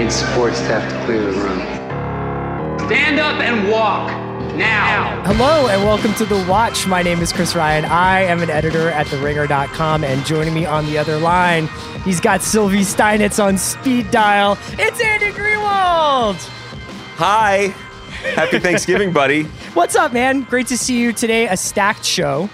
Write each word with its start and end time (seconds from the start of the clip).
need 0.00 0.10
support 0.10 0.54
staff 0.54 0.90
to 0.90 1.04
clear 1.04 1.20
the 1.20 1.32
room. 1.32 1.58
Stand 2.86 3.18
up 3.20 3.38
and 3.40 3.70
walk. 3.70 4.10
Now. 4.56 5.22
Hello 5.26 5.68
and 5.68 5.84
welcome 5.84 6.14
to 6.14 6.24
The 6.24 6.44
Watch. 6.48 6.86
My 6.86 7.02
name 7.02 7.20
is 7.20 7.32
Chris 7.32 7.54
Ryan. 7.54 7.84
I 7.84 8.22
am 8.22 8.42
an 8.42 8.50
editor 8.50 8.88
at 8.88 9.06
TheRinger.com, 9.06 10.02
and 10.02 10.24
joining 10.24 10.54
me 10.54 10.64
on 10.64 10.86
the 10.86 10.96
other 10.96 11.18
line, 11.18 11.68
he's 12.04 12.18
got 12.18 12.40
Sylvie 12.42 12.80
Steinitz 12.80 13.42
on 13.42 13.58
speed 13.58 14.10
dial. 14.10 14.58
It's 14.72 15.00
Andy 15.02 15.26
Greenwald. 15.26 16.36
Hi. 17.16 17.74
Happy 18.34 18.58
Thanksgiving, 18.60 19.12
buddy. 19.12 19.44
What's 19.74 19.96
up, 19.96 20.12
man? 20.12 20.42
Great 20.42 20.66
to 20.68 20.78
see 20.78 20.98
you 20.98 21.12
today. 21.12 21.46
A 21.46 21.56
stacked 21.56 22.04
show. 22.04 22.48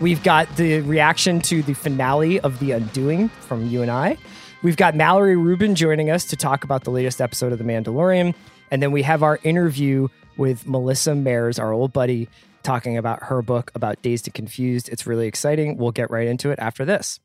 We've 0.00 0.22
got 0.22 0.56
the 0.56 0.80
reaction 0.82 1.40
to 1.42 1.62
the 1.62 1.74
finale 1.74 2.38
of 2.40 2.58
The 2.60 2.72
Undoing 2.72 3.30
from 3.30 3.66
you 3.66 3.82
and 3.82 3.90
I. 3.90 4.16
We've 4.62 4.76
got 4.76 4.94
Mallory 4.94 5.36
Rubin 5.36 5.74
joining 5.74 6.10
us 6.10 6.24
to 6.26 6.36
talk 6.36 6.64
about 6.64 6.84
the 6.84 6.90
latest 6.90 7.20
episode 7.20 7.52
of 7.52 7.58
The 7.58 7.64
Mandalorian. 7.64 8.34
And 8.70 8.82
then 8.82 8.90
we 8.90 9.02
have 9.02 9.22
our 9.22 9.38
interview 9.42 10.08
with 10.36 10.66
Melissa 10.66 11.10
Maerz, 11.10 11.60
our 11.60 11.72
old 11.72 11.92
buddy, 11.92 12.28
talking 12.62 12.96
about 12.96 13.22
her 13.24 13.42
book 13.42 13.70
about 13.74 14.02
Dazed 14.02 14.26
and 14.26 14.34
Confused. 14.34 14.88
It's 14.88 15.06
really 15.06 15.26
exciting. 15.26 15.76
We'll 15.76 15.92
get 15.92 16.10
right 16.10 16.26
into 16.26 16.50
it 16.50 16.58
after 16.58 16.84
this. 16.84 17.20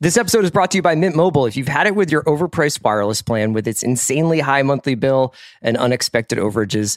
This 0.00 0.16
episode 0.16 0.44
is 0.44 0.50
brought 0.50 0.70
to 0.72 0.78
you 0.78 0.82
by 0.82 0.94
Mint 0.94 1.16
Mobile. 1.16 1.46
If 1.46 1.56
you've 1.56 1.68
had 1.68 1.86
it 1.86 1.94
with 1.94 2.12
your 2.12 2.22
overpriced 2.24 2.82
wireless 2.84 3.22
plan 3.22 3.52
with 3.52 3.66
its 3.66 3.82
insanely 3.82 4.40
high 4.40 4.62
monthly 4.62 4.94
bill 4.94 5.34
and 5.62 5.76
unexpected 5.76 6.38
overages, 6.38 6.96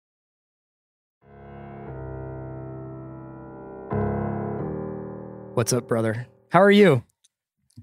What's 5.61 5.73
up, 5.73 5.87
brother? 5.87 6.25
How 6.49 6.59
are 6.59 6.71
you? 6.71 7.03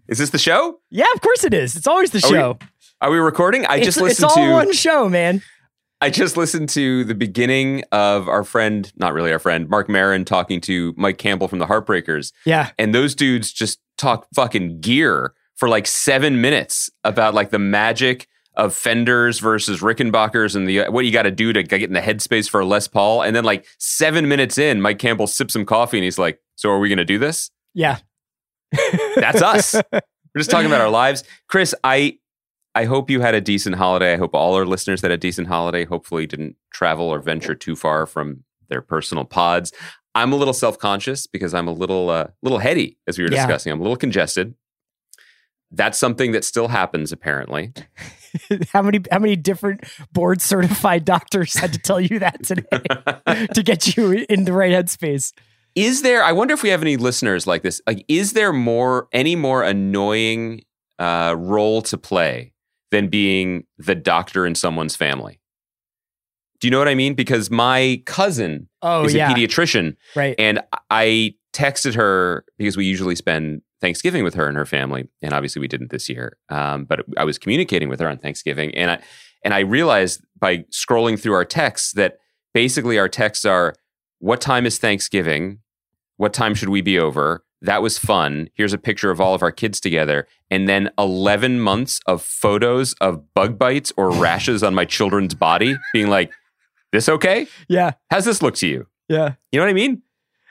Is 0.08 0.18
this 0.18 0.30
the 0.30 0.38
show? 0.38 0.80
Yeah, 0.90 1.06
of 1.14 1.20
course 1.20 1.44
it 1.44 1.54
is. 1.54 1.76
It's 1.76 1.86
always 1.86 2.10
the 2.10 2.18
Are 2.26 2.28
we- 2.28 2.36
show. 2.36 2.58
Are 3.00 3.08
we 3.08 3.18
recording? 3.18 3.66
I 3.66 3.76
it's, 3.76 3.84
just 3.84 3.98
it's 3.98 4.02
listened 4.20 4.30
all 4.30 4.34
to 4.34 4.52
one 4.52 4.72
show, 4.72 5.08
man. 5.08 5.42
I 6.00 6.10
just 6.10 6.36
listened 6.36 6.70
to 6.70 7.04
the 7.04 7.14
beginning 7.14 7.84
of 7.92 8.28
our 8.28 8.42
friend, 8.42 8.92
not 8.96 9.14
really 9.14 9.30
our 9.30 9.38
friend, 9.38 9.68
Marc 9.68 9.88
Maron 9.88 10.24
talking 10.24 10.60
to 10.62 10.92
Mike 10.96 11.18
Campbell 11.18 11.46
from 11.46 11.60
the 11.60 11.66
Heartbreakers. 11.66 12.32
Yeah. 12.44 12.70
And 12.80 12.92
those 12.92 13.14
dudes 13.14 13.52
just 13.52 13.78
talk 13.96 14.26
fucking 14.34 14.80
gear 14.80 15.34
for 15.54 15.68
like 15.68 15.86
seven 15.86 16.40
minutes 16.40 16.90
about 17.04 17.32
like 17.32 17.50
the 17.50 17.60
magic 17.60 18.26
of 18.56 18.74
Fenders 18.74 19.38
versus 19.38 19.82
Rickenbackers 19.82 20.56
and 20.56 20.68
the 20.68 20.80
uh, 20.80 20.90
what 20.90 21.04
you 21.04 21.12
got 21.12 21.22
to 21.22 21.30
do 21.30 21.52
to 21.52 21.62
get 21.62 21.84
in 21.84 21.92
the 21.92 22.00
headspace 22.00 22.50
for 22.50 22.58
a 22.58 22.66
Les 22.66 22.88
Paul. 22.88 23.22
And 23.22 23.36
then 23.36 23.44
like 23.44 23.66
seven 23.78 24.26
minutes 24.26 24.58
in, 24.58 24.80
Mike 24.80 24.98
Campbell 24.98 25.28
sips 25.28 25.52
some 25.52 25.64
coffee 25.64 25.98
and 25.98 26.02
he's 26.02 26.18
like, 26.18 26.40
"So 26.56 26.70
are 26.70 26.80
we 26.80 26.88
going 26.88 26.98
to 26.98 27.04
do 27.04 27.20
this?" 27.20 27.52
Yeah. 27.74 27.98
That's 29.16 29.42
us. 29.42 29.74
We're 29.92 30.00
just 30.38 30.50
talking 30.50 30.66
about 30.66 30.80
our 30.80 30.90
lives. 30.90 31.24
Chris, 31.48 31.74
I 31.84 32.18
I 32.74 32.84
hope 32.84 33.10
you 33.10 33.20
had 33.20 33.34
a 33.34 33.40
decent 33.40 33.76
holiday. 33.76 34.12
I 34.12 34.16
hope 34.16 34.34
all 34.34 34.54
our 34.54 34.66
listeners 34.66 35.00
had 35.02 35.10
a 35.10 35.16
decent 35.16 35.48
holiday. 35.48 35.84
Hopefully 35.84 36.26
didn't 36.26 36.56
travel 36.72 37.06
or 37.06 37.18
venture 37.18 37.54
too 37.54 37.74
far 37.74 38.06
from 38.06 38.44
their 38.68 38.82
personal 38.82 39.24
pods. 39.24 39.72
I'm 40.14 40.32
a 40.32 40.36
little 40.36 40.52
self-conscious 40.54 41.26
because 41.26 41.54
I'm 41.54 41.66
a 41.68 41.72
little 41.72 42.10
uh, 42.10 42.28
little 42.42 42.58
heady 42.58 42.98
as 43.06 43.18
we 43.18 43.24
were 43.24 43.30
Yeah. 43.30 43.46
discussing. 43.46 43.72
I'm 43.72 43.80
a 43.80 43.82
little 43.82 43.96
congested. 43.96 44.54
That's 45.70 45.98
something 45.98 46.32
that 46.32 46.44
still 46.44 46.68
happens 46.68 47.10
apparently. 47.12 47.72
how 48.72 48.82
many 48.82 49.00
how 49.10 49.18
many 49.18 49.36
different 49.36 49.84
board 50.12 50.40
certified 50.42 51.04
doctors 51.06 51.54
had 51.54 51.72
to 51.72 51.78
tell 51.78 52.00
you 52.00 52.18
that 52.18 52.42
today 52.44 53.46
to 53.54 53.62
get 53.62 53.96
you 53.96 54.24
in 54.28 54.44
the 54.44 54.52
right 54.52 54.72
headspace? 54.72 55.32
Is 55.78 56.02
there 56.02 56.24
I 56.24 56.32
wonder 56.32 56.54
if 56.54 56.62
we 56.64 56.70
have 56.70 56.82
any 56.82 56.96
listeners 56.96 57.46
like 57.46 57.62
this. 57.62 57.80
Like 57.86 58.04
is 58.08 58.32
there 58.32 58.52
more 58.52 59.08
any 59.12 59.36
more 59.36 59.62
annoying 59.62 60.62
uh, 60.98 61.36
role 61.38 61.82
to 61.82 61.96
play 61.96 62.52
than 62.90 63.06
being 63.06 63.64
the 63.78 63.94
doctor 63.94 64.44
in 64.44 64.56
someone's 64.56 64.96
family? 64.96 65.40
Do 66.58 66.66
you 66.66 66.72
know 66.72 66.80
what 66.80 66.88
I 66.88 66.96
mean? 66.96 67.14
Because 67.14 67.48
my 67.48 68.02
cousin 68.06 68.68
Oh 68.82 69.04
is 69.04 69.14
yeah, 69.14 69.30
a 69.30 69.34
pediatrician, 69.34 69.94
right. 70.16 70.34
and 70.36 70.60
I 70.90 71.34
texted 71.52 71.94
her 71.94 72.44
because 72.56 72.76
we 72.76 72.84
usually 72.84 73.14
spend 73.14 73.62
Thanksgiving 73.80 74.24
with 74.24 74.34
her 74.34 74.48
and 74.48 74.56
her 74.56 74.66
family, 74.66 75.08
and 75.22 75.32
obviously 75.32 75.60
we 75.60 75.68
didn't 75.68 75.90
this 75.90 76.08
year. 76.08 76.36
Um, 76.48 76.84
but 76.86 77.04
I 77.16 77.22
was 77.22 77.38
communicating 77.38 77.88
with 77.88 78.00
her 78.00 78.08
on 78.08 78.18
Thanksgiving, 78.18 78.74
and 78.74 78.90
I 78.90 78.98
and 79.44 79.54
I 79.54 79.60
realized 79.60 80.22
by 80.40 80.64
scrolling 80.72 81.20
through 81.20 81.34
our 81.34 81.44
texts 81.44 81.92
that 81.92 82.18
basically 82.52 82.98
our 82.98 83.08
texts 83.08 83.44
are, 83.44 83.74
"What 84.18 84.40
time 84.40 84.66
is 84.66 84.78
Thanksgiving? 84.78 85.60
What 86.18 86.34
time 86.34 86.54
should 86.54 86.68
we 86.68 86.82
be 86.82 86.98
over?" 86.98 87.42
That 87.62 87.82
was 87.82 87.98
fun. 87.98 88.50
Here's 88.54 88.72
a 88.72 88.78
picture 88.78 89.10
of 89.10 89.20
all 89.20 89.34
of 89.34 89.42
our 89.42 89.50
kids 89.50 89.80
together. 89.80 90.28
And 90.48 90.68
then 90.68 90.90
11 90.96 91.58
months 91.58 92.00
of 92.06 92.22
photos 92.22 92.92
of 93.00 93.34
bug 93.34 93.58
bites 93.58 93.92
or 93.96 94.10
rashes 94.26 94.62
on 94.62 94.74
my 94.74 94.84
children's 94.84 95.34
body, 95.34 95.76
being 95.92 96.08
like, 96.08 96.30
this 96.92 97.08
okay? 97.08 97.48
Yeah, 97.68 97.92
How's 98.10 98.24
this 98.24 98.42
look 98.42 98.54
to 98.56 98.66
you? 98.68 98.86
yeah. 99.08 99.34
You 99.50 99.58
know 99.58 99.64
what 99.64 99.70
I 99.70 99.74
mean? 99.74 100.02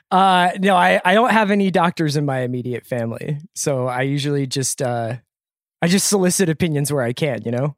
Uh, 0.09 0.51
no, 0.59 0.75
I 0.75 1.01
I 1.03 1.13
don't 1.13 1.31
have 1.31 1.51
any 1.51 1.69
doctors 1.69 2.15
in 2.15 2.25
my 2.25 2.39
immediate 2.39 2.85
family, 2.85 3.39
so 3.55 3.87
I 3.87 4.03
usually 4.03 4.47
just 4.47 4.81
uh, 4.81 5.17
I 5.81 5.87
just 5.87 6.07
solicit 6.07 6.47
opinions 6.47 6.93
where 6.93 7.03
I 7.03 7.11
can. 7.11 7.41
You 7.43 7.51
know. 7.51 7.75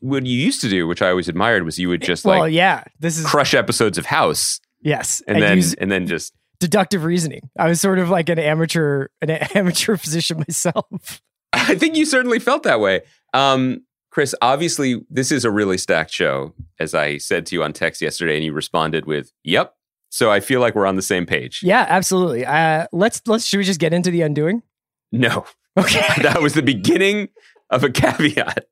What 0.00 0.26
you 0.26 0.36
used 0.36 0.60
to 0.62 0.68
do, 0.68 0.88
which 0.88 1.00
I 1.00 1.10
always 1.10 1.28
admired, 1.28 1.62
was 1.62 1.78
you 1.78 1.88
would 1.88 2.02
just 2.02 2.24
well, 2.24 2.40
like 2.40 2.52
yeah. 2.52 2.82
This 2.98 3.16
is 3.16 3.26
crush 3.26 3.54
episodes 3.54 3.96
of 3.96 4.06
House 4.06 4.60
yes, 4.80 5.22
and 5.28 5.36
I 5.36 5.40
then 5.40 5.56
use 5.58 5.74
and 5.74 5.88
then 5.88 6.08
just 6.08 6.32
deductive 6.62 7.04
reasoning. 7.04 7.50
I 7.58 7.68
was 7.68 7.80
sort 7.80 7.98
of 7.98 8.08
like 8.08 8.28
an 8.28 8.38
amateur 8.38 9.08
an 9.20 9.30
amateur 9.54 9.96
physician 9.96 10.38
myself. 10.38 11.20
I 11.52 11.74
think 11.74 11.96
you 11.96 12.06
certainly 12.06 12.38
felt 12.38 12.62
that 12.62 12.80
way. 12.80 13.02
Um, 13.34 13.84
Chris, 14.10 14.34
obviously, 14.42 15.02
this 15.10 15.32
is 15.32 15.44
a 15.44 15.50
really 15.50 15.78
stacked 15.78 16.12
show, 16.12 16.54
as 16.78 16.94
I 16.94 17.18
said 17.18 17.46
to 17.46 17.54
you 17.54 17.62
on 17.62 17.72
text 17.72 18.00
yesterday, 18.02 18.36
and 18.36 18.44
you 18.44 18.52
responded 18.52 19.06
with, 19.06 19.32
"Yep." 19.44 19.74
So 20.10 20.30
I 20.30 20.40
feel 20.40 20.60
like 20.60 20.74
we're 20.74 20.86
on 20.86 20.96
the 20.96 21.02
same 21.02 21.26
page. 21.26 21.60
Yeah, 21.62 21.86
absolutely. 21.88 22.44
Uh, 22.44 22.86
let's 22.92 23.20
let's 23.26 23.44
should 23.44 23.58
we 23.58 23.64
just 23.64 23.80
get 23.80 23.92
into 23.92 24.10
the 24.10 24.22
undoing? 24.22 24.62
No, 25.10 25.44
Okay. 25.76 26.00
that 26.22 26.42
was 26.42 26.54
the 26.54 26.62
beginning 26.62 27.28
of 27.70 27.84
a 27.84 27.90
caveat 27.90 28.66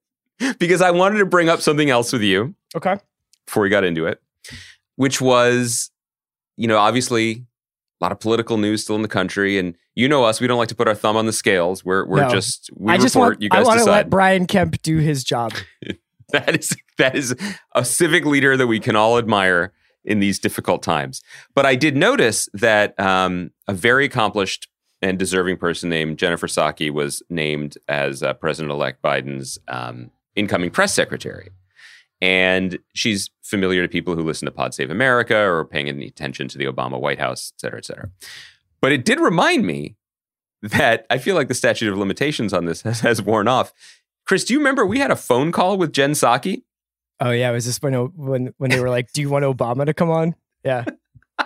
because 0.59 0.83
I 0.83 0.91
wanted 0.91 1.19
to 1.19 1.27
bring 1.27 1.49
up 1.49 1.61
something 1.61 1.91
else 1.91 2.13
with 2.13 2.23
you 2.23 2.55
okay. 2.75 2.97
before 3.47 3.63
we 3.63 3.69
got 3.69 3.85
into 3.85 4.07
it, 4.07 4.21
which 4.97 5.21
was, 5.21 5.91
you 6.57 6.69
know, 6.69 6.79
obviously 6.79 7.47
a 8.01 8.05
lot 8.05 8.13
of 8.13 8.21
political 8.21 8.57
news 8.57 8.83
still 8.83 8.97
in 8.97 9.03
the 9.03 9.09
country, 9.09 9.59
and 9.59 9.75
you 9.95 10.09
know 10.09 10.25
us, 10.25 10.41
we 10.41 10.47
don't 10.47 10.59
like 10.59 10.69
to 10.69 10.75
put 10.75 10.89
our 10.89 10.95
thumb 10.95 11.17
on 11.17 11.27
the 11.27 11.33
scales. 11.33 11.85
We're 11.85 12.05
we're 12.07 12.23
No. 12.23 12.31
just 12.31 12.71
we 12.77 12.91
I 12.91 12.95
report. 12.95 13.03
just 13.05 13.17
want 13.17 13.43
you 13.43 13.49
I 13.53 13.57
guys 13.57 13.67
want 13.67 13.79
to 13.81 13.85
let 13.87 14.09
Brian 14.11 14.47
Kemp 14.47 14.81
do 14.83 14.99
his 14.99 15.23
job. 15.25 15.53
that 16.33 16.59
is 16.59 16.77
that 16.99 17.15
is 17.17 17.35
a 17.75 17.85
civic 17.85 18.25
leader 18.25 18.57
that 18.57 18.67
we 18.67 18.81
can 18.81 18.97
all 18.97 19.19
admire. 19.19 19.73
in 20.03 20.19
these 20.19 20.39
difficult 20.39 20.83
times. 20.83 21.21
But 21.55 21.67
I 21.67 21.75
did 21.77 21.95
notice 21.95 22.49
that 22.55 22.99
um, 22.99 23.51
a 23.69 23.75
very 23.75 24.07
accomplished 24.07 24.67
and 25.03 25.19
deserving 25.19 25.59
person 25.59 25.91
named 25.91 26.19
Jennifer 26.19 26.47
Psaki 26.47 26.91
was 26.91 27.23
named 27.29 27.77
as 27.87 28.23
uh, 28.23 28.33
President 28.33 28.73
elect 28.73 29.03
Biden's 29.03 29.59
um, 29.69 30.11
incoming 30.35 30.71
press 30.71 30.95
secretary. 30.95 31.51
And 32.21 32.79
she's 32.95 33.31
familiar 33.43 33.83
to 33.83 33.89
people 33.89 34.15
who 34.15 34.23
listen 34.23 34.47
to 34.47 34.53
Pod 34.53 34.75
Save 34.75 34.91
America 34.91 35.37
or 35.37 35.65
paying 35.65 35.89
any 35.89 36.07
attention 36.07 36.49
to 36.49 36.59
the 36.59 36.67
Obama 36.67 37.01
White 37.01 37.19
House, 37.19 37.53
et 37.57 37.61
cetera, 37.61 37.79
et 37.79 37.85
cetera. 37.85 38.11
But 38.81 38.93
it 38.93 39.05
did 39.05 39.21
remind 39.21 39.67
me 39.67 39.97
that 40.63 41.07
I 41.09 41.19
feel 41.19 41.35
like 41.35 41.49
the 41.49 41.55
statute 41.55 41.91
of 41.91 41.99
limitations 41.99 42.53
on 42.53 42.67
this 42.67 42.83
has, 42.83 43.01
has 43.09 43.23
worn 43.23 43.49
off. 43.49 43.73
Chris, 44.27 44.45
do 44.45 44.53
you 44.53 44.59
remember 44.61 44.85
we 44.87 44.99
had 44.99 45.11
a 45.11 45.17
phone 45.17 45.51
call 45.53 45.79
with 45.79 45.93
Jen 45.93 46.13
Psaki? 46.13 46.63
Oh 47.21 47.31
yeah, 47.31 47.51
was 47.51 47.67
this 47.67 47.81
when 47.83 47.95
when 47.95 48.55
when 48.59 48.71
they 48.71 48.81
were 48.81 48.89
like, 48.89 49.13
"Do 49.13 49.21
you 49.21 49.29
want 49.29 49.45
Obama 49.45 49.85
to 49.85 49.93
come 49.93 50.11
on?" 50.11 50.35
Yeah. 50.65 50.85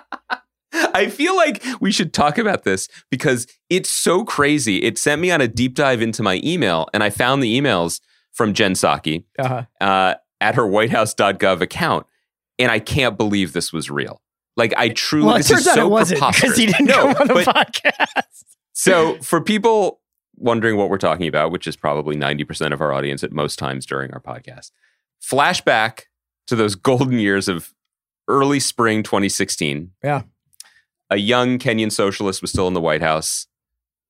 I 0.73 1.09
feel 1.09 1.35
like 1.37 1.63
we 1.81 1.91
should 1.93 2.13
talk 2.13 2.37
about 2.39 2.65
this 2.65 2.89
because 3.11 3.47
it's 3.71 3.91
so 3.91 4.25
crazy. 4.25 4.83
It 4.83 4.99
sent 4.99 5.21
me 5.21 5.31
on 5.31 5.41
a 5.41 5.49
deep 5.49 5.75
dive 5.75 6.03
into 6.03 6.23
my 6.23 6.41
email, 6.45 6.89
and 6.93 7.03
I 7.03 7.11
found 7.11 7.43
the 7.43 7.61
emails 7.61 8.01
from 8.33 8.53
Jen 8.53 8.73
Psaki 8.75 9.25
Uh-huh. 9.39 9.63
uh, 9.81 10.15
at 10.41 10.55
her 10.55 10.63
WhiteHouse.gov 10.65 11.61
account, 11.61 12.07
and 12.59 12.71
I 12.71 12.79
can't 12.79 13.17
believe 13.17 13.53
this 13.53 13.73
was 13.73 13.91
real. 13.91 14.21
Like 14.57 14.73
I 14.77 14.91
truly, 14.91 15.27
Well, 15.27 15.35
it 15.37 15.39
this 15.39 15.49
turns 15.49 15.61
is 15.63 15.69
out 15.69 15.75
so 15.77 15.87
it 15.87 15.91
wasn't 15.91 16.21
because 16.21 16.57
he 16.57 16.67
didn't 16.67 16.87
no, 16.87 16.95
come 16.95 17.17
on 17.23 17.27
the 17.29 17.35
but 17.35 17.73
podcast. 17.73 18.45
so 18.73 19.17
for 19.21 19.41
people 19.41 20.01
wondering 20.37 20.77
what 20.77 20.89
we're 20.91 20.99
talking 20.99 21.27
about, 21.27 21.51
which 21.51 21.67
is 21.67 21.77
probably 21.77 22.17
90% 22.17 22.73
of 22.73 22.81
our 22.81 22.93
audience 22.93 23.25
at 23.25 23.33
most 23.33 23.59
times 23.59 23.87
during 23.87 24.13
our 24.13 24.21
podcast, 24.21 24.71
flashback 25.23 26.03
to 26.47 26.57
those 26.57 26.75
golden 26.75 27.19
years 27.19 27.49
of 27.49 27.73
early 28.29 28.61
spring 28.61 29.03
2016. 29.03 29.91
Yeah. 30.03 30.23
A 31.11 31.17
young 31.17 31.59
Kenyan 31.59 31.93
socialist 31.93 32.41
was 32.41 32.51
still 32.51 32.69
in 32.69 32.75
the 32.75 32.81
White 32.81 33.03
House. 33.03 33.47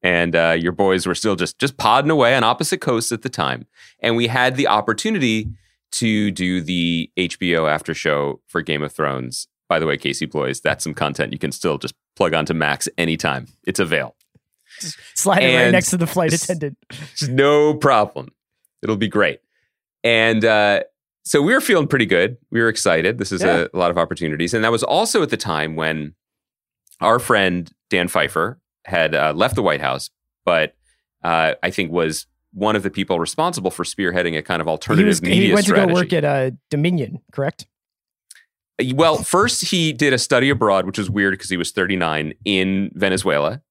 And 0.03 0.37
uh, 0.37 0.57
your 0.61 0.73
boys 0.73 1.07
were 1.07 1.15
still 1.15 1.35
just 1.35 1.59
just 1.59 1.79
podding 1.79 2.11
away 2.11 2.35
on 2.37 2.45
opposite 2.45 2.83
coasts 2.83 3.11
at 3.11 3.23
the 3.23 3.31
time, 3.31 3.67
and 4.01 4.17
we 4.17 4.27
had 4.27 4.55
the 4.57 4.67
opportunity 4.67 5.49
to 5.93 6.31
do 6.31 6.61
the 6.61 7.11
HBO 7.17 7.71
after 7.71 7.95
show 7.95 8.41
for 8.49 8.63
Game 8.63 8.83
of 8.83 8.93
Thrones. 8.93 9.49
By 9.69 9.79
the 9.79 9.87
way, 9.87 9.97
Casey 9.97 10.27
Bloys, 10.27 10.61
that's 10.61 10.85
some 10.85 10.95
content 10.95 11.33
you 11.33 11.39
can 11.39 11.53
still 11.53 11.79
just 11.79 11.95
plug 12.17 12.35
onto 12.35 12.53
Max 12.55 12.89
anytime. 12.99 13.47
It's 13.67 13.81
avail. 13.81 14.15
Slide 15.15 15.43
it 15.43 15.57
right 15.57 15.71
next 15.71 15.91
to 15.91 15.97
the 15.97 16.07
flight 16.07 16.33
attendant. 16.33 16.77
no 17.29 17.75
problem. 17.75 18.29
It'll 18.83 18.97
be 18.97 19.09
great. 19.09 19.41
And 20.03 20.45
uh, 20.45 20.83
so 21.25 21.41
we 21.41 21.55
were 21.55 21.61
feeling 21.61 21.87
pretty 21.87 22.07
good. 22.07 22.37
We 22.51 22.61
were 22.61 22.69
excited. 22.69 23.19
This 23.19 23.33
is 23.33 23.43
Yeah. 23.43 23.67
a, 23.73 23.77
a 23.77 23.79
lot 23.79 23.91
of 23.91 23.97
opportunities. 23.99 24.53
And 24.53 24.63
that 24.65 24.73
was 24.73 24.83
also 24.83 25.23
at 25.23 25.31
the 25.31 25.37
time 25.37 25.77
when 25.77 26.15
our 27.01 27.19
friend 27.19 27.71
Dan 27.89 28.09
Pfeiffer 28.09 28.59
had 28.85 29.15
uh, 29.15 29.33
left 29.35 29.55
the 29.55 29.63
White 29.63 29.81
House, 29.81 30.11
but 30.45 30.75
uh, 31.23 31.55
I 31.63 31.71
think 31.71 31.91
was 31.91 32.27
one 32.55 32.77
of 32.77 32.83
the 32.83 32.91
people 32.91 33.19
responsible 33.19 33.71
for 33.71 33.85
spearheading 33.85 34.39
a 34.39 34.43
kind 34.43 34.61
of 34.63 34.67
He 34.67 34.71
alternative 34.71 35.07
was 35.09 35.23
media 35.23 35.49
he 35.49 35.53
went 35.53 35.67
strategy. 35.67 35.87
to 35.89 35.93
go 35.93 36.01
work 36.01 36.13
at 36.13 36.25
uh, 36.25 36.51
Dominion, 36.71 37.21
correct? 37.33 37.67
Well, 38.95 39.19
first 39.19 39.67
he 39.67 39.93
did 39.93 40.13
a 40.13 40.19
study 40.19 40.51
abroad, 40.51 40.87
which 40.87 40.99
was 40.99 41.09
weird 41.11 41.33
because 41.35 41.51
he 41.51 41.57
was 41.57 41.71
39 41.71 42.33
in 42.45 42.91
Venezuela. 42.95 43.63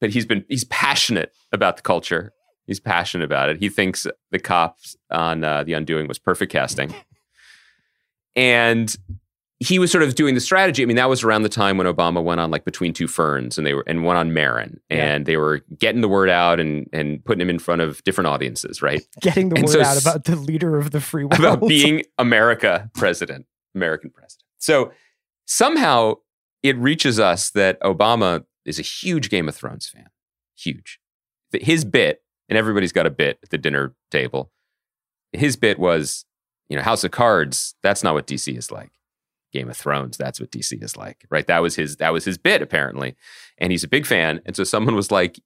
But 0.00 0.10
he's 0.10 0.26
been 0.26 0.44
he's 0.48 0.64
passionate 0.64 1.32
about 1.52 1.76
the 1.76 1.82
culture. 1.82 2.32
He's 2.66 2.80
passionate 2.80 3.24
about 3.24 3.48
it. 3.50 3.58
He 3.58 3.68
thinks 3.68 4.06
the 4.30 4.38
cops 4.38 4.96
on 5.10 5.44
uh, 5.44 5.62
The 5.64 5.74
Undoing 5.74 6.08
was 6.08 6.18
perfect 6.18 6.50
casting. 6.52 6.94
And 8.34 8.94
he 9.62 9.78
was 9.78 9.92
sort 9.92 10.02
of 10.02 10.14
doing 10.14 10.34
the 10.34 10.40
strategy. 10.40 10.82
I 10.82 10.86
mean, 10.86 10.96
that 10.96 11.08
was 11.08 11.22
around 11.22 11.42
the 11.42 11.48
time 11.48 11.78
when 11.78 11.86
Obama 11.86 12.22
went 12.22 12.40
on 12.40 12.50
like 12.50 12.64
Between 12.64 12.92
Two 12.92 13.06
Ferns 13.06 13.56
and 13.58 13.66
they 13.66 13.74
were 13.74 13.84
and 13.86 14.04
went 14.04 14.18
on 14.18 14.32
Maron 14.32 14.80
and 14.90 15.24
they 15.26 15.36
were 15.36 15.62
getting 15.78 16.00
the 16.00 16.08
word 16.08 16.28
out 16.28 16.58
and 16.58 16.88
and 16.92 17.24
putting 17.24 17.40
him 17.40 17.50
in 17.50 17.58
front 17.58 17.80
of 17.80 18.02
different 18.04 18.28
audiences, 18.28 18.82
right? 18.82 19.02
Getting 19.20 19.50
the 19.50 19.56
And 19.56 19.66
word 19.66 19.72
so 19.72 19.82
out 19.82 20.00
about 20.00 20.24
the 20.24 20.36
leader 20.36 20.76
of 20.78 20.90
the 20.90 21.00
free 21.00 21.24
world. 21.24 21.38
about 21.38 21.60
being 21.68 22.02
America 22.18 22.90
president, 22.94 23.46
American 23.74 24.10
president. 24.10 24.44
So 24.58 24.90
somehow 25.46 26.14
it 26.62 26.76
reaches 26.78 27.20
us 27.20 27.50
that 27.50 27.80
Obama 27.82 28.44
is 28.64 28.78
a 28.78 28.82
huge 28.82 29.30
Game 29.30 29.48
of 29.48 29.54
Thrones 29.54 29.86
fan. 29.88 30.06
Huge. 30.56 30.98
His 31.52 31.84
bit, 31.84 32.22
and 32.48 32.56
everybody's 32.56 32.92
got 32.92 33.06
a 33.06 33.10
bit 33.10 33.38
at 33.42 33.50
the 33.50 33.58
dinner 33.58 33.94
table. 34.10 34.50
His 35.32 35.56
bit 35.56 35.78
was, 35.78 36.24
you 36.68 36.76
know, 36.76 36.82
House 36.82 37.04
of 37.04 37.10
Cards, 37.10 37.74
that's 37.82 38.02
not 38.02 38.14
what 38.14 38.26
DC 38.26 38.56
is 38.56 38.70
like. 38.70 38.90
Game 39.52 39.68
of 39.70 39.76
Thrones, 39.76 40.16
that's 40.16 40.40
what 40.40 40.50
DC 40.50 40.82
is 40.82 40.96
like. 40.96 41.24
Right? 41.30 41.46
That 41.46 41.60
was 41.60 41.76
his 41.76 41.96
that 41.96 42.12
was 42.12 42.24
his 42.24 42.38
bit 42.38 42.62
apparently. 42.62 43.14
And 43.58 43.70
he's 43.70 43.84
a 43.84 43.88
big 43.88 44.06
fan. 44.06 44.40
And 44.46 44.56
so 44.56 44.64
someone 44.64 44.94
was 44.96 45.10
like 45.10 45.38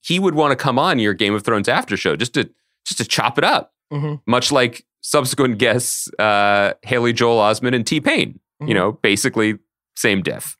he 0.00 0.18
would 0.18 0.34
want 0.34 0.52
to 0.52 0.56
come 0.56 0.78
on 0.78 0.98
your 0.98 1.14
Game 1.14 1.34
of 1.34 1.44
Thrones 1.44 1.68
after 1.68 1.96
show 1.96 2.16
just 2.16 2.34
to 2.34 2.50
just 2.86 2.98
to 2.98 3.04
chop 3.04 3.38
it 3.38 3.44
up 3.44 3.72
Mhm. 3.92 4.20
much 4.26 4.50
like 4.52 4.84
subsequent 5.00 5.58
guests, 5.58 6.08
uh, 6.18 6.72
Haley 6.82 7.12
Joel 7.12 7.38
Osment 7.40 7.74
and 7.74 7.86
T 7.86 8.00
Pain. 8.00 8.38
Mhm. 8.62 8.68
You 8.68 8.74
know, 8.74 8.92
basically 8.92 9.58
same 9.96 10.22
diff. 10.22 10.56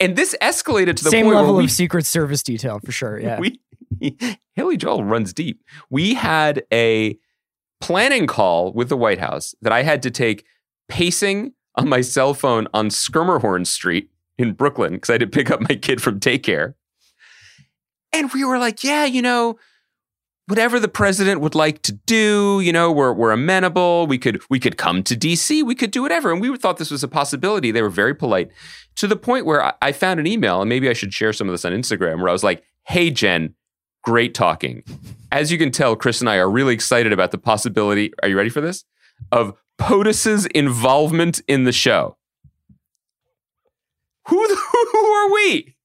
And 0.00 0.16
this 0.16 0.34
escalated 0.42 0.96
to 0.96 1.04
the 1.04 1.10
Same 1.10 1.26
point 1.26 1.36
level 1.36 1.56
we, 1.56 1.64
of 1.64 1.70
Secret 1.70 2.04
Service 2.04 2.42
detail 2.42 2.80
for 2.84 2.92
sure. 2.92 3.18
Yeah. 3.20 3.38
we 3.38 3.60
Haley 4.54 4.76
Joel 4.76 5.04
runs 5.04 5.32
deep. 5.32 5.60
We 5.88 6.14
had 6.14 6.64
a 6.72 7.16
planning 7.80 8.26
call 8.26 8.72
with 8.72 8.88
the 8.88 8.96
White 8.96 9.18
House 9.20 9.54
that 9.62 9.72
I 9.72 9.82
had 9.82 10.02
to 10.02 10.10
take 10.10 10.44
pacing 10.88 11.52
on 11.76 11.88
my 11.88 12.00
cell 12.00 12.34
phone 12.34 12.68
on 12.74 12.88
Schermerhorn 12.88 13.66
Street 13.66 14.10
in 14.38 14.52
Brooklyn 14.52 14.94
because 14.94 15.10
I 15.10 15.18
to 15.18 15.26
pick 15.26 15.50
up 15.50 15.60
my 15.60 15.76
kid 15.76 16.02
from 16.02 16.20
daycare. 16.20 16.74
And 18.12 18.32
we 18.32 18.44
were 18.44 18.58
like, 18.58 18.84
yeah, 18.84 19.04
you 19.04 19.22
know, 19.22 19.58
whatever 20.46 20.78
the 20.78 20.88
president 20.88 21.40
would 21.40 21.54
like 21.54 21.82
to 21.82 21.92
do, 21.92 22.60
you 22.60 22.72
know, 22.72 22.92
we're 22.92 23.12
we're 23.12 23.32
amenable. 23.32 24.06
We 24.06 24.18
could 24.18 24.40
we 24.50 24.60
could 24.60 24.76
come 24.76 25.02
to 25.04 25.16
DC. 25.16 25.64
We 25.64 25.74
could 25.74 25.90
do 25.90 26.02
whatever. 26.02 26.30
And 26.30 26.40
we 26.40 26.56
thought 26.56 26.76
this 26.76 26.90
was 26.90 27.02
a 27.02 27.08
possibility. 27.08 27.70
They 27.70 27.82
were 27.82 27.90
very 27.90 28.14
polite 28.14 28.50
to 28.96 29.08
the 29.08 29.16
point 29.16 29.46
where 29.46 29.62
I, 29.62 29.72
I 29.82 29.92
found 29.92 30.20
an 30.20 30.26
email, 30.26 30.60
and 30.60 30.68
maybe 30.68 30.88
I 30.88 30.92
should 30.92 31.12
share 31.12 31.32
some 31.32 31.48
of 31.48 31.52
this 31.52 31.64
on 31.64 31.72
Instagram, 31.72 32.18
where 32.18 32.28
I 32.28 32.32
was 32.32 32.44
like, 32.44 32.62
"Hey 32.84 33.10
Jen, 33.10 33.54
great 34.02 34.34
talking. 34.34 34.84
As 35.32 35.50
you 35.50 35.58
can 35.58 35.72
tell, 35.72 35.96
Chris 35.96 36.20
and 36.20 36.30
I 36.30 36.36
are 36.36 36.48
really 36.48 36.74
excited 36.74 37.12
about 37.12 37.32
the 37.32 37.38
possibility. 37.38 38.12
Are 38.22 38.28
you 38.28 38.36
ready 38.36 38.50
for 38.50 38.60
this? 38.60 38.84
Of 39.32 39.54
POTUS's 39.78 40.46
involvement 40.46 41.40
in 41.48 41.64
the 41.64 41.72
show. 41.72 42.16
Who 44.28 44.36
who 44.92 44.98
are 44.98 45.32
we? 45.32 45.76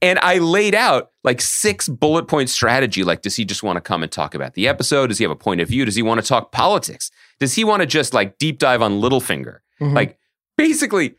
And 0.00 0.18
I 0.18 0.38
laid 0.38 0.74
out 0.74 1.10
like 1.22 1.40
six 1.40 1.88
bullet 1.88 2.26
point 2.26 2.50
strategy. 2.50 3.04
Like, 3.04 3.22
does 3.22 3.36
he 3.36 3.44
just 3.44 3.62
want 3.62 3.76
to 3.76 3.80
come 3.80 4.02
and 4.02 4.10
talk 4.10 4.34
about 4.34 4.54
the 4.54 4.66
episode? 4.66 5.08
Does 5.08 5.18
he 5.18 5.24
have 5.24 5.30
a 5.30 5.36
point 5.36 5.60
of 5.60 5.68
view? 5.68 5.84
Does 5.84 5.94
he 5.94 6.02
want 6.02 6.20
to 6.20 6.26
talk 6.26 6.50
politics? 6.50 7.10
Does 7.38 7.54
he 7.54 7.62
want 7.62 7.80
to 7.80 7.86
just 7.86 8.12
like 8.12 8.38
deep 8.38 8.58
dive 8.58 8.82
on 8.82 9.00
Littlefinger? 9.00 9.58
Mhm. 9.80 9.94
Like, 9.94 10.18
basically, 10.56 11.14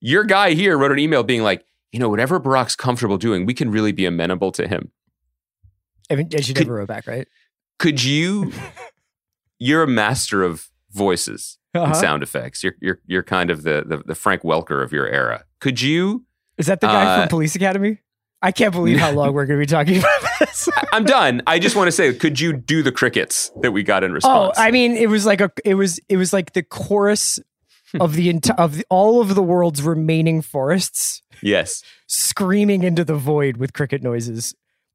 your 0.00 0.22
guy 0.24 0.52
here 0.54 0.78
wrote 0.78 0.92
an 0.92 0.98
email 1.00 1.24
being 1.24 1.42
like, 1.42 1.64
you 1.90 1.98
know, 1.98 2.08
whatever 2.08 2.38
Barack's 2.38 2.76
comfortable 2.76 3.18
doing, 3.18 3.46
we 3.46 3.54
can 3.54 3.70
really 3.70 3.90
be 3.92 4.06
amenable 4.06 4.52
to 4.52 4.68
him. 4.68 4.92
I 6.10 6.14
mean, 6.14 6.28
as 6.34 6.48
you 6.48 6.54
could- 6.54 6.66
never 6.68 6.78
wrote 6.78 6.88
back, 6.88 7.06
right? 7.08 7.26
Could 7.80 8.02
you? 8.04 8.52
You're 9.58 9.82
a 9.82 9.88
master 9.88 10.44
of 10.44 10.68
voices 10.90 11.58
Uh-huh. 11.74 11.92
sound 11.94 12.22
effects. 12.22 12.62
You're 12.64 12.74
you're 12.80 13.00
you're 13.06 13.22
kind 13.22 13.50
of 13.50 13.62
the, 13.62 13.84
the 13.86 13.98
the 14.06 14.14
Frank 14.14 14.42
Welker 14.42 14.82
of 14.82 14.92
your 14.92 15.06
era. 15.08 15.44
Could 15.60 15.80
you? 15.80 16.24
Is 16.56 16.66
that 16.66 16.80
the 16.80 16.86
guy 16.88 17.04
Uh, 17.04 17.20
from 17.22 17.28
Police 17.28 17.54
Academy? 17.56 17.98
I 18.40 18.52
can't 18.52 18.72
believe 18.72 18.98
how 18.98 19.10
long 19.10 19.32
we're 19.32 19.46
going 19.46 19.58
to 19.58 19.62
be 19.62 19.66
talking 19.66 19.98
about 19.98 20.20
this. 20.38 20.68
I'm 20.92 21.04
done. 21.04 21.42
I 21.48 21.58
just 21.58 21.74
want 21.74 21.88
to 21.88 21.92
say, 21.92 22.14
could 22.14 22.38
you 22.38 22.52
do 22.52 22.84
the 22.84 22.92
crickets 22.92 23.50
that 23.62 23.72
we 23.72 23.82
got 23.82 24.04
in 24.04 24.12
Oh, 24.12 24.14
response? 24.14 24.56
I 24.58 24.70
mean, 24.70 24.92
it 24.92 25.08
was 25.08 25.26
like 25.26 25.40
a, 25.40 25.50
it 25.64 25.74
was, 25.74 25.98
it 26.08 26.16
was 26.18 26.32
like 26.32 26.52
the 26.52 26.62
chorus 26.62 27.40
of 27.98 28.14
the 28.14 28.32
enti- 28.32 28.54
of 28.56 28.76
the, 28.76 28.84
all 28.90 29.20
of 29.20 29.34
the 29.34 29.42
world's 29.42 29.82
remaining 29.82 30.40
forests 30.40 31.20
yes. 31.42 31.82
screaming 32.06 32.84
into 32.84 33.04
the 33.04 33.16
void 33.16 33.56
with 33.56 33.72
cricket 33.72 34.04
noises. 34.04 34.54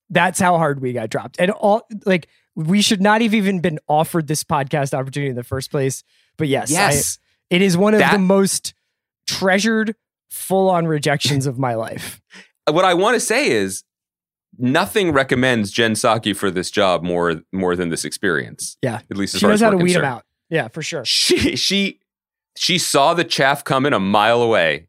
That's 0.09 0.39
how 0.39 0.57
hard 0.57 0.79
we 0.81 0.93
got 0.93 1.09
dropped, 1.09 1.37
and 1.39 1.51
all 1.51 1.85
like 2.05 2.27
we 2.55 2.81
should 2.81 3.01
not 3.01 3.21
have 3.21 3.33
even 3.33 3.59
been 3.59 3.79
offered 3.87 4.27
this 4.27 4.43
podcast 4.43 4.93
opportunity 4.93 5.29
in 5.29 5.35
the 5.35 5.43
first 5.43 5.71
place. 5.71 6.03
But 6.37 6.47
yes, 6.47 6.71
I- 6.71 6.73
Yes. 6.73 7.19
it 7.49 7.61
is 7.61 7.75
one 7.77 7.93
of 7.93 7.99
That- 7.99 8.13
the 8.13 8.19
most 8.19 8.73
treasured 9.27 9.95
full-on 10.29 10.85
rejections 10.87 11.45
of 11.47 11.57
my 11.57 11.73
life. 11.75 12.21
what 12.69 12.85
I 12.85 12.93
want 12.93 13.15
to 13.15 13.19
say 13.19 13.49
is 13.49 13.83
nothing 14.57 15.11
recommends 15.11 15.71
Jen 15.71 15.93
Psaki 15.93 16.35
for 16.35 16.51
this 16.51 16.69
job 16.71 17.03
more 17.03 17.41
more 17.51 17.75
than 17.75 17.89
this 17.89 18.05
experience. 18.05 18.77
Yeah. 18.81 19.01
At 19.09 19.17
least 19.17 19.35
as 19.35 19.39
She 19.39 19.43
far 19.45 19.51
knows 19.51 19.61
as 19.61 19.65
how 19.65 19.69
to 19.71 19.77
weed 19.77 19.93
them 19.93 20.01
concerned. 20.01 20.05
out. 20.05 20.25
Yeah, 20.49 20.67
for 20.67 20.81
sure. 20.81 21.03
She 21.05 21.55
she 21.55 21.99
she 22.55 22.77
saw 22.77 23.13
the 23.15 23.23
chaff 23.23 23.63
coming 23.63 23.93
a 23.93 23.99
mile 23.99 24.41
away 24.41 24.87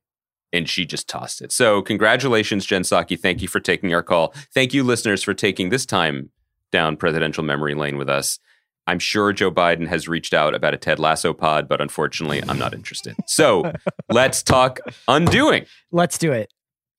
and 0.52 0.68
she 0.68 0.85
just 0.85 1.09
tossed 1.09 1.40
it. 1.40 1.50
So 1.52 1.80
congratulations, 1.83 2.66
Jen 2.66 2.83
Psaki. 2.83 3.18
Thank 3.18 3.40
you 3.42 3.49
for 3.49 3.61
taking 3.61 3.94
our 3.94 4.02
call. 4.02 4.35
Thank 4.52 4.75
you, 4.75 4.85
listeners, 4.85 5.23
for 5.23 5.33
taking 5.35 5.71
this 5.71 5.87
time 5.87 6.30
down 6.75 6.97
presidential 6.99 7.43
memory 7.45 7.75
lane 7.75 7.97
with 7.97 8.11
us. 8.11 8.38
I'm 8.87 8.99
sure 8.99 9.33
Joe 9.33 9.50
Biden 9.50 9.87
has 9.88 10.09
reached 10.09 10.35
out 10.35 10.54
about 10.54 10.75
a 10.75 10.76
Ted 10.76 10.99
Lasso 10.99 11.33
pod, 11.33 11.69
but 11.69 11.81
unfortunately, 11.81 12.43
I'm 12.47 12.59
not 12.59 12.75
interested. 12.75 13.16
So 13.26 13.73
let's 14.11 14.43
talk 14.43 14.81
undoing. 15.09 15.64
Let's 15.90 16.19
do 16.19 16.33
it. 16.33 16.52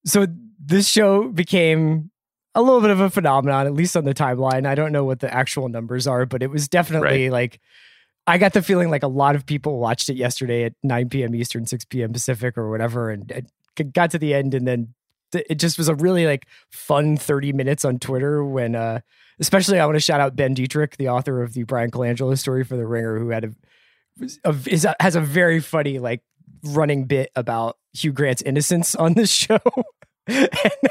So 0.05 0.25
this 0.59 0.87
show 0.87 1.27
became 1.27 2.09
a 2.55 2.61
little 2.61 2.81
bit 2.81 2.89
of 2.89 3.01
a 3.01 3.09
phenomenon, 3.09 3.67
at 3.67 3.73
least 3.73 3.95
on 3.95 4.05
the 4.05 4.13
timeline. 4.15 4.65
I 4.65 4.73
don't 4.73 4.91
know 4.93 5.03
what 5.03 5.19
the 5.19 5.31
actual 5.31 5.67
numbers 5.69 6.07
are, 6.07 6.25
but 6.25 6.41
it 6.41 6.49
was 6.49 6.67
definitely 6.67 7.25
Right. 7.29 7.31
like 7.31 7.59
I 8.25 8.39
got 8.39 8.53
the 8.53 8.63
feeling 8.63 8.89
like 8.89 9.03
a 9.03 9.07
lot 9.07 9.35
of 9.35 9.45
people 9.45 9.77
watched 9.77 10.09
it 10.09 10.15
yesterday 10.15 10.63
at 10.63 10.73
9 10.81 11.09
p.m. 11.09 11.35
Eastern, 11.35 11.67
6 11.67 11.85
p.m. 11.85 12.13
Pacific, 12.13 12.57
or 12.57 12.71
whatever, 12.71 13.11
and 13.11 13.29
it 13.77 13.93
got 13.93 14.09
to 14.11 14.17
the 14.17 14.33
end, 14.33 14.55
and 14.55 14.67
then 14.67 14.95
it 15.33 15.59
just 15.59 15.77
was 15.77 15.87
a 15.89 15.93
really 15.95 16.25
like 16.25 16.47
fun 16.71 17.17
30 17.17 17.53
minutes 17.53 17.85
on 17.85 17.99
Twitter 17.99 18.43
when, 18.43 18.73
uh, 18.73 19.01
especially 19.39 19.79
I 19.79 19.85
want 19.85 19.95
to 19.95 20.01
shout 20.01 20.21
out 20.21 20.35
Ben 20.35 20.55
Detrick, 20.55 20.97
the 20.97 21.09
author 21.09 21.41
of 21.41 21.53
the 21.53 21.63
Bryan 21.63 21.91
Colangelo 21.91 22.37
story 22.37 22.63
for 22.63 22.77
The 22.77 22.85
Ringer, 22.85 23.19
who 23.19 23.29
had 23.29 23.45
a, 23.45 23.51
a 24.43 24.55
is 24.67 24.85
a 24.85 24.95
has 24.99 25.15
a 25.15 25.21
very 25.21 25.59
funny 25.59 25.99
like 25.99 26.21
running 26.63 27.05
bit 27.05 27.31
about 27.35 27.77
Hugh 27.93 28.11
Grant's 28.11 28.41
innocence 28.41 28.95
on 28.95 29.13
this 29.13 29.29
show 29.31 29.59
and 30.27 30.49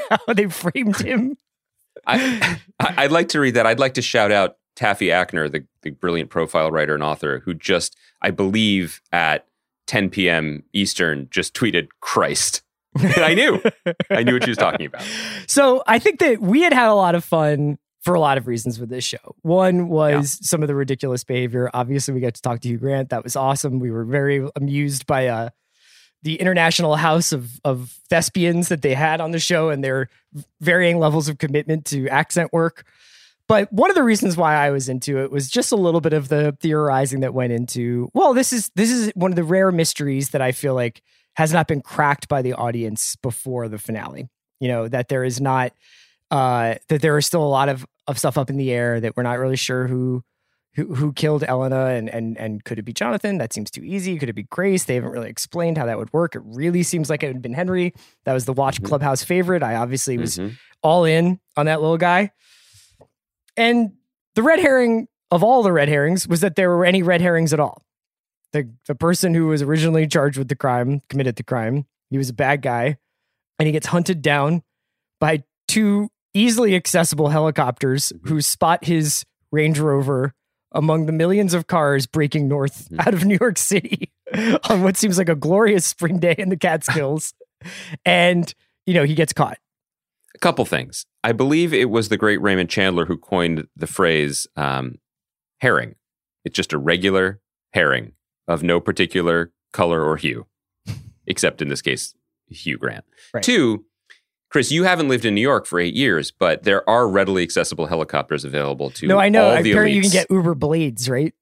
how 0.09 0.33
they 0.33 0.47
framed 0.47 0.97
him. 0.97 1.37
I, 2.07 2.59
I'd 2.79 3.11
like 3.11 3.29
to 3.29 3.39
read 3.39 3.55
that. 3.55 3.65
I'd 3.65 3.79
like 3.79 3.95
to 3.95 4.01
shout 4.01 4.31
out 4.31 4.57
Taffy 4.75 5.07
Akner, 5.07 5.51
the, 5.51 5.65
the 5.81 5.91
brilliant 5.91 6.29
profile 6.29 6.71
writer 6.71 6.93
and 6.93 7.03
author, 7.03 7.41
who 7.45 7.53
just, 7.53 7.95
I 8.21 8.31
believe, 8.31 9.01
at 9.11 9.47
10 9.87 10.09
p.m. 10.09 10.63
Eastern, 10.73 11.27
just 11.31 11.53
tweeted 11.53 11.87
"Christ." 12.01 12.61
I 12.97 13.33
knew, 13.33 13.61
I 14.09 14.23
knew 14.23 14.33
what 14.33 14.43
she 14.43 14.51
was 14.51 14.57
talking 14.57 14.85
about. 14.85 15.03
So 15.47 15.83
I 15.85 15.99
think 15.99 16.19
that 16.19 16.39
we 16.39 16.61
had 16.61 16.73
had 16.73 16.87
a 16.87 16.93
lot 16.93 17.13
of 17.13 17.25
fun 17.25 17.77
for 18.05 18.13
a 18.13 18.19
lot 18.19 18.37
of 18.37 18.47
reasons 18.47 18.79
with 18.79 18.89
this 18.89 19.03
show. 19.03 19.35
One 19.41 19.89
was 19.89 20.37
some 20.47 20.61
of 20.61 20.67
the 20.67 20.75
ridiculous 20.75 21.23
behavior. 21.23 21.69
Obviously, 21.73 22.13
we 22.13 22.21
got 22.21 22.35
to 22.35 22.41
talk 22.41 22.61
to 22.61 22.67
Hugh 22.69 22.77
Grant. 22.77 23.09
That 23.09 23.23
was 23.23 23.35
awesome. 23.35 23.79
We 23.79 23.91
were 23.91 24.05
very 24.05 24.47
amused 24.55 25.07
by 25.07 25.27
uh, 25.27 25.49
the 26.21 26.35
international 26.35 26.95
house 26.95 27.31
of 27.31 27.59
of 27.63 27.97
thespians 28.09 28.69
that 28.69 28.83
they 28.83 28.93
had 28.93 29.21
on 29.21 29.31
the 29.31 29.39
show 29.39 29.69
and 29.69 29.83
their 29.83 30.09
varying 30.61 30.99
levels 30.99 31.27
of 31.27 31.39
commitment 31.39 31.85
to 31.85 32.07
accent 32.09 32.53
work. 32.53 32.85
But 33.47 33.71
one 33.71 33.91
of 33.91 33.95
the 33.95 34.03
reasons 34.03 34.35
why 34.35 34.55
I 34.55 34.71
was 34.71 34.89
into 34.89 35.19
it 35.19 35.31
was 35.31 35.49
just 35.49 35.71
a 35.71 35.75
little 35.75 36.01
bit 36.01 36.13
of 36.13 36.29
the 36.29 36.57
theorizing 36.61 37.19
that 37.19 37.33
went 37.33 37.53
into, 37.53 38.09
well, 38.13 38.33
this 38.33 38.53
is 38.53 38.71
this 38.75 38.91
is 38.91 39.11
one 39.15 39.31
of 39.31 39.35
the 39.35 39.43
rare 39.43 39.71
mysteries 39.71 40.29
that 40.29 40.41
I 40.41 40.51
feel 40.51 40.73
like 40.73 41.01
has 41.35 41.51
not 41.51 41.67
been 41.67 41.81
cracked 41.81 42.27
by 42.27 42.41
the 42.41 42.53
audience 42.53 43.15
before 43.17 43.67
the 43.67 43.77
finale. 43.77 44.27
You 44.59 44.67
know, 44.67 44.87
that 44.87 45.09
there 45.09 45.23
is 45.23 45.41
not 45.41 45.73
uh 46.31 46.75
that 46.89 47.01
there 47.01 47.15
are 47.15 47.21
still 47.21 47.43
a 47.43 47.45
lot 47.45 47.69
of 47.69 47.85
of 48.07 48.17
stuff 48.19 48.37
up 48.37 48.49
in 48.49 48.57
the 48.57 48.71
air 48.71 48.99
that 48.99 49.15
we're 49.17 49.23
not 49.23 49.39
really 49.39 49.55
sure 49.57 49.87
who 49.87 50.23
who, 50.75 50.93
who 50.93 51.13
killed 51.13 51.43
Elena 51.43 51.85
and 51.87 52.09
and 52.09 52.37
and 52.37 52.63
could 52.65 52.77
it 52.79 52.83
be 52.83 52.91
Jonathan? 52.93 53.37
That 53.37 53.53
seems 53.53 53.71
too 53.71 53.81
easy. 53.83 54.17
Could 54.19 54.29
it 54.29 54.33
be 54.33 54.43
Grace? 54.43 54.83
They 54.83 54.95
haven't 54.95 55.11
really 55.11 55.29
explained 55.29 55.77
how 55.77 55.85
that 55.85 55.97
would 55.97 56.11
work. 56.11 56.35
It 56.35 56.41
really 56.43 56.83
seems 56.83 57.09
like 57.09 57.23
it 57.23 57.27
would 57.27 57.37
have 57.37 57.41
been 57.41 57.53
Henry. 57.53 57.93
That 58.25 58.33
was 58.33 58.43
the 58.45 58.51
Watch 58.53 58.81
Mhm. 58.81 58.85
Clubhouse 58.87 59.23
favorite. 59.23 59.63
I 59.63 59.75
obviously 59.75 60.17
was 60.17 60.37
Mhm. 60.37 60.57
all 60.83 61.05
in 61.05 61.39
on 61.55 61.65
that 61.67 61.79
little 61.81 61.97
guy. 61.97 62.31
And 63.57 63.93
the 64.35 64.43
red 64.43 64.59
herring 64.59 65.07
of 65.31 65.43
all 65.43 65.63
the 65.63 65.71
red 65.71 65.87
herrings 65.87 66.27
was 66.27 66.41
that 66.41 66.55
there 66.55 66.69
were 66.69 66.85
any 66.85 67.01
red 67.01 67.21
herrings 67.21 67.53
at 67.53 67.59
all. 67.59 67.81
The 68.51 68.69
the 68.87 68.95
person 68.95 69.33
who 69.33 69.47
was 69.47 69.61
originally 69.61 70.07
charged 70.07 70.37
with 70.37 70.47
the 70.49 70.55
crime 70.55 71.01
committed 71.09 71.35
the 71.37 71.43
crime. 71.43 71.85
He 72.09 72.17
was 72.17 72.29
a 72.29 72.33
bad 72.33 72.61
guy, 72.61 72.97
and 73.59 73.65
he 73.65 73.71
gets 73.71 73.87
hunted 73.87 74.21
down 74.21 74.61
by 75.19 75.43
two 75.67 76.09
easily 76.35 76.75
accessible 76.75 77.29
helicopters 77.29 78.11
Mhm. 78.15 78.29
who 78.29 78.41
spot 78.41 78.85
his 78.85 79.25
Range 79.51 79.79
Rover 79.79 80.33
among 80.71 81.05
the 81.05 81.11
millions 81.13 81.53
of 81.53 81.67
cars 81.67 82.05
breaking 82.05 82.47
north 82.47 82.89
Mhm. 82.89 83.07
out 83.07 83.13
of 83.13 83.23
New 83.25 83.37
York 83.39 83.57
City 83.57 84.11
on 84.69 84.83
what 84.83 84.97
seems 84.97 85.17
like 85.17 85.29
a 85.29 85.35
glorious 85.35 85.85
spring 85.85 86.19
day 86.19 86.35
in 86.37 86.49
the 86.49 86.57
Catskills. 86.57 87.33
and, 88.05 88.53
you 88.85 88.93
know, 88.93 89.03
he 89.05 89.15
gets 89.15 89.33
caught. 89.33 89.57
A 90.33 90.39
couple 90.39 90.65
things. 90.65 91.05
I 91.23 91.31
believe 91.31 91.73
it 91.73 91.89
was 91.89 92.09
the 92.09 92.17
great 92.17 92.41
Raymond 92.41 92.69
Chandler 92.69 93.05
who 93.05 93.17
coined 93.17 93.67
the 93.75 93.87
phrase 93.87 94.45
um, 94.57 94.99
herring. 95.61 95.95
It's 96.43 96.55
just 96.55 96.73
a 96.73 96.77
regular 96.77 97.39
herring 97.73 98.11
of 98.47 98.61
no 98.61 98.79
particular 98.81 99.51
color 99.71 100.03
or 100.03 100.17
hue, 100.17 100.45
except 101.25 101.61
in 101.61 101.69
this 101.69 101.81
case, 101.81 102.13
Hugh 102.49 102.77
Grant. 102.77 103.05
Right. 103.33 103.41
Two, 103.43 103.85
Chris, 104.55 104.71
you 104.71 104.85
haven't 104.85 105.09
lived 105.09 105.25
in 105.25 105.35
New 105.35 105.41
York 105.41 105.65
for 105.65 105.81
eight 105.81 105.95
years, 105.95 106.31
but 106.31 106.63
there 106.63 106.89
are 106.89 107.09
readily 107.09 107.43
accessible 107.43 107.87
helicopters 107.87 108.45
available 108.45 108.89
to 108.91 109.05
no, 109.05 109.19
I 109.19 109.27
know. 109.27 109.49
all 109.49 109.61
the 109.61 109.71
Apparently, 109.71 109.97
you 109.97 110.01
can 110.01 110.11
get 110.11 110.31
Uber 110.31 110.55
Blades, 110.55 111.09
right? 111.09 111.33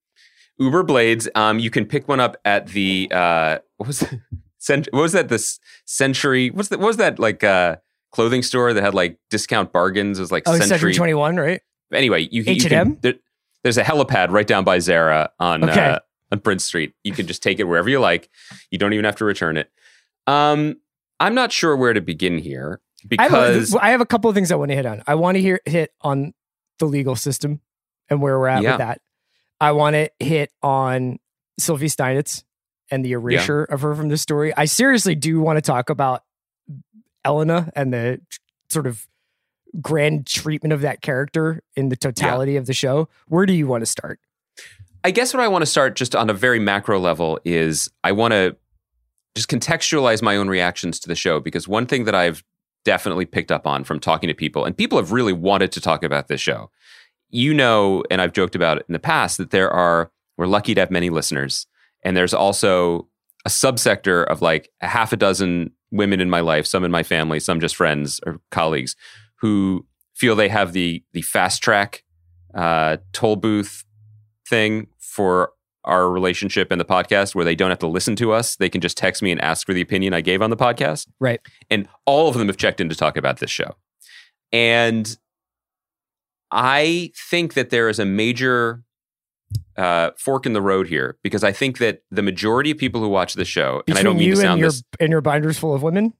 Uber 0.58 0.82
Blades. 0.82 1.29
Um, 1.36 1.60
you 1.60 1.70
can 1.70 1.86
pick 1.86 2.08
one 2.08 2.20
up 2.20 2.38
at 2.43 2.70
the 2.70 3.08
uh, 3.12 3.60
what 3.77 3.86
was 3.86 4.00
that? 4.00 4.20
Cent- 4.58 4.88
what 4.89 5.01
was 5.01 5.12
that? 5.12 5.29
This 5.29 5.60
Century. 5.86 6.50
What's 6.50 6.70
that? 6.70 6.79
What 6.79 6.88
was 6.88 6.98
that 6.98 7.20
like? 7.20 7.43
Uh, 7.43 7.75
clothing 8.12 8.41
store 8.41 8.74
that 8.74 8.82
had 8.84 8.96
like 8.96 9.20
discount 9.29 9.72
bargains. 9.72 10.17
It 10.17 10.22
was 10.22 10.32
like 10.32 10.43
Oh, 10.48 10.51
Century. 10.53 10.67
Century 10.70 10.93
21, 10.96 11.38
right? 11.38 11.62
Anyway, 11.93 12.27
you, 12.32 12.41
you 12.41 12.62
can. 12.67 12.98
There, 13.01 13.13
there's 13.63 13.77
a 13.77 13.84
helipad 13.84 14.32
right 14.32 14.48
down 14.48 14.63
by 14.63 14.79
Zara 14.79 15.32
on 15.39 15.63
Okay. 15.70 15.79
uh, 15.84 16.00
on 16.32 16.39
Prince 16.39 16.63
Street. 16.63 16.93
You 17.03 17.12
can 17.13 17.27
just 17.27 17.43
take 17.43 17.60
it 17.60 17.65
wherever 17.65 17.89
you 17.89 18.00
like. 18.00 18.29
You 18.72 18.79
don't 18.79 18.93
even 18.93 19.05
have 19.05 19.17
to 19.17 19.25
return 19.25 19.55
it. 19.58 19.70
Um, 20.25 20.77
I'm 21.20 21.36
not 21.36 21.51
sure 21.51 21.75
where 21.75 21.93
to 21.93 22.01
begin 22.01 22.39
here 22.39 22.82
because 23.07 23.75
I 23.75 23.89
have 23.91 24.01
a 24.01 24.05
couple 24.05 24.29
of 24.29 24.36
things 24.36 24.51
I 24.51 24.55
want 24.55 24.72
to 24.72 24.75
hit 24.75 24.86
on. 24.86 25.03
I 25.07 25.15
want 25.15 25.36
to 25.36 25.41
hear 25.41 25.60
hit 25.65 25.91
on 26.01 26.33
the 26.79 26.86
legal 26.86 27.15
system 27.15 27.62
and 28.10 28.22
where 28.22 28.38
we're 28.39 28.48
at 28.48 28.63
Yeah. 28.63 28.72
with 28.72 28.77
that. 28.79 29.01
I 29.62 29.72
want 29.72 29.95
to 29.95 30.10
hit 30.19 30.51
on 30.62 31.19
Sylvie 31.60 31.88
Steinitz 31.88 32.43
and 32.91 33.03
the 33.05 33.13
erasure 33.13 33.63
of 33.63 33.81
her 33.81 33.95
from 33.95 34.10
the 34.10 34.17
story. 34.17 34.53
I 34.55 34.65
seriously 34.65 35.15
do 35.15 35.39
want 35.39 35.57
to 35.57 35.62
talk 35.62 35.89
about 35.89 36.24
Elena 37.25 37.72
and 37.75 37.93
the 37.93 38.19
sort 38.69 38.88
of 38.88 39.07
grand 39.81 40.27
treatment 40.27 40.74
of 40.74 40.81
that 40.81 41.01
character 41.01 41.63
in 41.75 41.89
the 41.89 41.95
totality 41.95 42.57
of 42.57 42.65
the 42.65 42.74
show. 42.74 43.07
Where 43.27 43.45
do 43.45 43.53
you 43.53 43.67
want 43.67 43.81
to 43.81 43.86
start? 43.86 44.19
I 45.03 45.12
guess 45.12 45.33
what 45.33 45.41
I 45.41 45.48
want 45.48 45.62
to 45.63 45.65
start 45.65 45.95
just 45.95 46.15
on 46.15 46.29
a 46.29 46.33
very 46.33 46.60
macro 46.60 47.00
level 47.00 47.39
is 47.43 47.89
I 48.03 48.12
want 48.12 48.33
to 48.33 48.55
just 49.36 49.50
contextualize 49.50 50.22
my 50.22 50.36
own 50.38 50.48
reactions 50.48 51.00
to 51.01 51.07
the 51.07 51.15
show 51.15 51.39
because 51.39 51.67
one 51.67 51.86
thing 51.88 52.03
that 52.05 52.13
I've 52.15 52.43
definitely 52.84 53.25
picked 53.25 53.52
up 53.52 53.66
on 53.68 53.84
from 53.84 54.00
talking 54.00 54.28
to 54.28 54.34
people, 54.34 54.66
and 54.66 54.78
people 54.78 54.98
have 54.98 55.12
really 55.12 55.34
wanted 55.34 55.72
to 55.74 55.82
talk 55.82 56.04
about 56.04 56.28
this 56.28 56.42
show. 56.42 56.70
You 57.30 57.54
know, 57.54 58.04
and 58.12 58.22
I've 58.22 58.34
joked 58.34 58.56
about 58.56 58.78
it 58.78 58.86
in 58.88 58.94
the 58.94 59.00
past 59.00 59.38
that 59.38 59.50
there 59.50 59.72
are, 59.72 60.12
we're 60.38 60.46
lucky 60.46 60.75
to 60.75 60.82
have 60.82 60.92
many 60.92 61.10
listeners. 61.10 61.66
And 62.04 62.16
there's 62.16 62.34
also 62.34 63.08
a 63.46 63.50
subsector 63.50 64.25
of 64.25 64.42
like 64.42 64.70
a 64.82 64.88
half 64.88 65.13
a 65.13 65.18
dozen 65.18 65.72
women 65.92 66.20
in 66.20 66.30
my 66.30 66.42
life, 66.42 66.68
some 66.68 66.84
in 66.84 66.92
my 66.92 67.04
family, 67.04 67.40
some 67.40 67.60
just 67.60 67.75
friends 67.75 68.20
or 68.25 68.40
colleagues, 68.52 68.96
who 69.38 69.86
feel 70.13 70.36
they 70.36 70.50
have 70.50 70.74
the 70.74 71.04
the 71.13 71.22
fast 71.22 71.63
track 71.63 72.04
uh, 72.54 72.98
toll 73.13 73.36
booth 73.36 73.84
thing 74.48 74.88
for 75.00 75.52
our 75.86 76.10
relationship 76.10 76.72
and 76.72 76.80
the 76.80 76.86
podcast 76.86 77.36
where 77.36 77.46
they 77.46 77.56
don't 77.56 77.70
have 77.70 77.80
to 77.80 77.88
listen 77.88 78.16
to 78.18 78.32
us. 78.32 78.56
They 78.56 78.70
can 78.70 78.82
just 78.82 78.98
text 78.98 79.22
me 79.22 79.32
and 79.32 79.42
ask 79.42 79.66
for 79.66 79.74
the 79.74 79.82
opinion 79.82 80.13
I 80.13 80.22
gave 80.22 80.42
on 80.42 80.50
the 80.50 80.58
podcast. 80.58 81.08
Right. 81.20 81.42
And 81.70 81.88
all 82.06 82.30
of 82.30 82.38
them 82.38 82.48
have 82.48 82.58
checked 82.58 82.80
in 82.82 82.90
to 82.90 82.96
talk 82.96 83.18
about 83.18 83.40
this 83.40 83.52
show. 83.52 83.75
And 84.52 85.18
I 86.52 87.12
think 87.30 87.56
that 87.56 87.72
there 87.72 87.90
is 87.90 88.00
a 88.00 88.06
major 88.06 88.84
uh, 89.78 90.12
fork 90.18 90.46
in 90.46 90.54
the 90.54 90.62
road 90.62 90.88
here 90.88 91.18
because 91.24 91.44
I 91.44 91.52
think 91.52 91.80
that 91.80 92.04
the 92.12 92.22
majority 92.22 92.72
of 92.72 92.78
people 92.78 93.02
who 93.02 93.10
watch 93.10 93.34
the 93.34 93.46
show, 93.46 93.82
and 93.88 93.98
I 93.98 94.04
don't 94.04 94.18
mean 94.18 94.30
you 94.30 94.36
to 94.36 94.42
and 94.42 94.48
sound 94.48 94.60
your 94.60 94.70
this 94.70 94.84
and 95.00 95.10
your 95.10 95.22
binders 95.22 95.58
full 95.58 95.74
of 95.74 95.82
women. 95.82 96.13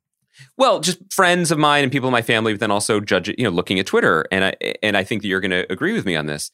well, 0.58 0.80
just 0.80 1.00
friends 1.12 1.52
of 1.52 1.60
mine 1.60 1.84
and 1.84 1.92
people 1.92 2.10
in 2.10 2.12
my 2.12 2.22
family, 2.22 2.54
but 2.54 2.60
then 2.60 2.72
also 2.72 3.00
judge 3.00 3.28
you 3.28 3.44
know, 3.44 3.50
looking 3.50 3.80
at 3.80 3.86
Twitter. 3.86 4.26
And 4.32 4.46
I 4.46 4.56
and 4.82 4.98
I 4.98 5.04
think 5.04 5.22
that 5.22 5.28
you're 5.28 5.40
going 5.40 5.52
to 5.52 5.72
agree 5.72 5.94
with 5.94 6.06
me 6.06 6.16
on 6.16 6.26
this. 6.26 6.52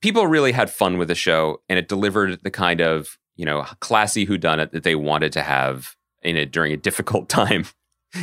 People 0.00 0.26
really 0.26 0.52
had 0.52 0.70
fun 0.70 0.98
with 0.98 1.08
the 1.08 1.14
show, 1.14 1.60
and 1.68 1.78
it 1.78 1.88
delivered 1.88 2.42
the 2.42 2.50
kind 2.50 2.80
of 2.80 3.18
you 3.36 3.44
know 3.44 3.64
classy 3.80 4.26
whodunit 4.26 4.72
that 4.72 4.82
they 4.82 4.94
wanted 4.94 5.32
to 5.32 5.42
have 5.42 5.96
in 6.22 6.36
it 6.36 6.52
during 6.52 6.72
a 6.72 6.76
difficult 6.76 7.28
time 7.40 7.66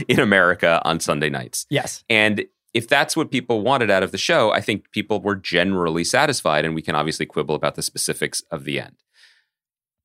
in 0.08 0.20
America 0.20 0.82
on 0.86 1.00
Sunday 1.00 1.30
nights. 1.30 1.66
Yes. 1.70 2.04
And 2.10 2.46
if 2.74 2.88
that's 2.88 3.16
what 3.16 3.32
people 3.32 3.62
wanted 3.62 3.90
out 3.90 4.04
of 4.04 4.12
the 4.12 4.18
show, 4.18 4.52
I 4.52 4.62
think 4.62 4.92
people 4.92 5.22
were 5.22 5.36
generally 5.36 6.04
satisfied, 6.04 6.66
and 6.66 6.76
we 6.76 6.82
can 6.82 6.96
obviously 6.96 7.26
quibble 7.26 7.56
about 7.56 7.76
the 7.76 7.82
specifics 7.82 8.42
of 8.52 8.66
the 8.66 8.80
end. 8.80 8.98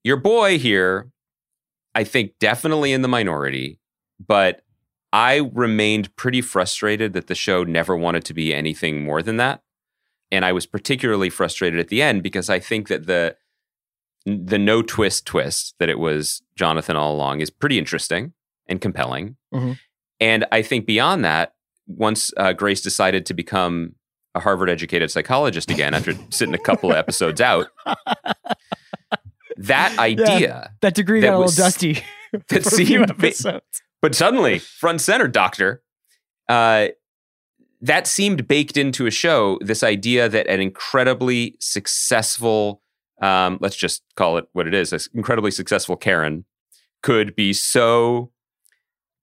Your 0.04 0.16
boy 0.16 0.58
here, 0.58 1.10
I 1.94 2.04
think, 2.04 2.32
definitely 2.38 2.92
in 2.92 3.02
the 3.02 3.08
minority, 3.08 3.78
but 4.24 4.62
I 5.12 5.50
remained 5.52 6.14
pretty 6.16 6.40
frustrated 6.40 7.12
that 7.12 7.26
the 7.26 7.34
show 7.34 7.64
never 7.64 7.96
wanted 7.96 8.24
to 8.26 8.34
be 8.34 8.54
anything 8.54 9.04
more 9.04 9.22
than 9.22 9.36
that. 9.36 9.62
And 10.32 10.44
I 10.44 10.52
was 10.52 10.66
particularly 10.66 11.30
frustrated 11.30 11.78
at 11.78 11.86
the 11.88 12.02
end 12.02 12.22
because 12.24 12.50
I 12.50 12.58
think 12.58 12.88
that 12.88 13.06
the 13.06 13.36
the 14.26 14.58
no 14.58 14.82
twist 14.82 15.26
twist 15.26 15.74
that 15.78 15.88
it 15.88 15.98
was 15.98 16.42
Jonathan 16.56 16.96
all 16.96 17.14
along 17.14 17.40
is 17.40 17.50
pretty 17.50 17.78
interesting 17.78 18.32
and 18.68 18.80
compelling. 18.80 19.36
Mhm. 19.54 19.78
And 20.20 20.44
I 20.52 20.62
think 20.62 20.86
beyond 20.86 21.24
that, 21.24 21.54
once 21.86 22.32
uh, 22.36 22.52
Grace 22.52 22.80
decided 22.80 23.26
to 23.26 23.34
become 23.34 23.94
a 24.34 24.40
Harvard 24.40 24.70
educated 24.70 25.10
psychologist 25.10 25.70
again 25.70 25.92
after 25.92 26.14
sitting 26.30 26.54
a 26.54 26.58
couple 26.58 26.90
of 26.90 26.96
episodes 26.96 27.40
out. 27.40 27.66
That 29.58 29.98
idea, 29.98 30.72
That 30.80 30.94
degree 30.94 31.20
That 31.20 31.28
got 31.28 31.34
a 31.36 31.40
was- 31.40 31.58
little 31.58 31.66
dusty. 31.70 31.94
that 32.48 32.62
for 32.62 32.68
a 32.68 32.76
few 32.76 32.86
seemed 32.86 33.10
episodes. 33.10 33.82
but 34.00 34.14
suddenly 34.14 34.58
front 34.58 35.00
center, 35.02 35.28
doctor, 35.28 35.82
uh, 36.48 36.88
that 37.82 38.06
seemed 38.06 38.46
baked 38.48 38.76
into 38.76 39.06
a 39.06 39.10
show. 39.10 39.58
This 39.60 39.82
idea 39.82 40.28
that 40.28 40.46
an 40.46 40.60
incredibly 40.60 41.56
successful, 41.58 42.80
um, 43.20 43.58
let's 43.60 43.76
just 43.76 44.02
call 44.16 44.38
it 44.38 44.46
what 44.52 44.68
it 44.68 44.72
is, 44.74 44.92
an 44.92 45.00
incredibly 45.12 45.50
successful 45.50 45.96
Karen 45.96 46.44
could 47.02 47.34
be 47.34 47.52
so 47.52 48.30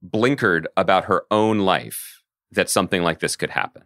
blinkered 0.05 0.65
about 0.75 1.05
her 1.05 1.23
own 1.31 1.59
life 1.59 2.21
that 2.51 2.69
something 2.69 3.01
like 3.01 3.19
this 3.19 3.35
could 3.35 3.49
happen. 3.49 3.83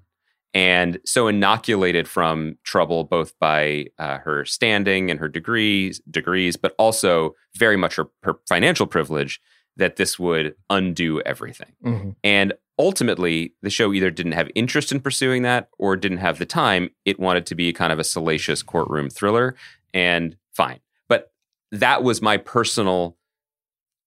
And 0.56 1.00
so 1.06 1.28
inoculated 1.28 2.08
from 2.08 2.58
trouble, 2.64 3.04
both 3.04 3.34
by 3.40 3.88
uh, 3.98 4.20
her 4.20 4.46
standing 4.46 5.10
and 5.10 5.20
her 5.20 5.28
degrees, 5.28 6.00
degrees, 6.10 6.58
but 6.58 6.76
also 6.78 7.36
very 7.56 7.78
much 7.78 7.96
her, 7.96 8.08
her 8.22 8.36
financial 8.48 8.86
privilege, 8.86 9.40
that 9.78 9.96
this 9.96 10.20
would 10.20 10.56
undo 10.70 11.22
everything. 11.22 11.74
Mhm. 11.84 12.16
And 12.24 12.54
ultimately, 12.80 13.54
the 13.62 13.70
show 13.70 13.94
either 13.94 14.12
didn't 14.12 14.32
have 14.34 14.50
interest 14.56 14.92
in 14.92 15.00
pursuing 15.00 15.44
that 15.44 15.70
or 15.78 15.96
didn't 15.96 16.18
have 16.20 16.40
the 16.40 16.46
time. 16.46 16.90
It 17.06 17.20
wanted 17.20 17.46
to 17.48 17.56
be 17.56 17.72
kind 17.74 17.94
of 17.94 18.00
a 18.00 18.04
salacious 18.04 18.64
courtroom 18.64 19.10
thriller, 19.10 19.56
and 19.94 20.36
fine. 20.52 20.80
But 21.08 21.32
that 21.72 22.04
was 22.04 22.22
my 22.22 22.38
personal 22.38 23.18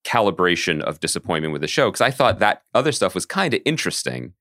calibration 0.05 0.81
of 0.81 1.01
disappointment 1.01 1.53
with 1.53 1.63
the 1.63 1.69
show 1.69 1.91
because 1.91 2.01
I 2.01 2.11
thought 2.11 2.39
that 2.39 2.63
other 2.75 2.93
stuff 2.93 3.15
was 3.15 3.27
kind 3.27 3.53
of 3.55 3.61
interesting, 3.65 4.35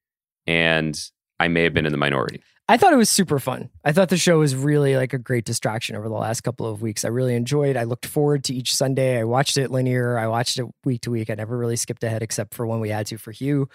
and 0.46 1.00
I 1.39 1.48
may 1.48 1.63
have 1.63 1.74
been 1.74 1.86
in 1.86 1.91
the 1.91 1.98
minority. 1.98 2.41
I 2.67 2.77
thought 2.77 2.94
it 2.94 2.98
was 2.98 3.12
super 3.12 3.38
fun. 3.38 3.70
I 3.84 3.91
thought 3.91 4.10
the 4.10 4.17
show 4.17 4.39
was 4.39 4.55
really 4.55 4.96
like 4.96 5.13
a 5.13 5.20
great 5.20 5.46
distraction 5.46 5.96
over 5.96 6.10
the 6.10 6.15
last 6.15 6.41
couple 6.41 6.65
of 6.65 6.82
weeks. 6.82 7.05
I 7.05 7.10
really 7.10 7.36
enjoyed. 7.36 7.77
I 7.77 7.84
looked 7.84 8.08
forward 8.08 8.44
to 8.46 8.55
each 8.55 8.74
Sunday. 8.74 9.20
I 9.20 9.24
watched 9.24 9.58
it 9.58 9.70
linear. 9.70 10.17
I 10.17 10.25
watched 10.25 10.58
it 10.58 10.65
week 10.84 11.01
to 11.01 11.12
week. 11.12 11.29
I 11.29 11.36
never 11.36 11.55
really 11.55 11.75
skipped 11.75 12.03
ahead 12.03 12.24
except 12.24 12.55
for 12.55 12.65
when 12.65 12.79
we 12.79 12.89
had 12.89 13.05
to 13.08 13.17
for 13.17 13.32
Hugh, 13.32 13.70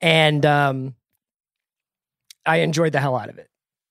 and 0.00 0.44
um, 0.44 0.94
I 2.44 2.58
enjoyed 2.58 2.92
the 2.92 3.00
hell 3.00 3.16
out 3.16 3.28
of 3.28 3.38
it. 3.38 3.48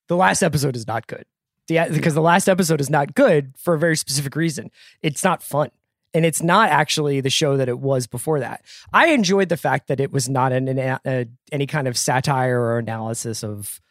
The 0.07 0.15
last 0.15 0.43
episode 0.43 0.75
is 0.75 0.87
not 0.87 1.07
good. 1.07 1.25
The, 1.67 1.87
because 1.91 2.13
the 2.13 2.21
last 2.21 2.47
episode 2.47 2.79
is 2.79 2.89
not 2.89 3.15
good 3.15 3.53
for 3.57 3.73
a 3.73 3.79
very 3.79 3.97
specific 3.97 4.35
reason. 4.35 4.69
It's 5.01 5.23
not 5.23 5.41
fun. 5.41 5.71
And 6.13 6.25
it's 6.25 6.41
not 6.41 6.69
actually 6.69 7.19
the 7.21 7.29
show 7.29 7.57
that 7.57 7.67
it 7.67 7.79
was 7.79 8.07
before 8.07 8.39
that. 8.39 8.63
I 8.93 9.07
enjoyed 9.07 9.49
the 9.49 9.57
fact 9.57 9.87
that 9.87 9.99
it 9.99 10.11
was 10.11 10.29
not 10.29 10.53
an, 10.53 10.67
an, 10.67 10.99
a, 11.05 11.25
any 11.51 11.67
kind 11.67 11.87
of 11.87 11.97
satire 11.97 12.61
or 12.61 12.77
analysis 12.77 13.43
of 13.43 13.81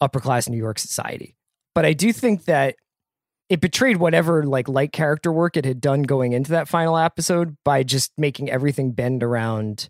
upper 0.00 0.20
class 0.20 0.48
New 0.48 0.56
York 0.56 0.78
society. 0.78 1.36
But 1.74 1.84
I 1.84 1.92
do 1.92 2.12
think 2.12 2.44
that 2.46 2.76
it 3.48 3.60
betrayed 3.60 3.96
whatever 3.96 4.44
like 4.44 4.68
light 4.68 4.92
character 4.92 5.32
work 5.32 5.56
it 5.56 5.64
had 5.64 5.80
done 5.80 6.02
going 6.02 6.32
into 6.32 6.52
that 6.52 6.68
final 6.68 6.96
episode 6.96 7.56
by 7.64 7.82
just 7.82 8.12
making 8.16 8.50
everything 8.50 8.92
bend 8.92 9.22
around 9.22 9.88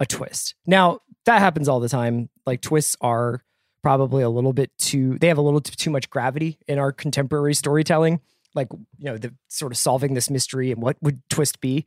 a 0.00 0.06
twist. 0.06 0.54
Now, 0.66 1.00
that 1.28 1.40
happens 1.40 1.68
all 1.68 1.78
the 1.78 1.88
time. 1.88 2.30
Like 2.46 2.62
twists 2.62 2.96
are 3.00 3.42
probably 3.82 4.22
a 4.22 4.28
little 4.28 4.52
bit 4.52 4.70
too 4.78 5.18
they 5.18 5.28
have 5.28 5.38
a 5.38 5.42
little 5.42 5.60
too, 5.60 5.90
much 5.90 6.10
gravity 6.10 6.58
in 6.66 6.78
our 6.78 6.92
contemporary 6.92 7.54
storytelling 7.54 8.20
like 8.54 8.68
you 8.72 9.04
know 9.04 9.16
the 9.16 9.32
sort 9.48 9.72
of 9.72 9.78
solving 9.78 10.14
this 10.14 10.28
mystery 10.30 10.72
and 10.72 10.82
what 10.82 10.96
would 11.00 11.20
twist 11.30 11.60
be 11.60 11.86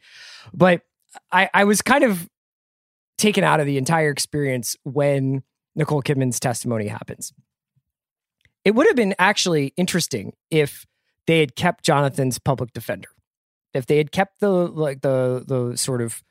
but 0.54 0.82
i 1.32 1.50
i 1.54 1.64
was 1.64 1.82
kind 1.82 2.04
of 2.04 2.30
taken 3.18 3.44
out 3.44 3.60
of 3.60 3.66
the 3.66 3.78
entire 3.78 4.10
experience 4.10 4.76
when 4.84 5.44
nicole 5.76 6.02
kidman's 6.02 6.40
testimony 6.40 6.88
happens 6.88 7.34
it 8.64 8.74
would 8.74 8.88
have 8.88 8.96
been 8.96 9.14
actually 9.20 9.74
interesting 9.76 10.34
if 10.50 10.86
they 11.28 11.40
had 11.40 11.56
kept 11.56 11.84
jonathan's 11.84 12.40
public 12.40 12.72
defender 12.74 13.10
if 13.74 13.86
they 13.86 13.98
had 13.98 14.12
kept 14.12 14.40
the 14.40 14.50
like 14.50 15.02
the 15.02 15.44
the 15.46 15.76
sort 15.78 16.02
of 16.02 16.24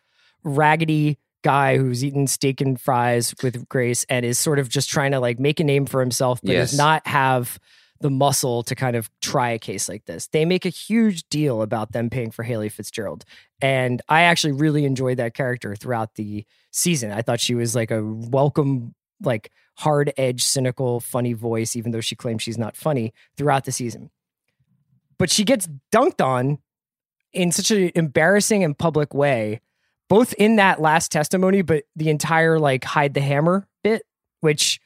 raggedy 0.42 1.18
guy 1.42 1.76
who's 1.78 2.04
eaten 2.04 2.26
steak 2.26 2.60
and 2.60 2.80
fries 2.80 3.34
with 3.42 3.68
Grace 3.68 4.04
and 4.08 4.24
is 4.26 4.38
sort 4.38 4.58
of 4.58 4.68
just 4.68 4.90
trying 4.90 5.12
to 5.12 5.20
like 5.20 5.38
make 5.38 5.60
a 5.60 5.64
name 5.64 5.86
for 5.86 6.00
himself, 6.00 6.40
but 6.42 6.52
Yes. 6.52 6.70
does 6.70 6.78
not 6.78 7.06
have 7.06 7.58
the 8.00 8.10
muscle 8.10 8.62
to 8.62 8.74
kind 8.74 8.96
of 8.96 9.10
try 9.20 9.50
a 9.50 9.58
case 9.58 9.88
like 9.88 10.06
this. 10.06 10.26
They 10.28 10.44
make 10.46 10.64
a 10.64 10.70
huge 10.70 11.28
deal 11.28 11.60
about 11.60 11.92
them 11.92 12.08
paying 12.08 12.30
for 12.30 12.42
Haley 12.42 12.70
Fitzgerald. 12.70 13.24
And 13.60 14.00
I 14.08 14.22
actually 14.22 14.52
really 14.54 14.84
enjoyed 14.86 15.18
that 15.18 15.34
character 15.34 15.76
throughout 15.76 16.14
the 16.14 16.46
season. 16.70 17.10
I 17.12 17.20
thought 17.20 17.40
she 17.40 17.54
was 17.54 17.74
like 17.74 17.90
a 17.90 18.02
welcome, 18.02 18.94
like 19.22 19.50
hard 19.76 20.12
edge, 20.16 20.42
cynical, 20.44 21.00
funny 21.00 21.34
voice, 21.34 21.76
even 21.76 21.92
though 21.92 22.00
she 22.00 22.16
claims 22.16 22.42
she's 22.42 22.56
not 22.58 22.74
funny 22.76 23.12
throughout 23.36 23.64
the 23.66 23.72
season. 23.72 24.10
But 25.18 25.28
she 25.30 25.44
gets 25.44 25.68
dunked 25.92 26.24
on 26.24 26.58
in 27.34 27.52
such 27.52 27.70
an 27.70 27.90
embarrassing 27.94 28.64
and 28.64 28.76
public 28.78 29.12
way 29.12 29.60
both 30.10 30.34
in 30.34 30.56
that 30.56 30.80
last 30.80 31.12
testimony, 31.12 31.62
but 31.62 31.84
the 31.94 32.10
entire 32.10 32.58
like 32.58 32.84
hide 32.84 33.14
the 33.14 33.20
hammer 33.20 33.66
bit, 33.84 34.02
which 34.40 34.80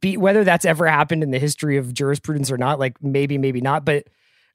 be 0.00 0.16
whether 0.16 0.44
that's 0.44 0.64
ever 0.64 0.86
happened 0.86 1.24
in 1.24 1.32
the 1.32 1.38
history 1.40 1.76
of 1.76 1.92
jurisprudence 1.92 2.50
or 2.50 2.56
not, 2.56 2.78
like 2.78 3.02
maybe, 3.02 3.36
maybe 3.36 3.60
not. 3.60 3.84
But 3.84 4.06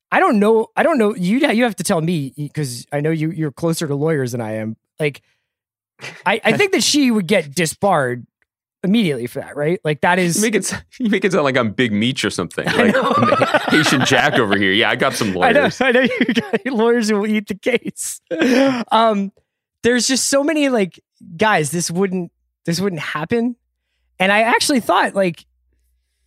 I 0.09 0.21
don't 0.21 0.39
know. 0.39 0.67
I 0.77 0.83
don't 0.83 0.97
know. 0.97 1.13
You 1.13 1.39
you 1.51 1.65
have 1.65 1.75
to 1.75 1.83
tell 1.83 1.99
me 1.99 2.33
because 2.37 2.87
I 2.93 3.01
know 3.01 3.11
you 3.11 3.31
you're 3.31 3.51
closer 3.51 3.85
to 3.85 3.95
lawyers 3.95 4.31
than 4.31 4.39
I 4.39 4.53
am. 4.53 4.77
Like, 4.97 5.21
I, 6.25 6.39
I 6.41 6.53
think 6.53 6.71
that 6.71 6.83
she 6.83 7.11
would 7.11 7.27
get 7.27 7.53
disbarred 7.53 8.25
immediately 8.83 9.27
for 9.27 9.41
that, 9.41 9.57
right? 9.57 9.81
Like 9.83 9.99
that 10.01 10.19
is 10.19 10.37
You 10.37 10.43
make 10.43 10.55
it 10.55 10.73
you 10.99 11.09
make 11.09 11.25
it 11.25 11.33
sound 11.33 11.43
like 11.43 11.57
I'm 11.57 11.71
Big 11.71 11.91
Meech 11.91 12.23
or 12.23 12.29
something, 12.29 12.65
like. 12.77 12.95
Haitian 13.67 14.05
Jack 14.05 14.35
over 14.35 14.57
here. 14.57 14.71
Yeah, 14.71 14.89
I 14.89 14.95
got 14.95 15.15
some 15.15 15.37
I 15.41 15.51
know, 15.51 15.59
lawyers. 15.59 15.81
I 15.81 15.91
know 15.91 16.01
you 16.01 16.33
got 16.33 16.65
lawyers 16.67 17.09
who 17.09 17.17
will 17.19 17.27
eat 17.27 17.49
the 17.49 17.55
case. 17.55 18.21
Um, 18.89 19.33
there's 19.87 20.05
just 20.07 20.25
so 20.25 20.43
many 20.43 20.67
like 20.69 20.99
guys. 21.37 21.71
This 21.71 21.89
wouldn't 21.89 22.31
this 22.65 22.81
wouldn't 22.81 23.01
happen, 23.01 23.55
and 24.19 24.31
I 24.31 24.41
actually 24.41 24.81
thought 24.81 25.15
like 25.15 25.45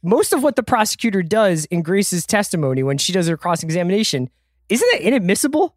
most 0.03 0.33
of 0.33 0.42
what 0.42 0.57
the 0.57 0.62
prosecutor 0.62 1.23
does 1.23 1.66
in 1.66 1.83
Grace's 1.83 2.27
testimony 2.27 2.83
when 2.83 2.96
she 2.96 3.12
does 3.12 3.29
her 3.29 3.37
cross 3.37 3.62
examination 3.62 4.31
isn't 4.70 4.88
it 4.94 5.03
inadmissible? 5.03 5.77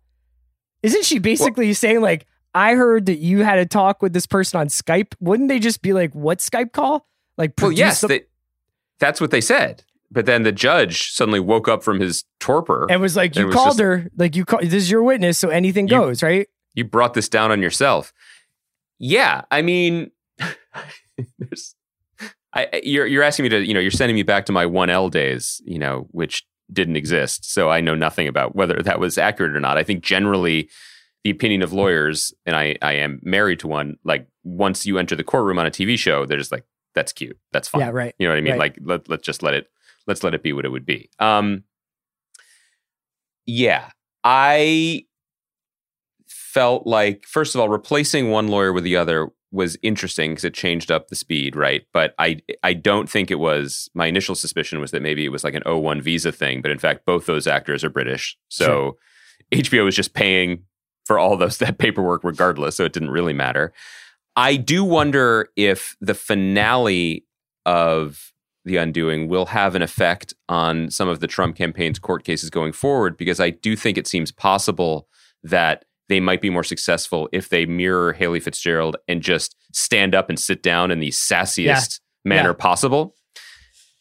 Isn't 0.84 1.04
she 1.04 1.19
basically 1.19 1.74
saying 1.74 2.00
like 2.02 2.26
I 2.54 2.76
heard 2.76 3.08
that 3.08 3.17
you 3.17 3.39
had 3.43 3.58
a 3.58 3.65
talk 3.65 4.02
with 4.02 4.13
this 4.13 4.28
person 4.28 4.60
on 4.60 4.67
Skype? 4.67 5.15
Wouldn't 5.19 5.50
they 5.50 5.60
just 5.60 5.82
be 5.82 5.91
like, 5.93 6.13
"What 6.13 6.38
Skype 6.39 6.72
call?" 6.72 7.08
Like, 7.38 7.54
Well, 7.60 7.72
yes, 7.72 8.00
some- 8.00 8.10
they, 8.10 8.22
that's 9.00 9.19
what 9.19 9.32
they 9.32 9.41
said. 9.41 9.84
But 10.12 10.28
then 10.28 10.43
the 10.43 10.52
judge 10.52 11.12
suddenly 11.12 11.39
woke 11.39 11.67
up 11.67 11.84
from 11.84 12.00
his 12.00 12.24
torpor. 12.39 12.86
and 12.89 13.02
was 13.02 13.15
like, 13.15 13.36
"You 13.36 13.48
was 13.48 13.56
called 13.56 13.69
just- 13.69 13.80
her. 13.80 14.08
Like, 14.15 14.36
you 14.36 14.46
call 14.46 14.60
this 14.62 14.74
is 14.74 14.91
your 14.91 15.02
witness, 15.02 15.39
so 15.39 15.50
anything 15.50 15.88
You- 15.88 15.98
goes, 15.98 16.22
right?" 16.22 16.48
You 16.74 16.84
brought 16.84 17.14
this 17.14 17.30
down 17.30 17.52
on 17.52 17.62
yourself. 17.62 18.14
Yeah, 19.00 19.42
I 19.52 19.62
mean, 19.62 20.12
there's, 21.40 21.76
I, 22.54 22.82
you're 22.84 23.06
you're 23.06 23.24
asking 23.24 23.44
me 23.44 23.50
to, 23.50 23.66
you 23.66 23.74
know, 23.74 23.80
you're 23.80 23.92
sending 23.92 24.16
me 24.16 24.24
back 24.24 24.46
to 24.46 24.52
my 24.52 24.66
one 24.66 24.90
L 24.90 25.10
days, 25.10 25.62
you 25.66 25.80
know, 25.80 26.08
which 26.12 26.46
didn't 26.72 26.96
exist. 26.96 27.52
So 27.52 27.70
I 27.70 27.82
know 27.82 27.96
nothing 27.96 28.28
about 28.28 28.56
whether 28.56 28.82
that 28.82 29.00
was 29.00 29.18
accurate 29.18 29.56
or 29.56 29.60
not. 29.60 29.78
I 29.78 29.84
think 29.84 30.04
generally 30.04 30.70
the 31.24 31.30
opinion 31.30 31.62
of 31.62 31.74
lawyers, 31.74 32.34
and 32.46 32.56
I 32.56 32.76
I 32.82 32.94
am 32.94 33.20
married 33.24 33.60
to 33.60 33.68
one. 33.68 33.98
Like 34.04 34.28
once 34.44 34.86
you 34.86 34.98
enter 34.98 35.16
the 35.16 35.24
courtroom 35.24 35.60
on 35.60 35.66
a 35.66 35.72
TV 35.72 35.98
show, 35.98 36.26
they're 36.26 36.38
just 36.38 36.52
like, 36.52 36.66
that's 36.96 37.14
cute, 37.14 37.38
that's 37.52 37.68
fine. 37.68 37.82
Yeah, 37.82 37.90
right. 37.90 38.16
You 38.18 38.28
know 38.28 38.34
what 38.34 38.38
I 38.38 38.42
mean? 38.42 38.54
Right. 38.54 38.60
Like 38.60 38.80
let 38.82 39.10
let's 39.10 39.24
just 39.24 39.44
let 39.44 39.54
it 39.54 39.68
let's 40.08 40.24
let 40.24 40.34
it 40.34 40.44
be 40.44 40.54
what 40.54 40.66
it 40.66 40.70
would 40.70 40.86
be. 40.86 41.10
Um 41.20 41.64
yeah, 43.46 43.90
I 44.24 45.06
felt 46.54 46.86
like 46.86 47.26
first 47.26 47.56
of 47.56 47.62
all 47.62 47.70
replacing 47.70 48.30
one 48.30 48.48
lawyer 48.48 48.72
with 48.72 48.84
the 48.84 48.96
other 48.96 49.30
was 49.52 49.78
interesting 49.84 50.32
because 50.32 50.44
it 50.44 50.54
changed 50.54 50.92
up 50.92 51.08
the 51.08 51.16
speed, 51.16 51.56
right? 51.56 51.84
But 51.94 52.13
I 52.18 52.42
I 52.63 52.74
don't 52.74 53.10
think 53.10 53.32
it 53.32 53.39
was 53.39 53.89
my 53.94 54.08
initial 54.08 54.36
suspicion 54.36 54.80
was 54.80 54.92
that 54.92 55.02
maybe 55.02 55.26
it 55.26 55.32
was 55.32 55.44
like 55.44 55.54
an 55.54 55.63
O1 55.63 56.02
visa 56.02 56.32
thing, 56.32 56.62
but 56.62 56.72
in 56.72 56.80
fact 56.80 57.06
both 57.06 57.26
those 57.26 57.48
actors 57.48 57.84
are 57.84 57.89
British. 57.89 58.38
So 58.50 58.98
HBO 59.52 59.86
was 59.86 59.96
just 59.96 60.13
paying 60.13 60.63
for 61.06 61.20
all 61.20 61.36
those 61.38 61.58
that 61.58 61.78
paperwork 61.78 62.24
regardless, 62.24 62.76
so 62.76 62.86
it 62.86 62.94
didn't 62.94 63.12
really 63.12 63.34
matter. 63.34 63.74
I 64.36 64.56
do 64.56 64.84
wonder 64.84 65.50
if 65.56 65.96
the 66.02 66.16
finale 66.16 67.26
of 67.66 68.32
The 68.66 68.78
Undoing 68.78 69.28
will 69.28 69.48
have 69.48 69.76
an 69.76 69.82
effect 69.82 70.34
on 70.50 70.89
some 70.89 71.08
of 71.08 71.20
the 71.20 71.28
Trump 71.28 71.56
campaign's 71.56 72.00
court 72.00 72.24
cases 72.24 72.50
going 72.50 72.74
forward, 72.74 73.18
because 73.18 73.39
I 73.39 73.52
do 73.52 73.76
think 73.76 73.98
it 73.98 74.08
seems 74.08 74.32
possible 74.32 75.08
that 75.44 75.86
they 76.10 76.20
might 76.20 76.42
be 76.42 76.50
more 76.50 76.63
successful 76.63 77.30
if 77.32 77.50
they 77.50 77.66
mirror 77.66 78.13
Haley 78.13 78.39
Fitzgerald 78.39 78.98
and 79.08 79.22
just 79.22 79.56
stand 79.72 80.13
up 80.13 80.30
and 80.30 80.39
sit 80.39 80.62
down 80.63 80.92
in 80.92 81.00
the 81.00 81.10
sassiest 81.10 82.00
manner 82.26 82.50
Yeah. 82.50 82.56
possible. 82.56 83.16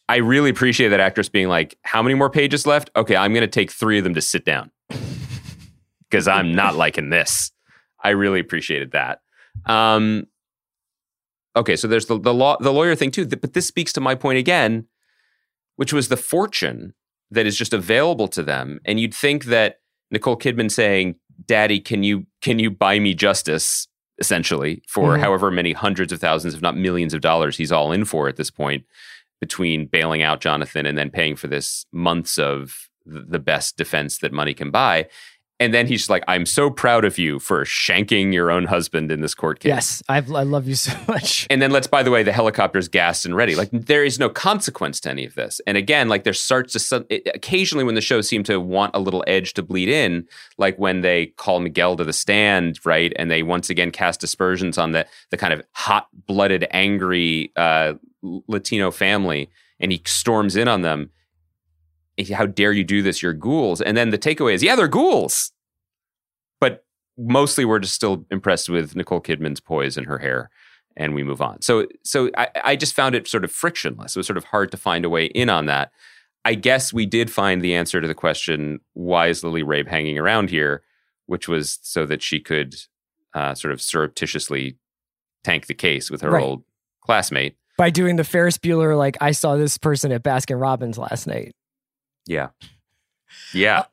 I 0.09 0.17
really 0.17 0.51
appreciate 0.51 0.88
that 0.88 1.01
actress 1.01 1.29
being 1.29 1.49
like, 1.49 1.79
How 1.83 2.03
many 2.03 2.15
more 2.15 2.29
pages 2.31 2.67
left? 2.67 2.91
Okay, 2.97 3.17
I'm 3.17 3.33
going 3.33 3.43
to 3.43 3.47
take 3.47 3.71
three 3.71 3.99
of 3.99 4.05
them 4.05 4.15
to 4.15 4.21
sit 4.21 4.45
down 4.45 4.71
because 6.11 6.29
I'm 6.29 6.53
not 6.55 6.77
liking 6.77 7.11
this. 7.11 7.51
I 8.03 8.11
really 8.11 8.41
appreciated 8.41 8.93
that. 8.93 9.21
Um, 9.67 10.27
okay, 11.57 11.77
so 11.77 11.87
there's 11.88 12.07
the 12.07 12.19
the 12.19 12.35
law 12.35 12.57
the 12.59 12.73
lawyer 12.73 12.95
thing 12.95 13.11
too, 13.11 13.27
but 13.27 13.53
this 13.53 13.67
speaks 13.67 13.93
to 13.95 14.01
my 14.01 14.15
point 14.15 14.38
again. 14.38 14.87
which 15.77 15.93
was 15.93 16.09
the 16.09 16.17
fortune 16.17 16.93
that 17.31 17.47
is 17.47 17.57
just 17.57 17.73
available 17.73 18.29
to 18.29 18.43
them. 18.43 18.79
And 18.85 19.01
you'd 19.01 19.15
think 19.15 19.47
that 19.47 19.77
Nicole 20.11 20.37
Kidman 20.37 20.71
saying, 20.71 21.15
"Daddy, 21.46 21.81
can 21.81 22.02
you 22.02 22.26
can 22.40 22.59
you 22.59 22.70
buy 22.70 22.98
me 22.98 23.14
justice?" 23.14 23.88
essentially 24.18 24.83
for 24.87 25.16
Mhm. 25.16 25.20
however 25.20 25.50
many 25.50 25.72
hundreds 25.72 26.12
of 26.12 26.20
thousands, 26.20 26.55
if 26.55 26.62
not 26.62 26.76
millions 26.76 27.12
of 27.12 27.20
dollars 27.20 27.57
he's 27.57 27.72
all 27.72 27.90
in 27.90 28.05
for 28.05 28.28
at 28.28 28.37
this 28.37 28.50
point, 28.50 28.85
between 29.40 29.87
bailing 29.87 30.22
out 30.22 30.40
Jonathan 30.40 30.87
and 30.87 30.96
then 30.96 31.11
paying 31.11 31.35
for 31.35 31.48
this 31.48 31.87
months 31.92 32.38
of 32.38 32.88
the 33.05 33.40
best 33.40 33.76
defense 33.76 34.18
that 34.18 34.33
money 34.33 34.55
can 34.55 34.70
buy. 34.70 35.09
And 35.62 35.72
then 35.72 35.87
he's 35.87 36.01
just 36.01 36.11
like, 36.11 36.25
I'm 36.27 36.44
so 36.44 36.70
proud 36.70 37.05
of 37.05 37.18
you 37.18 37.38
for 37.38 37.64
shanking 37.64 38.33
your 38.33 38.51
own 38.51 38.64
husband 38.64 39.12
in 39.12 39.20
this 39.20 39.33
court 39.33 39.61
case. 39.61 39.68
Yes, 39.68 40.03
I've, 40.09 40.29
I 40.33 40.42
love 40.42 40.66
you 40.66 40.75
so 40.88 40.92
much. 41.07 41.46
And 41.51 41.62
then 41.62 41.70
let's, 41.70 41.87
by 41.87 42.03
the 42.03 42.11
way, 42.11 42.25
the 42.25 42.33
helicopter's 42.33 42.88
gassed 42.88 43.25
and 43.25 43.37
ready. 43.37 43.55
Like 43.55 43.68
there 43.70 44.05
is 44.05 44.18
no 44.18 44.29
consequence 44.29 44.98
to 45.01 45.11
any 45.11 45.25
of 45.25 45.37
this. 45.37 45.61
And 45.64 45.77
again, 45.77 46.09
like 46.09 46.25
there 46.25 46.33
starts 46.33 46.88
to 46.88 47.07
it- 47.09 47.29
occasionally 47.33 47.85
when 47.85 47.94
the 47.94 48.01
show 48.01 48.20
seem 48.22 48.42
to 48.44 48.59
want 48.59 48.96
a 48.96 48.98
little 48.98 49.22
edge 49.29 49.55
to 49.55 49.62
bleed 49.62 49.88
in, 49.88 50.27
like 50.59 50.77
when 50.81 51.03
they 51.03 51.27
call 51.27 51.61
Miguel 51.61 51.96
to 51.96 52.03
the 52.03 52.12
stand, 52.12 52.81
right, 52.85 53.12
and 53.14 53.31
they 53.31 53.44
once 53.44 53.70
again 53.70 53.92
cast 53.92 54.25
aspersions 54.25 54.79
on 54.79 54.90
the 54.90 55.07
the 55.31 55.37
kind 55.37 55.53
of 55.53 55.62
hot 55.72 56.09
blooded, 56.27 56.66
angry 56.72 57.53
uh, 57.55 57.94
Latino 58.48 58.90
family, 58.90 59.48
and 59.79 59.92
he 59.92 60.03
storms 60.07 60.57
in 60.57 60.66
on 60.66 60.83
them. 60.83 61.11
How 62.35 62.46
dare 62.46 62.72
you 62.72 62.85
do 62.85 63.01
this? 63.01 63.22
You're 63.22 63.33
ghouls. 63.33 63.81
And 63.81 63.96
then 63.96 64.11
the 64.11 64.18
takeaway 64.18 64.55
is, 64.55 64.62
yeah, 64.62 64.77
they're 64.77 64.88
ghouls. 64.88 65.52
Mostly 67.18 67.64
we're 67.64 67.79
just 67.79 67.94
still 67.94 68.25
impressed 68.31 68.68
with 68.68 68.96
Nicole 68.96 69.20
Kidman's 69.20 69.61
poise 69.61 69.96
and 69.96 70.07
her 70.07 70.18
hair 70.18 70.51
and 70.96 71.14
we 71.14 71.22
move 71.22 71.40
on. 71.42 71.61
So 71.62 71.87
so 72.05 72.31
I, 72.37 72.48
I 72.64 72.77
just 72.77 72.94
found 72.94 73.14
it 73.14 73.29
sort 73.29 73.44
of 73.44 73.53
frictionless. 73.53 74.16
It 74.16 74.18
was 74.18 74.27
sort 74.27 74.37
of 74.37 74.44
hard 74.44 74.70
to 74.72 74.77
find 74.77 75.05
a 75.05 75.11
way 75.11 75.27
in 75.27 75.48
on 75.48 75.66
that. 75.66 75.92
I 76.44 76.55
guess 76.55 76.92
we 76.92 77.07
did 77.07 77.31
find 77.31 77.62
the 77.62 77.75
answer 77.75 78.01
to 78.01 78.09
the 78.09 78.14
question, 78.14 78.81
why 78.94 79.29
is 79.29 79.44
Lily 79.44 79.62
Rabe 79.62 79.88
hanging 79.88 80.18
around 80.18 80.51
here? 80.51 80.83
Which 81.27 81.48
was 81.48 81.79
so 81.83 82.05
that 82.07 82.22
she 82.22 82.40
could 82.40 82.75
uh, 83.33 83.55
sort 83.55 83.72
of 83.72 83.81
surreptitiously 83.81 84.77
tank 85.44 85.66
the 85.66 85.75
case 85.75 86.11
with 86.11 86.20
her 86.20 86.31
Right. 86.31 86.42
old 86.42 86.64
classmate. 87.01 87.57
By 87.79 87.90
doing 87.90 88.16
the 88.16 88.25
Ferris 88.25 88.59
Bueller, 88.59 88.96
like 88.98 89.16
I 89.20 89.31
saw 89.33 89.57
this 89.57 89.79
person 89.79 90.12
at 90.12 90.22
Baskin 90.22 90.61
Robbins 90.61 90.98
last 90.98 91.27
night. 91.27 91.53
Yeah. 92.27 92.48
Yeah. 93.55 93.85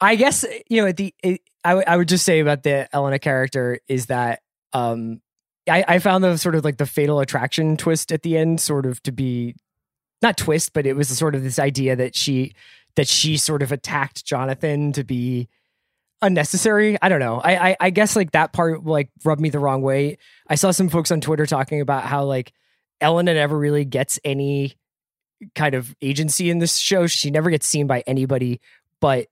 I 0.00 0.14
guess 0.16 0.44
you 0.68 0.84
know 0.84 0.92
the 0.92 1.14
it, 1.22 1.40
I 1.66 1.74
would- 1.74 1.84
would 1.98 2.08
just 2.08 2.24
say 2.24 2.40
about 2.40 2.62
the 2.62 2.88
Elena 2.94 3.18
character 3.18 3.80
is 3.88 4.06
that 4.06 4.40
um 4.72 5.20
I, 5.68 5.84
I 5.88 5.98
found 5.98 6.22
the 6.22 6.36
sort 6.36 6.54
of 6.54 6.64
like 6.64 6.76
the 6.76 6.86
fatal 6.86 7.18
attraction 7.20 7.76
twist 7.76 8.12
at 8.12 8.22
the 8.22 8.36
end 8.38 8.60
sort 8.60 8.86
of 8.86 9.02
to 9.02 9.12
be 9.12 9.56
not 10.22 10.36
twist 10.36 10.72
but 10.72 10.86
it 10.86 10.94
was 10.94 11.08
sort 11.08 11.34
of 11.34 11.42
this 11.42 11.58
idea 11.58 11.96
that 11.96 12.14
she 12.14 12.52
that 12.94 13.08
she 13.08 13.36
sort 13.36 13.62
of 13.62 13.72
attacked 13.72 14.24
Jonathan 14.24 14.92
to 14.92 15.04
be 15.04 15.48
unnecessary. 16.22 16.96
I 17.02 17.08
don't 17.08 17.20
know. 17.20 17.40
I, 17.44 17.70
I 17.70 17.76
I 17.80 17.90
guess 17.90 18.16
like 18.16 18.32
that 18.32 18.52
part 18.52 18.84
like 18.84 19.10
rubbed 19.24 19.40
me 19.40 19.50
the 19.50 19.58
wrong 19.58 19.82
way. 19.82 20.18
I 20.48 20.54
saw 20.54 20.70
some 20.70 20.88
folks 20.88 21.10
on 21.10 21.20
Twitter 21.20 21.46
talking 21.46 21.80
about 21.80 22.04
how 22.04 22.24
like 22.24 22.52
Elena 23.00 23.34
never 23.34 23.56
really 23.58 23.84
gets 23.84 24.18
any 24.24 24.74
kind 25.54 25.74
of 25.74 25.94
agency 26.00 26.48
in 26.48 26.58
this 26.58 26.76
show. 26.78 27.06
She 27.06 27.30
never 27.30 27.50
gets 27.50 27.66
seen 27.66 27.86
by 27.86 28.02
anybody 28.06 28.60
but 29.00 29.26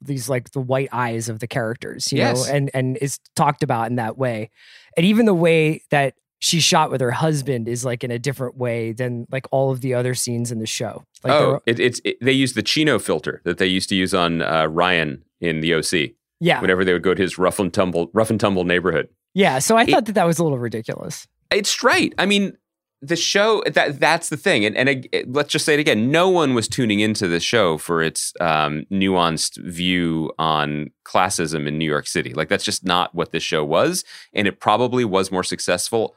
these 0.00 0.28
like 0.28 0.50
the 0.52 0.60
white 0.60 0.88
eyes 0.92 1.28
of 1.28 1.38
the 1.40 1.46
characters, 1.46 2.10
you 2.12 2.18
Yes. 2.18 2.46
know, 2.48 2.54
and 2.54 2.70
and 2.74 2.96
is 2.98 3.18
talked 3.36 3.62
about 3.62 3.88
in 3.90 3.96
that 3.96 4.16
way. 4.18 4.50
And 4.96 5.04
even 5.06 5.26
the 5.26 5.34
way 5.34 5.82
that 5.90 6.14
she's 6.38 6.62
shot 6.64 6.90
with 6.90 7.00
her 7.02 7.10
husband 7.10 7.68
is 7.68 7.84
like 7.84 8.02
in 8.02 8.10
a 8.10 8.18
different 8.18 8.56
way 8.56 8.92
than 8.92 9.26
like 9.30 9.46
all 9.50 9.70
of 9.70 9.82
the 9.82 9.92
other 9.94 10.14
scenes 10.14 10.50
in 10.50 10.58
the 10.58 10.66
show. 10.66 11.04
Like 11.22 11.32
oh, 11.34 11.60
it, 11.66 11.78
it's 11.78 12.00
it, 12.04 12.16
they 12.20 12.32
use 12.32 12.54
the 12.54 12.62
Chino 12.62 12.98
filter 12.98 13.42
that 13.44 13.58
they 13.58 13.66
used 13.66 13.88
to 13.90 13.94
use 13.94 14.14
on 14.14 14.40
uh, 14.42 14.66
Ryan 14.66 15.22
in 15.40 15.60
the 15.60 15.74
OC. 15.74 16.12
yeah, 16.40 16.60
Whenever 16.60 16.84
they 16.84 16.92
would 16.94 17.02
go 17.02 17.12
to 17.14 17.22
his 17.22 17.36
rough 17.38 17.58
and 17.58 17.72
tumble, 17.72 18.10
rough 18.14 18.30
and 18.30 18.40
tumble 18.40 18.64
neighborhood. 18.64 19.08
yeah. 19.34 19.58
So 19.58 19.76
I 19.76 19.82
It- 19.82 19.90
thought 19.90 20.06
that 20.06 20.14
that 20.14 20.26
was 20.26 20.38
a 20.38 20.42
little 20.42 20.58
ridiculous. 20.58 21.26
It's 21.52 21.82
right. 21.82 22.14
I 22.16 22.24
mean, 22.26 22.56
the 23.02 23.16
show 23.16 23.62
that 23.66 23.98
that's 23.98 24.28
the 24.28 24.36
thing, 24.36 24.64
and 24.64 24.76
and 24.76 25.08
let's 25.26 25.50
just 25.50 25.64
say 25.64 25.74
it 25.74 25.80
again. 25.80 26.10
No 26.10 26.28
one 26.28 26.54
was 26.54 26.68
tuning 26.68 27.00
into 27.00 27.28
the 27.28 27.40
show 27.40 27.78
for 27.78 28.02
its 28.02 28.32
um, 28.40 28.84
nuanced 28.90 29.56
view 29.64 30.30
on 30.38 30.90
classism 31.04 31.66
in 31.66 31.78
New 31.78 31.88
York 31.88 32.06
City. 32.06 32.34
Like 32.34 32.48
that's 32.48 32.64
just 32.64 32.84
not 32.84 33.14
what 33.14 33.32
this 33.32 33.42
show 33.42 33.64
was, 33.64 34.04
and 34.34 34.46
it 34.46 34.60
probably 34.60 35.04
was 35.04 35.32
more 35.32 35.44
successful 35.44 36.14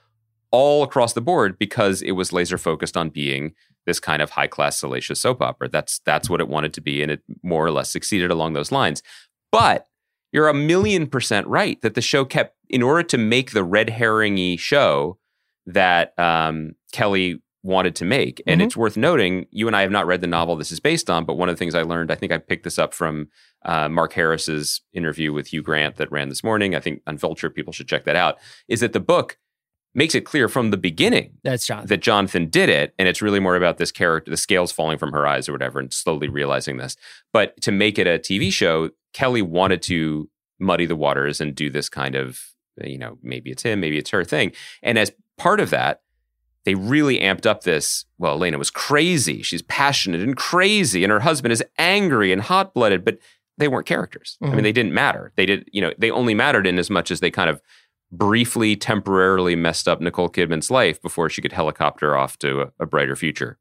all 0.52 0.84
across 0.84 1.14
the 1.14 1.22
board 1.22 1.58
because 1.58 2.02
it 2.02 2.12
was 2.12 2.34
laser 2.34 2.58
focused 2.58 2.98
on 2.98 3.10
being 3.10 3.54
this 3.86 4.00
kind 4.00 4.22
of 4.22 4.32
high 4.32 4.48
class 4.48 4.78
salacious 4.78 5.22
soap 5.22 5.42
opera. 5.42 5.70
That's 5.70 6.00
that's 6.00 6.30
what 6.30 6.42
it 6.42 6.50
wanted 6.50 6.74
to 6.74 6.82
be, 6.82 7.02
and 7.02 7.12
it 7.12 7.24
more 7.44 7.66
or 7.66 7.72
less 7.72 7.92
succeeded 7.92 8.30
along 8.30 8.54
those 8.54 8.72
lines. 8.74 9.02
But 9.52 9.88
you're 10.34 10.50
a 10.50 10.54
million 10.54 11.08
percent 11.08 11.48
right 11.48 11.82
that 11.82 11.94
the 11.94 12.02
show 12.02 12.26
kept 12.26 12.58
in 12.70 12.82
order 12.84 13.04
to 13.04 13.18
make 13.18 13.52
the 13.52 13.64
red 13.64 13.88
herringy 13.88 14.60
show 14.60 15.18
that 15.66 16.18
um, 16.20 16.74
Kelley 16.92 17.42
wanted 17.66 17.96
to 17.96 18.04
make. 18.06 18.42
And 18.46 18.60
Mhm. 18.60 18.66
it's 18.66 18.76
worth 18.76 18.98
noting, 18.98 19.46
you 19.50 19.68
and 19.68 19.76
I 19.76 19.82
have 19.84 19.92
not 19.92 20.06
read 20.06 20.20
the 20.20 20.28
novel 20.28 20.58
this 20.58 20.72
is 20.72 20.82
based 20.82 21.10
on, 21.10 21.24
but 21.24 21.36
one 21.36 21.48
of 21.48 21.56
the 21.56 21.60
things 21.60 21.76
I 21.76 21.84
learned, 21.84 22.12
I 22.12 22.16
think 22.16 22.32
I 22.34 22.38
picked 22.38 22.64
this 22.66 22.78
up 22.78 22.94
from 22.94 23.30
uh, 23.66 23.88
Mark 23.88 24.12
Harris's 24.14 24.82
interview 24.92 25.32
with 25.32 25.48
Hugh 25.54 25.62
Grant 25.62 25.96
that 25.96 26.12
ran 26.12 26.28
this 26.28 26.44
morning. 26.44 26.76
I 26.76 26.82
think 26.82 27.02
on 27.08 27.18
Vulture, 27.18 27.50
people 27.50 27.72
should 27.72 27.88
check 27.88 28.04
that 28.04 28.18
out. 28.18 28.38
Is 28.68 28.82
that 28.82 28.92
the 28.92 29.00
book 29.00 29.38
makes 29.96 30.14
it 30.16 30.26
clear 30.26 30.50
from 30.50 30.72
the 30.72 30.76
beginning 30.78 31.38
That's 31.44 31.66
Jonathan. 31.68 31.88
that 31.88 32.02
Jonathan 32.02 32.50
did 32.50 32.68
it, 32.68 32.94
and 33.00 33.08
it's 33.08 33.22
really 33.22 33.40
more 33.40 33.56
about 33.56 33.78
this 33.78 33.92
character, 33.94 34.30
the 34.30 34.36
scales 34.36 34.74
falling 34.74 34.98
from 34.98 35.14
her 35.14 35.26
eyes 35.26 35.48
or 35.48 35.54
whatever, 35.54 35.80
and 35.80 35.94
slowly 35.94 36.28
realizing 36.28 36.76
this. 36.78 36.98
But 37.32 37.62
to 37.62 37.72
make 37.72 37.98
it 37.98 38.08
a 38.08 38.20
TV 38.20 38.52
show, 38.52 38.90
Kelley 39.14 39.42
wanted 39.44 39.82
to 39.84 40.30
muddy 40.60 40.86
the 40.86 40.96
waters 40.98 41.40
and 41.40 41.56
do 41.56 41.70
this 41.70 41.88
kind 41.88 42.16
of, 42.16 42.42
you 42.84 42.98
know, 42.98 43.18
maybe 43.22 43.52
it's 43.52 43.64
him, 43.64 43.80
maybe 43.80 43.98
it's 43.98 44.10
her 44.10 44.26
thing. 44.26 44.52
And 44.82 44.98
as 44.98 45.12
part 45.38 45.60
of 45.60 45.70
that, 45.72 46.02
they 46.66 46.76
really 46.76 47.20
amped 47.20 47.46
up 47.46 47.64
this. 47.64 48.06
Well, 48.18 48.34
Elena 48.34 48.58
was 48.58 48.70
crazy. 48.70 49.42
She's 49.42 49.62
passionate 49.64 50.22
and 50.22 50.36
crazy, 50.38 51.04
and 51.04 51.12
her 51.12 51.20
husband 51.20 51.52
is 51.52 51.64
angry 51.78 52.32
and 52.32 52.42
hot 52.42 52.74
blooded, 52.74 53.04
but 53.04 53.18
they 53.58 53.68
weren't 53.68 53.86
characters. 53.86 54.38
I 54.42 54.46
Mhm. 54.48 54.54
mean, 54.56 54.64
they 54.64 54.72
didn't 54.72 54.94
matter. 54.94 55.32
They 55.36 55.46
did, 55.46 55.70
you 55.72 55.82
know, 55.82 55.92
they 55.98 56.10
only 56.10 56.34
mattered 56.34 56.66
in 56.66 56.80
as 56.80 56.90
much 56.90 57.12
as 57.12 57.20
they 57.20 57.30
kind 57.30 57.50
of 57.50 57.62
briefly, 58.12 58.76
temporarily 58.76 59.56
messed 59.56 59.88
up 59.88 60.00
Nicole 60.00 60.30
Kidman's 60.30 60.70
life 60.72 61.02
before 61.02 61.30
she 61.30 61.42
could 61.42 61.52
helicopter 61.52 62.16
off 62.16 62.38
to 62.40 62.62
a, 62.62 62.72
a 62.80 62.86
brighter 62.86 63.16
future. 63.16 63.58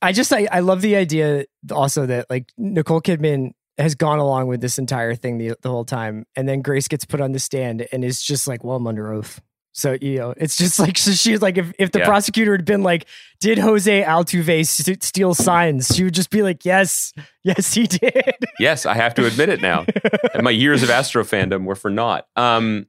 I 0.00 0.12
just 0.12 0.32
I, 0.32 0.46
I 0.52 0.60
love 0.60 0.80
the 0.80 0.94
idea 0.96 1.44
also 1.72 2.06
that 2.06 2.26
like 2.30 2.52
Nicole 2.56 3.00
Kidman 3.02 3.50
has 3.76 3.94
gone 3.96 4.18
along 4.20 4.46
with 4.48 4.60
this 4.60 4.78
entire 4.78 5.14
thing 5.16 5.38
the, 5.38 5.54
the 5.62 5.68
whole 5.70 5.84
time, 5.84 6.24
and 6.36 6.48
then 6.48 6.62
Grace 6.62 6.86
gets 6.88 7.04
put 7.04 7.20
on 7.20 7.32
the 7.32 7.38
stand 7.40 7.86
and 7.92 8.04
is 8.04 8.22
just 8.22 8.46
like, 8.48 8.62
"Well, 8.64 8.76
I'm 8.76 8.86
under 8.86 9.12
oath." 9.12 9.40
So 9.78 9.96
you 10.00 10.16
know, 10.18 10.34
it's 10.36 10.56
just 10.56 10.78
like 10.80 10.98
so 10.98 11.12
she's 11.12 11.40
like, 11.40 11.56
if 11.56 11.72
if 11.78 11.92
the 11.92 12.00
Yeah. 12.00 12.06
prosecutor 12.06 12.52
had 12.52 12.64
been 12.64 12.82
like, 12.82 13.06
"Did 13.40 13.58
Jose 13.58 14.02
Altuve 14.02 14.66
st- 14.66 15.02
steal 15.04 15.34
signs?" 15.34 15.94
She 15.94 16.02
would 16.04 16.14
just 16.14 16.30
be 16.30 16.42
like, 16.42 16.64
"Yes, 16.64 17.12
yes, 17.44 17.74
he 17.74 17.86
did." 17.86 18.34
Yes, 18.60 18.86
I 18.86 18.94
have 18.94 19.14
to 19.14 19.24
admit 19.24 19.48
it 19.50 19.62
now. 19.62 19.86
And 20.34 20.42
my 20.42 20.50
years 20.50 20.82
of 20.82 20.90
Astro 20.90 21.22
fandom 21.22 21.64
were 21.64 21.76
for 21.76 21.90
naught. 21.90 22.26
Um, 22.34 22.86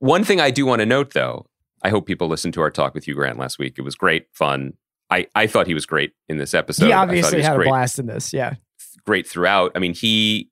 one 0.00 0.24
thing 0.24 0.40
I 0.40 0.50
do 0.50 0.66
want 0.66 0.80
to 0.80 0.86
note, 0.86 1.12
though, 1.12 1.46
I 1.84 1.90
hope 1.90 2.06
people 2.06 2.26
listened 2.26 2.54
to 2.54 2.60
our 2.60 2.72
talk 2.72 2.92
with 2.92 3.04
Hugh 3.06 3.14
Grant 3.14 3.38
last 3.38 3.60
week. 3.60 3.76
It 3.78 3.82
was 3.82 3.94
great, 3.94 4.26
fun. 4.32 4.72
I, 5.10 5.28
I 5.36 5.46
thought 5.46 5.68
he 5.68 5.74
was 5.74 5.86
great 5.86 6.12
in 6.28 6.38
this 6.38 6.54
episode. 6.54 6.86
he 6.86 6.92
obviously 6.92 7.36
was 7.38 7.46
had 7.46 7.54
great. 7.56 7.66
a 7.68 7.70
blast 7.70 7.98
in 8.00 8.06
this. 8.06 8.32
Yeah, 8.32 8.54
great 9.06 9.28
throughout. 9.28 9.70
I 9.76 9.78
mean, 9.78 9.94
he, 9.94 10.50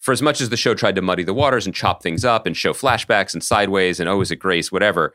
for 0.00 0.12
as 0.12 0.22
much 0.22 0.40
as 0.40 0.48
the 0.48 0.56
show 0.56 0.74
tried 0.74 0.96
to 0.96 1.02
muddy 1.02 1.22
the 1.22 1.34
waters 1.34 1.66
and 1.66 1.74
chop 1.74 2.02
things 2.02 2.24
up 2.24 2.46
and 2.46 2.56
show 2.56 2.72
flashbacks 2.72 3.34
and 3.34 3.42
sideways 3.44 4.00
and 4.00 4.08
oh, 4.08 4.20
is 4.20 4.30
it 4.30 4.36
Grace, 4.36 4.72
whatever, 4.72 5.14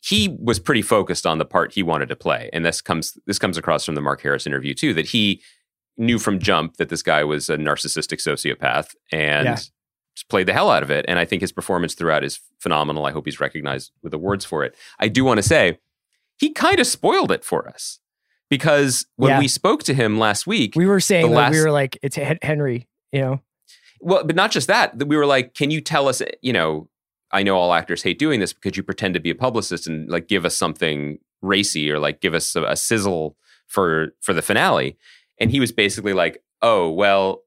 he 0.00 0.36
was 0.40 0.58
pretty 0.58 0.82
focused 0.82 1.26
on 1.26 1.38
the 1.38 1.44
part 1.44 1.72
he 1.74 1.82
wanted 1.82 2.08
to 2.08 2.16
play. 2.16 2.48
And 2.52 2.64
this 2.64 2.80
comes 2.80 3.18
this 3.26 3.38
comes 3.38 3.58
across 3.58 3.84
from 3.84 3.94
the 3.96 4.00
Mark 4.00 4.22
Harris 4.22 4.46
interview 4.46 4.72
too, 4.74 4.94
that 4.94 5.06
he 5.06 5.42
knew 5.98 6.18
from 6.18 6.38
jump 6.38 6.76
that 6.76 6.88
this 6.88 7.02
guy 7.02 7.24
was 7.24 7.50
a 7.50 7.56
narcissistic 7.56 8.20
sociopath 8.20 8.94
and 9.12 9.44
Yeah. 9.46 9.54
just 9.56 10.28
played 10.30 10.46
the 10.46 10.52
hell 10.54 10.70
out 10.70 10.82
of 10.82 10.90
it. 10.90 11.04
And 11.08 11.18
I 11.18 11.24
think 11.24 11.42
his 11.42 11.52
performance 11.52 11.94
throughout 11.94 12.24
is 12.24 12.40
phenomenal. 12.60 13.04
I 13.06 13.10
hope 13.12 13.26
he's 13.26 13.40
recognized 13.40 13.90
with 14.02 14.14
awards 14.14 14.44
for 14.44 14.64
it. 14.64 14.74
I 14.98 15.08
do 15.08 15.24
want 15.24 15.38
to 15.38 15.42
say 15.42 15.78
he 16.38 16.52
kind 16.52 16.78
of 16.80 16.86
spoiled 16.86 17.30
it 17.32 17.44
for 17.44 17.68
us. 17.68 17.98
Because 18.48 19.06
when 19.16 19.30
Yeah. 19.30 19.38
we 19.38 19.46
spoke 19.48 19.82
to 19.84 19.94
him 19.94 20.18
last 20.18 20.46
week, 20.46 20.74
we 20.74 20.86
were 20.86 20.98
saying 21.00 21.30
like 21.30 21.52
we 21.52 21.60
were 21.60 21.70
like, 21.70 21.98
"It's 22.02 22.16
Henry," 22.42 22.88
you 23.12 23.20
know. 23.20 23.40
Well, 24.00 24.24
but 24.24 24.36
not 24.36 24.50
just 24.50 24.66
that. 24.68 24.98
that 24.98 25.06
We 25.06 25.16
were 25.16 25.26
like, 25.26 25.54
can 25.54 25.70
you 25.70 25.80
tell 25.80 26.08
us, 26.08 26.22
you 26.42 26.52
know, 26.52 26.88
I 27.32 27.42
know 27.42 27.56
all 27.56 27.72
actors 27.72 28.02
hate 28.02 28.18
doing 28.18 28.40
this, 28.40 28.52
because 28.52 28.76
you 28.76 28.82
pretend 28.82 29.14
to 29.14 29.20
be 29.20 29.30
a 29.30 29.34
publicist 29.34 29.86
and 29.86 30.08
like 30.08 30.26
give 30.26 30.44
us 30.44 30.56
something 30.56 31.18
racy 31.42 31.90
or 31.90 31.98
like 31.98 32.20
give 32.20 32.34
us 32.34 32.56
a, 32.56 32.64
a 32.64 32.76
sizzle 32.76 33.36
for 33.66 34.08
for 34.20 34.32
the 34.32 34.42
finale? 34.42 34.96
And 35.38 35.50
he 35.50 35.60
was 35.60 35.72
basically 35.72 36.12
like, 36.12 36.42
oh, 36.62 36.90
well, 36.90 37.42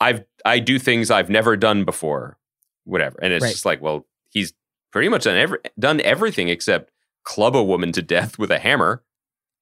I've 0.00 0.24
I 0.44 0.58
do 0.58 0.78
things 0.78 1.10
I've 1.10 1.30
never 1.30 1.56
done 1.56 1.84
before, 1.84 2.38
whatever. 2.84 3.18
And 3.22 3.32
it's 3.32 3.42
Right. 3.42 3.52
just 3.52 3.64
like, 3.64 3.80
well, 3.80 4.06
he's 4.30 4.52
pretty 4.90 5.08
much 5.08 5.24
done 5.24 5.36
every, 5.36 5.58
done 5.78 6.00
everything 6.00 6.48
except 6.48 6.90
club 7.24 7.54
a 7.54 7.62
woman 7.62 7.92
to 7.92 8.02
death 8.02 8.38
with 8.38 8.50
a 8.50 8.58
hammer. 8.58 9.02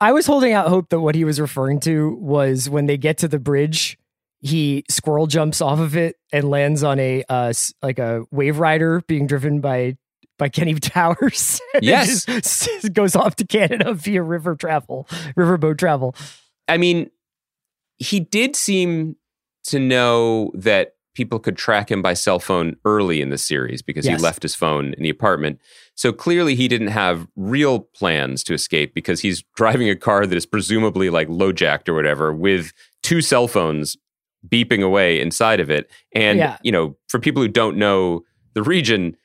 I 0.00 0.12
was 0.12 0.26
holding 0.26 0.54
out 0.54 0.68
hope 0.68 0.88
that 0.88 1.00
what 1.00 1.14
he 1.14 1.24
was 1.24 1.38
referring 1.38 1.78
to 1.80 2.16
was 2.16 2.70
when 2.70 2.86
they 2.86 2.96
get 2.96 3.18
to 3.18 3.28
the 3.28 3.38
bridge, 3.38 3.98
he 4.40 4.84
squirrel 4.88 5.26
jumps 5.26 5.60
off 5.60 5.78
of 5.78 5.96
it 5.96 6.16
and 6.32 6.48
lands 6.48 6.82
on 6.82 6.98
a 6.98 7.22
uh 7.28 7.52
like 7.82 7.98
a 7.98 8.24
wave 8.30 8.58
rider 8.58 9.02
being 9.06 9.26
driven 9.26 9.60
by 9.60 9.96
by 10.38 10.48
Kenny 10.48 10.74
Powers. 10.80 11.60
Yes. 11.82 12.24
just 12.24 12.92
goes 12.94 13.14
off 13.14 13.36
to 13.36 13.46
Canada 13.46 13.92
via 13.92 14.22
river 14.22 14.56
travel, 14.56 15.06
riverboat 15.36 15.76
travel. 15.78 16.14
I 16.66 16.78
mean, 16.78 17.10
he 17.98 18.20
did 18.20 18.56
seem 18.56 19.16
to 19.64 19.78
know 19.78 20.50
that 20.54 20.94
people 21.14 21.38
could 21.38 21.56
track 21.56 21.90
him 21.90 22.00
by 22.00 22.14
cell 22.14 22.38
phone 22.38 22.76
early 22.86 23.20
in 23.20 23.28
the 23.28 23.36
series 23.36 23.82
because 23.82 24.06
Yes. 24.06 24.18
he 24.18 24.24
left 24.24 24.42
his 24.42 24.54
phone 24.54 24.94
in 24.94 25.02
the 25.02 25.10
apartment. 25.10 25.60
So 25.96 26.12
clearly 26.12 26.54
he 26.54 26.68
didn't 26.68 26.86
have 26.88 27.26
real 27.36 27.80
plans 27.80 28.42
to 28.44 28.54
escape 28.54 28.94
because 28.94 29.20
he's 29.20 29.42
driving 29.56 29.90
a 29.90 29.96
car 29.96 30.24
that 30.24 30.36
is 30.36 30.46
presumably 30.46 31.10
like 31.10 31.28
low 31.28 31.52
jacked 31.52 31.88
or 31.90 31.94
whatever 31.94 32.32
with 32.32 32.72
two 33.02 33.20
cell 33.20 33.48
phones 33.48 33.96
beeping 34.48 34.82
away 34.82 35.20
inside 35.20 35.60
of 35.60 35.70
it. 35.70 35.90
And, 36.14 36.38
Yeah. 36.38 36.58
you 36.62 36.72
know, 36.72 36.96
for 37.08 37.18
people 37.18 37.42
who 37.42 37.48
don't 37.48 37.76
know 37.76 38.22
the 38.54 38.62
region, 38.62 39.16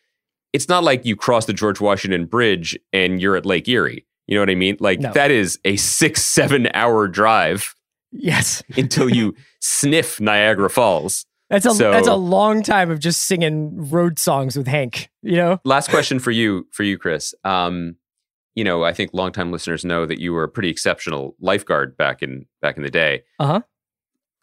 it's 0.54 0.68
not 0.70 0.84
like 0.84 1.06
you 1.06 1.16
cross 1.16 1.46
the 1.46 1.54
George 1.54 1.80
Washington 1.82 2.26
Bridge 2.26 2.78
and 2.94 3.22
you're 3.22 3.36
at 3.36 3.46
Lake 3.46 3.68
Erie. 3.68 4.06
You 4.28 4.36
know 4.36 4.42
what 4.42 4.50
I 4.50 4.56
mean? 4.56 4.78
Like 4.80 5.00
No. 5.00 5.12
that 5.14 5.32
is 5.32 5.60
a 5.66 5.76
six, 5.78 6.24
seven 6.26 6.68
hour 6.74 7.08
drive 7.08 7.76
Yes. 8.12 8.64
until 8.78 9.10
you 9.10 9.36
sniff 9.62 10.20
Niagara 10.22 10.70
Falls. 10.70 11.26
That's 11.50 11.66
a 11.66 11.72
So- 11.76 11.92
that's 11.92 12.08
a 12.08 12.16
long 12.16 12.64
time 12.64 12.90
of 12.90 13.00
just 13.00 13.24
singing 13.24 13.90
road 13.90 14.18
songs 14.18 14.58
with 14.58 14.68
Hank, 14.68 15.10
you 15.22 15.36
know? 15.36 15.60
Last 15.64 15.90
question 15.90 16.18
for 16.20 16.32
you, 16.32 16.68
for 16.72 16.84
you, 16.84 16.98
Chris. 16.98 17.36
Um, 17.44 17.98
you 18.56 18.64
know, 18.64 18.84
I 18.84 18.94
think 18.94 19.12
longtime 19.14 19.52
listeners 19.52 19.84
know 19.86 20.06
that 20.06 20.20
you 20.20 20.34
were 20.34 20.44
a 20.44 20.50
pretty 20.50 20.70
exceptional 20.70 21.36
lifeguard 21.40 21.98
back 21.98 22.24
in 22.24 22.46
back 22.62 22.78
in 22.78 22.84
the 22.84 22.90
day. 22.90 23.24
Uh-huh. 23.38 23.62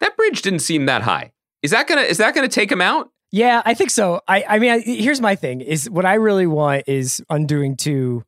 That 0.03 0.17
bridge 0.17 0.41
didn't 0.41 0.59
seem 0.59 0.85
that 0.87 1.01
high. 1.03 1.31
Is 1.61 1.71
that 1.71 1.87
gonna 1.87 2.01
is 2.01 2.17
that 2.17 2.35
gonna 2.35 2.49
take 2.49 2.69
him 2.69 2.81
out? 2.81 3.09
Yeah, 3.31 3.61
I 3.63 3.73
think 3.73 3.89
so. 3.89 4.19
I, 4.27 4.43
I 4.47 4.59
mean, 4.59 4.69
I, 4.69 4.79
here's 4.79 5.21
my 5.21 5.35
thing: 5.35 5.61
is 5.61 5.89
what 5.89 6.05
I 6.05 6.15
really 6.15 6.45
want 6.45 6.83
is 6.87 7.23
undoing 7.29 7.77
two. 7.77 8.25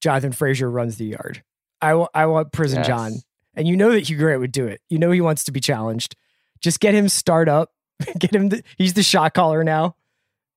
Jonathan 0.00 0.32
Fraser 0.32 0.70
runs 0.70 0.96
the 0.96 1.04
yard. 1.04 1.42
I 1.82 1.92
want, 1.92 2.10
I 2.14 2.24
want 2.24 2.52
Prison 2.52 2.78
Yes. 2.78 2.86
John, 2.86 3.12
and 3.54 3.68
you 3.68 3.76
know 3.76 3.92
that 3.92 4.08
Hugh 4.08 4.16
Grant 4.16 4.40
would 4.40 4.50
do 4.50 4.66
it. 4.66 4.80
You 4.88 4.98
know 4.98 5.10
he 5.10 5.20
wants 5.20 5.44
to 5.44 5.52
be 5.52 5.60
challenged. 5.60 6.16
Just 6.62 6.80
get 6.80 6.94
him 6.94 7.10
start 7.10 7.50
up. 7.50 7.70
Get 8.18 8.34
him. 8.34 8.48
The, 8.48 8.62
he's 8.78 8.94
the 8.94 9.02
shot 9.02 9.34
caller 9.34 9.62
now. 9.62 9.94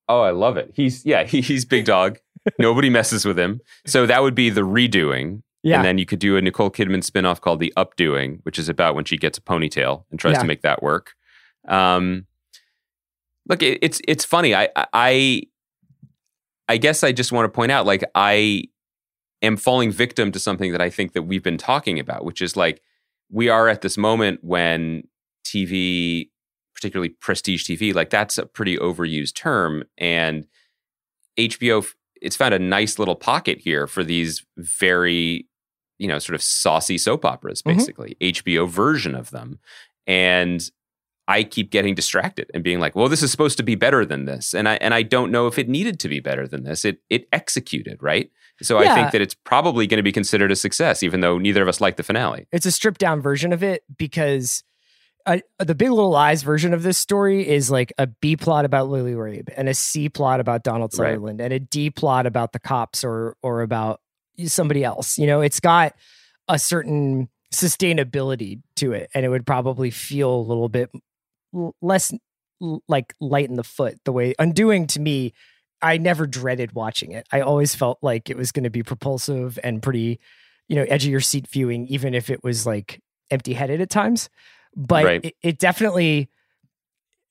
Oh, 0.08 0.22
I 0.22 0.32
love 0.32 0.56
it. 0.56 0.72
He's 0.74 1.06
yeah, 1.06 1.26
he, 1.26 1.42
he's 1.42 1.66
big 1.66 1.84
dog. 1.84 2.20
Nobody 2.58 2.90
messes 2.90 3.26
with 3.26 3.38
him. 3.38 3.60
So 3.86 4.06
that 4.06 4.22
would 4.24 4.34
be 4.34 4.50
the 4.50 4.62
redoing. 4.62 5.44
Yeah, 5.64 5.78
And 5.78 5.86
then 5.86 5.98
you 5.98 6.06
could 6.06 6.20
do 6.20 6.36
a 6.36 6.42
Nicole 6.42 6.70
Kidman 6.70 7.10
spinoff 7.10 7.40
called 7.40 7.60
The 7.62 7.72
Updoing, 7.78 8.40
which 8.44 8.60
is 8.60 8.68
about 8.68 8.96
when 8.96 9.06
she 9.06 9.18
gets 9.18 9.38
a 9.38 9.42
ponytail 9.42 10.04
and 10.12 10.20
tries 10.20 10.34
Yeah. 10.34 10.42
to 10.42 10.46
make 10.46 10.62
that 10.62 10.84
work. 10.84 11.14
Um, 11.68 12.26
look, 13.48 13.64
it, 13.64 13.80
it's 13.82 14.02
it's 14.08 14.26
funny. 14.26 14.54
I 14.54 14.68
I 14.94 15.44
I 16.68 16.78
guess 16.78 17.04
I 17.04 17.12
just 17.14 17.32
want 17.32 17.46
to 17.46 17.50
point 17.50 17.72
out, 17.72 17.86
like, 17.86 18.04
I 18.16 18.64
am 19.42 19.58
falling 19.58 19.92
victim 19.92 20.32
to 20.32 20.40
something 20.40 20.72
that 20.72 20.82
I 20.82 20.90
think 20.90 21.14
that 21.14 21.24
we've 21.24 21.44
been 21.44 21.58
talking 21.58 22.00
about, 22.00 22.26
which 22.26 22.42
is 22.42 22.56
like 22.58 22.82
we 23.30 23.48
are 23.50 23.68
at 23.70 23.82
this 23.82 23.98
moment 23.98 24.40
when 24.44 25.04
TV, 25.46 26.30
particularly 26.76 27.10
prestige 27.10 27.64
TV, 27.66 27.94
like 27.94 28.10
that's 28.10 28.38
a 28.38 28.46
pretty 28.46 28.78
overused 28.78 29.36
term, 29.36 29.84
and 29.98 30.46
HBO 31.38 31.86
it's 32.22 32.36
found 32.38 32.54
a 32.54 32.60
nice 32.60 33.00
little 33.00 33.16
pocket 33.16 33.60
here 33.60 33.86
for 33.88 34.04
these 34.04 34.46
very 34.58 35.46
you 36.04 36.08
know 36.10 36.20
sort 36.20 36.36
of 36.36 36.44
saucy 36.44 36.98
soap 36.98 37.24
operas 37.26 37.62
Mhm. 37.62 37.76
basically 37.78 38.12
hbo 38.22 38.68
version 38.68 39.16
of 39.16 39.32
them. 39.32 39.60
And 40.08 40.62
i 41.28 41.42
keep 41.44 41.72
getting 41.72 41.96
distracted 41.96 42.52
and 42.54 42.62
being 42.64 42.82
like 42.82 42.96
well 42.98 43.08
this 43.08 43.24
is 43.24 43.32
supposed 43.32 43.58
to 43.58 43.64
be 43.64 43.76
better 43.76 44.06
than 44.06 44.26
this. 44.26 44.54
And 44.54 44.68
i 44.68 44.76
and 44.86 44.94
i 44.94 45.02
don't 45.16 45.32
know 45.32 45.48
if 45.48 45.58
it 45.58 45.70
needed 45.70 46.00
to 46.02 46.10
be 46.10 46.20
better 46.20 46.46
than 46.48 46.64
this. 46.64 46.84
It 46.86 46.98
it 47.10 47.28
executed 47.32 47.98
right? 48.12 48.30
So 48.62 48.78
i 48.78 48.94
think 48.94 49.12
that 49.14 49.22
it's 49.22 49.34
probably 49.34 49.88
going 49.88 49.98
to 49.98 50.04
be 50.04 50.12
considered 50.12 50.52
a 50.52 50.56
success 50.56 51.02
even 51.04 51.22
though 51.22 51.38
neither 51.38 51.62
of 51.62 51.68
us 51.70 51.80
like 51.82 51.96
the 51.96 52.04
finale. 52.04 52.48
It's 52.52 52.66
a 52.66 52.72
stripped 52.72 53.00
down 53.00 53.22
version 53.22 53.52
of 53.54 53.64
it 53.64 53.84
because 53.98 54.64
uh, 55.26 55.38
the 55.60 55.74
Big 55.74 55.90
Little 55.90 56.10
Lies 56.10 56.44
version 56.44 56.74
of 56.74 56.84
this 56.84 56.98
story 56.98 57.48
is 57.48 57.72
like 57.72 57.94
a 57.98 58.08
B 58.08 58.36
plot 58.36 58.66
about 58.66 58.90
Lily 58.90 59.14
Rabe 59.14 59.48
and 59.56 59.70
a 59.70 59.74
C 59.74 60.10
plot 60.10 60.42
about 60.42 60.64
Donald 60.64 60.92
Right. 60.98 61.14
Sutherland 61.14 61.40
and 61.40 61.54
a 61.54 61.60
D 61.60 61.90
plot 61.90 62.26
about 62.26 62.52
the 62.52 62.60
cops 62.60 63.06
or 63.06 63.38
or 63.42 63.62
about 63.62 64.02
somebody 64.46 64.84
else. 64.84 65.18
You 65.18 65.28
know, 65.28 65.42
it's 65.42 65.60
got 65.60 65.94
a 66.48 66.60
certain 66.60 67.30
sustainability 67.54 68.62
to 68.78 68.94
it, 68.94 69.10
and 69.14 69.26
it 69.26 69.30
would 69.30 69.46
probably 69.46 69.92
feel 69.92 70.34
a 70.34 70.42
little 70.42 70.70
bit 70.70 70.92
less 71.82 72.14
like 72.88 73.14
light 73.20 73.50
in 73.50 73.56
the 73.56 73.64
foot. 73.64 73.98
The 74.06 74.12
way 74.12 74.34
Undoing 74.40 74.88
to 74.88 75.00
me, 75.00 75.34
I 75.82 75.98
never 75.98 76.26
dreaded 76.26 76.74
watching 76.74 77.12
it. 77.12 77.28
I 77.32 77.42
always 77.42 77.76
felt 77.76 78.00
like 78.02 78.30
it 78.30 78.38
was 78.38 78.52
going 78.52 78.64
to 78.64 78.70
be 78.70 78.84
propulsive 78.84 79.60
and 79.64 79.82
pretty, 79.84 80.20
you 80.68 80.76
know, 80.76 80.84
edge 80.84 81.04
of 81.06 81.12
your 81.12 81.20
seat 81.22 81.48
viewing, 81.48 81.88
even 81.88 82.14
if 82.14 82.30
it 82.30 82.44
was 82.44 82.66
like 82.66 83.02
empty 83.30 83.54
headed 83.54 83.82
at 83.82 83.90
times. 83.90 84.30
But 84.76 85.04
Right. 85.04 85.26
it, 85.26 85.36
it 85.44 85.60
definitely, 85.60 86.30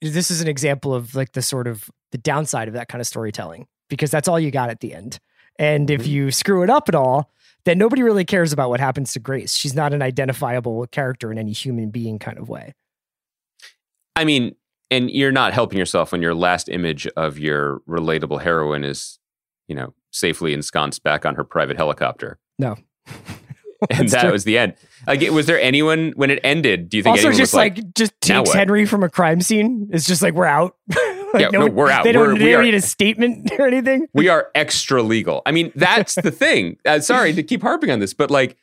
this 0.01 0.31
is 0.31 0.41
an 0.41 0.49
example 0.49 0.95
of 0.95 1.15
like 1.15 1.33
the 1.33 1.43
sort 1.43 1.67
of 1.67 1.91
the 2.11 2.19
downside 2.19 2.69
of 2.69 2.75
that 2.75 2.88
kind 2.88 3.01
of 3.01 3.07
storytelling 3.07 3.67
because 3.88 4.11
that's 4.11 4.29
all 4.29 4.38
you 4.38 4.51
got 4.51 4.71
at 4.71 4.81
the 4.81 4.95
end. 4.95 5.19
And 5.62 5.90
if 5.90 6.03
Mhm. 6.03 6.07
you 6.09 6.31
screw 6.33 6.62
it 6.64 6.70
up 6.70 6.88
at 6.88 6.94
all, 6.94 7.31
then 7.64 7.79
nobody 7.79 8.03
really 8.03 8.25
cares 8.25 8.53
about 8.53 8.68
what 8.68 8.81
happens 8.81 9.12
to 9.12 9.20
Grace. 9.20 9.55
She's 9.55 9.75
not 9.75 9.92
an 9.94 10.03
identifiable 10.03 10.87
character 10.88 11.31
in 11.31 11.38
any 11.38 11.53
human 11.53 11.90
being 11.90 12.18
kind 12.18 12.38
of 12.38 12.48
way. 12.48 12.75
i 14.16 14.25
mean 14.27 14.55
and 14.90 15.11
you're 15.11 15.33
not 15.33 15.55
helping 15.55 15.79
yourself 15.79 16.12
when 16.12 16.20
your 16.20 16.35
last 16.35 16.68
image 16.68 17.07
of 17.16 17.38
your 17.38 17.81
relatable 17.88 18.42
heroine 18.42 18.85
is 18.85 19.18
you 19.68 19.75
know 19.75 19.94
safely 20.11 20.53
ensconced 20.53 21.03
back 21.03 21.25
on 21.25 21.35
her 21.37 21.44
private 21.44 21.77
helicopter 21.79 22.38
No. 22.59 22.77
and 23.90 24.09
that 24.11 24.20
true. 24.22 24.33
was 24.33 24.44
the 24.44 24.59
end. 24.59 24.75
Like, 25.07 25.22
was 25.31 25.46
there 25.46 25.59
anyone 25.61 26.12
when 26.14 26.31
it 26.31 26.38
ended? 26.44 26.88
Do 26.90 26.98
you 26.98 27.03
think 27.03 27.16
also 27.16 27.33
just 27.33 27.55
like, 27.55 27.77
like, 27.79 27.94
just 27.94 28.12
takes? 28.20 28.53
Henry 28.53 28.85
from 28.87 29.03
a 29.03 29.09
crime 29.09 29.40
scene. 29.40 29.88
It's 29.92 30.07
just 30.07 30.20
like 30.22 30.35
we're 30.35 30.44
out. 30.44 30.77
Like, 31.35 31.53
Yeah, 31.53 31.59
no, 31.59 31.66
we're 31.66 31.90
out. 31.90 32.05
They 32.05 32.12
don't, 32.12 32.29
We're- 32.29 32.38
they 32.38 32.45
we 32.47 32.53
don't 32.53 32.64
need 32.64 32.75
a 32.75 32.81
statement 32.81 33.51
or 33.59 33.66
anything. 33.66 34.07
"We 34.12 34.29
are 34.29 34.49
extra 34.55 35.03
legal"? 35.03 35.42
I 35.47 35.53
mean, 35.53 35.73
that's 35.75 36.14
the 36.16 36.31
thing. 36.31 36.77
Uh, 36.87 37.01
sorry 37.01 37.33
to 37.33 37.42
keep 37.42 37.62
harping 37.62 37.90
on 37.90 38.01
this, 38.01 38.12
but 38.14 38.31
like, 38.31 38.57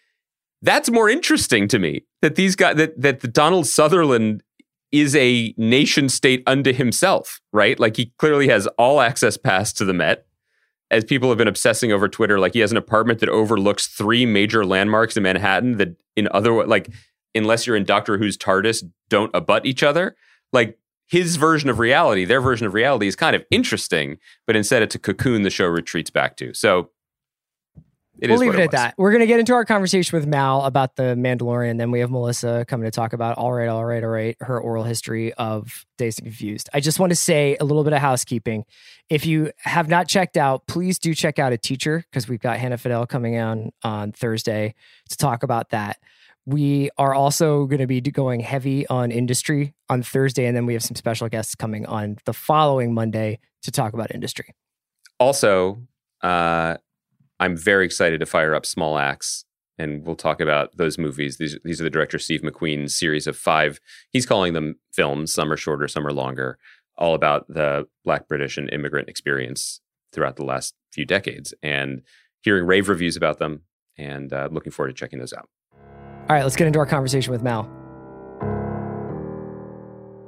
that's 0.61 0.89
more 0.91 1.09
interesting 1.09 1.67
to 1.69 1.79
me 1.79 2.03
that 2.21 2.35
these 2.35 2.55
guys 2.55 2.75
that 2.75 2.99
that 3.01 3.21
the 3.21 3.27
Donald 3.27 3.65
Sutherland 3.67 4.43
is 4.91 5.15
a 5.15 5.53
nation 5.57 6.09
state 6.09 6.41
unto 6.47 6.73
himself, 6.73 7.39
right? 7.53 7.79
Like, 7.79 7.95
he 7.95 8.11
clearly 8.17 8.47
has 8.49 8.65
all 8.77 9.01
access 9.01 9.37
pass 9.37 9.71
to 9.73 9.85
the 9.85 9.93
Met. 9.93 10.25
As 10.91 11.03
people 11.03 11.29
have 11.29 11.37
been 11.37 11.47
obsessing 11.47 11.91
over 11.91 12.07
Twitter, 12.07 12.39
like 12.39 12.53
he 12.53 12.59
has 12.61 12.71
an 12.71 12.77
apartment 12.77 13.19
that 13.19 13.29
overlooks 13.29 13.85
three 13.87 14.25
major 14.25 14.65
landmarks 14.65 15.15
in 15.15 15.21
Manhattan 15.21 15.77
that, 15.77 15.95
in 16.15 16.27
other 16.31 16.65
like, 16.65 16.89
unless 17.35 17.67
you're 17.67 17.75
in 17.75 17.83
Doctor 17.83 18.17
Who's 18.17 18.35
TARDIS, 18.37 18.83
don't 19.07 19.29
abut 19.35 19.67
each 19.67 19.83
other. 19.83 20.15
Like 20.51 20.79
his 21.09 21.35
version 21.37 21.69
of 21.69 21.79
reality, 21.79 22.23
their 22.23 22.39
version 22.39 22.67
of 22.67 22.73
reality 22.73 23.07
is 23.07 23.15
kind 23.15 23.35
of 23.35 23.43
interesting, 23.49 24.17
but 24.45 24.55
instead 24.55 24.83
it's 24.83 24.95
a 24.95 24.99
cocoon 24.99 25.41
the 25.41 25.49
show 25.49 25.65
retreats 25.65 26.11
back 26.11 26.37
to. 26.37 26.53
So 26.53 26.91
it 28.21 28.27
we'll 28.27 28.35
is 28.35 28.41
leave 28.41 28.49
what 28.53 28.59
it 28.59 28.63
at 28.65 28.71
that. 28.71 28.95
We're 28.97 29.11
going 29.11 29.21
to 29.21 29.27
get 29.27 29.39
into 29.39 29.53
our 29.53 29.65
conversation 29.65 30.17
with 30.17 30.27
Mal 30.27 30.63
about 30.65 30.97
the 30.97 31.15
Mandalorian. 31.15 31.77
Then 31.77 31.89
we 31.89 31.99
have 32.01 32.11
Melissa 32.11 32.65
coming 32.67 32.85
to 32.85 32.91
talk 32.91 33.13
about 33.13 33.37
all 33.37 33.53
right, 33.53 33.67
all 33.67 33.85
right, 33.85 34.03
all 34.03 34.09
right, 34.09 34.37
her 34.41 34.59
oral 34.59 34.83
history 34.83 35.33
of 35.33 35.85
Dazed 35.97 36.19
and 36.19 36.27
Confused. 36.27 36.69
I 36.73 36.79
just 36.79 36.99
want 36.99 37.11
to 37.11 37.15
say 37.15 37.57
a 37.59 37.65
little 37.65 37.83
bit 37.83 37.93
of 37.93 37.99
housekeeping. 37.99 38.65
If 39.09 39.25
you 39.25 39.51
have 39.59 39.87
not 39.87 40.07
checked 40.07 40.37
out, 40.37 40.67
please 40.67 40.99
do 40.99 41.15
check 41.15 41.39
out 41.39 41.53
a 41.53 41.57
teacher 41.57 42.03
because 42.11 42.27
we've 42.27 42.41
got 42.41 42.57
Hannah 42.57 42.77
Fidell 42.77 43.07
coming 43.07 43.39
on 43.39 43.71
on 43.83 44.11
Thursday 44.11 44.75
to 45.09 45.17
talk 45.17 45.41
about 45.41 45.69
that. 45.69 45.97
We 46.49 46.89
are 46.97 47.13
also 47.13 47.67
going 47.67 47.79
to 47.79 47.85
be 47.85 48.01
going 48.01 48.39
heavy 48.39 48.87
on 48.87 49.11
industry 49.11 49.75
on 49.87 50.01
Thursday, 50.01 50.47
and 50.47 50.57
then 50.57 50.65
we 50.65 50.73
have 50.73 50.81
some 50.81 50.95
special 50.95 51.29
guests 51.29 51.53
coming 51.53 51.85
on 51.85 52.17
the 52.25 52.33
following 52.33 52.91
Monday 52.91 53.37
to 53.61 53.69
talk 53.69 53.93
about 53.93 54.09
industry. 54.09 54.55
Also, 55.19 55.83
uh, 56.23 56.77
I'm 57.39 57.55
very 57.55 57.85
excited 57.85 58.19
to 58.21 58.25
fire 58.25 58.55
up 58.55 58.65
Small 58.65 58.97
Axe, 58.97 59.45
and 59.77 60.03
we'll 60.03 60.15
talk 60.15 60.41
about 60.41 60.75
those 60.75 60.97
movies. 60.97 61.37
These 61.37 61.59
these 61.63 61.79
are 61.79 61.83
the 61.83 61.91
director 61.91 62.17
Steve 62.17 62.41
McQueen's 62.41 62.97
series 62.97 63.27
of 63.27 63.37
five. 63.37 63.79
He's 64.09 64.25
calling 64.25 64.53
them 64.53 64.79
films. 64.91 65.31
Some 65.31 65.51
are 65.51 65.57
shorter, 65.57 65.87
some 65.87 66.07
are 66.07 66.13
longer. 66.13 66.57
All 66.97 67.13
about 67.13 67.47
the 67.47 67.85
Black 68.03 68.27
British 68.27 68.57
and 68.57 68.73
immigrant 68.73 69.07
experience 69.07 69.81
throughout 70.11 70.37
the 70.37 70.45
last 70.45 70.73
few 70.91 71.05
decades, 71.05 71.53
and 71.61 72.01
hearing 72.41 72.65
rave 72.65 72.89
reviews 72.89 73.15
about 73.15 73.37
them, 73.37 73.61
and 73.99 74.33
uh, 74.33 74.49
looking 74.51 74.71
forward 74.71 74.89
to 74.89 74.95
checking 74.95 75.19
those 75.19 75.31
out. 75.31 75.47
All 76.29 76.35
right, 76.35 76.43
let's 76.43 76.55
get 76.55 76.67
into 76.67 76.77
our 76.79 76.85
conversation 76.85 77.31
with 77.31 77.41
Mal. 77.41 77.67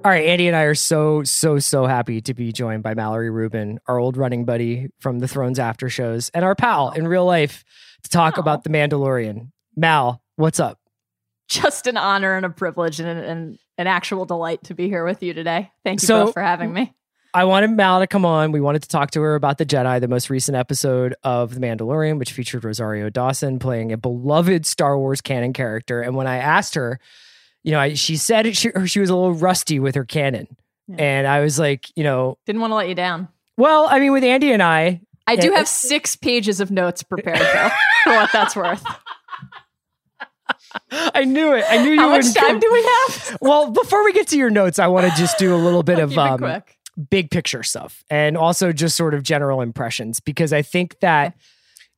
All 0.03 0.09
right, 0.09 0.25
Andy 0.25 0.47
and 0.47 0.55
I 0.57 0.63
are 0.63 0.73
so, 0.73 1.21
so, 1.23 1.59
so 1.59 1.85
happy 1.85 2.21
to 2.21 2.33
be 2.33 2.51
joined 2.51 2.81
by 2.81 2.95
Mallory 2.95 3.29
Rubin, 3.29 3.79
our 3.87 3.99
old 3.99 4.17
running 4.17 4.45
buddy 4.45 4.87
from 4.99 5.19
the 5.19 5.27
Thrones 5.27 5.59
after 5.59 5.89
shows, 5.89 6.29
and 6.33 6.43
our 6.43 6.55
pal 6.55 6.89
in 6.91 7.07
real 7.07 7.25
life 7.25 7.63
to 8.03 8.09
talk 8.09 8.37
about 8.39 8.63
The 8.63 8.71
Mandalorian. 8.71 9.51
Mal, 9.75 10.21
What's 10.37 10.59
up? 10.59 10.79
Just 11.49 11.85
an 11.85 11.97
honor 11.97 12.35
and 12.35 12.45
a 12.47 12.49
privilege 12.49 12.99
and, 12.99 13.07
and 13.07 13.59
an 13.77 13.85
actual 13.85 14.25
delight 14.25 14.63
to 14.63 14.73
be 14.73 14.87
here 14.87 15.05
with 15.05 15.21
you 15.21 15.35
today. 15.35 15.69
Thank 15.83 16.01
you 16.01 16.07
So- 16.07 16.25
both 16.25 16.33
for 16.33 16.41
having 16.41 16.73
me. 16.73 16.95
I 17.33 17.45
wanted 17.45 17.71
Mal 17.71 18.01
to 18.01 18.07
come 18.07 18.25
on. 18.25 18.51
We 18.51 18.59
wanted 18.59 18.83
to 18.83 18.89
talk 18.89 19.11
to 19.11 19.21
her 19.21 19.35
about 19.35 19.57
The 19.57 19.65
Jedi, 19.65 20.01
the 20.01 20.09
most 20.09 20.29
recent 20.29 20.57
episode 20.57 21.15
of 21.23 21.55
The 21.55 21.61
Mandalorian, 21.61 22.19
which 22.19 22.33
featured 22.33 22.65
Rosario 22.65 23.09
Dawson 23.09 23.57
playing 23.57 23.93
a 23.93 23.97
beloved 23.97 24.65
Star 24.65 24.97
Wars 24.97 25.21
canon 25.21 25.53
character. 25.53 26.01
And 26.01 26.15
when 26.15 26.27
I 26.27 26.37
asked 26.37 26.75
her, 26.75 26.99
you 27.63 27.71
know, 27.71 27.79
I, 27.79 27.93
she 27.93 28.17
said 28.17 28.57
she, 28.57 28.71
she 28.85 28.99
was 28.99 29.09
a 29.09 29.15
little 29.15 29.33
rusty 29.33 29.79
with 29.79 29.95
her 29.95 30.03
canon. 30.03 30.47
Yeah. 30.87 30.95
And 30.97 31.27
I 31.27 31.39
was 31.39 31.57
like, 31.57 31.87
you 31.95 32.03
know, 32.03 32.37
Didn't 32.45 32.59
want 32.59 32.71
to 32.71 32.75
let 32.75 32.89
you 32.89 32.95
down. 32.95 33.29
well, 33.55 33.87
I 33.89 33.99
mean, 33.99 34.11
with 34.11 34.25
Andy 34.25 34.51
and 34.51 34.61
I, 34.61 34.99
I 35.25 35.37
do 35.37 35.53
have 35.53 35.69
six 35.69 36.17
pages 36.17 36.59
of 36.59 36.69
notes 36.71 37.03
prepared, 37.03 37.39
though, 37.39 37.69
for 38.03 38.13
what 38.13 38.31
that's 38.33 38.55
worth. 38.57 38.83
I 40.91 41.23
knew 41.23 41.53
it. 41.53 41.63
I 41.69 41.81
knew 41.81 41.91
you 41.91 41.99
How 41.99 42.09
much 42.09 42.25
wouldn't 42.25 42.35
time 42.35 42.59
do 42.59 42.69
we 42.71 42.83
have? 42.83 43.37
Well, 43.39 43.71
before 43.71 44.03
we 44.03 44.11
get 44.11 44.27
to 44.29 44.37
your 44.37 44.49
notes, 44.49 44.79
I 44.79 44.87
want 44.87 45.09
to 45.09 45.17
just 45.17 45.37
do 45.37 45.55
a 45.55 45.57
little 45.57 45.83
bit 45.83 45.99
of 45.99 46.17
um, 46.17 46.39
quick. 46.39 46.77
Big 47.09 47.31
picture 47.31 47.63
stuff 47.63 48.03
and 48.09 48.37
also 48.37 48.71
just 48.73 48.95
sort 48.95 49.13
of 49.13 49.23
general 49.23 49.61
impressions 49.61 50.19
because 50.19 50.51
I 50.53 50.61
think 50.61 50.99
that 50.99 51.35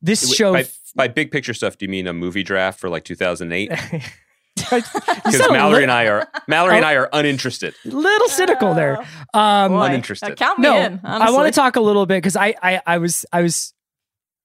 this 0.02 0.28
Wait, 0.30 0.36
show. 0.36 0.54
by, 0.54 0.66
by 0.96 1.08
big 1.08 1.32
picture 1.32 1.54
stuff, 1.54 1.78
do 1.78 1.86
you 1.86 1.90
mean 1.90 2.08
a 2.08 2.14
movie 2.14 2.44
draft 2.44 2.80
for 2.80 2.90
like 2.90 3.04
2008? 3.04 3.72
Because 4.56 4.84
Because 5.26 5.52
Mallory 5.52 5.82
and 5.82 5.92
I 5.92 6.06
are 6.06 6.28
Mallory 6.48 6.76
and 6.78 6.86
I 6.86 6.94
are 6.94 7.10
uninterested. 7.12 7.74
little 7.86 8.28
cynical 8.28 8.76
there. 8.76 9.00
Um, 9.34 9.72
Boy, 9.72 9.86
uninterested. 9.86 10.34
uh, 10.34 10.36
Count 10.36 10.60
me 10.60 10.64
no, 10.70 10.78
in. 10.80 11.00
I 11.04 11.32
want 11.32 11.48
to 11.48 11.52
talk 11.52 11.76
a 11.76 11.82
little 11.82 12.06
bit 12.06 12.18
because 12.18 12.36
I, 12.36 12.54
I 12.62 12.80
I 12.86 12.98
was 13.00 13.26
I 13.34 13.42
was 13.42 13.74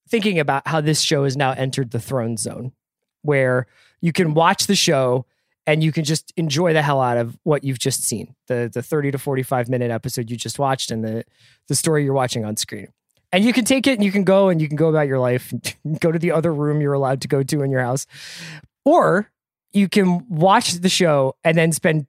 thinking 0.08 0.38
about 0.38 0.66
how 0.66 0.80
this 0.80 1.02
show 1.02 1.24
has 1.24 1.36
now 1.36 1.50
entered 1.52 1.90
the 1.90 2.00
throne 2.00 2.38
zone, 2.38 2.72
where 3.20 3.66
you 4.00 4.12
can 4.12 4.32
watch 4.32 4.66
the 4.66 4.74
show 4.74 5.26
and 5.68 5.84
you 5.84 5.92
can 5.92 6.02
just 6.02 6.32
enjoy 6.38 6.72
the 6.72 6.80
hell 6.80 7.02
out 7.02 7.18
of 7.18 7.36
what 7.42 7.62
you've 7.62 7.78
just 7.78 8.02
seen. 8.02 8.34
The 8.46 8.70
the 8.72 8.82
thirty 8.82 9.10
to 9.10 9.18
forty 9.18 9.42
five 9.42 9.68
minute 9.68 9.90
episode 9.90 10.30
you 10.30 10.36
just 10.36 10.58
watched 10.58 10.90
and 10.90 11.04
the 11.04 11.24
the 11.68 11.74
story 11.74 12.04
you're 12.04 12.14
watching 12.14 12.42
on 12.44 12.56
screen. 12.56 12.88
And 13.32 13.44
you 13.44 13.52
can 13.52 13.66
take 13.66 13.86
it 13.86 13.92
and 13.92 14.02
you 14.02 14.10
can 14.10 14.24
go 14.24 14.48
and 14.48 14.62
you 14.62 14.66
can 14.66 14.76
go 14.76 14.88
about 14.88 15.06
your 15.06 15.18
life, 15.18 15.52
go 16.00 16.10
to 16.10 16.18
the 16.18 16.32
other 16.32 16.54
room 16.54 16.80
you're 16.80 16.94
allowed 16.94 17.20
to 17.20 17.28
go 17.28 17.42
to 17.42 17.62
in 17.62 17.70
your 17.70 17.82
house, 17.82 18.06
or 18.86 19.30
you 19.72 19.90
can 19.90 20.24
watch 20.30 20.72
the 20.72 20.88
show 20.88 21.36
and 21.44 21.58
then 21.58 21.72
spend 21.72 22.06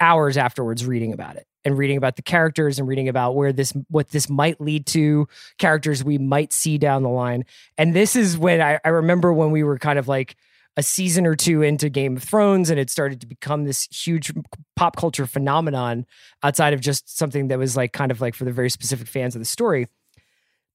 hours 0.00 0.36
afterwards 0.36 0.84
reading 0.84 1.12
about 1.12 1.36
it 1.36 1.46
and 1.64 1.78
reading 1.78 1.96
about 1.96 2.16
the 2.16 2.22
characters 2.22 2.80
and 2.80 2.88
reading 2.88 3.08
about 3.08 3.36
where 3.36 3.52
this 3.52 3.72
what 3.88 4.08
this 4.08 4.28
might 4.28 4.60
lead 4.60 4.84
to 4.86 5.28
characters 5.58 6.02
we 6.02 6.18
might 6.18 6.52
see 6.52 6.76
down 6.76 7.04
the 7.04 7.08
line. 7.08 7.44
And 7.78 7.94
this 7.94 8.16
is 8.16 8.36
when 8.36 8.60
I, 8.60 8.80
I 8.84 8.88
remember 8.88 9.32
when 9.32 9.52
we 9.52 9.62
were 9.62 9.78
kind 9.78 10.00
of 10.00 10.08
like 10.08 10.34
a 10.76 10.82
season 10.82 11.26
or 11.26 11.34
two 11.34 11.62
into 11.62 11.88
game 11.88 12.16
of 12.16 12.22
thrones 12.22 12.70
and 12.70 12.78
it 12.78 12.90
started 12.90 13.20
to 13.20 13.26
become 13.26 13.64
this 13.64 13.88
huge 13.90 14.32
pop 14.76 14.96
culture 14.96 15.26
phenomenon 15.26 16.06
outside 16.42 16.72
of 16.72 16.80
just 16.80 17.16
something 17.16 17.48
that 17.48 17.58
was 17.58 17.76
like 17.76 17.92
kind 17.92 18.10
of 18.10 18.20
like 18.20 18.34
for 18.34 18.44
the 18.44 18.52
very 18.52 18.70
specific 18.70 19.08
fans 19.08 19.34
of 19.34 19.40
the 19.40 19.46
story 19.46 19.86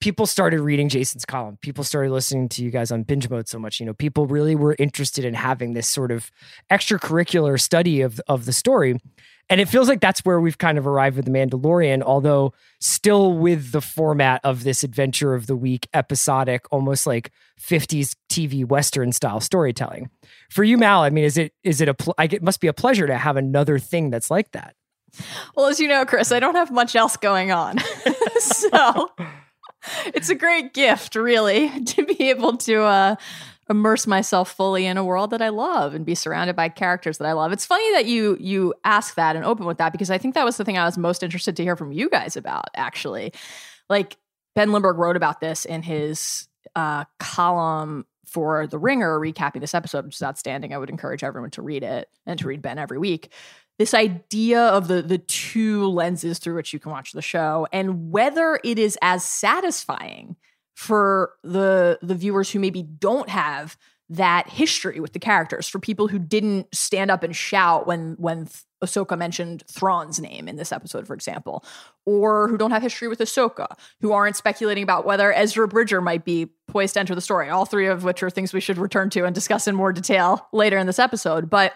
people 0.01 0.25
started 0.25 0.61
reading 0.61 0.89
Jason's 0.89 1.25
column. 1.25 1.57
People 1.61 1.83
started 1.83 2.11
listening 2.11 2.49
to 2.49 2.63
you 2.63 2.69
guys 2.69 2.91
on 2.91 3.03
binge 3.03 3.29
mode 3.29 3.47
so 3.47 3.57
much. 3.57 3.79
You 3.79 3.85
know, 3.85 3.93
people 3.93 4.27
really 4.27 4.55
were 4.55 4.75
interested 4.77 5.25
in 5.25 5.33
having 5.33 5.73
this 5.73 5.87
sort 5.87 6.11
of 6.11 6.31
extracurricular 6.71 7.59
study 7.59 8.01
of 8.01 8.21
of 8.27 8.45
the 8.45 8.53
story. 8.53 8.99
And 9.49 9.61
it 9.61 9.69
feels 9.69 9.87
like 9.87 10.01
that's 10.01 10.25
where 10.25 10.39
we've 10.39 10.57
kind 10.57 10.77
of 10.77 10.87
arrived 10.87 11.17
with 11.17 11.25
the 11.25 11.31
Mandalorian, 11.31 12.01
although 12.01 12.53
still 12.79 13.33
with 13.33 13.71
the 13.71 13.81
format 13.81 14.41
of 14.43 14.63
this 14.63 14.83
adventure 14.83 15.35
of 15.35 15.45
the 15.45 15.55
week, 15.55 15.87
episodic, 15.93 16.65
almost 16.71 17.05
like 17.05 17.31
50s 17.59 18.15
TV 18.29 18.65
Western 18.65 19.11
style 19.11 19.39
storytelling. 19.39 20.09
For 20.49 20.63
you, 20.63 20.77
Mal, 20.77 21.01
I 21.01 21.11
mean, 21.11 21.23
is 21.23 21.37
it 21.37 21.53
is 21.63 21.79
it 21.79 21.87
a 21.87 21.93
pl- 21.93 22.15
I, 22.17 22.25
it 22.25 22.41
must 22.41 22.59
be 22.59 22.67
a 22.67 22.73
pleasure 22.73 23.05
to 23.05 23.17
have 23.17 23.37
another 23.37 23.77
thing 23.77 24.09
that's 24.09 24.31
like 24.31 24.51
that. 24.53 24.75
Well, 25.55 25.67
as 25.67 25.79
you 25.79 25.87
know, 25.87 26.05
Chris, 26.05 26.31
I 26.31 26.39
don't 26.39 26.55
have 26.55 26.71
much 26.71 26.95
else 26.95 27.15
going 27.15 27.51
on. 27.51 27.77
so 28.39 29.11
it's 30.07 30.29
a 30.29 30.35
great 30.35 30.73
gift, 30.73 31.15
really, 31.15 31.69
to 31.85 32.05
be 32.05 32.29
able 32.29 32.57
to 32.57 32.81
uh, 32.83 33.15
immerse 33.69 34.05
myself 34.05 34.51
fully 34.51 34.85
in 34.85 34.97
a 34.97 35.03
world 35.03 35.31
that 35.31 35.41
I 35.41 35.49
love 35.49 35.95
and 35.95 36.05
be 36.05 36.15
surrounded 36.15 36.55
by 36.55 36.69
characters 36.69 37.17
that 37.17 37.27
I 37.27 37.33
love. 37.33 37.51
It's 37.51 37.65
funny 37.65 37.91
that 37.93 38.05
you 38.05 38.37
you 38.39 38.73
ask 38.83 39.15
that 39.15 39.35
and 39.35 39.43
open 39.43 39.65
with 39.65 39.77
that 39.79 39.91
because 39.91 40.11
I 40.11 40.17
think 40.17 40.35
that 40.35 40.45
was 40.45 40.57
the 40.57 40.65
thing 40.65 40.77
I 40.77 40.85
was 40.85 40.97
most 40.97 41.23
interested 41.23 41.55
to 41.57 41.63
hear 41.63 41.75
from 41.75 41.91
you 41.91 42.09
guys 42.09 42.37
about, 42.37 42.69
actually. 42.75 43.33
Like 43.89 44.17
Ben 44.55 44.71
Lindbergh 44.71 44.97
wrote 44.97 45.17
about 45.17 45.39
this 45.39 45.65
in 45.65 45.81
his 45.81 46.47
uh, 46.75 47.05
column 47.19 48.05
for 48.25 48.67
The 48.67 48.77
Ringer, 48.77 49.19
recapping 49.19 49.61
this 49.61 49.73
episode, 49.73 50.05
which 50.05 50.15
is 50.15 50.23
outstanding. 50.23 50.73
I 50.73 50.77
would 50.77 50.89
encourage 50.89 51.23
everyone 51.23 51.51
to 51.51 51.61
read 51.61 51.83
it 51.83 52.09
and 52.25 52.39
to 52.39 52.47
read 52.47 52.61
Ben 52.61 52.77
every 52.77 52.97
week 52.97 53.31
this 53.77 53.93
idea 53.93 54.61
of 54.61 54.87
the 54.87 55.01
the 55.01 55.17
two 55.17 55.87
lenses 55.87 56.39
through 56.39 56.55
which 56.55 56.73
you 56.73 56.79
can 56.79 56.91
watch 56.91 57.11
the 57.11 57.21
show 57.21 57.67
and 57.73 58.11
whether 58.11 58.59
it 58.63 58.79
is 58.79 58.97
as 59.01 59.25
satisfying 59.25 60.35
for 60.75 61.33
the 61.43 61.97
the 62.01 62.15
viewers 62.15 62.51
who 62.51 62.59
maybe 62.59 62.83
don't 62.83 63.29
have 63.29 63.77
that 64.07 64.47
history 64.47 64.99
with 64.99 65.13
the 65.13 65.19
characters 65.19 65.67
for 65.67 65.79
people 65.79 66.07
who 66.07 66.19
didn't 66.19 66.67
stand 66.75 67.09
up 67.09 67.23
and 67.23 67.35
shout 67.35 67.87
when 67.87 68.15
when 68.19 68.47
Ahsoka 68.83 69.17
mentioned 69.17 69.63
Thrawn's 69.67 70.19
name 70.19 70.47
in 70.47 70.57
this 70.57 70.71
episode, 70.71 71.07
for 71.07 71.15
example, 71.15 71.65
or 72.05 72.47
who 72.47 72.57
don't 72.57 72.71
have 72.71 72.83
history 72.83 73.07
with 73.07 73.19
Ahsoka, 73.19 73.67
who 74.01 74.11
aren't 74.11 74.35
speculating 74.35 74.83
about 74.83 75.05
whether 75.05 75.33
Ezra 75.33 75.67
Bridger 75.67 76.01
might 76.01 76.23
be 76.23 76.47
poised 76.67 76.93
to 76.93 76.99
enter 76.99 77.15
the 77.15 77.21
story. 77.21 77.49
All 77.49 77.65
three 77.65 77.87
of 77.87 78.03
which 78.03 78.21
are 78.21 78.29
things 78.29 78.53
we 78.53 78.59
should 78.59 78.77
return 78.77 79.09
to 79.11 79.25
and 79.25 79.33
discuss 79.33 79.67
in 79.67 79.75
more 79.75 79.91
detail 79.91 80.47
later 80.53 80.77
in 80.77 80.85
this 80.85 80.99
episode. 80.99 81.49
But 81.49 81.73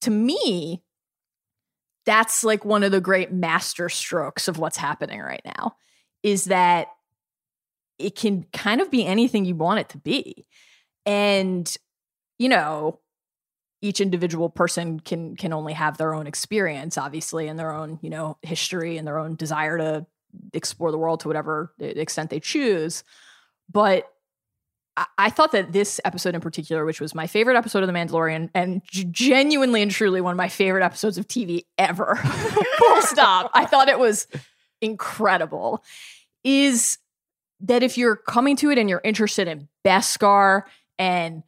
to 0.00 0.10
me, 0.10 0.82
that's 2.04 2.42
like 2.42 2.64
one 2.64 2.82
of 2.82 2.90
the 2.90 3.00
great 3.00 3.32
master 3.32 3.88
strokes 3.88 4.48
of 4.48 4.58
what's 4.58 4.78
happening 4.78 5.20
right 5.20 5.42
now 5.44 5.76
is 6.22 6.46
that 6.46 6.88
it 7.98 8.14
can 8.14 8.44
kind 8.52 8.80
of 8.80 8.90
be 8.90 9.04
anything 9.04 9.44
you 9.44 9.54
want 9.54 9.80
it 9.80 9.88
to 9.90 9.98
be. 9.98 10.46
And, 11.06 11.74
you 12.38 12.48
know, 12.48 13.00
each 13.80 14.00
individual 14.00 14.48
person 14.48 15.00
can 15.00 15.36
can 15.36 15.52
only 15.52 15.72
have 15.72 15.98
their 15.98 16.12
own 16.12 16.26
experience 16.26 16.98
obviously 16.98 17.46
and 17.46 17.58
their 17.58 17.72
own 17.72 17.98
you 18.02 18.10
know 18.10 18.36
history 18.42 18.96
and 18.96 19.06
their 19.06 19.18
own 19.18 19.36
desire 19.36 19.78
to 19.78 20.06
explore 20.52 20.90
the 20.90 20.98
world 20.98 21.20
to 21.20 21.28
whatever 21.28 21.72
extent 21.78 22.30
they 22.30 22.40
choose 22.40 23.04
but 23.70 24.10
I, 25.16 25.30
thought 25.30 25.52
that 25.52 25.70
this 25.70 26.00
episode 26.04 26.34
in 26.34 26.40
particular, 26.40 26.84
which 26.84 27.00
was 27.00 27.14
my 27.14 27.28
favorite 27.28 27.56
episode 27.56 27.84
of 27.84 27.86
The 27.86 27.92
Mandalorian, 27.92 28.50
and 28.52 28.82
g- 28.84 29.04
genuinely 29.04 29.80
and 29.80 29.92
truly 29.92 30.20
one 30.20 30.32
of 30.32 30.36
my 30.36 30.48
favorite 30.48 30.82
episodes 30.82 31.18
of 31.18 31.28
TV 31.28 31.66
ever, 31.76 32.16
full 32.78 33.02
stop. 33.02 33.50
I 33.54 33.64
thought 33.64 33.88
it 33.88 34.00
was 34.00 34.26
incredible. 34.80 35.84
Is 36.42 36.98
that 37.60 37.82
if 37.82 37.98
you're 37.98 38.16
coming 38.16 38.56
to 38.56 38.70
it 38.70 38.78
and 38.78 38.88
you're 38.88 39.00
interested 39.04 39.48
in 39.48 39.68
Beskar 39.84 40.62
and 40.98 41.42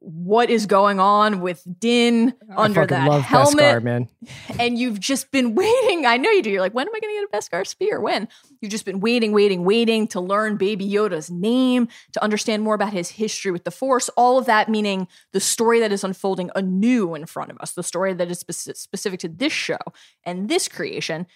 what 0.00 0.50
is 0.50 0.66
going 0.66 1.00
on 1.00 1.40
with 1.40 1.66
Din 1.80 2.32
under 2.56 2.82
I 2.82 2.84
fucking 2.84 2.96
that 2.96 3.08
love 3.08 3.22
helmet, 3.22 3.56
Beskar, 3.56 3.82
man. 3.82 4.08
and 4.60 4.78
you've 4.78 5.00
just 5.00 5.32
been 5.32 5.54
waiting. 5.56 6.06
I 6.06 6.16
know 6.16 6.30
you 6.30 6.42
do. 6.42 6.50
You're 6.50 6.60
like, 6.60 6.74
when 6.74 6.86
am 6.86 6.94
I 6.94 7.00
going 7.00 7.14
to 7.14 7.20
get 7.20 7.40
a 7.40 7.42
Beskar 7.42 7.66
spear? 7.66 8.00
When? 8.00 8.28
You've 8.60 8.70
just 8.70 8.84
been 8.84 9.00
waiting, 9.00 9.32
waiting, 9.32 9.64
waiting 9.64 10.06
to 10.08 10.20
learn 10.20 10.58
Baby 10.58 10.88
Yoda's 10.88 11.28
name, 11.28 11.88
to 12.12 12.22
understand 12.22 12.62
more 12.62 12.74
about 12.74 12.92
his 12.92 13.10
history 13.10 13.50
with 13.50 13.64
the 13.64 13.72
Force. 13.72 14.08
All 14.10 14.38
of 14.38 14.46
that 14.46 14.68
meaning 14.68 15.08
the 15.32 15.40
story 15.40 15.80
that 15.80 15.90
is 15.90 16.04
unfolding 16.04 16.50
anew 16.54 17.14
in 17.16 17.26
front 17.26 17.50
of 17.50 17.58
us, 17.58 17.72
the 17.72 17.82
story 17.82 18.14
that 18.14 18.30
is 18.30 18.44
speci- 18.44 18.76
specific 18.76 19.18
to 19.20 19.28
this 19.28 19.52
show 19.52 19.78
and 20.24 20.48
this 20.48 20.68
creation. 20.68 21.26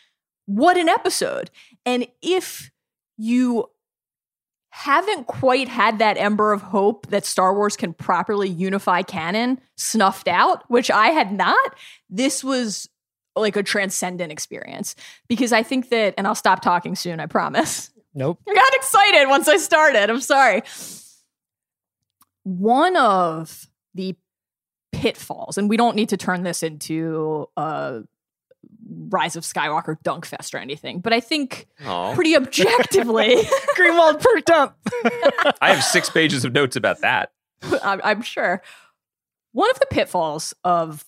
What 0.47 0.77
an 0.77 0.89
episode. 0.89 1.51
And 1.85 2.07
if 2.23 2.71
you 3.17 3.67
haven't 4.71 5.27
quite 5.27 5.69
had 5.69 5.99
that 5.99 6.17
ember 6.17 6.53
of 6.53 6.63
hope 6.63 7.09
that 7.09 7.25
Star 7.25 7.55
Wars 7.55 7.77
can 7.77 7.93
properly 7.93 8.49
unify 8.49 9.03
canon 9.03 9.61
snuffed 9.77 10.29
out, 10.29 10.69
which 10.71 10.91
I 10.91 11.09
had 11.09 11.33
not, 11.33 11.75
this 12.09 12.43
was 12.45 12.89
like 13.37 13.57
a 13.57 13.63
transcendent 13.63 14.31
experience 14.33 14.95
because 15.29 15.53
I 15.53 15.63
think 15.63 15.89
that, 15.91 16.15
and 16.17 16.27
I'll 16.27 16.35
stop 16.35 16.63
talking 16.63 16.95
soon, 16.95 17.21
I 17.21 17.27
promise. 17.27 17.91
Nope. 18.15 18.41
I 18.49 18.55
got 18.55 18.75
excited 18.75 19.29
once 19.29 19.49
I 19.49 19.57
started. 19.57 20.09
I'm 20.09 20.21
sorry. 20.21 20.63
One 22.45 22.97
of 22.97 23.67
the 23.95 24.17
pitfalls, 24.93 25.59
and 25.59 25.69
we 25.69 25.77
don't 25.77 25.97
need 25.97 26.11
to 26.11 26.17
turn 26.17 26.43
this 26.43 26.63
into 26.63 27.49
a 27.57 28.03
Rise 28.91 29.37
of 29.37 29.45
Skywalker 29.45 29.97
dunk 30.03 30.27
fest 30.27 30.55
or 30.55 30.59
anything, 30.59 31.01
but 31.01 31.13
I 31.13 31.21
think 31.21 31.69
Aw. 31.85 32.15
pretty 32.15 32.37
objectively, 32.37 33.37
Greenwald 33.77 34.21
perked 34.21 34.51
up. 34.51 34.79
I 35.61 35.73
have 35.73 35.85
six 35.85 36.11
pages 36.11 36.45
of 36.45 36.53
notes 36.53 36.77
about 36.77 37.01
that. 37.01 37.31
I'm, 37.83 38.01
I'm 38.03 38.23
sure. 38.23 38.63
One 39.53 39.71
of 39.71 39.79
the 39.79 39.87
pitfalls 39.91 40.55
of 40.65 41.05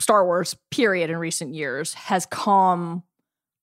Star 0.00 0.24
Wars, 0.24 0.56
period, 0.70 1.10
in 1.10 1.16
recent 1.16 1.54
years 1.54 1.94
has 1.94 2.26
come 2.26 3.02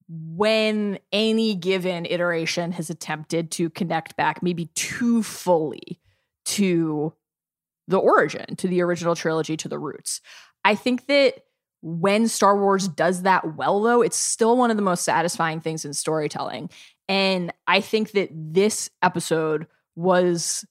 when 0.08 1.00
any 1.12 1.56
given 1.56 2.06
iteration 2.06 2.72
has 2.74 2.90
attempted 2.90 3.52
to 3.52 3.70
connect 3.70 4.16
back 4.16 4.44
maybe 4.44 4.68
too 4.76 5.24
fully 5.24 6.00
to 6.46 7.14
the 7.88 7.98
origin, 7.98 8.56
to 8.58 8.68
the 8.68 8.82
original 8.82 9.16
trilogy, 9.16 9.58
to 9.58 9.68
the 9.68 9.80
roots. 9.80 10.22
I 10.64 10.76
think 10.76 11.08
that 11.08 11.44
when 11.88 12.28
Star 12.28 12.58
Wars 12.58 12.88
does 12.88 13.22
that 13.22 13.56
well, 13.56 13.80
though, 13.80 14.02
it's 14.02 14.18
still 14.18 14.58
one 14.58 14.72
of 14.72 14.76
the 14.76 14.82
most 14.82 15.04
satisfying 15.04 15.62
things 15.62 15.86
in 15.86 15.94
storytelling. 15.94 16.72
And 17.08 17.54
I 17.68 17.80
think 17.80 18.14
that 18.14 18.30
this 18.34 18.90
episode 19.04 19.68
was 19.96 20.66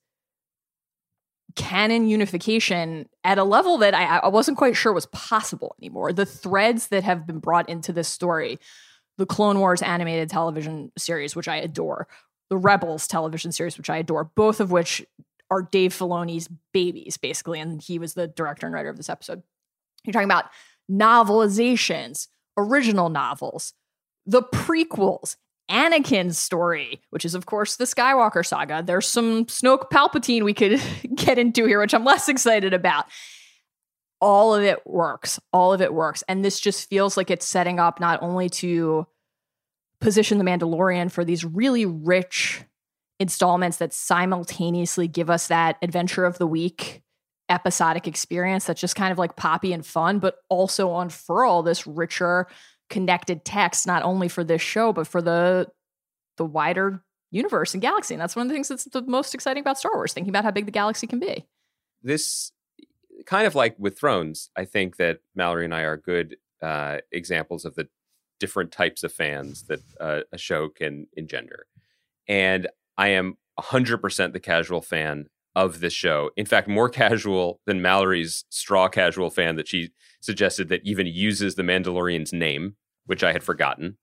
canon 1.54 2.08
unification 2.08 3.08
at 3.22 3.38
a 3.38 3.44
level 3.44 3.78
that 3.78 3.94
I, 3.94 4.16
I, 4.16 4.28
wasn't 4.28 4.58
quite 4.58 4.74
sure 4.74 4.92
was 4.92 5.06
possible 5.06 5.76
anymore. 5.80 6.12
The 6.12 6.26
threads 6.26 6.88
that 6.88 7.04
have 7.04 7.28
been 7.28 7.38
brought 7.38 7.68
into 7.68 7.92
this 7.92 8.08
story, 8.08 8.58
the 9.16 9.24
Clone 9.24 9.60
Wars 9.60 9.82
animated 9.82 10.30
television 10.30 10.90
series, 10.98 11.36
which 11.36 11.46
I 11.46 11.58
adore, 11.58 12.08
the 12.50 12.56
Rebels 12.56 13.06
television 13.06 13.52
series, 13.52 13.78
which 13.78 13.88
I 13.88 13.98
adore, 13.98 14.24
both 14.34 14.58
of 14.58 14.72
which 14.72 15.06
are 15.48 15.62
Dave 15.62 15.94
Filoni's 15.94 16.48
babies, 16.72 17.16
basically. 17.18 17.60
And 17.60 17.80
he 17.80 18.00
was 18.00 18.14
the 18.14 18.26
director 18.26 18.66
and 18.66 18.74
writer 18.74 18.88
of 18.88 18.96
this 18.96 19.08
episode. 19.08 19.44
You're 20.04 20.12
talking 20.12 20.28
about 20.28 20.46
novelizations, 20.90 22.28
original 22.56 23.08
novels, 23.08 23.72
the 24.26 24.42
prequels, 24.42 25.36
Anakin's 25.70 26.38
story, 26.38 27.00
which 27.10 27.24
is, 27.24 27.34
of 27.34 27.46
course, 27.46 27.76
the 27.76 27.84
Skywalker 27.84 28.44
saga. 28.44 28.82
There's 28.84 29.06
some 29.06 29.46
Snoke 29.46 29.90
Palpatine 29.90 30.42
we 30.42 30.54
could 30.54 30.80
get 31.14 31.38
into 31.38 31.64
here, 31.64 31.80
which 31.80 31.94
I'm 31.94 32.04
less 32.04 32.28
excited 32.28 32.74
about. 32.74 33.06
All 34.20 34.54
of 34.54 34.62
it 34.62 34.86
works. 34.86 35.40
All 35.52 35.72
of 35.72 35.80
it 35.80 35.92
works. 35.92 36.22
And 36.28 36.44
this 36.44 36.60
just 36.60 36.88
feels 36.88 37.16
like 37.16 37.30
it's 37.30 37.46
setting 37.46 37.78
up 37.78 37.98
not 38.00 38.22
only 38.22 38.48
to 38.50 39.06
position 40.00 40.38
The 40.38 40.44
Mandalorian 40.44 41.10
for 41.10 41.24
these 41.24 41.44
really 41.44 41.86
rich 41.86 42.62
installments 43.18 43.78
that 43.78 43.92
simultaneously 43.92 45.08
give 45.08 45.30
us 45.30 45.46
that 45.46 45.76
adventure 45.82 46.24
of 46.24 46.38
the 46.38 46.46
week 46.46 47.02
episodic 47.48 48.06
experience 48.06 48.64
that's 48.64 48.80
just 48.80 48.96
kind 48.96 49.12
of 49.12 49.18
like 49.18 49.36
poppy 49.36 49.72
and 49.72 49.84
fun, 49.84 50.18
but 50.18 50.38
also 50.48 50.96
unfurl 50.96 51.62
this 51.62 51.86
richer 51.86 52.46
connected 52.90 53.44
text 53.44 53.86
not 53.86 54.02
only 54.02 54.28
for 54.28 54.44
this 54.44 54.60
show 54.60 54.92
but 54.92 55.06
for 55.06 55.22
the 55.22 55.66
the 56.36 56.44
wider 56.44 57.02
universe 57.30 57.74
and 57.74 57.82
galaxy. 57.82 58.14
And 58.14 58.20
that's 58.20 58.36
one 58.36 58.46
of 58.46 58.48
the 58.48 58.54
things 58.54 58.68
that's 58.68 58.84
the 58.84 59.02
most 59.02 59.34
exciting 59.34 59.60
about 59.60 59.78
Star 59.78 59.92
Wars, 59.94 60.12
thinking 60.12 60.30
about 60.30 60.44
how 60.44 60.50
big 60.50 60.66
the 60.66 60.72
galaxy 60.72 61.06
can 61.06 61.18
be. 61.18 61.44
This 62.02 62.52
kind 63.26 63.46
of 63.46 63.54
like 63.54 63.74
with 63.78 63.98
Thrones, 63.98 64.50
I 64.56 64.64
think 64.64 64.96
that 64.96 65.18
Mallory 65.34 65.64
and 65.64 65.74
I 65.74 65.82
are 65.82 65.96
good 65.96 66.36
uh, 66.62 66.98
examples 67.10 67.64
of 67.64 67.74
the 67.74 67.88
different 68.38 68.72
types 68.72 69.02
of 69.02 69.12
fans 69.12 69.64
that 69.64 69.80
uh, 70.00 70.20
a 70.32 70.38
show 70.38 70.68
can 70.68 71.06
engender. 71.16 71.66
And 72.28 72.68
I 72.96 73.08
am 73.08 73.36
100% 73.58 74.32
the 74.32 74.40
casual 74.40 74.80
fan 74.80 75.28
of 75.56 75.80
this 75.80 75.92
show. 75.92 76.30
In 76.36 76.46
fact, 76.46 76.68
more 76.68 76.88
casual 76.88 77.60
than 77.66 77.80
Mallory's 77.80 78.44
straw 78.48 78.88
casual 78.88 79.30
fan 79.30 79.56
that 79.56 79.68
she 79.68 79.90
suggested 80.20 80.68
that 80.68 80.80
even 80.84 81.06
uses 81.06 81.54
the 81.54 81.62
Mandalorian's 81.62 82.32
name, 82.32 82.76
which 83.06 83.22
I 83.22 83.32
had 83.32 83.44
forgotten. 83.44 83.96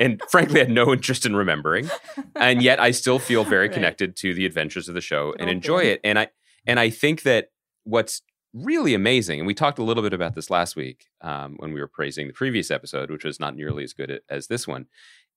and 0.00 0.22
frankly, 0.28 0.60
had 0.60 0.70
no 0.70 0.92
interest 0.92 1.26
in 1.26 1.34
remembering. 1.34 1.90
And 2.36 2.62
yet 2.62 2.80
I 2.80 2.92
still 2.92 3.18
feel 3.18 3.44
very 3.44 3.66
right. 3.66 3.74
connected 3.74 4.16
to 4.16 4.34
the 4.34 4.46
adventures 4.46 4.88
of 4.88 4.94
the 4.94 5.00
show 5.00 5.34
and 5.38 5.50
enjoy 5.50 5.80
it. 5.80 6.00
And 6.04 6.18
I 6.18 6.28
and 6.66 6.78
I 6.80 6.90
think 6.90 7.22
that 7.22 7.50
what's 7.84 8.22
really 8.54 8.94
amazing, 8.94 9.40
and 9.40 9.46
we 9.46 9.54
talked 9.54 9.78
a 9.78 9.82
little 9.82 10.02
bit 10.02 10.12
about 10.12 10.34
this 10.34 10.48
last 10.48 10.76
week 10.76 11.06
um, 11.20 11.56
when 11.58 11.72
we 11.72 11.80
were 11.80 11.88
praising 11.88 12.28
the 12.28 12.32
previous 12.32 12.70
episode, 12.70 13.10
which 13.10 13.24
was 13.24 13.40
not 13.40 13.56
nearly 13.56 13.82
as 13.82 13.92
good 13.92 14.20
as 14.30 14.46
this 14.46 14.66
one, 14.66 14.86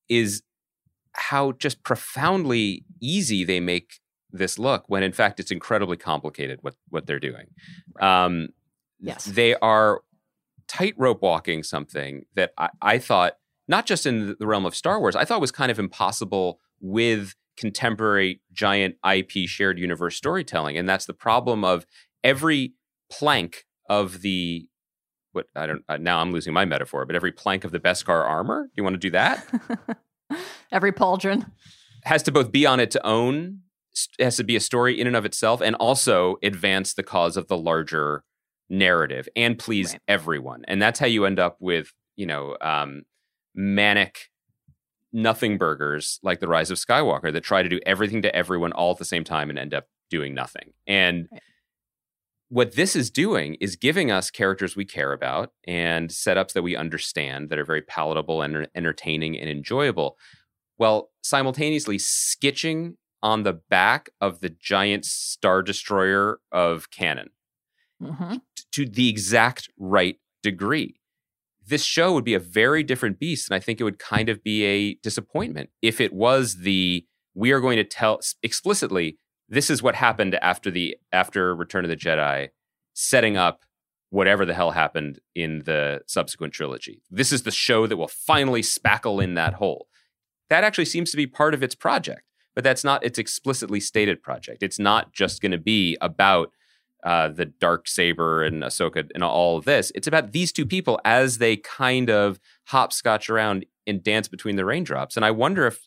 is 0.08 0.42
how 1.12 1.52
just 1.52 1.82
profoundly 1.82 2.84
easy 3.00 3.42
they 3.44 3.60
make 3.60 4.00
this 4.30 4.58
look 4.58 4.84
when 4.88 5.02
in 5.02 5.12
fact 5.12 5.40
it's 5.40 5.50
incredibly 5.50 5.96
complicated 5.96 6.58
what 6.62 6.74
what 6.88 7.06
they're 7.06 7.18
doing. 7.18 7.46
Um, 8.00 8.48
yes, 9.00 9.24
they 9.24 9.54
are 9.56 10.02
tightrope 10.66 11.22
walking 11.22 11.62
something 11.62 12.24
that 12.34 12.52
I, 12.58 12.68
I 12.82 12.98
thought 12.98 13.34
not 13.66 13.86
just 13.86 14.06
in 14.06 14.36
the 14.38 14.46
realm 14.46 14.66
of 14.66 14.74
Star 14.74 15.00
Wars, 15.00 15.16
I 15.16 15.24
thought 15.24 15.40
was 15.40 15.52
kind 15.52 15.70
of 15.70 15.78
impossible 15.78 16.60
with 16.80 17.34
contemporary 17.56 18.40
giant 18.52 18.96
IP 19.10 19.48
shared 19.48 19.78
universe 19.78 20.16
storytelling, 20.16 20.76
and 20.76 20.88
that's 20.88 21.06
the 21.06 21.14
problem 21.14 21.64
of 21.64 21.86
every 22.22 22.74
plank 23.10 23.66
of 23.88 24.20
the 24.22 24.66
what 25.32 25.46
I 25.54 25.66
don't 25.66 25.84
uh, 25.88 25.96
now 25.96 26.20
I'm 26.20 26.32
losing 26.32 26.52
my 26.52 26.64
metaphor, 26.64 27.04
but 27.04 27.16
every 27.16 27.32
plank 27.32 27.64
of 27.64 27.72
the 27.72 27.80
Beskar 27.80 28.24
armor. 28.24 28.64
Do 28.64 28.72
you 28.76 28.84
want 28.84 28.94
to 28.94 28.98
do 28.98 29.10
that? 29.10 29.46
every 30.72 30.92
pauldron 30.92 31.50
has 32.04 32.22
to 32.24 32.32
both 32.32 32.52
be 32.52 32.66
on 32.66 32.80
its 32.80 32.96
own 33.04 33.60
has 34.18 34.36
to 34.36 34.44
be 34.44 34.56
a 34.56 34.60
story 34.60 35.00
in 35.00 35.06
and 35.06 35.16
of 35.16 35.24
itself 35.24 35.60
and 35.60 35.74
also 35.76 36.36
advance 36.42 36.94
the 36.94 37.02
cause 37.02 37.36
of 37.36 37.48
the 37.48 37.56
larger 37.56 38.24
narrative 38.68 39.28
and 39.34 39.58
please 39.58 39.92
right. 39.92 40.00
everyone 40.08 40.64
and 40.68 40.80
that's 40.80 40.98
how 40.98 41.06
you 41.06 41.24
end 41.24 41.38
up 41.38 41.56
with 41.60 41.92
you 42.16 42.26
know 42.26 42.56
um, 42.60 43.02
manic 43.54 44.28
nothing 45.12 45.56
burgers 45.56 46.20
like 46.22 46.40
the 46.40 46.48
rise 46.48 46.70
of 46.70 46.76
skywalker 46.76 47.32
that 47.32 47.42
try 47.42 47.62
to 47.62 47.68
do 47.68 47.80
everything 47.86 48.20
to 48.20 48.34
everyone 48.36 48.72
all 48.72 48.92
at 48.92 48.98
the 48.98 49.04
same 49.04 49.24
time 49.24 49.48
and 49.48 49.58
end 49.58 49.72
up 49.72 49.86
doing 50.10 50.34
nothing 50.34 50.72
and 50.86 51.28
right. 51.32 51.40
what 52.50 52.74
this 52.74 52.94
is 52.94 53.10
doing 53.10 53.56
is 53.58 53.74
giving 53.74 54.10
us 54.10 54.30
characters 54.30 54.76
we 54.76 54.84
care 54.84 55.14
about 55.14 55.52
and 55.66 56.10
setups 56.10 56.52
that 56.52 56.62
we 56.62 56.76
understand 56.76 57.48
that 57.48 57.58
are 57.58 57.64
very 57.64 57.82
palatable 57.82 58.42
and 58.42 58.68
entertaining 58.74 59.38
and 59.38 59.48
enjoyable 59.48 60.18
while 60.76 61.10
simultaneously 61.22 61.98
skitching 61.98 62.94
on 63.22 63.42
the 63.42 63.52
back 63.52 64.10
of 64.20 64.40
the 64.40 64.50
giant 64.50 65.04
star 65.04 65.62
destroyer 65.62 66.40
of 66.52 66.90
canon 66.90 67.30
mm-hmm. 68.02 68.36
to 68.72 68.86
the 68.86 69.08
exact 69.08 69.68
right 69.78 70.16
degree. 70.42 71.00
This 71.66 71.84
show 71.84 72.12
would 72.14 72.24
be 72.24 72.34
a 72.34 72.40
very 72.40 72.82
different 72.82 73.18
beast, 73.18 73.50
and 73.50 73.56
I 73.56 73.60
think 73.60 73.80
it 73.80 73.84
would 73.84 73.98
kind 73.98 74.28
of 74.28 74.42
be 74.42 74.64
a 74.64 74.94
disappointment 74.94 75.70
if 75.82 76.00
it 76.00 76.12
was 76.12 76.58
the 76.58 77.04
we 77.34 77.52
are 77.52 77.60
going 77.60 77.76
to 77.76 77.84
tell 77.84 78.20
explicitly 78.42 79.18
this 79.48 79.70
is 79.70 79.82
what 79.82 79.94
happened 79.94 80.34
after 80.36 80.70
the 80.70 80.96
after 81.12 81.54
Return 81.54 81.84
of 81.84 81.90
the 81.90 81.96
Jedi, 81.96 82.48
setting 82.94 83.36
up 83.36 83.64
whatever 84.10 84.46
the 84.46 84.54
hell 84.54 84.70
happened 84.70 85.20
in 85.34 85.62
the 85.64 86.00
subsequent 86.06 86.54
trilogy. 86.54 87.02
This 87.10 87.32
is 87.32 87.42
the 87.42 87.50
show 87.50 87.86
that 87.86 87.96
will 87.96 88.08
finally 88.08 88.62
spackle 88.62 89.22
in 89.22 89.34
that 89.34 89.54
hole. 89.54 89.88
That 90.48 90.64
actually 90.64 90.86
seems 90.86 91.10
to 91.10 91.16
be 91.18 91.26
part 91.26 91.52
of 91.52 91.62
its 91.62 91.74
project 91.74 92.22
but 92.58 92.64
that's 92.64 92.82
not 92.82 93.04
its 93.04 93.20
explicitly 93.20 93.78
stated 93.78 94.20
project. 94.20 94.64
It's 94.64 94.80
not 94.80 95.12
just 95.12 95.40
going 95.40 95.52
to 95.52 95.58
be 95.58 95.96
about 96.00 96.50
uh, 97.04 97.28
the 97.28 97.44
dark 97.44 97.86
saber 97.86 98.42
and 98.42 98.64
Ahsoka 98.64 99.08
and 99.14 99.22
all 99.22 99.58
of 99.58 99.64
this. 99.64 99.92
It's 99.94 100.08
about 100.08 100.32
these 100.32 100.50
two 100.50 100.66
people 100.66 101.00
as 101.04 101.38
they 101.38 101.58
kind 101.58 102.10
of 102.10 102.40
hopscotch 102.64 103.30
around 103.30 103.64
and 103.86 104.02
dance 104.02 104.26
between 104.26 104.56
the 104.56 104.64
raindrops. 104.64 105.14
And 105.14 105.24
I 105.24 105.30
wonder 105.30 105.68
if 105.68 105.86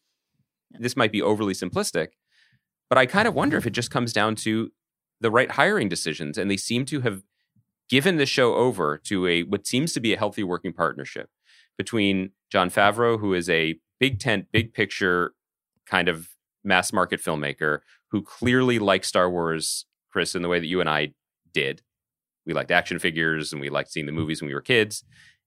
this 0.71 0.95
might 0.95 1.11
be 1.11 1.21
overly 1.21 1.53
simplistic, 1.53 2.11
but 2.87 2.97
I 2.97 3.05
kind 3.05 3.27
of 3.27 3.35
wonder 3.35 3.57
if 3.57 3.67
it 3.67 3.71
just 3.71 3.91
comes 3.91 4.13
down 4.13 4.35
to 4.35 4.71
the 5.19 5.29
right 5.29 5.51
hiring 5.51 5.89
decisions. 5.89 6.37
And 6.37 6.49
they 6.49 6.55
seem 6.55 6.85
to 6.85 7.01
have 7.01 7.21
given 7.89 8.15
the 8.15 8.25
show 8.25 8.55
over 8.55 8.97
to 8.97 9.27
a 9.27 9.43
what 9.43 9.67
seems 9.67 9.91
to 9.91 9.99
be 9.99 10.13
a 10.13 10.17
healthy 10.17 10.45
working 10.45 10.71
partnership 10.71 11.31
between 11.77 12.29
Jon 12.49 12.69
Favreau, 12.69 13.19
who 13.19 13.33
is 13.33 13.49
a 13.49 13.75
big 13.99 14.19
tent, 14.19 14.45
big 14.53 14.73
picture 14.73 15.33
kind 15.85 16.07
of 16.07 16.29
mass 16.63 16.93
market 16.93 17.21
filmmaker 17.21 17.79
who 18.11 18.21
clearly 18.21 18.79
likes 18.79 19.07
Star 19.07 19.29
Wars, 19.29 19.85
Chris, 20.11 20.35
in 20.35 20.41
the 20.41 20.49
way 20.49 20.59
that 20.59 20.67
you 20.67 20.79
and 20.79 20.89
I 20.89 21.13
did. 21.53 21.81
We 22.45 22.53
liked 22.53 22.71
action 22.71 22.99
figures 22.99 23.51
and 23.51 23.61
we 23.61 23.69
liked 23.69 23.91
seeing 23.91 24.05
the 24.05 24.11
movies 24.11 24.41
when 24.41 24.47
we 24.47 24.53
were 24.53 24.61
kids. 24.61 25.03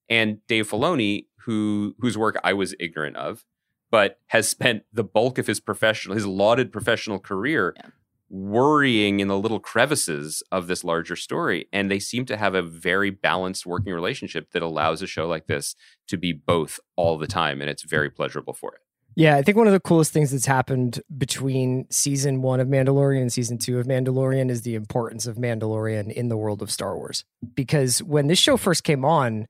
And 0.08 0.38
Dave 0.46 0.68
Filoni, 0.68 1.26
who 1.44 1.94
whose 1.98 2.16
work 2.16 2.38
I 2.44 2.52
was 2.52 2.74
ignorant 2.78 3.16
of, 3.16 3.44
but 3.90 4.18
has 4.28 4.48
spent 4.48 4.82
the 4.92 5.04
bulk 5.04 5.38
of 5.38 5.46
his 5.46 5.60
professional, 5.60 6.14
his 6.14 6.26
lauded 6.26 6.72
professional 6.72 7.18
career 7.18 7.74
yeah. 7.76 7.90
worrying 8.28 9.20
in 9.20 9.28
the 9.28 9.38
little 9.38 9.60
crevices 9.60 10.42
of 10.50 10.66
this 10.66 10.84
larger 10.84 11.16
story. 11.16 11.68
And 11.72 11.90
they 11.90 11.98
seem 11.98 12.24
to 12.26 12.36
have 12.36 12.54
a 12.54 12.62
very 12.62 13.10
balanced 13.10 13.66
working 13.66 13.92
relationship 13.92 14.50
that 14.52 14.62
allows 14.62 15.02
a 15.02 15.06
show 15.06 15.26
like 15.26 15.46
this 15.46 15.74
to 16.08 16.16
be 16.16 16.32
both 16.32 16.80
all 16.96 17.18
the 17.18 17.26
time. 17.26 17.60
And 17.60 17.70
it's 17.70 17.82
very 17.82 18.10
pleasurable 18.10 18.54
for 18.54 18.74
it. 18.74 18.80
Yeah, 19.16 19.36
I 19.36 19.42
think 19.42 19.56
one 19.56 19.68
of 19.68 19.72
the 19.72 19.80
coolest 19.80 20.12
things 20.12 20.32
that's 20.32 20.46
happened 20.46 21.00
between 21.16 21.86
season 21.90 22.42
one 22.42 22.58
of 22.58 22.66
Mandalorian 22.66 23.20
and 23.20 23.32
season 23.32 23.58
two 23.58 23.78
of 23.78 23.86
Mandalorian 23.86 24.50
is 24.50 24.62
the 24.62 24.74
importance 24.74 25.26
of 25.26 25.36
Mandalorian 25.36 26.12
in 26.12 26.28
the 26.28 26.36
world 26.36 26.62
of 26.62 26.70
Star 26.70 26.96
Wars. 26.96 27.24
Because 27.54 28.02
when 28.02 28.26
this 28.26 28.38
show 28.38 28.56
first 28.56 28.82
came 28.82 29.04
on, 29.04 29.46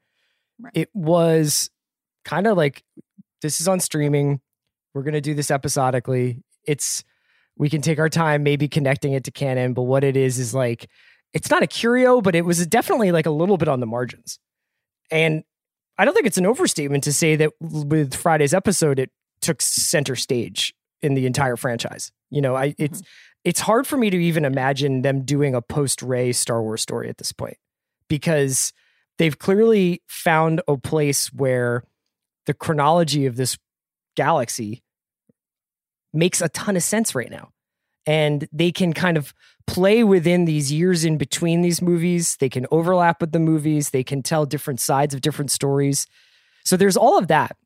right. 0.61 0.73
it 0.75 0.91
was 0.93 1.71
kind 2.25 2.47
of 2.47 2.57
like 2.59 2.85
this 3.41 3.61
is 3.61 3.69
on 3.69 3.81
streaming. 3.81 4.41
We're 4.93 5.03
going 5.03 5.15
to 5.15 5.21
do 5.21 5.35
this 5.35 5.51
episodically. 5.51 6.43
It's, 6.67 7.03
we 7.57 7.71
can 7.71 7.81
take 7.81 7.99
our 7.99 8.11
time 8.11 8.43
maybe 8.43 8.69
connecting 8.69 9.15
it 9.15 9.25
to 9.25 9.31
canon, 9.31 9.73
but 9.73 9.83
what 9.83 10.05
it 10.05 10.17
is 10.17 10.39
is 10.39 10.55
like, 10.55 10.91
it's 11.33 11.51
not 11.51 11.63
a 11.63 11.67
curio, 11.67 12.21
but 12.21 12.35
it 12.35 12.45
was 12.45 12.67
definitely 12.67 13.13
like 13.13 13.27
a 13.27 13.31
little 13.31 13.57
bit 13.57 13.69
on 13.69 13.81
the 13.81 13.87
margins. 13.87 14.39
And 15.11 15.43
I 15.97 16.05
don't 16.05 16.15
think 16.15 16.27
it's 16.27 16.39
an 16.39 16.47
overstatement 16.47 17.05
to 17.05 17.13
say 17.13 17.37
that 17.37 17.51
with 17.61 18.15
Friday's 18.15 18.55
episode, 18.55 18.99
it 18.99 19.11
took 19.45 19.63
center 19.63 20.17
stage 20.17 20.75
in 21.03 21.15
the 21.15 21.27
entire 21.27 21.57
franchise. 21.57 22.11
You 22.31 22.41
know, 22.41 22.57
I 22.57 22.75
it's 22.79 23.01
mm-hmm. 23.01 23.41
it's 23.45 23.61
hard 23.61 23.87
for 23.87 23.97
me 23.97 24.11
to 24.11 24.17
even 24.17 24.45
imagine 24.45 25.03
them 25.03 25.25
doing 25.25 25.55
a 25.55 25.63
post 25.63 26.03
Ray 26.03 26.33
Star 26.33 26.63
Wars 26.63 26.83
story 26.83 27.09
at 27.09 27.19
this 27.19 27.31
point 27.31 27.59
because 28.09 28.73
they've 29.19 29.39
clearly 29.39 30.03
found 30.09 30.63
a 30.67 30.77
place 30.77 31.33
where 31.33 31.85
the 32.47 32.55
chronology 32.55 33.27
of 33.27 33.37
this 33.37 33.57
galaxy 34.17 34.83
makes 36.13 36.41
a 36.41 36.49
ton 36.49 36.77
of 36.77 36.83
sense 36.83 37.15
right 37.15 37.31
now. 37.31 37.51
And 38.07 38.47
they 38.53 38.71
can 38.71 38.93
kind 38.93 39.17
of 39.17 39.33
play 39.67 40.05
within 40.05 40.45
these 40.45 40.71
years 40.71 41.05
in 41.05 41.17
between 41.17 41.63
these 41.63 41.81
movies. 41.81 42.37
They 42.37 42.51
can 42.51 42.67
overlap 42.71 43.21
with 43.21 43.33
the 43.33 43.39
movies. 43.39 43.91
They 43.91 44.05
can 44.05 44.23
tell 44.23 44.45
different 44.45 44.81
sides 44.81 45.15
of 45.15 45.23
different 45.23 45.51
stories. 45.51 46.07
So 46.65 46.77
there's 46.77 46.99
all 46.99 47.19
of 47.19 47.29
that. 47.29 47.57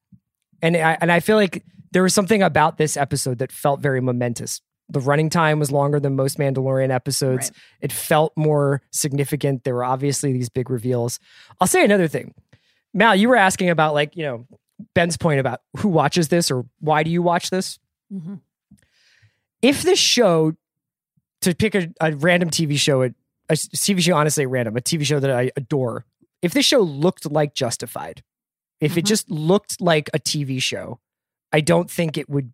And 0.63 0.77
I, 0.77 0.99
and 1.01 1.13
I 1.13 1.21
feel 1.21 1.37
like 1.37 1.65
there 1.93 2.03
was 2.03 2.15
something 2.15 2.43
about 2.43 2.79
this 2.79 2.97
episode 2.97 3.39
that 3.39 3.53
felt 3.53 3.81
very 3.81 4.01
momentous. 4.01 4.61
The 4.91 5.01
running 5.01 5.29
time 5.31 5.59
was 5.59 5.71
longer 5.71 6.01
than 6.01 6.17
most 6.17 6.39
Mandalorian 6.39 6.91
episodes. 6.91 7.51
Right. 7.51 7.83
It 7.83 7.93
felt 7.93 8.33
more 8.37 8.83
significant. 8.91 9.65
There 9.65 9.75
were 9.75 9.85
obviously 9.85 10.33
these 10.33 10.49
big 10.49 10.71
reveals. 10.71 11.21
I'll 11.61 11.67
say 11.67 11.85
another 11.85 12.09
thing. 12.09 12.35
Mal, 12.95 13.15
you 13.15 13.29
were 13.29 13.37
asking 13.37 13.71
about 13.71 13.93
like, 13.95 14.17
you 14.17 14.25
know, 14.25 14.47
Ben's 14.95 15.17
point 15.17 15.41
about 15.41 15.61
who 15.77 15.89
watches 15.89 16.29
this 16.29 16.51
or 16.51 16.65
why 16.81 17.03
do 17.03 17.11
you 17.11 17.21
watch 17.23 17.51
this? 17.51 17.79
Mhm. 18.13 18.41
If 19.61 19.83
this 19.83 19.99
show, 19.99 20.55
to 21.43 21.55
pick 21.55 21.75
a, 21.75 21.89
a 22.01 22.15
random 22.17 22.51
TV 22.51 22.79
show, 22.79 23.03
a, 23.03 23.11
a 23.49 23.55
TV 23.55 24.01
show, 24.01 24.15
honestly 24.15 24.47
random, 24.47 24.77
a 24.77 24.81
TV 24.81 25.05
show 25.05 25.21
that 25.21 25.31
I 25.31 25.51
adore, 25.57 26.07
if 26.43 26.53
this 26.53 26.65
show 26.65 26.81
looked 26.81 27.31
like 27.31 27.55
Justified, 27.55 28.23
if 28.81 28.97
it 28.97 29.05
Mhm. 29.05 29.09
just 29.09 29.31
looked 29.31 29.81
like 29.81 30.09
a 30.15 30.19
TV 30.19 30.61
show, 30.61 31.01
I 31.53 31.61
don't 31.61 31.91
think 31.91 32.17
it 32.19 32.29
would 32.29 32.53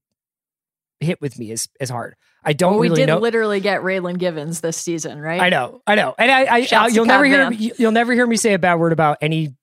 hit 1.00 1.20
with 1.20 1.38
me 1.38 1.50
as 1.52 1.68
as 1.80 1.90
hard. 1.90 2.14
I 2.44 2.52
don't 2.52 2.72
Well, 2.72 2.80
we 2.80 2.88
really 2.88 3.02
did 3.02 3.06
know. 3.08 3.18
literally 3.18 3.60
get 3.60 3.80
Raylan 3.82 4.18
Givens 4.18 4.60
this 4.60 4.76
season, 4.76 5.18
right? 5.20 5.40
I 5.40 5.48
know, 5.48 5.80
I 5.86 5.94
know, 5.94 6.14
and 6.18 6.30
I, 6.30 6.44
I, 6.44 6.68
I 6.72 6.86
you'll 6.88 7.06
never 7.06 7.24
hear 7.24 7.50
you- 7.52 7.72
you'll 7.78 7.92
never 7.92 8.12
hear 8.12 8.26
me 8.26 8.36
say 8.36 8.54
a 8.54 8.58
bad 8.58 8.74
word 8.76 8.92
about 8.92 9.18
any 9.20 9.54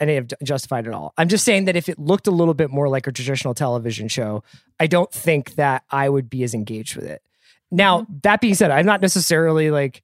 any 0.00 0.16
of 0.16 0.32
Justified 0.42 0.86
at 0.86 0.94
all. 0.94 1.12
I'm 1.18 1.28
just 1.28 1.44
saying 1.44 1.66
that 1.66 1.76
if 1.76 1.90
it 1.90 1.98
looked 1.98 2.26
a 2.26 2.30
little 2.30 2.54
bit 2.54 2.70
more 2.70 2.88
like 2.88 3.06
a 3.06 3.12
traditional 3.12 3.52
television 3.52 4.08
show, 4.08 4.42
I 4.80 4.86
don't 4.86 5.12
think 5.12 5.56
that 5.56 5.82
I 5.90 6.08
would 6.08 6.30
be 6.30 6.42
as 6.44 6.54
engaged 6.54 6.96
with 6.96 7.04
it. 7.04 7.20
Now, 7.70 8.00
Mm-hmm. 8.02 8.12
that 8.22 8.40
being 8.40 8.54
said, 8.54 8.70
I'm 8.70 8.86
not 8.86 9.02
necessarily 9.02 9.70
like. 9.70 10.02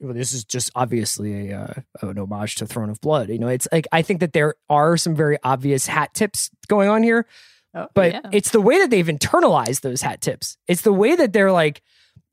Well, 0.00 0.14
this 0.14 0.32
is 0.32 0.44
just 0.44 0.70
obviously 0.74 1.50
a 1.50 1.60
uh, 2.02 2.06
an 2.08 2.18
homage 2.18 2.56
to 2.56 2.66
Throne 2.66 2.90
of 2.90 3.00
Blood. 3.00 3.28
You 3.30 3.38
know, 3.38 3.48
it's 3.48 3.66
like 3.72 3.86
I 3.92 4.02
think 4.02 4.20
that 4.20 4.32
there 4.32 4.54
are 4.68 4.96
some 4.96 5.14
very 5.14 5.38
obvious 5.42 5.86
hat 5.86 6.12
tips 6.14 6.50
going 6.68 6.88
on 6.88 7.02
here, 7.02 7.26
Oh, 7.74 7.88
but 7.94 8.12
yeah. 8.12 8.20
it's 8.32 8.50
the 8.50 8.60
way 8.60 8.78
that 8.78 8.90
they've 8.90 9.06
internalized 9.06 9.80
those 9.82 10.02
hat 10.02 10.20
tips. 10.20 10.56
It's 10.68 10.82
the 10.82 10.92
way 10.92 11.16
that 11.16 11.32
they're 11.32 11.52
like 11.52 11.82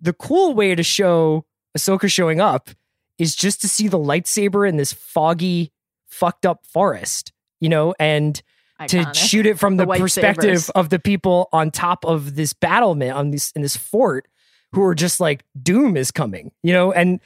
the 0.01 0.13
cool 0.13 0.53
way 0.53 0.75
to 0.75 0.83
show 0.83 1.45
Ahsoka 1.77 2.09
showing 2.11 2.41
up 2.41 2.69
is 3.17 3.35
just 3.35 3.61
to 3.61 3.67
see 3.69 3.87
the 3.87 3.97
lightsaber 3.99 4.67
in 4.67 4.75
this 4.77 4.91
foggy, 4.91 5.71
fucked 6.07 6.45
up 6.45 6.65
forest, 6.65 7.31
you 7.61 7.69
know, 7.69 7.93
and 7.99 8.41
to 8.87 8.97
Iconic. 8.97 9.15
shoot 9.15 9.45
it 9.45 9.57
from 9.59 9.77
The 9.77 9.85
the, 9.85 9.93
perspective 9.99 10.59
sabers. 10.59 10.69
of 10.71 10.89
the 10.89 10.99
people 10.99 11.47
on 11.53 11.71
top 11.71 12.03
of 12.05 12.35
this 12.35 12.51
battlement 12.53 13.11
on 13.13 13.31
this 13.31 13.51
in 13.51 13.61
this 13.61 13.77
fort 13.77 14.27
who 14.73 14.83
are 14.83 14.95
just 14.95 15.19
like 15.19 15.45
doom 15.61 15.95
is 15.95 16.09
coming, 16.11 16.51
you 16.63 16.73
know, 16.73 16.91
and 16.91 17.19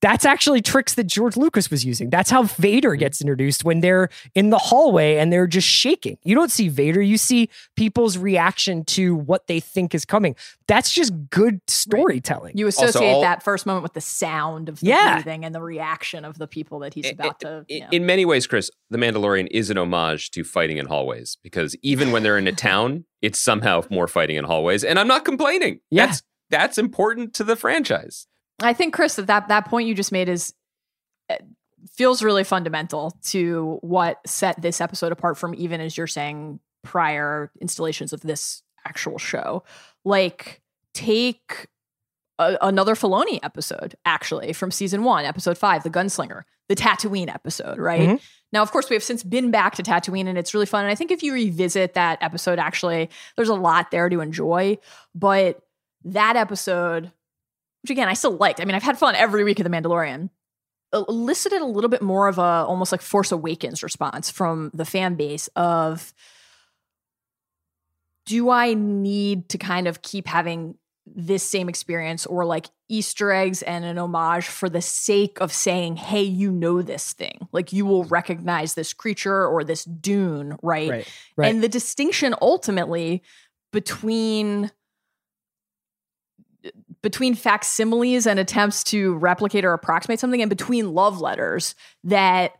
that's 0.00 0.24
actually 0.24 0.62
tricks 0.62 0.94
that 0.94 1.04
George 1.08 1.36
Lucas 1.36 1.70
was 1.70 1.84
using. 1.84 2.08
That's 2.10 2.30
how 2.30 2.44
Vader 2.44 2.94
gets 2.94 3.20
introduced 3.20 3.64
when 3.64 3.80
they're 3.80 4.08
in 4.34 4.50
the 4.50 4.58
hallway 4.58 5.16
and 5.16 5.32
they're 5.32 5.46
just 5.48 5.66
shaking. 5.66 6.18
You 6.22 6.34
don't 6.36 6.50
see 6.50 6.68
Vader, 6.68 7.00
you 7.02 7.18
see 7.18 7.48
people's 7.76 8.16
reaction 8.16 8.84
to 8.86 9.16
what 9.16 9.46
they 9.48 9.58
think 9.60 9.94
is 9.94 10.04
coming. 10.04 10.36
That's 10.68 10.92
just 10.92 11.12
good 11.30 11.60
storytelling. 11.66 12.56
You 12.56 12.66
associate 12.68 13.10
all- 13.12 13.20
that 13.22 13.42
first 13.42 13.66
moment 13.66 13.82
with 13.82 13.94
the 13.94 14.00
sound 14.00 14.68
of 14.68 14.80
the 14.80 14.86
Yeah. 14.86 15.14
breathing 15.14 15.44
and 15.44 15.54
the 15.54 15.62
reaction 15.62 16.24
of 16.24 16.38
the 16.38 16.46
people 16.46 16.78
that 16.80 16.94
he's 16.94 17.06
I- 17.06 17.10
about 17.10 17.36
I- 17.44 17.48
to. 17.48 17.64
You 17.68 17.80
know. 17.80 17.88
In 17.90 18.06
many 18.06 18.24
ways, 18.24 18.46
Chris, 18.46 18.70
The 18.90 18.98
Mandalorian 18.98 19.48
is 19.50 19.68
an 19.68 19.76
homage 19.78 20.30
to 20.30 20.44
fighting 20.44 20.78
in 20.78 20.86
hallways 20.86 21.36
because 21.42 21.76
even 21.82 22.10
when 22.12 22.22
they're 22.22 22.38
in 22.38 22.46
a 22.46 22.52
town, 22.68 23.04
it's 23.20 23.38
somehow 23.38 23.82
more 23.90 24.06
fighting 24.08 24.36
in 24.36 24.44
hallways. 24.44 24.84
And 24.84 24.98
I'm 24.98 25.08
not 25.08 25.24
complaining. 25.24 25.80
Yeah. 25.90 26.06
That's 26.06 26.22
that's 26.50 26.78
important 26.78 27.34
to 27.34 27.44
the 27.44 27.56
franchise. 27.56 28.26
I 28.60 28.72
think 28.72 28.94
Chris 28.94 29.16
that 29.16 29.26
that, 29.26 29.48
that 29.48 29.66
point 29.66 29.88
you 29.88 29.94
just 29.94 30.12
made 30.12 30.28
is 30.28 30.52
uh, 31.30 31.36
feels 31.92 32.22
really 32.22 32.44
fundamental 32.44 33.16
to 33.24 33.78
what 33.82 34.18
set 34.26 34.60
this 34.60 34.80
episode 34.80 35.12
apart 35.12 35.38
from 35.38 35.54
even 35.54 35.80
as 35.80 35.96
you're 35.96 36.06
saying 36.06 36.60
prior 36.82 37.50
installations 37.60 38.12
of 38.12 38.20
this 38.20 38.62
actual 38.86 39.18
show. 39.18 39.62
Like 40.04 40.60
take 40.94 41.68
a, 42.38 42.56
another 42.62 42.94
Filoni 42.94 43.38
episode 43.42 43.96
actually 44.04 44.52
from 44.52 44.70
season 44.70 45.04
1, 45.04 45.24
episode 45.24 45.58
5, 45.58 45.82
The 45.82 45.90
Gunslinger, 45.90 46.42
the 46.68 46.76
Tatooine 46.76 47.32
episode, 47.32 47.78
right? 47.78 48.08
Mhm. 48.08 48.20
Now, 48.52 48.62
of 48.62 48.70
course, 48.70 48.88
we 48.88 48.96
have 48.96 49.02
since 49.02 49.22
been 49.22 49.50
back 49.50 49.74
to 49.74 49.82
Tatooine 49.82 50.26
and 50.26 50.38
it's 50.38 50.54
really 50.54 50.66
fun. 50.66 50.84
And 50.84 50.90
I 50.90 50.94
think 50.94 51.10
if 51.10 51.22
you 51.22 51.34
revisit 51.34 51.94
that 51.94 52.18
episode, 52.22 52.58
actually, 52.58 53.10
there's 53.36 53.50
a 53.50 53.54
lot 53.54 53.90
there 53.90 54.08
to 54.08 54.20
enjoy. 54.20 54.78
But 55.14 55.60
that 56.04 56.36
episode, 56.36 57.12
which 57.82 57.90
again, 57.90 58.08
I 58.08 58.14
still 58.14 58.36
liked. 58.36 58.60
I 58.60 58.64
mean, 58.64 58.74
I've 58.74 58.82
had 58.82 58.98
fun 58.98 59.14
every 59.14 59.44
week 59.44 59.60
of 59.60 59.64
The 59.64 59.70
Mandalorian. 59.70 60.30
Uh, 60.92 61.04
elicited 61.08 61.60
a 61.60 61.66
little 61.66 61.90
bit 61.90 62.00
more 62.00 62.28
of 62.28 62.38
a 62.38 62.42
almost 62.42 62.92
like 62.92 63.02
Force 63.02 63.30
Awakens 63.30 63.82
response 63.82 64.30
from 64.30 64.70
the 64.72 64.86
fan 64.86 65.16
base 65.16 65.48
of 65.54 66.14
do 68.24 68.50
I 68.50 68.74
need 68.74 69.48
to 69.50 69.58
kind 69.58 69.86
of 69.86 70.02
keep 70.02 70.26
having 70.26 70.76
this 71.14 71.42
same 71.42 71.68
experience 71.68 72.26
or 72.26 72.44
like 72.44 72.68
Easter 72.88 73.32
eggs 73.32 73.62
and 73.62 73.84
an 73.84 73.98
homage 73.98 74.46
for 74.46 74.68
the 74.68 74.82
sake 74.82 75.38
of 75.40 75.52
saying, 75.52 75.96
hey, 75.96 76.22
you 76.22 76.50
know 76.50 76.82
this 76.82 77.12
thing. 77.12 77.48
Like 77.52 77.72
you 77.72 77.86
will 77.86 78.04
recognize 78.04 78.74
this 78.74 78.92
creature 78.92 79.46
or 79.46 79.64
this 79.64 79.84
dune, 79.84 80.58
right? 80.62 80.90
Right. 80.90 81.08
Right. 81.36 81.50
And 81.50 81.62
the 81.62 81.68
distinction 81.68 82.34
ultimately 82.40 83.22
between 83.72 84.70
between 87.02 87.34
facsimiles 87.34 88.26
and 88.26 88.38
attempts 88.38 88.82
to 88.84 89.14
replicate 89.16 89.64
or 89.64 89.72
approximate 89.72 90.20
something 90.20 90.42
and 90.42 90.48
between 90.48 90.94
love 90.94 91.20
letters 91.20 91.74
that 92.04 92.52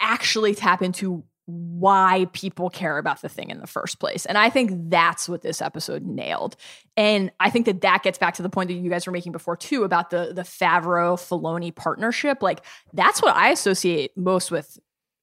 actually 0.00 0.54
tap 0.54 0.82
into 0.82 1.24
why 1.46 2.26
people 2.32 2.70
care 2.70 2.98
about 2.98 3.22
the 3.22 3.28
thing 3.28 3.50
in 3.50 3.60
the 3.60 3.66
first 3.66 3.98
place. 3.98 4.24
And 4.24 4.38
I 4.38 4.50
think 4.50 4.70
that's 4.90 5.28
what 5.28 5.42
this 5.42 5.60
episode 5.60 6.04
nailed. 6.04 6.56
And 6.96 7.32
I 7.40 7.50
think 7.50 7.66
that 7.66 7.80
that 7.80 8.02
gets 8.02 8.18
back 8.18 8.34
to 8.34 8.42
the 8.42 8.48
point 8.48 8.68
that 8.68 8.74
you 8.74 8.88
guys 8.88 9.06
were 9.06 9.12
making 9.12 9.32
before 9.32 9.56
too 9.56 9.82
about 9.84 10.10
the 10.10 10.32
the 10.34 10.42
Favreau 10.42 11.16
Filoni 11.16 11.74
partnership. 11.74 12.42
Like 12.42 12.64
that's 12.92 13.20
what 13.20 13.34
I 13.34 13.50
associate 13.50 14.16
most 14.16 14.50
with 14.50 14.78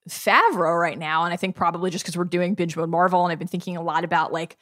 Favreau 0.09 0.80
right 0.80 0.97
now. 0.97 1.24
And 1.24 1.34
I 1.34 1.38
think 1.38 1.55
probably 1.55 1.91
just 1.91 2.03
because 2.03 2.18
we're 2.18 2.26
doing 2.26 2.55
binge 2.55 2.76
mode 2.76 2.89
Marvel 2.89 3.24
and 3.24 3.32
I've 3.32 3.39
been 3.39 3.47
thinking 3.47 3.78
a 3.78 3.82
lot 3.82 4.03
about 4.03 4.34
like 4.34 4.57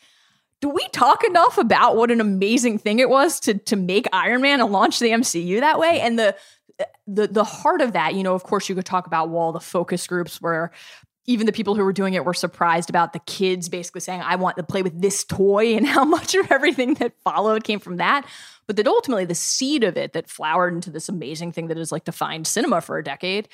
do 0.65 0.69
we 0.69 0.87
talk 0.87 1.23
enough 1.23 1.59
about 1.59 1.95
what 1.95 2.09
an 2.09 2.19
amazing 2.19 2.79
thing 2.79 2.97
it 2.97 3.07
was 3.07 3.39
to 3.41 3.53
to 3.53 3.75
make 3.75 4.07
Iron 4.11 4.41
Man 4.41 4.59
and 4.61 4.71
launch 4.71 4.97
the 4.97 5.09
MCU 5.09 5.59
that 5.59 5.77
way? 5.77 6.01
And 6.01 6.17
the 6.17 6.35
the 7.05 7.27
the 7.27 7.43
heart 7.43 7.81
of 7.81 7.93
that, 7.93 8.15
you 8.15 8.23
know, 8.23 8.33
of 8.33 8.41
course, 8.41 8.67
you 8.67 8.73
could 8.73 8.85
talk 8.85 9.05
about 9.05 9.29
well, 9.29 9.51
the 9.51 9.59
focus 9.59 10.07
groups 10.07 10.41
where 10.41 10.71
even 11.27 11.45
the 11.45 11.51
people 11.51 11.75
who 11.75 11.83
were 11.83 11.93
doing 11.93 12.15
it 12.15 12.25
were 12.25 12.33
surprised 12.33 12.89
about 12.89 13.13
the 13.13 13.19
kids 13.19 13.69
basically 13.69 14.01
saying, 14.01 14.21
I 14.21 14.37
want 14.37 14.57
to 14.57 14.63
play 14.63 14.81
with 14.81 14.99
this 14.99 15.23
toy, 15.23 15.75
and 15.77 15.85
how 15.85 16.03
much 16.03 16.33
of 16.33 16.51
everything 16.51 16.95
that 16.95 17.13
followed 17.23 17.63
came 17.63 17.79
from 17.79 17.97
that. 17.97 18.25
But 18.65 18.77
that 18.77 18.87
ultimately 18.87 19.25
the 19.25 19.35
seed 19.35 19.83
of 19.83 19.97
it 19.97 20.13
that 20.13 20.27
flowered 20.27 20.73
into 20.73 20.89
this 20.89 21.09
amazing 21.09 21.51
thing 21.51 21.67
that 21.67 21.77
has 21.77 21.91
like 21.91 22.05
defined 22.05 22.47
cinema 22.47 22.81
for 22.81 22.97
a 22.97 23.03
decade 23.03 23.49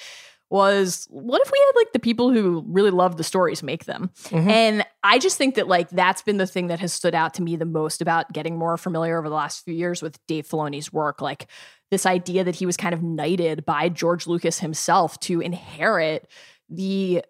was 0.52 1.08
what 1.10 1.42
if 1.42 1.52
we 1.52 1.58
had 1.60 1.80
like 1.80 1.94
the 1.94 2.00
people 2.00 2.32
who 2.32 2.64
really 2.68 2.92
love 2.92 3.16
the 3.18 3.24
stories 3.24 3.64
make 3.64 3.86
them? 3.86 4.12
Mhm. 4.26 4.48
And 4.48 4.86
I 5.04 5.18
just 5.18 5.38
think 5.38 5.56
that 5.56 5.68
like 5.68 5.90
that's 5.90 6.22
been 6.22 6.38
the 6.38 6.46
thing 6.46 6.68
that 6.68 6.80
has 6.82 6.92
stood 6.92 7.16
out 7.16 7.34
to 7.36 7.42
me 7.42 7.56
the 7.56 7.66
most 7.66 8.02
about 8.02 8.32
getting 8.34 8.58
more 8.58 8.78
familiar 8.78 9.18
over 9.18 9.30
the 9.30 9.36
last 9.36 9.64
few 9.64 9.74
years 9.74 10.02
with 10.02 10.20
Dave 10.28 10.46
Filoni's 10.48 10.92
work. 10.92 11.22
Like 11.22 11.48
this 11.90 12.06
idea 12.06 12.44
that 12.44 12.56
he 12.56 12.66
was 12.66 12.76
kind 12.76 12.94
of 12.94 13.02
knighted 13.02 13.66
by 13.66 13.88
George 13.88 14.28
Lucas 14.28 14.60
himself 14.60 15.18
to 15.22 15.40
inherit 15.40 16.30
the 16.70 17.24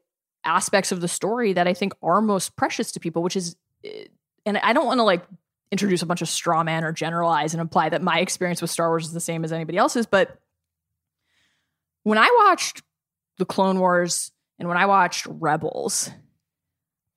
aspects 0.43 0.91
of 0.91 1.01
the 1.01 1.07
story 1.07 1.53
that 1.53 1.67
I 1.67 1.73
think 1.75 1.93
are 2.01 2.21
most 2.21 2.55
precious 2.55 2.91
to 2.93 2.99
people, 2.99 3.21
which 3.21 3.35
is, 3.35 3.55
eh, 3.83 4.05
and 4.47 4.57
I 4.57 4.73
don't 4.73 4.87
want 4.87 4.97
to 4.97 5.03
like 5.03 5.23
introduce 5.71 6.01
a 6.01 6.05
bunch 6.07 6.23
of 6.23 6.27
straw 6.27 6.63
man 6.63 6.83
or 6.83 6.91
generalize 6.91 7.53
and 7.53 7.61
imply 7.61 7.89
that 7.89 8.01
my 8.01 8.19
experience 8.19 8.61
with 8.61 8.71
Star 8.71 8.89
Wars 8.89 9.05
is 9.05 9.13
the 9.13 9.19
same 9.19 9.43
as 9.43 9.51
anybody 9.51 9.77
else's, 9.77 10.07
but 10.07 10.39
when 12.03 12.17
I 12.17 12.27
watched 12.47 12.81
the 13.41 13.45
Clone 13.45 13.79
Wars 13.79 14.31
and 14.59 14.67
when 14.67 14.77
I 14.77 14.85
watched 14.85 15.25
Rebels, 15.27 16.11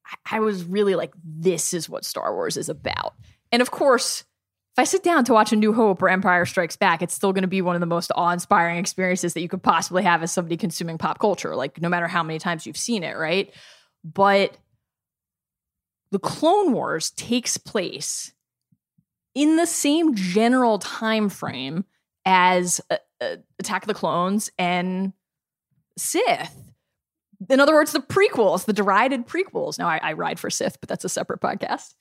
I, 0.06 0.36
I 0.36 0.40
was 0.40 0.64
really 0.64 0.94
like, 0.94 1.12
this 1.22 1.74
is 1.74 1.90
what 1.90 2.06
Star 2.06 2.34
Wars 2.34 2.56
is 2.56 2.70
about. 2.70 3.12
And 3.52 3.60
of 3.60 3.70
course, 3.70 4.20
if 4.72 4.78
I 4.78 4.84
sit 4.84 5.02
down 5.02 5.26
to 5.26 5.34
watch 5.34 5.52
A 5.52 5.56
New 5.56 5.74
Hope 5.74 6.00
or 6.00 6.08
Empire 6.08 6.46
Strikes 6.46 6.76
Back, 6.76 7.02
it's 7.02 7.12
still 7.12 7.34
going 7.34 7.42
to 7.42 7.48
be 7.48 7.60
one 7.60 7.76
of 7.76 7.80
the 7.80 7.86
most 7.86 8.10
awe 8.16 8.30
inspiring 8.30 8.78
experiences 8.78 9.34
that 9.34 9.42
you 9.42 9.48
could 9.50 9.62
possibly 9.62 10.02
have 10.02 10.22
as 10.22 10.32
somebody 10.32 10.56
consuming 10.56 10.96
pop 10.96 11.18
culture, 11.18 11.54
like 11.54 11.78
no 11.82 11.90
matter 11.90 12.08
how 12.08 12.22
many 12.22 12.38
times 12.38 12.64
you've 12.64 12.78
seen 12.78 13.04
it, 13.04 13.18
right? 13.18 13.52
But 14.02 14.56
the 16.10 16.18
Clone 16.18 16.72
Wars 16.72 17.10
takes 17.10 17.58
place 17.58 18.32
in 19.34 19.56
the 19.56 19.66
same 19.66 20.14
general 20.14 20.78
time 20.78 21.28
frame 21.28 21.84
as 22.24 22.80
uh, 22.88 22.96
uh, 23.20 23.36
Attack 23.58 23.82
of 23.82 23.88
the 23.88 23.92
Clones 23.92 24.50
and 24.58 25.12
Sith. 25.97 26.72
In 27.51 27.61
other 27.61 27.74
words, 27.74 27.92
the 27.92 28.01
prequels, 28.01 28.64
the 28.64 28.72
derided 28.72 29.26
prequels. 29.26 29.78
Now, 29.78 29.88
I, 29.88 30.01
I 30.03 30.12
ride 30.14 30.38
for 30.38 30.51
Sith, 30.51 30.80
but 30.80 30.88
that's 30.88 31.05
a 31.05 31.09
separate 31.09 31.40
podcast. 31.40 31.95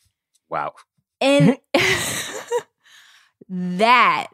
Wow. 0.49 0.73
And 1.19 1.57
that 3.49 4.27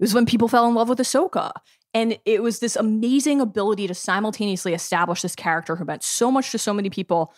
was 0.00 0.14
when 0.14 0.26
people 0.26 0.48
fell 0.48 0.68
in 0.68 0.74
love 0.74 0.88
with 0.88 0.98
Ahsoka. 0.98 1.52
And 1.94 2.18
it 2.24 2.42
was 2.42 2.58
this 2.58 2.76
amazing 2.76 3.40
ability 3.40 3.86
to 3.86 3.94
simultaneously 3.94 4.74
establish 4.74 5.22
this 5.22 5.34
character 5.34 5.76
who 5.76 5.84
meant 5.84 6.02
so 6.02 6.30
much 6.30 6.50
to 6.52 6.58
so 6.58 6.72
many 6.72 6.90
people 6.90 7.32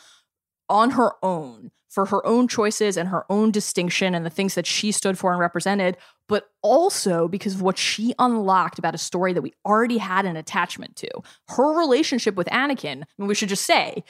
on 0.69 0.91
her 0.91 1.13
own 1.23 1.71
for 1.91 2.07
her 2.07 2.25
own 2.25 2.49
choices 2.49 2.97
and 2.97 3.09
her 3.09 3.27
own 3.29 3.51
distinction 3.51 4.15
and 4.15 4.25
the 4.25 4.31
things 4.31 4.55
that 4.55 4.67
she 4.67 4.93
stood 4.93 5.19
for 5.19 5.33
and 5.33 5.41
represented, 5.41 5.97
but 6.29 6.49
also 6.63 7.27
because 7.27 7.55
of 7.55 7.63
what 7.63 7.77
she 7.77 8.15
unlocked 8.19 8.79
about 8.79 8.95
a 8.95 8.99
story 8.99 9.33
that 9.33 9.43
we 9.43 9.53
already 9.67 9.99
had 9.99 10.25
an 10.25 10.37
attachment 10.37 10.95
to. 10.97 11.11
Her 11.49 11.77
relationship 11.77 12.37
with 12.37 12.47
Anakin, 12.47 13.03
and 13.19 13.29
we 13.29 13.35
should 13.35 13.49
just 13.49 13.67
say, 13.67 14.05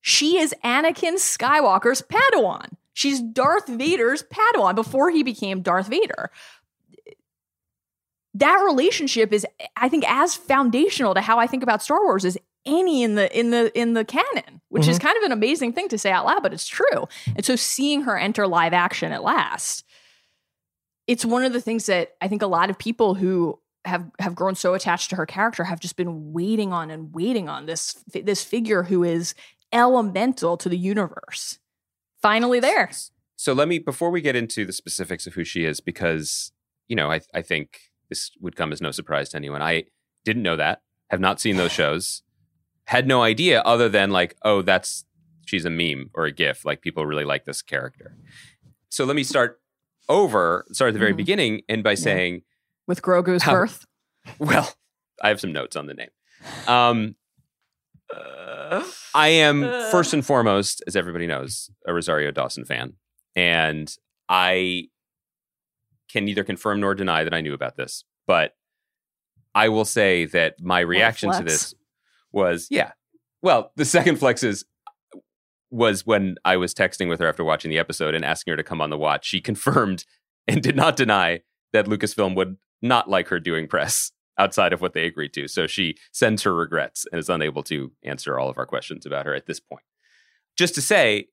she 0.00 0.38
is 0.38 0.54
Anakin 0.64 1.14
Skywalker's 1.14 2.02
Padawan. 2.02 2.68
She's 2.92 3.20
Darth 3.20 3.66
Vader's 3.66 4.22
Padawan 4.22 4.76
before 4.76 5.10
he 5.10 5.24
became 5.24 5.60
Darth 5.60 5.88
Vader. 5.88 6.30
That 8.34 8.62
relationship 8.64 9.32
is, 9.32 9.44
I 9.76 9.88
think, 9.88 10.04
as 10.08 10.36
foundational 10.36 11.14
to 11.14 11.20
how 11.20 11.38
I 11.38 11.48
think 11.48 11.62
about 11.64 11.82
Star 11.82 12.02
Wars 12.04 12.24
as 12.24 12.38
any 12.66 13.02
in 13.02 13.14
the 13.14 13.36
in 13.38 13.50
the 13.50 13.76
in 13.78 13.94
the 13.94 14.04
canon, 14.04 14.60
which 14.68 14.88
is 14.88 14.98
mm-hmm. 14.98 15.06
kind 15.06 15.18
of 15.18 15.24
an 15.24 15.32
amazing 15.32 15.72
thing 15.72 15.88
to 15.88 15.98
say 15.98 16.10
out 16.10 16.26
loud, 16.26 16.42
but 16.42 16.52
it's 16.52 16.66
true. 16.66 17.08
And 17.36 17.44
so 17.44 17.56
seeing 17.56 18.02
her 18.02 18.18
enter 18.18 18.46
live 18.46 18.72
action 18.72 19.12
at 19.12 19.22
last, 19.22 19.84
it's 21.06 21.24
one 21.24 21.44
of 21.44 21.52
the 21.52 21.60
things 21.60 21.86
that 21.86 22.16
I 22.20 22.28
think 22.28 22.42
a 22.42 22.46
lot 22.46 22.70
of 22.70 22.78
people 22.78 23.14
who 23.14 23.58
have 23.84 24.10
have 24.18 24.34
grown 24.34 24.54
so 24.54 24.74
attached 24.74 25.10
to 25.10 25.16
her 25.16 25.26
character 25.26 25.64
have 25.64 25.80
just 25.80 25.96
been 25.96 26.32
waiting 26.32 26.72
on 26.72 26.90
and 26.90 27.14
waiting 27.14 27.48
on 27.48 27.66
this 27.66 28.02
this 28.12 28.42
figure 28.42 28.84
who 28.84 29.04
is 29.04 29.34
elemental 29.72 30.56
to 30.56 30.68
the 30.68 30.78
universe. 30.78 31.58
Finally 32.22 32.60
there. 32.60 32.90
So 33.36 33.52
let 33.52 33.68
me 33.68 33.78
before 33.78 34.10
we 34.10 34.20
get 34.20 34.36
into 34.36 34.64
the 34.64 34.72
specifics 34.72 35.26
of 35.26 35.34
who 35.34 35.44
she 35.44 35.64
is, 35.64 35.80
because 35.80 36.52
you 36.88 36.96
know, 36.96 37.10
I 37.10 37.20
I 37.34 37.42
think 37.42 37.80
this 38.08 38.30
would 38.40 38.56
come 38.56 38.72
as 38.72 38.80
no 38.80 38.90
surprise 38.90 39.30
to 39.30 39.36
anyone. 39.36 39.62
I 39.62 39.84
didn't 40.24 40.42
know 40.42 40.56
that, 40.56 40.82
have 41.10 41.20
not 41.20 41.40
seen 41.40 41.56
those 41.56 41.72
shows, 41.80 42.22
had 42.86 43.06
no 43.06 43.22
idea 43.22 43.60
other 43.62 43.88
than 43.88 44.10
like, 44.10 44.36
oh, 44.42 44.62
that's 44.62 45.04
she's 45.46 45.64
a 45.64 45.70
meme 45.70 46.10
or 46.14 46.24
a 46.26 46.32
GIF. 46.32 46.64
Like 46.64 46.80
people 46.82 47.06
really 47.06 47.24
like 47.24 47.44
this 47.44 47.62
character. 47.62 48.16
So 48.88 49.04
let 49.04 49.16
me 49.16 49.24
start 49.24 49.60
over, 50.08 50.64
start 50.72 50.88
at 50.90 50.92
the 50.92 50.98
very 51.00 51.12
Mhm. 51.14 51.16
beginning, 51.18 51.62
and 51.68 51.82
by 51.82 51.94
saying, 51.94 52.42
With 52.86 53.00
Grogu's 53.02 53.42
How- 53.42 53.52
birth. 53.52 53.86
well, 54.38 54.74
I 55.22 55.28
have 55.28 55.40
some 55.40 55.52
notes 55.52 55.76
on 55.76 55.86
the 55.86 55.94
name. 55.94 56.10
Um, 56.68 57.16
I 59.14 59.28
am 59.28 59.62
first 59.90 60.12
and 60.12 60.24
foremost, 60.24 60.82
as 60.86 60.94
everybody 60.96 61.26
knows, 61.26 61.70
a 61.86 61.94
Rosario 61.94 62.30
Dawson 62.30 62.64
fan, 62.64 62.94
and 63.34 63.92
I 64.28 64.88
can 66.10 66.24
neither 66.24 66.44
confirm 66.44 66.80
nor 66.80 66.94
deny 66.94 67.24
that 67.24 67.34
I 67.34 67.40
knew 67.40 67.54
about 67.54 67.76
this. 67.76 68.04
But 68.26 68.54
I 69.54 69.68
will 69.68 69.84
say 69.84 70.26
that 70.26 70.60
my 70.60 70.80
reaction 70.80 71.32
to 71.32 71.42
this 71.42 71.74
was, 72.34 72.68
yeah. 72.70 72.92
Well, 73.42 73.72
the 73.76 73.84
second 73.84 74.16
flex 74.16 74.42
is 74.42 74.64
was 75.70 76.06
when 76.06 76.36
I 76.44 76.56
was 76.56 76.72
texting 76.72 77.08
with 77.08 77.18
her 77.18 77.28
after 77.28 77.42
watching 77.42 77.70
the 77.70 77.78
episode 77.78 78.14
and 78.14 78.24
asking 78.24 78.52
her 78.52 78.56
to 78.56 78.62
come 78.62 78.80
on 78.80 78.90
the 78.90 78.98
watch. 78.98 79.26
She 79.26 79.40
confirmed 79.50 80.04
and 80.46 80.62
did 80.62 80.76
not 80.76 80.96
deny 80.96 81.40
that 81.72 81.86
Lucasfilm 81.86 82.36
would 82.36 82.56
not 82.80 83.10
like 83.10 83.28
her 83.28 83.40
doing 83.40 83.66
press 83.66 84.12
outside 84.38 84.72
of 84.72 84.80
what 84.80 84.92
they 84.92 85.06
agreed 85.06 85.32
to. 85.32 85.48
So 85.48 85.66
she 85.66 85.96
sends 86.12 86.42
her 86.42 86.54
regrets 86.54 87.06
and 87.10 87.18
is 87.18 87.28
unable 87.28 87.62
to 87.64 87.92
answer 88.04 88.38
all 88.38 88.48
of 88.48 88.58
our 88.58 88.66
questions 88.66 89.06
about 89.06 89.26
her 89.26 89.34
at 89.34 89.46
this 89.46 89.60
point. 89.60 89.84
Just 90.56 90.74
to 90.76 90.82
say 90.82 91.28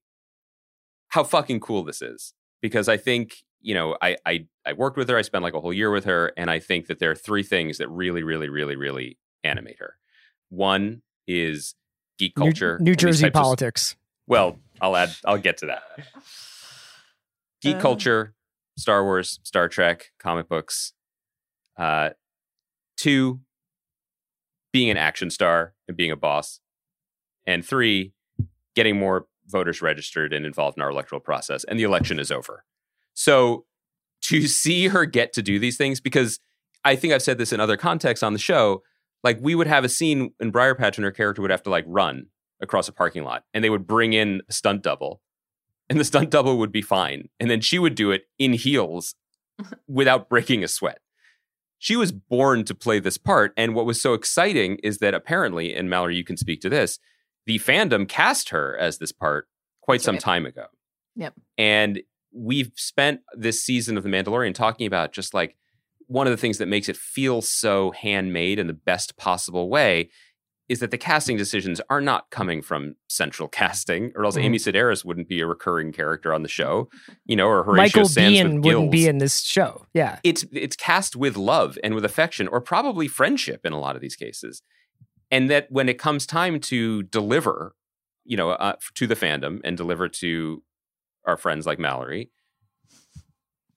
how 1.09 1.23
fucking 1.23 1.59
cool 1.59 1.83
this 1.83 2.01
is, 2.01 2.33
because 2.61 2.87
I 2.87 2.97
think, 2.97 3.37
you 3.59 3.73
know, 3.73 3.97
I, 4.01 4.17
I, 4.25 4.45
I 4.65 4.73
worked 4.73 4.97
with 4.97 5.09
her, 5.09 5.17
I 5.17 5.23
spent 5.23 5.43
like 5.43 5.53
a 5.53 5.61
whole 5.61 5.73
year 5.73 5.91
with 5.91 6.05
her, 6.05 6.31
and 6.37 6.49
I 6.49 6.59
think 6.59 6.87
that 6.87 6.99
there 6.99 7.11
are 7.11 7.15
three 7.15 7.43
things 7.43 7.77
that 7.77 7.89
really, 7.89 8.23
really, 8.23 8.49
really, 8.49 8.75
really 8.75 9.17
animate 9.43 9.79
her. 9.79 9.97
One 10.51 11.01
is 11.27 11.73
geek 12.19 12.35
culture. 12.35 12.77
New, 12.79 12.91
and 12.91 12.97
these 12.99 13.01
Jersey 13.01 13.23
types 13.23 13.29
of- 13.37 13.41
politics. 13.41 13.95
well, 14.27 14.59
I'll 14.79 14.95
add. 14.95 15.09
I'll 15.25 15.37
get 15.39 15.57
to 15.57 15.65
that. 15.67 15.83
Geek 17.61 17.75
Uh. 17.77 17.79
culture, 17.79 18.33
Star 18.77 19.03
Wars, 19.03 19.39
Star 19.43 19.67
Trek, 19.69 20.11
comic 20.19 20.49
books. 20.49 20.93
Uh, 21.77 22.09
two, 22.97 23.41
being 24.73 24.89
an 24.89 24.97
action 24.97 25.29
star 25.29 25.73
and 25.87 25.95
being 25.95 26.09
a 26.11 26.15
boss, 26.15 26.59
and 27.45 27.63
three, 27.65 28.13
getting 28.75 28.97
more 28.97 29.27
voters 29.47 29.81
registered 29.81 30.33
and 30.33 30.45
involved 30.45 30.77
in 30.77 30.81
our 30.83 30.89
electoral 30.89 31.21
process. 31.21 31.63
And 31.65 31.77
the 31.79 31.83
election 31.83 32.19
is 32.19 32.31
over. 32.31 32.63
So 33.13 33.65
to 34.23 34.47
see 34.47 34.87
her 34.87 35.05
get 35.05 35.33
to 35.33 35.41
do 35.43 35.59
these 35.59 35.77
things, 35.77 35.99
because 35.99 36.39
I 36.83 36.95
think 36.95 37.13
I've 37.13 37.21
said 37.21 37.37
this 37.37 37.51
in 37.53 37.59
other 37.59 37.77
contexts 37.77 38.23
on 38.23 38.33
the 38.33 38.39
show, 38.39 38.81
like 39.23 39.39
we 39.41 39.55
would 39.55 39.67
have 39.67 39.83
a 39.83 39.89
scene 39.89 40.33
in 40.39 40.51
Briarpatch 40.51 40.97
and 40.97 41.05
her 41.05 41.11
character 41.11 41.41
would 41.41 41.51
have 41.51 41.63
to 41.63 41.69
like 41.69 41.85
run 41.87 42.27
across 42.61 42.87
a 42.87 42.91
parking 42.91 43.23
lot 43.23 43.43
and 43.53 43.63
they 43.63 43.69
would 43.69 43.87
bring 43.87 44.13
in 44.13 44.41
a 44.49 44.53
stunt 44.53 44.83
double 44.83 45.21
and 45.89 45.99
the 45.99 46.03
stunt 46.05 46.29
double 46.29 46.57
would 46.57 46.71
be 46.71 46.81
fine 46.81 47.27
and 47.39 47.49
then 47.49 47.59
she 47.61 47.79
would 47.79 47.95
do 47.95 48.11
it 48.11 48.23
in 48.37 48.53
heels 48.53 49.15
without 49.87 50.29
breaking 50.29 50.63
a 50.63 50.67
sweat 50.67 50.99
she 51.79 51.95
was 51.95 52.11
born 52.11 52.63
to 52.63 52.75
play 52.75 52.99
this 52.99 53.17
part 53.17 53.51
and 53.57 53.73
what 53.73 53.85
was 53.87 53.99
so 53.99 54.13
exciting 54.13 54.77
is 54.83 54.99
that 54.99 55.15
apparently 55.15 55.73
and 55.73 55.89
mallory 55.89 56.15
you 56.15 56.23
can 56.23 56.37
speak 56.37 56.61
to 56.61 56.69
this 56.69 56.99
the 57.47 57.57
fandom 57.57 58.07
cast 58.07 58.49
her 58.49 58.77
as 58.77 58.99
this 58.99 59.11
part 59.11 59.47
quite 59.81 59.95
That's 59.95 60.05
some 60.05 60.15
right. 60.15 60.21
time 60.21 60.45
ago 60.45 60.65
Yep. 61.15 61.33
and 61.57 62.01
we've 62.31 62.71
spent 62.75 63.21
this 63.33 63.63
season 63.63 63.97
of 63.97 64.03
the 64.03 64.09
mandalorian 64.09 64.53
talking 64.53 64.85
about 64.85 65.11
just 65.13 65.33
like 65.33 65.57
one 66.11 66.27
of 66.27 66.31
the 66.31 66.37
things 66.37 66.57
that 66.57 66.67
makes 66.67 66.89
it 66.89 66.97
feel 66.97 67.41
so 67.41 67.91
handmade 67.91 68.59
in 68.59 68.67
the 68.67 68.73
best 68.73 69.15
possible 69.17 69.69
way 69.69 70.09
is 70.67 70.79
that 70.79 70.91
the 70.91 70.97
casting 70.97 71.35
decisions 71.37 71.81
are 71.89 71.99
not 72.01 72.29
coming 72.29 72.61
from 72.61 72.95
central 73.09 73.47
casting, 73.61 74.11
or 74.15 74.25
else 74.25 74.37
Mhm. 74.37 74.43
Amy 74.43 74.57
Sedaris 74.57 75.03
wouldn't 75.03 75.27
be 75.27 75.39
a 75.41 75.45
recurring 75.47 75.91
character 75.91 76.33
on 76.33 76.43
the 76.43 76.49
show, 76.49 76.89
you 77.25 77.35
know, 77.35 77.47
or 77.47 77.63
Horatio 77.63 77.77
Michael 77.83 78.05
Sanz 78.05 78.37
Biehn 78.37 78.63
wouldn't 78.63 78.91
be 78.91 79.07
in 79.07 79.17
this 79.17 79.41
show. 79.41 79.85
Yeah. 79.93 80.19
It's 80.23 80.45
it's 80.53 80.75
cast 80.75 81.15
with 81.15 81.35
love 81.37 81.77
and 81.83 81.93
with 81.95 82.05
affection, 82.05 82.47
or 82.47 82.61
probably 82.61 83.07
friendship 83.07 83.65
in 83.65 83.73
a 83.73 83.79
lot 83.79 83.95
of 83.95 84.01
these 84.01 84.15
cases, 84.15 84.61
and 85.29 85.49
that 85.49 85.67
when 85.69 85.89
it 85.89 85.97
comes 85.97 86.25
time 86.25 86.59
to 86.61 87.03
deliver, 87.03 87.75
you 88.23 88.37
know, 88.37 88.51
uh, 88.51 88.75
to 88.95 89.07
the 89.07 89.15
fandom 89.15 89.59
and 89.63 89.75
deliver 89.77 90.07
to 90.09 90.63
our 91.25 91.35
friends 91.37 91.65
like 91.65 91.79
Mallory, 91.79 92.31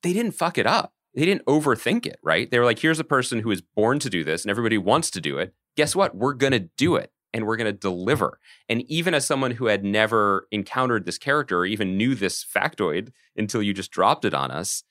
they 0.03 0.12
didn't 0.12 0.32
fuck 0.32 0.59
it 0.59 0.66
up. 0.66 0.93
They 1.15 1.25
didn't 1.25 1.47
overthink 1.47 2.07
it, 2.07 2.19
right? 2.23 2.51
They 2.51 2.59
were 2.59 2.65
like, 2.65 2.81
here's 2.81 2.99
a 2.99 3.05
person 3.05 3.41
who 3.41 3.51
is 3.51 3.61
born 3.61 3.99
to 4.01 4.11
do 4.11 4.25
this 4.25 4.43
and 4.43 4.51
everybody 4.51 4.79
wants 4.79 5.11
to 5.12 5.21
do 5.21 5.39
it. 5.39 5.55
Guess 5.77 5.95
what? 5.95 6.17
We're 6.17 6.35
going 6.35 6.53
to 6.53 6.69
do 6.77 6.97
it 6.97 7.12
and 7.33 7.47
we're 7.47 7.57
going 7.57 7.73
to 7.73 7.79
deliver. 7.79 8.39
And 8.69 8.83
even 8.91 9.15
as 9.15 9.27
someone 9.27 9.53
who 9.53 9.67
had 9.67 9.85
never 9.85 10.47
encountered 10.51 11.05
this 11.05 11.19
character 11.19 11.59
or 11.59 11.67
even 11.67 11.97
knew 11.97 12.15
this 12.15 12.45
factoid 12.45 13.11
until 13.37 13.62
you 13.62 13.75
just 13.75 13.91
dropped 13.91 14.25
it 14.25 14.35
on 14.35 14.51
us, 14.51 14.85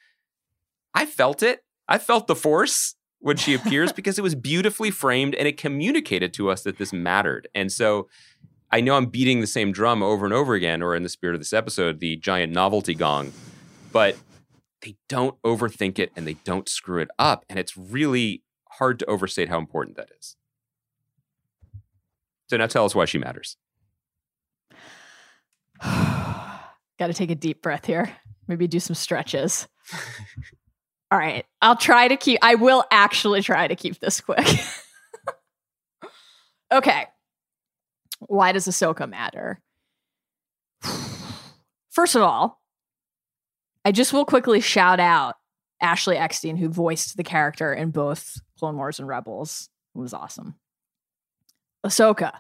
I 0.94 1.06
felt 1.06 1.44
it. 1.44 1.64
I 1.88 1.98
felt 1.98 2.28
the 2.28 2.36
force 2.36 2.96
when 3.20 3.38
she 3.38 3.54
appears 3.54 3.92
because 3.94 4.20
it 4.20 4.24
was 4.24 4.36
beautifully 4.36 4.92
framed 4.92 5.36
and 5.36 5.48
it 5.48 5.58
communicated 5.58 6.34
to 6.36 6.50
us 6.50 6.64
that 6.64 6.78
this 6.78 6.94
mattered. 6.94 7.48
And 7.56 7.72
so 7.72 8.08
I 8.72 8.82
know 8.82 8.96
I'm 8.96 9.06
beating 9.06 9.40
the 9.40 9.48
same 9.48 9.72
drum 9.72 10.02
over 10.02 10.26
and 10.26 10.34
over 10.34 10.56
again, 10.56 10.82
or 10.82 10.96
in 10.96 11.04
the 11.04 11.10
spirit 11.10 11.36
of 11.36 11.40
this 11.40 11.54
episode, 11.54 12.00
the 12.00 12.16
giant 12.16 12.52
novelty 12.52 12.96
gong, 12.96 13.32
but 13.92 14.18
they 14.84 14.96
don't 15.08 15.42
overthink 15.44 15.98
it 15.98 16.12
and 16.16 16.28
they 16.28 16.34
don't 16.44 16.68
screw 16.68 17.02
it 17.02 17.10
up. 17.18 17.46
And 17.50 17.58
it's 17.58 17.78
really 17.78 18.44
hard 18.70 19.00
to 19.00 19.06
overstate 19.06 19.50
how 19.50 19.58
important 19.58 19.98
that 19.98 20.10
is. 20.20 20.36
So 22.50 22.58
now 22.58 22.68
tell 22.68 22.86
us 22.86 22.94
why 22.94 23.06
she 23.06 23.18
matters. 23.18 23.58
Got 25.84 27.08
to 27.08 27.14
take 27.14 27.32
a 27.32 27.36
deep 27.36 27.62
breath 27.62 27.86
here. 27.86 28.16
Maybe 28.48 28.68
do 28.68 28.80
some 28.80 28.96
stretches. 28.96 29.68
All 31.12 31.18
right. 31.18 31.46
I'll 31.62 31.78
try 31.78 32.08
to 32.08 32.18
keep, 32.18 32.40
I 32.42 32.56
will 32.56 32.84
actually 32.92 33.42
try 33.42 33.68
to 33.68 33.76
keep 33.76 34.00
this 34.00 34.20
quick. 34.20 34.46
okay. 36.72 37.06
Why 38.20 38.52
does 38.52 38.68
Ahsoka 38.68 39.10
matter? 39.10 39.62
First 41.92 42.16
of 42.16 42.22
all, 42.22 42.60
I 43.86 43.92
just 43.92 44.14
will 44.14 44.26
quickly 44.26 44.62
shout 44.62 45.00
out 45.00 45.36
Ashley 45.82 46.18
Eckstein, 46.18 46.56
who 46.58 46.70
voiced 46.70 47.18
the 47.18 47.24
character 47.24 47.74
in 47.74 47.92
both 47.92 48.40
Clone 48.58 48.78
Wars 48.78 49.00
and 49.00 49.08
Rebels. 49.08 49.70
It 49.96 50.00
was 50.00 50.14
awesome. 50.14 50.56
Ahsoka. 51.86 52.32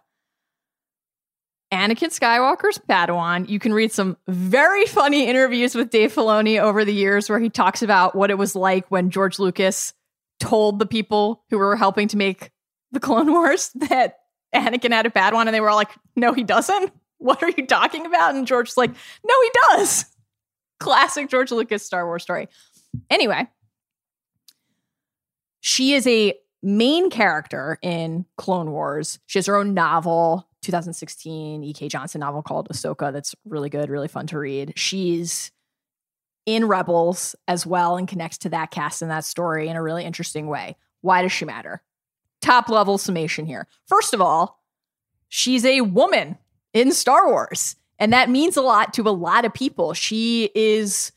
Anakin 1.71 2.17
Skywalker's 2.17 2.77
Padawan. 2.77 3.49
You 3.49 3.59
can 3.59 3.73
read 3.73 3.91
some 3.91 4.15
very 4.27 4.85
funny 4.85 5.27
interviews 5.27 5.73
with 5.73 5.89
Dave 5.89 6.13
Filoni 6.13 6.61
over 6.61 6.85
the 6.85 6.93
years 6.93 7.29
where 7.29 7.39
he 7.39 7.49
talks 7.49 7.81
about 7.81 8.15
what 8.15 8.29
it 8.29 8.37
was 8.37 8.55
like 8.55 8.89
when 8.89 9.09
George 9.09 9.39
Lucas 9.39 9.93
told 10.39 10.77
the 10.77 10.85
people 10.85 11.43
who 11.49 11.57
were 11.57 11.75
helping 11.75 12.07
to 12.09 12.17
make 12.17 12.51
the 12.91 12.99
Clone 12.99 13.31
Wars 13.31 13.71
that 13.75 14.19
Anakin 14.53 14.91
had 14.91 15.07
a 15.07 15.09
Padawan, 15.09 15.47
and 15.47 15.53
they 15.53 15.61
were 15.61 15.69
all 15.69 15.75
like, 15.75 15.91
"No, 16.15 16.31
he 16.31 16.43
doesn't. 16.43 16.91
What 17.17 17.41
are 17.41 17.49
you 17.49 17.65
talking 17.65 18.05
about?" 18.05 18.35
And 18.35 18.45
George's 18.45 18.77
like, 18.77 18.91
"No, 18.91 19.33
he 19.41 19.49
does." 19.71 20.05
Classic 20.83 21.29
George 21.29 21.51
Lucas 21.51 21.85
Star 21.85 22.05
Wars 22.05 22.23
story. 22.23 22.47
Anyway, 23.09 23.47
she 25.61 25.93
is 25.93 26.05
a 26.05 26.33
main 26.61 27.09
character 27.09 27.79
in 27.81 28.25
Clone 28.37 28.71
Wars. 28.71 29.19
She 29.25 29.39
has 29.39 29.45
her 29.45 29.55
own 29.55 29.73
novel, 29.73 30.47
2016 30.61 31.63
E.K. 31.63 31.87
Johnston 31.87 32.19
novel 32.19 32.41
called 32.41 32.67
Ahsoka. 32.69 33.11
That's 33.13 33.33
really 33.45 33.69
good, 33.69 33.89
really 33.89 34.07
fun 34.07 34.27
to 34.27 34.37
read. 34.37 34.73
She's 34.75 35.51
in 36.45 36.65
Rebels 36.65 37.35
as 37.47 37.65
well 37.65 37.95
and 37.95 38.07
connects 38.07 38.37
to 38.39 38.49
that 38.49 38.71
cast 38.71 39.01
and 39.01 39.09
that 39.09 39.23
story 39.23 39.69
in 39.69 39.77
a 39.77 39.81
really 39.81 40.03
interesting 40.03 40.47
way. 40.47 40.75
Why 41.01 41.21
does 41.21 41.31
she 41.31 41.45
matter? 41.45 41.81
Top 42.41 42.67
level 42.67 42.97
summation 42.97 43.45
here. 43.45 43.67
First 43.87 44.13
of 44.13 44.19
all, 44.19 44.61
she's 45.29 45.63
a 45.63 45.81
woman 45.81 46.37
in 46.73 46.91
Star 46.91 47.29
Wars, 47.29 47.77
and 47.99 48.13
that 48.13 48.29
means 48.29 48.57
a 48.57 48.61
lot 48.61 48.93
to 48.95 49.03
a 49.03 49.11
lot 49.11 49.45
of 49.45 49.53
people. 49.53 49.93
She 49.93 50.49
is 50.55 51.11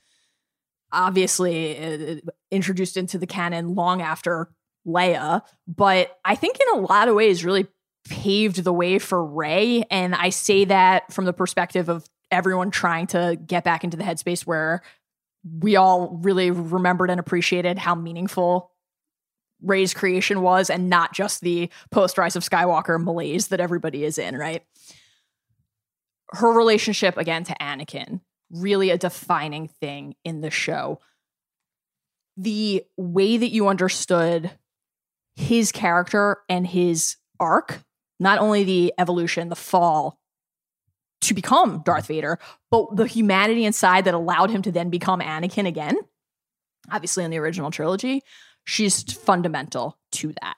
obviously 0.93 1.79
uh, 1.79 2.16
introduced 2.51 2.97
into 2.97 3.18
the 3.18 3.27
canon 3.27 3.74
long 3.74 4.03
after 4.03 4.49
Leia, 4.87 5.43
but 5.66 6.18
I 6.24 6.37
think 6.37 6.59
in 6.61 6.79
a 6.79 6.83
lot 6.83 7.09
of 7.09 7.14
ways 7.14 7.45
really 7.45 7.66
paved 8.09 8.62
the 8.62 8.72
way 8.72 8.99
for 8.99 9.24
Rey. 9.24 9.85
And 9.91 10.14
I 10.14 10.31
say 10.31 10.64
that 10.66 11.12
from 11.12 11.24
the 11.24 11.33
perspective 11.33 11.89
of 11.89 12.09
everyone 12.31 12.70
trying 12.70 13.07
to 13.09 13.39
get 13.45 13.64
back 13.64 13.85
into 13.85 13.97
the 13.97 14.05
headspace 14.05 14.47
where 14.47 14.83
we 15.61 15.77
all 15.77 16.18
really 16.22 16.51
remembered 16.51 17.11
and 17.11 17.20
appreciated 17.20 17.79
how 17.79 17.95
meaningful 17.95 18.70
Rey's 19.62 19.95
creation 19.95 20.43
was 20.43 20.70
and 20.70 20.91
not 20.91 21.14
just 21.14 21.41
the 21.41 21.70
post 21.91 22.18
Rise 22.18 22.37
of 22.37 22.45
Skywalker 22.45 23.03
malaise 23.03 23.49
that 23.49 23.61
everybody 23.61 24.05
is 24.05 24.18
in, 24.18 24.37
right? 24.37 24.62
Her 26.31 26.53
relationship 26.53 27.16
again 27.16 27.45
to 27.45 27.55
Anakin, 27.61 28.20
really 28.51 28.91
a 28.91 28.99
defining 28.99 29.68
thing 29.68 30.14
in 30.24 30.41
the 30.41 30.51
show. 30.51 31.01
The 32.37 32.85
way 32.97 33.37
that 33.37 33.51
you 33.51 33.68
understood 33.68 34.51
his 35.37 35.72
character 35.72 36.39
and 36.49 36.66
his 36.66 37.16
arc, 37.39 37.83
not 38.18 38.39
only 38.39 38.64
the 38.64 38.93
evolution, 38.99 39.49
the 39.49 39.57
fall 39.57 40.18
to 41.22 41.35
become 41.35 41.83
Darth 41.85 42.07
Vader, 42.07 42.39
but 42.70 42.95
the 42.97 43.07
humanity 43.07 43.64
inside 43.64 44.05
that 44.05 44.14
allowed 44.14 44.51
him 44.51 44.62
to 44.62 44.72
then 44.72 44.91
become 44.91 45.20
Anakin 45.20 45.66
again. 45.66 45.97
Obviously, 46.91 47.24
in 47.24 47.31
the 47.31 47.39
original 47.39 47.70
trilogy, 47.70 48.22
she's 48.64 49.03
fundamental 49.03 49.99
to 50.12 50.33
that. 50.43 50.57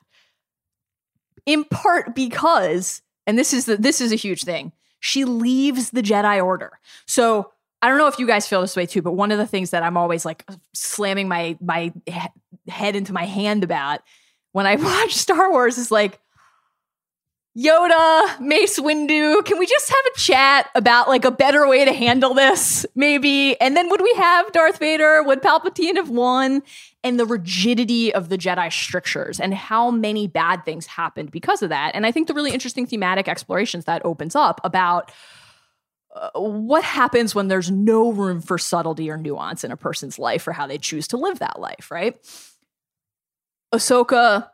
In 1.47 1.65
part 1.65 2.15
because, 2.15 3.03
and 3.27 3.39
this 3.39 3.55
is 3.55 3.65
the, 3.65 3.77
this 3.77 4.01
is 4.01 4.13
a 4.13 4.17
huge 4.17 4.45
thing, 4.45 4.73
she 5.01 5.25
leaves 5.25 5.91
the 5.91 6.03
Jedi 6.03 6.45
Order. 6.45 6.79
So 7.07 7.53
I 7.81 7.89
don't 7.89 7.99
know 7.99 8.09
if 8.09 8.19
you 8.19 8.27
guys 8.27 8.49
feel 8.49 8.61
this 8.61 8.77
way 8.77 8.87
too, 8.87 9.03
but 9.03 9.13
one 9.13 9.31
of 9.31 9.39
the 9.39 9.47
things 9.47 9.71
that 9.71 9.83
I'm 9.83 9.97
always 9.97 10.25
like 10.25 10.45
slamming 10.75 11.29
my 11.29 11.57
my 11.61 11.93
head 12.67 12.97
into 12.97 13.13
my 13.13 13.25
hand 13.25 13.65
about 13.65 14.01
when 14.53 14.67
I 14.67 14.77
watch 14.77 15.15
Star 15.15 15.51
Wars 15.51 15.79
is 15.79 15.91
like, 15.91 16.21
Yoda, 17.59 18.39
Mace 18.39 18.79
Windu, 18.79 19.45
can 19.45 19.59
we 19.59 19.67
just 19.67 19.89
have 19.89 20.13
a 20.15 20.17
chat 20.17 20.71
about 20.77 21.09
like 21.09 21.25
a 21.25 21.31
better 21.33 21.67
way 21.67 21.85
to 21.85 21.93
handle 21.93 22.33
this, 22.33 22.87
maybe? 22.95 23.61
And 23.61 23.77
then 23.77 23.91
would 23.91 24.01
we 24.01 24.13
have 24.15 24.53
Darth 24.53 24.79
Vader? 24.79 25.25
Would 25.25 25.43
Palpatine 25.43 25.97
have 25.97 26.09
won? 26.09 26.63
And 27.03 27.19
the 27.19 27.27
rigidity 27.27 28.15
of 28.15 28.29
the 28.29 28.39
Jedi 28.39 28.73
strictures 28.73 29.41
and 29.41 29.53
how 29.55 29.91
many 29.91 30.29
bad 30.29 30.65
things 30.65 30.87
happened 30.87 31.33
because 31.33 31.61
of 31.63 31.71
that. 31.71 31.97
And 31.97 32.07
I 32.07 32.13
think 32.13 32.29
the 32.29 32.35
really 32.35 32.53
interesting 32.53 32.87
thematic 32.87 33.27
explorations 33.27 33.87
that 33.87 34.05
opens 34.05 34.37
up 34.37 34.61
about 34.63 35.11
uh, 36.15 36.31
what 36.39 36.85
happens 36.85 37.35
when 37.35 37.49
there's 37.49 37.73
no 37.73 38.13
room 38.13 38.41
for 38.41 38.59
subtlety 38.59 39.11
or 39.11 39.17
nuance 39.17 39.65
in 39.65 39.73
a 39.73 39.77
person's 39.77 40.17
life 40.17 40.47
or 40.47 40.53
how 40.53 40.69
they 40.69 40.79
choose 40.79 41.09
to 41.09 41.17
live 41.17 41.41
that 41.41 41.59
life, 41.59 41.91
right? 41.91 42.17
Ahsoka 43.75 44.49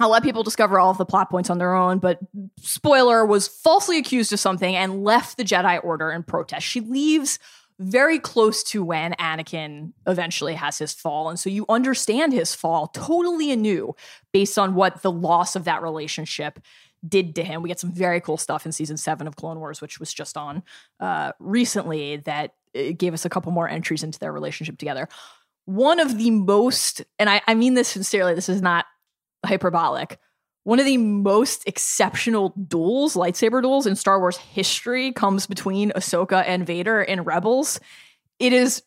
I'll 0.00 0.10
let 0.10 0.22
people 0.22 0.42
discover 0.42 0.80
all 0.80 0.90
of 0.90 0.98
the 0.98 1.04
plot 1.04 1.30
points 1.30 1.50
on 1.50 1.58
their 1.58 1.74
own, 1.74 1.98
but 1.98 2.18
spoiler 2.58 3.26
was 3.26 3.46
falsely 3.46 3.98
accused 3.98 4.32
of 4.32 4.40
something 4.40 4.74
and 4.74 5.04
left 5.04 5.36
the 5.36 5.44
Jedi 5.44 5.82
Order 5.84 6.10
in 6.10 6.22
protest. 6.22 6.66
She 6.66 6.80
leaves 6.80 7.38
very 7.78 8.18
close 8.18 8.62
to 8.62 8.84
when 8.84 9.12
Anakin 9.14 9.92
eventually 10.06 10.54
has 10.54 10.78
his 10.78 10.92
fall. 10.92 11.28
And 11.28 11.38
so 11.38 11.50
you 11.50 11.66
understand 11.68 12.32
his 12.32 12.54
fall 12.54 12.88
totally 12.88 13.50
anew 13.50 13.94
based 14.32 14.58
on 14.58 14.74
what 14.74 15.02
the 15.02 15.10
loss 15.10 15.56
of 15.56 15.64
that 15.64 15.82
relationship 15.82 16.60
did 17.06 17.34
to 17.34 17.44
him. 17.44 17.62
We 17.62 17.68
get 17.68 17.80
some 17.80 17.92
very 17.92 18.20
cool 18.20 18.36
stuff 18.36 18.64
in 18.64 18.72
season 18.72 18.96
seven 18.96 19.26
of 19.26 19.36
Clone 19.36 19.58
Wars, 19.58 19.80
which 19.80 19.98
was 19.98 20.12
just 20.12 20.36
on 20.36 20.62
uh, 21.00 21.32
recently, 21.40 22.16
that 22.18 22.54
uh, 22.76 22.92
gave 22.96 23.14
us 23.14 23.24
a 23.24 23.30
couple 23.30 23.52
more 23.52 23.68
entries 23.68 24.02
into 24.02 24.18
their 24.18 24.32
relationship 24.32 24.78
together. 24.78 25.08
One 25.64 25.98
of 26.00 26.18
the 26.18 26.30
most, 26.30 27.02
and 27.18 27.28
I, 27.28 27.42
I 27.46 27.54
mean 27.54 27.74
this 27.74 27.88
sincerely, 27.88 28.34
this 28.34 28.48
is 28.48 28.62
not 28.62 28.86
hyperbolic. 29.44 30.18
One 30.64 30.78
of 30.78 30.86
the 30.86 30.96
most 30.96 31.66
exceptional 31.66 32.50
duels, 32.50 33.14
lightsaber 33.14 33.62
duels 33.62 33.86
in 33.86 33.96
Star 33.96 34.20
Wars 34.20 34.36
history, 34.36 35.12
comes 35.12 35.46
between 35.46 35.90
Ahsoka 35.90 36.44
and 36.46 36.64
Vader 36.64 37.02
in 37.02 37.22
Rebels. 37.22 37.80
It 38.38 38.52
is 38.52 38.82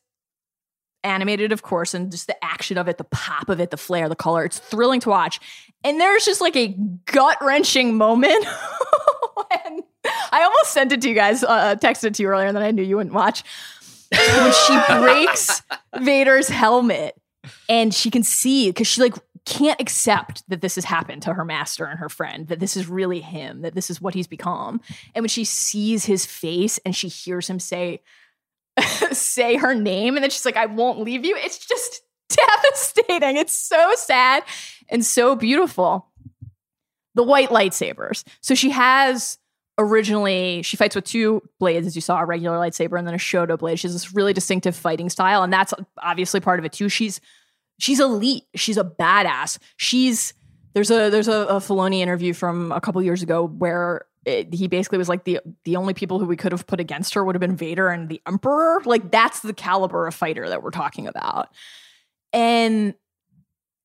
animated, 1.03 1.51
of 1.51 1.61
course, 1.61 1.93
and 1.93 2.11
just 2.11 2.27
the 2.27 2.43
action 2.43 2.77
of 2.77 2.87
it, 2.87 2.97
the 2.97 3.03
pop 3.03 3.49
of 3.49 3.59
it, 3.59 3.71
the 3.71 3.77
flare, 3.77 4.07
the 4.07 4.15
color. 4.15 4.45
It's 4.45 4.57
thrilling 4.57 5.01
to 5.01 5.09
watch. 5.09 5.39
And 5.83 5.99
there's 5.99 6.25
just 6.25 6.41
like 6.41 6.55
a 6.55 6.75
gut 7.05 7.37
wrenching 7.41 7.95
moment 7.95 8.45
when 9.35 9.83
I 10.31 10.43
almost 10.43 10.71
sent 10.71 10.91
it 10.91 11.01
to 11.01 11.09
you 11.09 11.15
guys, 11.15 11.43
uh, 11.43 11.75
texted 11.75 12.05
it 12.05 12.13
to 12.15 12.23
you 12.23 12.29
earlier, 12.29 12.47
and 12.47 12.55
then 12.55 12.63
I 12.63 12.71
knew 12.71 12.83
you 12.83 12.97
wouldn't 12.97 13.15
watch. 13.15 13.43
when 14.11 14.53
she 14.67 14.79
breaks 14.97 15.61
Vader's 15.99 16.47
helmet 16.47 17.15
and 17.67 17.93
she 17.93 18.09
can 18.09 18.23
see 18.23 18.69
because 18.69 18.87
she 18.87 19.01
like 19.01 19.15
can't 19.45 19.79
accept 19.79 20.43
that 20.49 20.61
this 20.61 20.75
has 20.75 20.85
happened 20.85 21.21
to 21.23 21.33
her 21.33 21.45
master 21.45 21.85
and 21.85 21.99
her 21.99 22.09
friend, 22.09 22.47
that 22.47 22.59
this 22.59 22.75
is 22.75 22.87
really 22.87 23.21
him, 23.21 23.61
that 23.61 23.75
this 23.75 23.89
is 23.89 24.01
what 24.01 24.15
he's 24.15 24.27
become. 24.27 24.81
And 25.13 25.23
when 25.23 25.29
she 25.29 25.45
sees 25.45 26.05
his 26.05 26.25
face 26.25 26.79
and 26.85 26.95
she 26.95 27.07
hears 27.07 27.47
him 27.47 27.59
say, 27.59 28.01
say 29.11 29.55
her 29.55 29.75
name, 29.75 30.15
and 30.15 30.23
then 30.23 30.31
she's 30.31 30.45
like, 30.45 30.57
I 30.57 30.65
won't 30.65 30.99
leave 30.99 31.25
you, 31.25 31.35
it's 31.37 31.65
just 31.65 32.01
devastating. 32.29 33.37
It's 33.37 33.55
so 33.55 33.93
sad 33.95 34.43
and 34.89 35.05
so 35.05 35.35
beautiful. 35.35 36.07
The 37.13 37.23
white 37.23 37.49
lightsabers. 37.49 38.23
So 38.41 38.55
she 38.55 38.71
has 38.71 39.37
originally 39.77 40.61
she 40.61 40.77
fights 40.77 40.95
with 40.95 41.03
two 41.03 41.41
blades 41.59 41.85
as 41.85 41.95
you 41.95 42.01
saw 42.01 42.19
a 42.19 42.25
regular 42.25 42.57
lightsaber 42.57 42.97
and 42.97 43.05
then 43.05 43.13
a 43.13 43.17
shoto 43.17 43.59
blade 43.59 43.77
she 43.77 43.85
has 43.85 43.93
this 43.93 44.13
really 44.13 44.31
distinctive 44.31 44.73
fighting 44.73 45.09
style 45.09 45.43
and 45.43 45.51
that's 45.51 45.73
obviously 46.01 46.39
part 46.39 46.59
of 46.59 46.65
it 46.65 46.71
too 46.71 46.87
she's 46.87 47.19
she's 47.79 47.99
elite. 47.99 48.43
She's 48.55 48.77
a 48.77 48.83
badass. 48.83 49.57
She's 49.77 50.33
there's 50.73 50.91
a 50.91 51.09
there's 51.09 51.27
a, 51.27 51.45
a 51.47 51.55
Filoni 51.55 51.99
interview 51.99 52.33
from 52.33 52.71
a 52.71 52.81
couple 52.81 53.01
years 53.01 53.23
ago 53.23 53.47
where 53.47 54.05
it, 54.25 54.53
he 54.53 54.67
basically 54.67 54.97
was 54.97 55.09
like 55.09 55.23
the 55.23 55.39
the 55.63 55.75
only 55.75 55.93
people 55.93 56.19
who 56.19 56.25
we 56.25 56.35
could 56.35 56.51
have 56.51 56.67
put 56.67 56.79
against 56.79 57.13
her 57.13 57.23
would 57.23 57.35
have 57.35 57.39
been 57.39 57.55
Vader 57.55 57.89
and 57.89 58.09
the 58.09 58.21
Emperor. 58.27 58.81
Like 58.85 59.11
that's 59.11 59.41
the 59.41 59.53
caliber 59.53 60.07
of 60.07 60.15
fighter 60.15 60.49
that 60.49 60.63
we're 60.63 60.71
talking 60.71 61.07
about. 61.07 61.49
And 62.33 62.95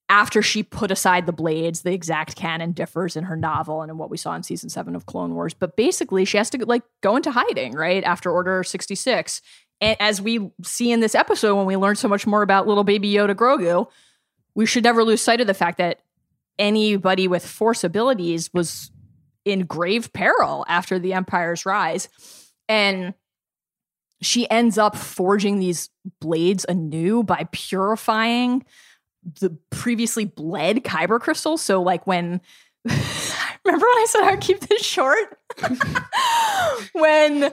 after 0.08 0.42
she 0.42 0.64
put 0.64 0.90
aside 0.90 1.26
the 1.26 1.32
blades, 1.32 1.82
the 1.82 1.92
exact 1.92 2.34
canon 2.34 2.72
differs 2.72 3.14
in 3.14 3.24
her 3.24 3.36
novel 3.36 3.80
and 3.80 3.90
in 3.90 3.96
what 3.96 4.10
we 4.10 4.16
saw 4.16 4.34
in 4.34 4.42
season 4.42 4.68
seven 4.68 4.96
of 4.96 5.06
Clone 5.06 5.34
Wars. 5.34 5.54
But 5.54 5.76
basically, 5.76 6.24
she 6.24 6.36
has 6.36 6.50
to 6.50 6.66
like 6.66 6.82
go 7.00 7.14
into 7.14 7.30
hiding 7.30 7.74
right 7.74 8.02
after 8.02 8.30
Order 8.30 8.64
sixty 8.64 8.96
six, 8.96 9.40
and 9.80 9.96
as 10.00 10.20
we 10.20 10.50
see 10.62 10.92
in 10.92 11.00
this 11.00 11.14
episode, 11.14 11.56
when 11.56 11.66
we 11.66 11.76
learn 11.76 11.96
so 11.96 12.08
much 12.08 12.26
more 12.26 12.42
about 12.42 12.66
little 12.66 12.84
baby 12.84 13.12
Yoda 13.12 13.34
Grogu, 13.34 13.88
we 14.54 14.66
should 14.66 14.84
never 14.84 15.04
lose 15.04 15.22
sight 15.22 15.40
of 15.40 15.46
the 15.46 15.54
fact 15.54 15.78
that 15.78 16.00
anybody 16.58 17.26
with 17.28 17.46
force 17.46 17.82
abilities 17.84 18.50
was 18.52 18.90
in 19.44 19.64
grave 19.64 20.12
peril 20.12 20.64
after 20.68 20.98
the 20.98 21.14
Empire's 21.14 21.64
rise. 21.64 22.08
And 22.68 23.14
she 24.20 24.48
ends 24.50 24.76
up 24.76 24.96
forging 24.96 25.58
these 25.58 25.88
blades 26.20 26.66
anew 26.68 27.22
by 27.22 27.48
purifying 27.52 28.64
the 29.40 29.56
previously 29.70 30.26
bled 30.26 30.84
kyber 30.84 31.18
crystals. 31.20 31.62
So, 31.62 31.82
like 31.82 32.06
when 32.06 32.40
remember 32.84 33.86
when 33.86 33.98
I 33.98 34.06
said 34.08 34.22
I'd 34.24 34.40
keep 34.40 34.60
this 34.60 34.84
short? 34.84 35.38
when 36.92 37.52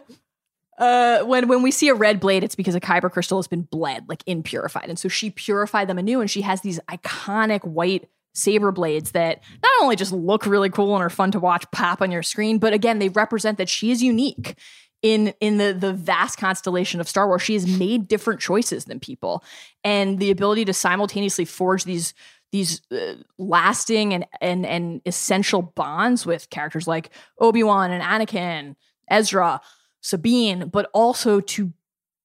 uh, 0.78 1.24
when 1.24 1.48
when 1.48 1.64
we 1.64 1.72
see 1.72 1.90
a 1.90 1.94
red 1.96 2.20
blade, 2.20 2.44
it's 2.44 2.56
because 2.56 2.76
a 2.76 2.80
kyber 2.80 3.12
crystal 3.12 3.38
has 3.38 3.48
been 3.48 3.64
bled, 3.64 4.06
like 4.08 4.24
impurified, 4.26 4.90
and 4.90 5.00
so 5.00 5.08
she 5.08 5.30
purified 5.30 5.88
them 5.88 5.98
anew, 5.98 6.22
and 6.22 6.30
she 6.30 6.42
has 6.42 6.62
these 6.62 6.80
iconic 6.90 7.64
white 7.64 8.08
saber 8.34 8.72
blades 8.72 9.12
that 9.12 9.42
not 9.64 9.72
only 9.82 9.96
just 9.96 10.12
look 10.12 10.46
really 10.46 10.70
cool 10.70 10.94
and 10.94 11.04
are 11.04 11.10
fun 11.10 11.32
to 11.32 11.40
watch 11.40 11.66
pop 11.72 12.02
on 12.02 12.12
your 12.12 12.22
screen, 12.22 12.60
but 12.60 12.74
again, 12.74 13.00
they 13.00 13.10
represent 13.10 13.58
that 13.58 13.68
she 13.68 13.90
is 13.90 14.04
unique 14.04 14.56
in 15.02 15.34
in 15.40 15.58
the 15.58 15.74
the 15.74 15.94
vast 15.94 16.38
constellation 16.38 17.00
of 17.00 17.10
Star 17.10 17.28
Wars. 17.28 17.42
She 17.42 17.54
has 17.54 17.68
made 17.68 18.08
different 18.08 18.40
choices 18.40 18.86
than 18.86 19.00
people, 19.00 19.44
and 19.84 20.20
the 20.20 20.32
ability 20.32 20.66
to 20.66 20.74
simultaneously 20.74 21.46
forge 21.46 21.84
these 21.84 22.14
these 22.52 22.82
uh, 22.92 23.16
lasting 23.38 24.14
and 24.14 24.26
and 24.42 24.66
and 24.66 25.02
essential 25.06 25.62
bonds 25.62 26.26
with 26.26 26.50
characters 26.50 26.88
like 26.88 27.10
Obi 27.40 27.64
Wan 27.64 27.92
and 27.92 28.04
Anakin, 28.04 28.76
Ezra, 29.10 29.62
Sabine, 30.08 30.70
but 30.70 30.90
also 30.94 31.42
to 31.42 31.74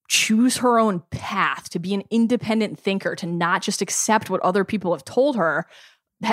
choose 0.09 0.59
her 0.59 0.79
own 0.79 1.03
path, 1.11 1.69
to 1.71 1.81
be 1.81 1.95
an 1.95 2.05
independent 2.11 2.79
thinker, 2.79 3.17
to 3.17 3.27
not 3.27 3.61
just 3.61 3.83
accept 3.83 4.31
what 4.31 4.41
other 4.43 4.65
people 4.65 4.93
have 4.93 5.05
told 5.05 5.35
her, 5.35 5.67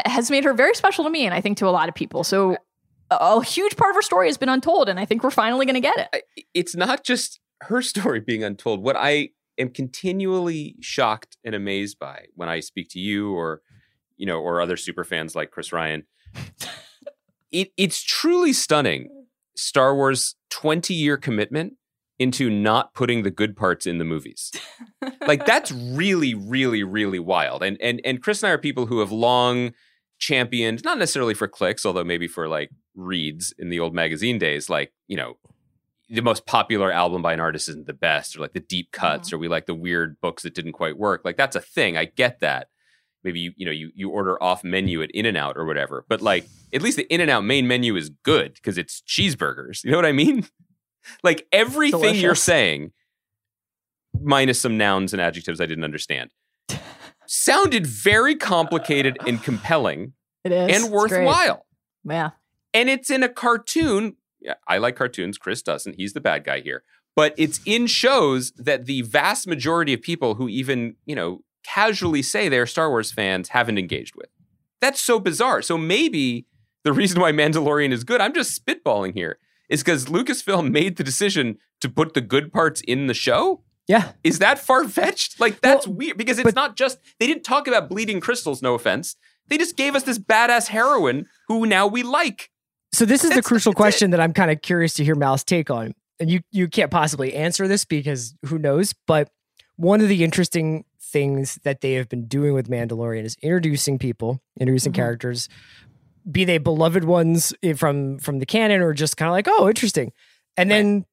has 0.06 0.30
made 0.30 0.44
her 0.44 0.54
very 0.54 0.76
special 0.76 1.04
to 1.04 1.10
me, 1.10 1.26
and 1.26 1.34
I 1.34 1.42
think 1.42 1.58
to 1.58 1.68
a 1.68 1.72
lot 1.72 1.90
of 1.90 1.96
people. 1.96 2.24
So 2.24 2.56
a 3.10 3.44
huge 3.44 3.78
part 3.78 3.90
of 3.90 3.96
her 3.96 4.04
story 4.04 4.28
has 4.28 4.38
been 4.38 4.50
untold, 4.50 4.90
and 4.90 5.00
I 5.00 5.06
think 5.06 5.24
we're 5.24 5.32
finally 5.32 5.66
going 5.66 5.74
to 5.76 5.82
get 5.82 6.10
it. 6.14 6.46
It's 6.54 6.76
not 6.76 7.04
just 7.04 7.40
her 7.62 7.82
story 7.94 8.20
being 8.20 8.44
untold. 8.44 8.84
What 8.84 8.96
I 8.96 9.30
am 9.58 9.70
continually 9.70 10.76
shocked 10.82 11.38
and 11.44 11.56
amazed 11.56 11.98
by 11.98 12.26
when 12.36 12.48
I 12.48 12.60
speak 12.60 12.90
to 12.92 13.00
you 13.00 13.34
or 13.34 13.62
you 14.18 14.28
know 14.28 14.40
or 14.40 14.62
other 14.62 14.78
super 14.78 15.04
fans 15.04 15.36
like 15.36 15.50
Chris 15.50 15.74
Ryan, 15.74 16.04
it, 17.52 17.72
it's 17.76 18.04
truly 18.04 18.54
stunning. 18.54 19.10
Star 19.60 19.96
Wars 19.96 20.36
20 20.50 20.94
year 20.94 21.18
commitment 21.18 21.74
into 22.18 22.50
not 22.50 22.94
putting 22.94 23.24
the 23.24 23.32
good 23.32 23.56
parts 23.56 23.88
in 23.88 23.98
the 23.98 24.06
movies. 24.06 24.52
like 25.28 25.46
that's 25.46 25.72
really, 25.72 26.34
really, 26.34 26.84
really 26.84 27.20
wild. 27.20 27.64
And 27.64 27.78
and 27.82 28.02
and 28.04 28.22
Chris 28.22 28.44
and 28.44 28.50
I 28.50 28.54
are 28.54 28.58
people 28.58 28.88
who 28.88 29.00
have 29.00 29.12
long 29.12 29.74
championed, 30.20 30.84
not 30.84 30.98
necessarily 30.98 31.34
for 31.34 31.48
clicks, 31.48 31.86
although 31.86 32.04
maybe 32.04 32.28
for 32.28 32.48
like 32.48 32.70
reads 32.94 33.54
in 33.58 33.70
the 33.70 33.80
old 33.80 33.94
magazine 33.94 34.38
days, 34.38 34.70
like, 34.70 34.92
you 35.08 35.16
know, 35.16 35.38
the 36.10 36.22
most 36.22 36.46
popular 36.46 36.92
album 36.92 37.22
by 37.22 37.34
an 37.34 37.40
artist 37.40 37.70
isn't 37.70 37.88
the 37.88 37.94
best, 37.94 38.36
or 38.36 38.40
like 38.40 38.54
the 38.54 38.60
deep 38.60 38.92
cuts, 38.92 39.30
mm-hmm. 39.30 39.36
or 39.36 39.40
we 39.40 39.48
like 39.48 39.66
the 39.66 39.76
weird 39.76 40.20
books 40.22 40.44
that 40.44 40.56
didn't 40.56 40.74
quite 40.74 40.98
work. 40.98 41.22
Like 41.24 41.38
that's 41.38 41.56
a 41.56 41.62
thing. 41.62 41.98
I 41.98 42.06
get 42.06 42.40
that. 42.42 42.68
Maybe 43.24 43.40
you, 43.40 43.54
you 43.58 43.66
know, 43.66 43.72
you 43.72 43.92
you 43.94 44.10
order 44.10 44.42
off 44.42 44.64
menu 44.64 45.02
at 45.02 45.12
In-N-Out 45.12 45.58
or 45.58 45.66
whatever. 45.66 46.06
But 46.08 46.22
like 46.22 46.48
at 46.74 46.82
least 46.82 46.98
the 46.98 47.12
In-N-Out 47.14 47.44
main 47.44 47.68
menu 47.68 47.96
is 47.96 48.10
good 48.24 48.54
because 48.54 48.78
it's 48.78 49.02
cheeseburgers. 49.02 49.84
You 49.84 49.92
know 49.92 49.98
what 49.98 50.06
I 50.06 50.12
mean? 50.12 50.48
like 51.24 51.48
everything 51.52 52.00
Delicious. 52.00 52.22
you're 52.22 52.36
saying, 52.36 52.92
minus 54.22 54.60
some 54.60 54.78
nouns 54.78 55.14
and 55.14 55.22
adjectives 55.22 55.60
I 55.60 55.66
didn't 55.66 55.84
understand, 55.84 56.32
sounded 57.28 57.86
very 57.86 58.36
complicated 58.36 59.18
and 59.28 59.44
compelling. 59.44 60.14
It 60.44 60.52
is. 60.52 60.84
And 60.84 60.94
worthwhile. 60.94 61.66
Yeah. 62.04 62.32
And 62.74 62.90
it's 62.90 63.10
in 63.10 63.24
a 63.24 63.30
cartoon. 63.30 64.16
Yeah, 64.40 64.54
I 64.68 64.78
like 64.78 64.96
cartoons. 64.96 65.38
Chris 65.38 65.62
doesn't. 65.62 65.96
He's 65.98 66.14
the 66.14 66.22
bad 66.22 66.46
guy 66.46 66.62
here. 66.62 66.84
But 67.16 67.34
it's 67.38 67.60
in 67.66 67.88
shows 67.88 68.52
that 68.52 68.86
the 68.86 69.02
vast 69.02 69.48
majority 69.48 69.94
of 69.94 70.02
people 70.02 70.36
who 70.36 70.48
even, 70.48 70.96
you 71.06 71.16
know, 71.16 71.42
casually 71.64 72.22
say 72.22 72.50
they're 72.50 72.66
Star 72.66 72.90
Wars 72.90 73.12
fans 73.12 73.50
haven't 73.50 73.78
engaged 73.78 74.16
with. 74.16 74.30
That's 74.82 75.02
so 75.02 75.20
bizarre. 75.20 75.62
So 75.62 75.78
maybe 75.78 76.48
the 76.84 76.94
reason 76.94 77.20
why 77.20 77.32
Mandalorian 77.32 77.92
is 77.92 78.04
good, 78.04 78.22
I'm 78.22 78.34
just 78.34 78.66
spitballing 78.66 79.14
here, 79.14 79.38
is 79.70 79.84
because 79.84 80.06
Lucasfilm 80.06 80.72
made 80.72 80.98
the 80.98 81.04
decision 81.04 81.58
to 81.82 81.90
put 81.90 82.14
the 82.14 82.22
good 82.22 82.52
parts 82.52 82.82
in 82.82 83.08
the 83.08 83.14
show 83.14 83.64
yeah. 83.90 84.12
Is 84.24 84.38
that 84.38 84.60
far 84.60 84.88
fetched? 84.88 85.40
Like, 85.40 85.62
that's 85.62 85.88
well, 85.88 85.98
weird 85.98 86.18
because 86.18 86.38
it's 86.38 86.46
but, 86.46 86.54
not 86.54 86.78
just, 86.78 87.00
they 87.20 87.26
didn't 87.26 87.44
talk 87.44 87.68
about 87.68 87.90
bleeding 87.90 88.20
crystals, 88.20 88.62
no 88.62 88.76
offense. 88.76 89.16
They 89.48 89.58
just 89.58 89.76
gave 89.76 89.96
us 89.96 90.04
this 90.04 90.20
badass 90.20 90.68
heroine 90.68 91.26
who 91.48 91.66
now 91.66 91.88
we 91.88 92.04
like. 92.04 92.52
So, 92.94 93.04
this 93.04 93.24
is 93.24 93.32
the 93.32 93.42
crucial 93.42 93.74
question 93.74 94.10
it. 94.10 94.12
that 94.12 94.20
I'm 94.20 94.32
kind 94.32 94.52
of 94.52 94.62
curious 94.62 94.94
to 94.96 95.04
hear 95.04 95.16
Mal's 95.16 95.44
take 95.44 95.72
on. 95.72 95.96
And 96.20 96.30
you, 96.30 96.42
you 96.52 96.68
can't 96.68 96.92
possibly 96.92 97.34
answer 97.34 97.68
this 97.68 97.84
because 97.84 98.36
who 98.46 98.60
knows? 98.60 98.94
But 99.08 99.32
one 99.76 100.02
of 100.02 100.08
the 100.08 100.24
interesting 100.24 100.86
things 101.10 101.60
that 101.64 101.82
they 101.82 101.94
have 101.94 102.10
been 102.10 102.26
doing 102.26 102.54
with 102.54 102.70
Mandalorian 102.70 103.24
is 103.24 103.38
introducing 103.42 104.00
people, 104.00 104.42
introducing 104.60 104.92
mm-hmm. 104.92 105.02
characters, 105.02 105.50
be 106.30 106.46
they 106.46 106.58
beloved 106.58 107.04
ones 107.04 107.54
from 107.76 108.20
from 108.20 108.40
the 108.40 108.46
canon 108.46 108.82
or 108.82 108.94
just 108.94 109.18
kind 109.18 109.28
of 109.28 109.34
like, 109.34 109.48
oh, 109.50 109.68
interesting. 109.68 110.12
And 110.58 110.70
right. 110.70 110.76
then 110.76 111.06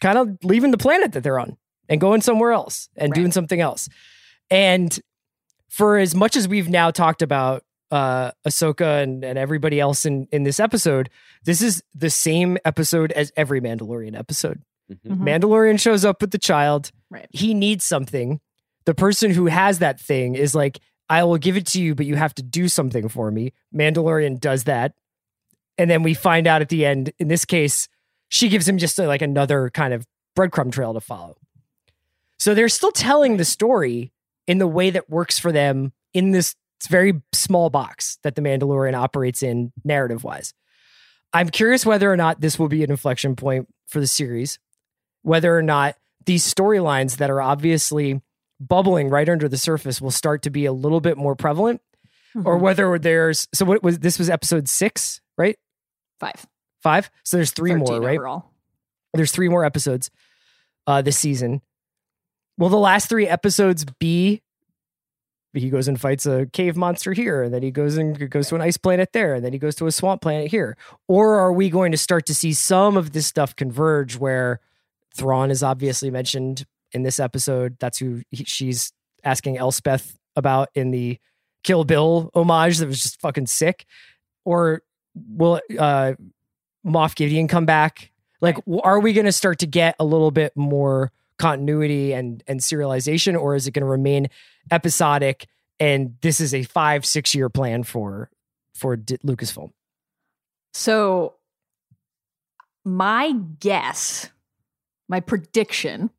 kind 0.00 0.18
of 0.18 0.38
leaving 0.42 0.70
the 0.70 0.78
planet 0.78 1.12
that 1.12 1.22
they're 1.22 1.38
on 1.38 1.56
and 1.88 2.00
going 2.00 2.20
somewhere 2.20 2.52
else 2.52 2.88
and 2.96 3.10
right. 3.10 3.16
doing 3.16 3.32
something 3.32 3.60
else. 3.60 3.88
And 4.50 4.98
for 5.68 5.98
as 5.98 6.14
much 6.14 6.36
as 6.36 6.48
we've 6.48 6.68
now 6.68 6.90
talked 6.90 7.22
about 7.22 7.64
uh 7.90 8.32
Ahsoka 8.46 9.02
and, 9.02 9.24
and 9.24 9.38
everybody 9.38 9.78
else 9.78 10.06
in, 10.06 10.26
in 10.32 10.42
this 10.42 10.58
episode, 10.58 11.10
this 11.44 11.62
is 11.62 11.82
the 11.94 12.10
same 12.10 12.58
episode 12.64 13.12
as 13.12 13.32
every 13.36 13.60
Mandalorian 13.60 14.18
episode. 14.18 14.62
Mm-hmm. 14.90 15.12
mm-hmm. 15.12 15.28
Mandalorian 15.28 15.78
shows 15.78 16.04
up 16.04 16.20
with 16.20 16.30
the 16.30 16.38
child. 16.38 16.90
Right. 17.10 17.28
He 17.30 17.54
needs 17.54 17.84
something. 17.84 18.40
The 18.84 18.94
person 18.94 19.30
who 19.30 19.46
has 19.46 19.78
that 19.78 20.00
thing 20.00 20.34
is 20.34 20.54
like, 20.54 20.80
I 21.08 21.24
will 21.24 21.38
give 21.38 21.56
it 21.56 21.66
to 21.68 21.80
you, 21.80 21.94
but 21.94 22.06
you 22.06 22.16
have 22.16 22.34
to 22.36 22.42
do 22.42 22.68
something 22.68 23.08
for 23.08 23.30
me. 23.30 23.52
Mandalorian 23.74 24.40
does 24.40 24.64
that. 24.64 24.94
And 25.78 25.90
then 25.90 26.02
we 26.02 26.14
find 26.14 26.46
out 26.46 26.62
at 26.62 26.68
the 26.68 26.86
end, 26.86 27.12
in 27.18 27.28
this 27.28 27.44
case, 27.44 27.88
she 28.28 28.48
gives 28.48 28.68
him 28.68 28.78
just 28.78 28.98
a, 28.98 29.06
like 29.06 29.22
another 29.22 29.70
kind 29.70 29.92
of 29.92 30.06
breadcrumb 30.36 30.72
trail 30.72 30.94
to 30.94 31.00
follow. 31.00 31.36
So 32.38 32.54
they're 32.54 32.68
still 32.68 32.92
telling 32.92 33.36
the 33.36 33.44
story 33.44 34.12
in 34.46 34.58
the 34.58 34.66
way 34.66 34.90
that 34.90 35.10
works 35.10 35.38
for 35.38 35.52
them 35.52 35.92
in 36.12 36.32
this 36.32 36.56
very 36.88 37.22
small 37.32 37.70
box 37.70 38.18
that 38.22 38.34
the 38.34 38.42
Mandalorian 38.42 38.94
operates 38.94 39.42
in 39.42 39.72
narrative 39.84 40.24
wise. 40.24 40.54
I'm 41.32 41.48
curious 41.48 41.86
whether 41.86 42.12
or 42.12 42.16
not 42.16 42.40
this 42.40 42.58
will 42.58 42.68
be 42.68 42.82
an 42.82 42.90
inflection 42.90 43.36
point 43.36 43.68
for 43.86 44.00
the 44.00 44.06
series, 44.06 44.58
whether 45.22 45.56
or 45.56 45.62
not 45.62 45.96
these 46.26 46.52
storylines 46.52 47.18
that 47.18 47.30
are 47.30 47.40
obviously 47.40 48.20
bubbling 48.68 49.08
right 49.08 49.28
under 49.28 49.48
the 49.48 49.56
surface 49.56 50.00
will 50.00 50.10
start 50.10 50.42
to 50.42 50.50
be 50.50 50.66
a 50.66 50.72
little 50.72 51.00
bit 51.00 51.16
more 51.16 51.34
prevalent, 51.34 51.80
mm-hmm. 52.34 52.46
or 52.46 52.58
whether 52.58 52.98
there's 52.98 53.48
so 53.54 53.64
what 53.64 53.82
was 53.82 53.98
this 53.98 54.18
was 54.18 54.30
episode 54.30 54.68
six, 54.68 55.20
right? 55.36 55.58
Five. 56.20 56.46
Five. 56.82 57.10
So 57.24 57.36
there's 57.36 57.52
three 57.52 57.74
more, 57.74 58.00
right? 58.00 58.18
Overall. 58.18 58.50
There's 59.14 59.32
three 59.32 59.48
more 59.48 59.64
episodes 59.64 60.10
uh, 60.86 61.02
this 61.02 61.18
season. 61.18 61.60
Will 62.58 62.68
the 62.68 62.78
last 62.78 63.08
three 63.08 63.26
episodes 63.26 63.84
be 63.98 64.42
he 65.54 65.68
goes 65.68 65.86
and 65.86 66.00
fights 66.00 66.24
a 66.24 66.46
cave 66.46 66.76
monster 66.76 67.12
here, 67.12 67.42
and 67.42 67.52
then 67.52 67.62
he 67.62 67.70
goes 67.70 67.98
and 67.98 68.30
goes 68.30 68.48
to 68.48 68.54
an 68.54 68.62
ice 68.62 68.78
planet 68.78 69.12
there, 69.12 69.34
and 69.34 69.44
then 69.44 69.52
he 69.52 69.58
goes 69.58 69.74
to 69.76 69.86
a 69.86 69.92
swamp 69.92 70.22
planet 70.22 70.50
here? 70.50 70.76
Or 71.08 71.38
are 71.38 71.52
we 71.52 71.68
going 71.68 71.92
to 71.92 71.98
start 71.98 72.24
to 72.26 72.34
see 72.34 72.54
some 72.54 72.96
of 72.96 73.12
this 73.12 73.26
stuff 73.26 73.54
converge 73.54 74.16
where 74.16 74.60
Thrawn 75.14 75.50
is 75.50 75.62
obviously 75.62 76.10
mentioned 76.10 76.64
in 76.92 77.02
this 77.02 77.20
episode? 77.20 77.76
That's 77.78 77.98
who 77.98 78.22
he, 78.30 78.44
she's 78.44 78.92
asking 79.24 79.58
Elsbeth 79.58 80.18
about 80.36 80.70
in 80.74 80.90
the 80.90 81.18
Kill 81.64 81.84
Bill 81.84 82.30
homage 82.34 82.78
that 82.78 82.86
was 82.86 83.00
just 83.00 83.20
fucking 83.20 83.46
sick. 83.46 83.84
Or 84.44 84.82
will 85.14 85.60
uh, 85.78 86.14
Moff 86.84 87.14
Gideon 87.14 87.48
come 87.48 87.66
back? 87.66 88.10
Like, 88.40 88.58
are 88.82 88.98
we 88.98 89.12
going 89.12 89.26
to 89.26 89.32
start 89.32 89.60
to 89.60 89.66
get 89.66 89.94
a 89.98 90.04
little 90.04 90.30
bit 90.30 90.56
more? 90.56 91.12
continuity 91.42 92.12
and 92.12 92.42
and 92.46 92.60
serialization, 92.60 93.38
or 93.38 93.56
is 93.56 93.66
it 93.66 93.72
going 93.72 93.82
to 93.82 93.90
remain 93.90 94.28
episodic? 94.70 95.46
And 95.80 96.14
this 96.20 96.40
is 96.40 96.54
a 96.54 96.62
five 96.62 97.04
six 97.04 97.34
year 97.34 97.48
plan 97.48 97.82
for 97.82 98.30
for 98.74 98.96
D- 98.96 99.18
Lucasfilm. 99.26 99.72
So, 100.72 101.34
my 102.84 103.32
guess, 103.58 104.30
my 105.08 105.18
prediction, 105.20 106.10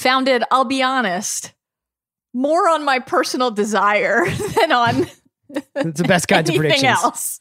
founded, 0.00 0.42
I'll 0.50 0.64
be 0.64 0.82
honest, 0.82 1.52
more 2.32 2.68
on 2.68 2.84
my 2.84 2.98
personal 2.98 3.50
desire 3.50 4.24
than 4.56 4.72
on 4.72 5.06
it's 5.74 6.00
the 6.00 6.06
best 6.06 6.28
kinds 6.28 6.48
of 6.48 6.56
predictions. 6.56 6.84
else, 6.84 7.40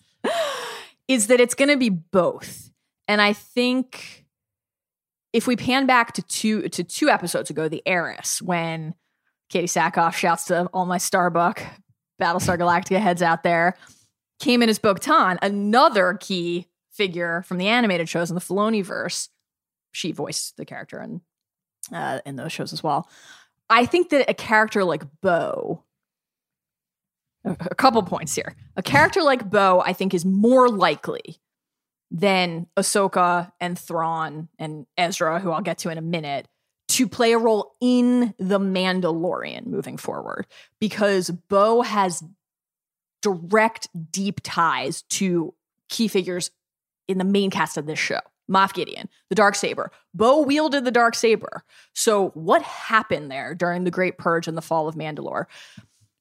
is 1.08 1.28
that 1.28 1.40
it's 1.40 1.56
going 1.56 1.70
to 1.70 1.78
be 1.78 1.90
both. 1.90 2.72
And 3.08 3.22
I 3.22 3.34
think 3.34 4.26
if 5.32 5.48
we 5.48 5.56
pan 5.56 5.86
back 5.86 6.14
to 6.14 6.22
two 6.24 6.68
to 6.70 6.84
two 6.84 7.10
episodes 7.10 7.50
ago, 7.50 7.68
the 7.68 7.84
heiress, 7.86 8.42
when 8.42 8.96
Katee 9.52 9.66
Sackhoff 9.66 10.14
shouts 10.14 10.46
to 10.46 10.66
all 10.74 10.86
my 10.86 10.98
Starbuck, 10.98 11.62
Battlestar 12.22 12.58
Galactica 12.58 13.00
heads 13.00 13.22
out 13.22 13.44
there, 13.44 13.76
came 14.40 14.64
in 14.64 14.70
as 14.70 14.80
Bo 14.80 14.96
another 15.42 16.18
key 16.20 16.68
figure 16.92 17.44
from 17.44 17.58
the 17.58 17.68
animated 17.68 18.10
shows 18.10 18.32
in 18.32 18.36
the 18.36 18.42
Filoni 18.42 18.84
verse. 18.84 19.30
She 19.92 20.12
voiced 20.12 20.58
the 20.58 20.66
character 20.66 21.02
in 21.02 21.22
uh, 21.92 22.20
in 22.26 22.36
those 22.36 22.52
shows 22.52 22.74
as 22.74 22.84
well. 22.84 23.10
I 23.70 23.86
think 23.86 24.10
that 24.10 24.30
a 24.30 24.34
character 24.34 24.84
like 24.84 25.04
Bo, 25.22 25.84
a 27.46 27.76
couple 27.76 28.02
points 28.04 28.36
here. 28.36 28.56
A 28.76 28.82
character 28.82 29.22
like 29.22 29.50
Bo, 29.50 29.82
I 29.86 29.94
think, 29.94 30.14
is 30.14 30.26
more 30.26 30.68
likely 30.70 31.38
than 32.12 32.68
Ahsoka 32.76 33.52
and 33.60 33.78
Thrawn 33.78 34.50
and 34.58 34.88
Ezra, 34.98 35.40
who 35.40 35.52
I'll 35.52 35.62
get 35.62 35.80
to 35.80 35.90
in 35.90 35.98
a 35.98 36.02
minute, 36.02 36.48
to 36.90 37.08
play 37.08 37.34
a 37.34 37.38
role 37.38 37.76
in 37.80 38.34
The 38.40 38.60
Mandalorian 38.60 39.68
moving 39.68 39.98
forward 39.98 40.48
because 40.80 41.30
Bo 41.30 41.82
has 41.84 42.24
direct, 43.22 43.90
deep 44.12 44.42
ties 44.44 45.04
to 45.04 45.54
key 45.88 46.08
figures 46.08 46.52
in 47.08 47.20
the 47.20 47.24
main 47.24 47.52
cast 47.52 47.78
of 47.78 47.86
this 47.86 48.00
show. 48.00 48.20
Moff 48.50 48.74
Gideon, 48.74 49.08
the 49.30 49.36
dark 49.36 49.56
saber. 49.56 49.92
Bo 50.14 50.42
wielded 50.42 50.86
the 50.86 50.92
dark 50.92 51.16
saber. 51.16 51.64
So, 51.94 52.30
what 52.30 52.62
happened 52.64 53.30
there 53.32 53.54
during 53.54 53.84
the 53.84 53.92
Great 53.92 54.18
Purge 54.18 54.48
and 54.48 54.58
the 54.58 54.62
fall 54.62 54.88
of 54.88 54.96
Mandalore? 54.96 55.46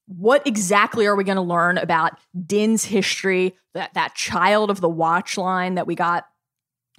What 0.06 0.46
exactly 0.46 1.06
are 1.06 1.16
we 1.16 1.24
going 1.24 1.36
to 1.36 1.42
learn 1.42 1.78
about 1.78 2.18
Din's 2.46 2.84
history? 2.84 3.54
That 3.74 3.94
that 3.94 4.14
child 4.14 4.70
of 4.70 4.80
the 4.80 4.88
Watch 4.88 5.36
line 5.36 5.74
that 5.74 5.86
we 5.86 5.94
got 5.94 6.26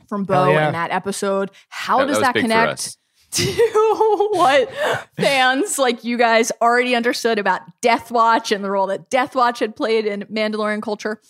from 0.07 0.23
Bo 0.23 0.51
yeah. 0.51 0.67
in 0.67 0.73
that 0.73 0.91
episode. 0.91 1.51
How 1.69 1.99
That- 1.99 2.07
does 2.07 2.19
that 2.19 2.33
that 2.33 2.41
connect? 2.41 2.97
to 3.31 4.29
what 4.31 4.71
fans 5.15 5.77
like 5.77 6.03
you 6.03 6.17
guys 6.17 6.51
already 6.63 6.95
understood 6.95 7.37
about 7.37 7.61
Death 7.79 8.09
Watch 8.09 8.51
and 8.51 8.63
the 8.63 8.71
role 8.71 8.87
that 8.87 9.11
Death 9.11 9.35
Watch 9.35 9.59
had 9.59 9.75
played 9.75 10.07
in 10.07 10.23
Mandalorian 10.23 10.81
culture. 10.81 11.21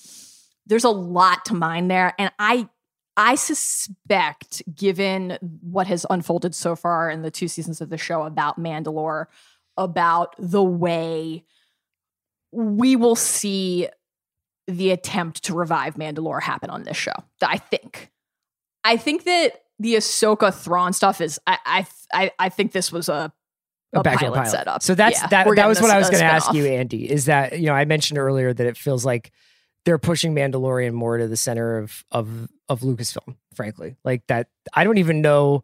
There's 0.66 0.86
a 0.86 0.90
lot 0.90 1.44
to 1.46 1.54
mine 1.54 1.90
there, 1.90 2.14
and 2.18 2.32
I 2.40 2.70
I 3.20 3.36
suspect, 3.36 4.64
given 4.74 5.38
what 5.42 5.88
has 5.88 6.06
unfolded 6.10 6.56
so 6.56 6.74
far 6.78 7.12
in 7.12 7.22
the 7.22 7.30
two 7.30 7.50
seasons 7.50 7.82
of 7.82 7.90
the 7.90 7.98
show 7.98 8.24
about 8.24 8.58
Mandalore, 8.58 9.26
about 9.76 10.36
the 10.40 10.64
way 10.64 11.44
we 12.54 12.96
will 12.96 13.18
see 13.18 13.90
the 14.70 14.92
attempt 14.92 15.44
to 15.44 15.54
revive 15.54 15.96
Mandalore 15.96 16.42
happen 16.42 16.70
on 16.70 16.84
this 16.84 16.96
show. 16.96 17.12
I 17.42 17.58
think. 17.58 18.10
I 18.86 18.96
think 18.96 19.26
that 19.26 19.64
the 19.80 19.96
Ahsoka 19.96 20.54
Thrawn 20.54 20.94
stuff 20.94 21.20
is. 21.20 21.42
I 21.46 21.86
I 22.14 22.32
I, 22.40 22.48
think 22.48 22.72
this 22.72 22.90
was 22.90 23.10
a 23.10 23.34
a 23.92 24.02
backdoor 24.02 24.32
pilot 24.32 24.48
setup. 24.50 24.82
So 24.82 24.96
that's 24.96 25.20
Yeah, 25.20 25.28
that. 25.28 25.56
That 25.58 25.68
was 25.68 25.82
what 25.82 25.92
I 25.92 25.98
was 25.98 26.10
going 26.10 26.22
to 26.22 26.26
ask 26.26 26.54
you, 26.54 26.66
Andy. 26.66 27.12
Is 27.12 27.26
that 27.26 27.60
you 27.60 27.66
know 27.66 27.74
I 27.74 27.84
mentioned 27.84 28.18
earlier 28.18 28.54
that 28.54 28.66
it 28.66 28.78
feels 28.78 29.04
like 29.04 29.34
they're 29.86 29.98
pushing 29.98 30.36
Mandalorian 30.36 30.94
more 30.94 31.18
to 31.18 31.28
the 31.28 31.38
center 31.38 31.78
of 31.78 32.04
of 32.12 32.50
of 32.68 32.82
Lucasfilm. 32.82 33.36
Frankly, 33.54 33.96
like 34.04 34.26
that. 34.28 34.48
I 34.74 34.84
don't 34.84 34.98
even 34.98 35.22
know 35.22 35.64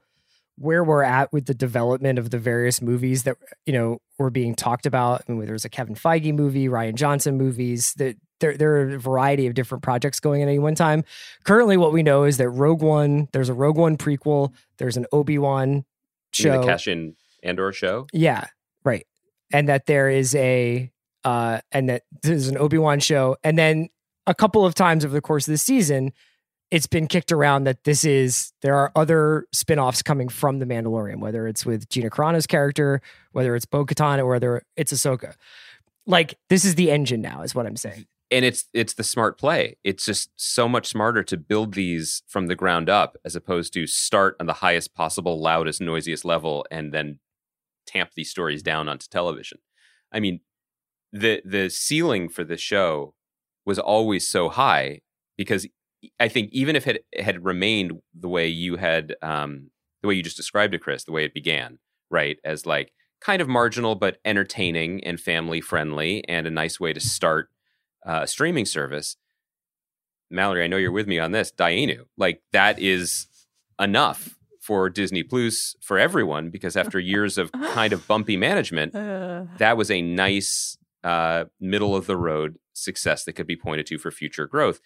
where 0.58 0.84
we're 0.84 1.04
at 1.04 1.34
with 1.34 1.46
the 1.46 1.54
development 1.54 2.18
of 2.18 2.30
the 2.30 2.40
various 2.40 2.82
movies 2.82 3.24
that 3.24 3.38
you 3.66 3.74
know 3.74 4.00
were 4.18 4.30
being 4.30 4.56
talked 4.56 4.86
about. 4.86 5.24
I 5.28 5.32
mean, 5.32 5.46
there's 5.46 5.66
a 5.66 5.70
Kevin 5.70 5.96
Feige 5.96 6.34
movie, 6.34 6.68
Rian 6.68 6.96
Johnson 6.96 7.38
movies. 7.38 7.94
That 7.96 8.18
there 8.40 8.58
there 8.58 8.78
are 8.78 8.96
a 8.96 9.00
variety 9.00 9.48
of 9.48 9.54
different 9.54 9.84
projects 9.84 10.20
going 10.20 10.42
at 10.42 10.48
any 10.48 10.60
one 10.60 10.76
time. 10.76 11.04
Currently, 11.44 11.78
what 11.78 11.94
we 11.94 12.04
know 12.04 12.24
is 12.24 12.38
that 12.38 12.50
Rogue 12.50 12.82
One. 12.82 13.28
There's 13.32 13.50
a 13.50 13.54
Rogue 13.54 13.78
One 13.78 13.98
prequel. 13.98 14.54
There's 14.78 14.98
an 14.98 15.06
Obi 15.12 15.38
Wan 15.38 15.86
show. 16.34 16.62
the 16.62 16.68
Cash 16.68 16.88
In 16.88 17.16
Andor 17.44 17.72
show. 17.72 18.08
Yeah, 18.14 18.46
right. 18.84 19.06
And 19.54 19.70
that 19.70 19.86
there 19.86 20.10
is 20.10 20.36
a 20.36 20.92
uh 21.24 21.62
and 21.72 21.90
that 21.90 22.04
there's 22.24 22.48
an 22.48 22.58
Obi-Wan 22.58 23.00
show 23.00 23.38
and 23.44 23.58
then 23.58 23.90
a 24.28 24.36
couple 24.36 24.66
of 24.66 24.76
times 24.76 25.06
over 25.06 25.14
the 25.14 25.22
course 25.22 25.48
of 25.48 25.52
the 25.52 25.58
season 25.58 26.12
it's 26.72 26.88
been 26.88 27.08
kicked 27.08 27.32
around 27.32 27.66
that 27.66 27.84
this 27.84 28.04
is 28.04 28.52
there 28.62 28.76
are 28.76 28.92
other 28.96 29.46
spin-offs 29.54 30.02
coming 30.02 30.28
from 30.30 30.60
the 30.60 30.66
Mandalorian 30.66 31.20
whether 31.20 31.48
it's 31.48 31.66
with 31.66 31.88
Gina 31.90 32.10
Carano's 32.10 32.48
character, 32.48 33.02
whether 33.34 33.56
it's 33.56 33.66
Bo-Katan 33.66 34.20
or 34.20 34.26
whether 34.26 34.64
it's 34.76 34.92
Ahsoka. 34.92 35.36
Like 36.08 36.38
this 36.50 36.66
is 36.66 36.76
the 36.76 36.92
engine 36.92 37.22
now 37.22 37.42
is 37.42 37.56
what 37.56 37.66
I'm 37.66 37.78
saying. 37.78 38.06
and 38.32 38.44
it's 38.44 38.66
it's 38.74 38.96
the 38.96 39.04
smart 39.04 39.38
play. 39.38 39.78
It's 39.84 40.06
just 40.06 40.30
so 40.36 40.68
much 40.68 40.88
smarter 40.88 41.24
to 41.24 41.38
build 41.38 41.74
these 41.74 42.24
from 42.28 42.48
the 42.48 42.56
ground 42.56 42.90
up 42.90 43.18
as 43.24 43.36
opposed 43.36 43.74
to 43.74 43.88
start 43.88 44.36
on 44.40 44.46
the 44.46 44.54
highest 44.54 44.94
possible, 44.94 45.40
loudest, 45.42 45.82
noisiest 45.82 46.26
level 46.26 46.66
and 46.72 46.94
then 46.94 47.20
tamp 47.86 48.12
these 48.16 48.30
stories 48.30 48.64
down 48.64 48.90
onto 48.90 49.08
television. 49.08 49.60
I 50.12 50.20
mean, 50.20 50.42
the 51.12 51.42
the 51.46 51.70
ceiling 51.70 52.30
for 52.30 52.44
the 52.44 52.58
show 52.58 53.15
was 53.66 53.80
always 53.80 54.28
so 54.28 54.50
high 54.50 55.02
because 55.38 55.68
I 56.20 56.28
think 56.28 56.50
even 56.52 56.76
if 56.76 56.88
it 56.88 57.06
had 57.20 57.44
remained 57.44 57.94
the 58.14 58.28
way 58.30 58.48
you 58.48 58.78
had 58.78 59.16
um, 59.22 59.72
the 60.02 60.08
way 60.08 60.14
you 60.16 60.24
just 60.24 60.38
described 60.38 60.76
it, 60.76 60.82
Chris, 60.82 61.04
the 61.04 61.12
way 61.12 61.26
it 61.26 61.34
began, 61.34 61.80
right, 62.12 62.38
as 62.44 62.66
like 62.66 62.92
kind 63.22 63.42
of 63.42 63.48
marginal 63.48 63.96
but 63.96 64.18
entertaining 64.24 65.04
and 65.04 65.20
family 65.20 65.62
friendly 65.62 66.24
and 66.28 66.46
a 66.46 66.52
nice 66.52 66.80
way 66.80 66.94
to 66.94 67.00
start 67.00 67.50
uh, 68.06 68.22
a 68.24 68.28
streaming 68.28 68.66
service. 68.66 69.18
Mallory, 70.30 70.64
I 70.64 70.68
know 70.68 70.78
you're 70.78 70.92
with 70.92 71.08
me 71.08 71.18
on 71.20 71.32
this. 71.32 71.52
Dayenu, 71.52 72.06
like 72.18 72.42
that 72.52 72.80
is 72.80 73.28
enough 73.80 74.36
for 74.62 74.90
Disney 74.90 75.24
Plus 75.24 75.76
for 75.82 75.98
everyone 76.00 76.50
because 76.50 76.76
after 76.76 77.00
years 77.14 77.38
of 77.38 77.52
kind 77.52 77.94
of 77.94 78.08
bumpy 78.08 78.38
management, 78.38 78.96
Uh, 78.96 79.46
that 79.58 79.78
was 79.78 79.90
a 79.92 80.02
nice 80.02 80.78
uh, 81.04 81.46
middle 81.60 81.96
of 81.96 82.08
the 82.08 82.18
road 82.18 82.58
success 82.76 83.24
that 83.24 83.34
could 83.34 83.48
be 83.48 83.56
pointed 83.56 83.86
to 83.88 83.98
for 83.98 84.12
future 84.12 84.48
growth. 84.48 84.80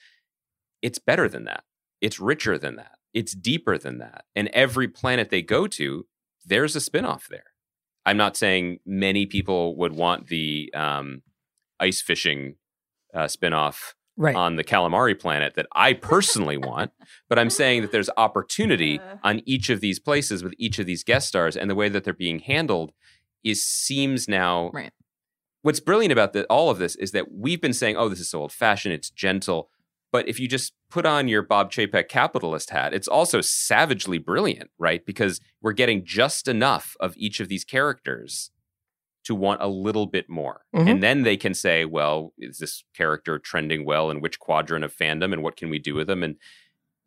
It's 0.82 1.00
better 1.00 1.28
than 1.28 1.44
that. 1.46 1.64
It's 2.02 2.20
richer 2.20 2.58
than 2.58 2.76
that. 2.78 2.92
It's 3.14 3.34
deeper 3.34 3.78
than 3.78 3.98
that. 3.98 4.26
And 4.36 4.48
every 4.50 4.88
planet 4.88 5.30
they 5.30 5.42
go 5.42 5.68
to, 5.68 6.06
there's 6.46 6.76
a 6.76 6.80
spinoff 6.80 7.28
there. 7.28 7.46
I'm 8.06 8.18
not 8.18 8.38
saying 8.38 8.80
many 8.86 9.26
people 9.26 9.76
would 9.78 9.94
want 9.94 10.28
the 10.28 10.72
um, 10.74 11.22
ice 11.80 12.02
fishing 12.02 12.56
uh, 13.14 13.26
spinoff 13.26 13.94
Right. 14.22 14.36
on 14.36 14.58
the 14.58 14.66
calamari 14.66 15.18
planet 15.18 15.54
that 15.56 15.68
I 15.74 15.94
personally 15.94 16.58
want, 16.58 16.92
but 17.30 17.40
I'm 17.40 17.50
saying 17.50 17.84
that 17.84 17.94
there's 17.94 18.10
opportunity 18.18 19.00
Uh. 19.00 19.16
on 19.24 19.42
each 19.46 19.70
of 19.70 19.80
these 19.80 19.98
places 19.98 20.44
with 20.44 20.54
each 20.58 20.78
of 20.78 20.86
these 20.86 21.06
guest 21.06 21.30
stars, 21.30 21.56
and 21.56 21.70
the 21.70 21.76
way 21.76 21.88
that 21.88 22.04
they're 22.04 22.14
being 22.14 22.40
handled 22.40 22.92
is 23.46 23.66
seems 23.66 24.28
now. 24.28 24.72
Right. 24.74 24.92
What's 25.62 25.80
brilliant 25.80 26.12
about 26.14 26.34
the, 26.34 26.45
all 26.45 26.70
of 26.70 26.78
this 26.78 26.95
is 26.95 27.12
that 27.12 27.32
we've 27.32 27.62
been 27.62 27.74
saying, 27.74 27.97
"Oh, 27.97 28.10
this 28.10 28.20
is 28.20 28.30
so 28.30 28.41
old 28.41 28.51
fashioned, 28.53 28.93
it's 28.93 29.10
gentle," 29.10 29.70
but 30.12 30.28
if 30.28 30.39
you 30.39 30.47
just 30.47 30.74
put 30.89 31.05
on 31.05 31.28
your 31.28 31.41
Bob 31.41 31.72
Chapek 31.72 32.07
capitalist 32.07 32.70
hat, 32.70 32.93
it's 32.93 33.07
also 33.07 33.41
savagely 33.41 34.18
brilliant, 34.18 34.72
right? 34.80 35.05
Because 35.05 35.39
we're 35.62 35.74
getting 35.74 36.03
just 36.05 36.47
enough 36.47 36.95
of 36.99 37.14
each 37.18 37.39
of 37.39 37.47
these 37.49 37.64
characters 37.64 38.51
to 39.26 39.36
want 39.36 39.62
a 39.62 39.68
little 39.68 40.07
bit 40.07 40.30
more. 40.30 40.62
Mhm. 40.74 40.89
And 40.89 41.03
then 41.03 41.24
they 41.24 41.38
can 41.38 41.53
say, 41.53 41.86
well, 41.86 42.34
is 42.39 42.57
this 42.57 42.84
character 42.95 43.38
trending 43.38 43.86
well 43.86 44.10
in 44.10 44.22
which 44.22 44.39
quadrant 44.39 44.86
of 44.86 44.95
fandom 44.95 45.34
and 45.34 45.43
what 45.43 45.57
can 45.57 45.70
we 45.70 45.78
do 45.78 45.93
with 45.93 46.07
them? 46.07 46.24
And 46.24 46.38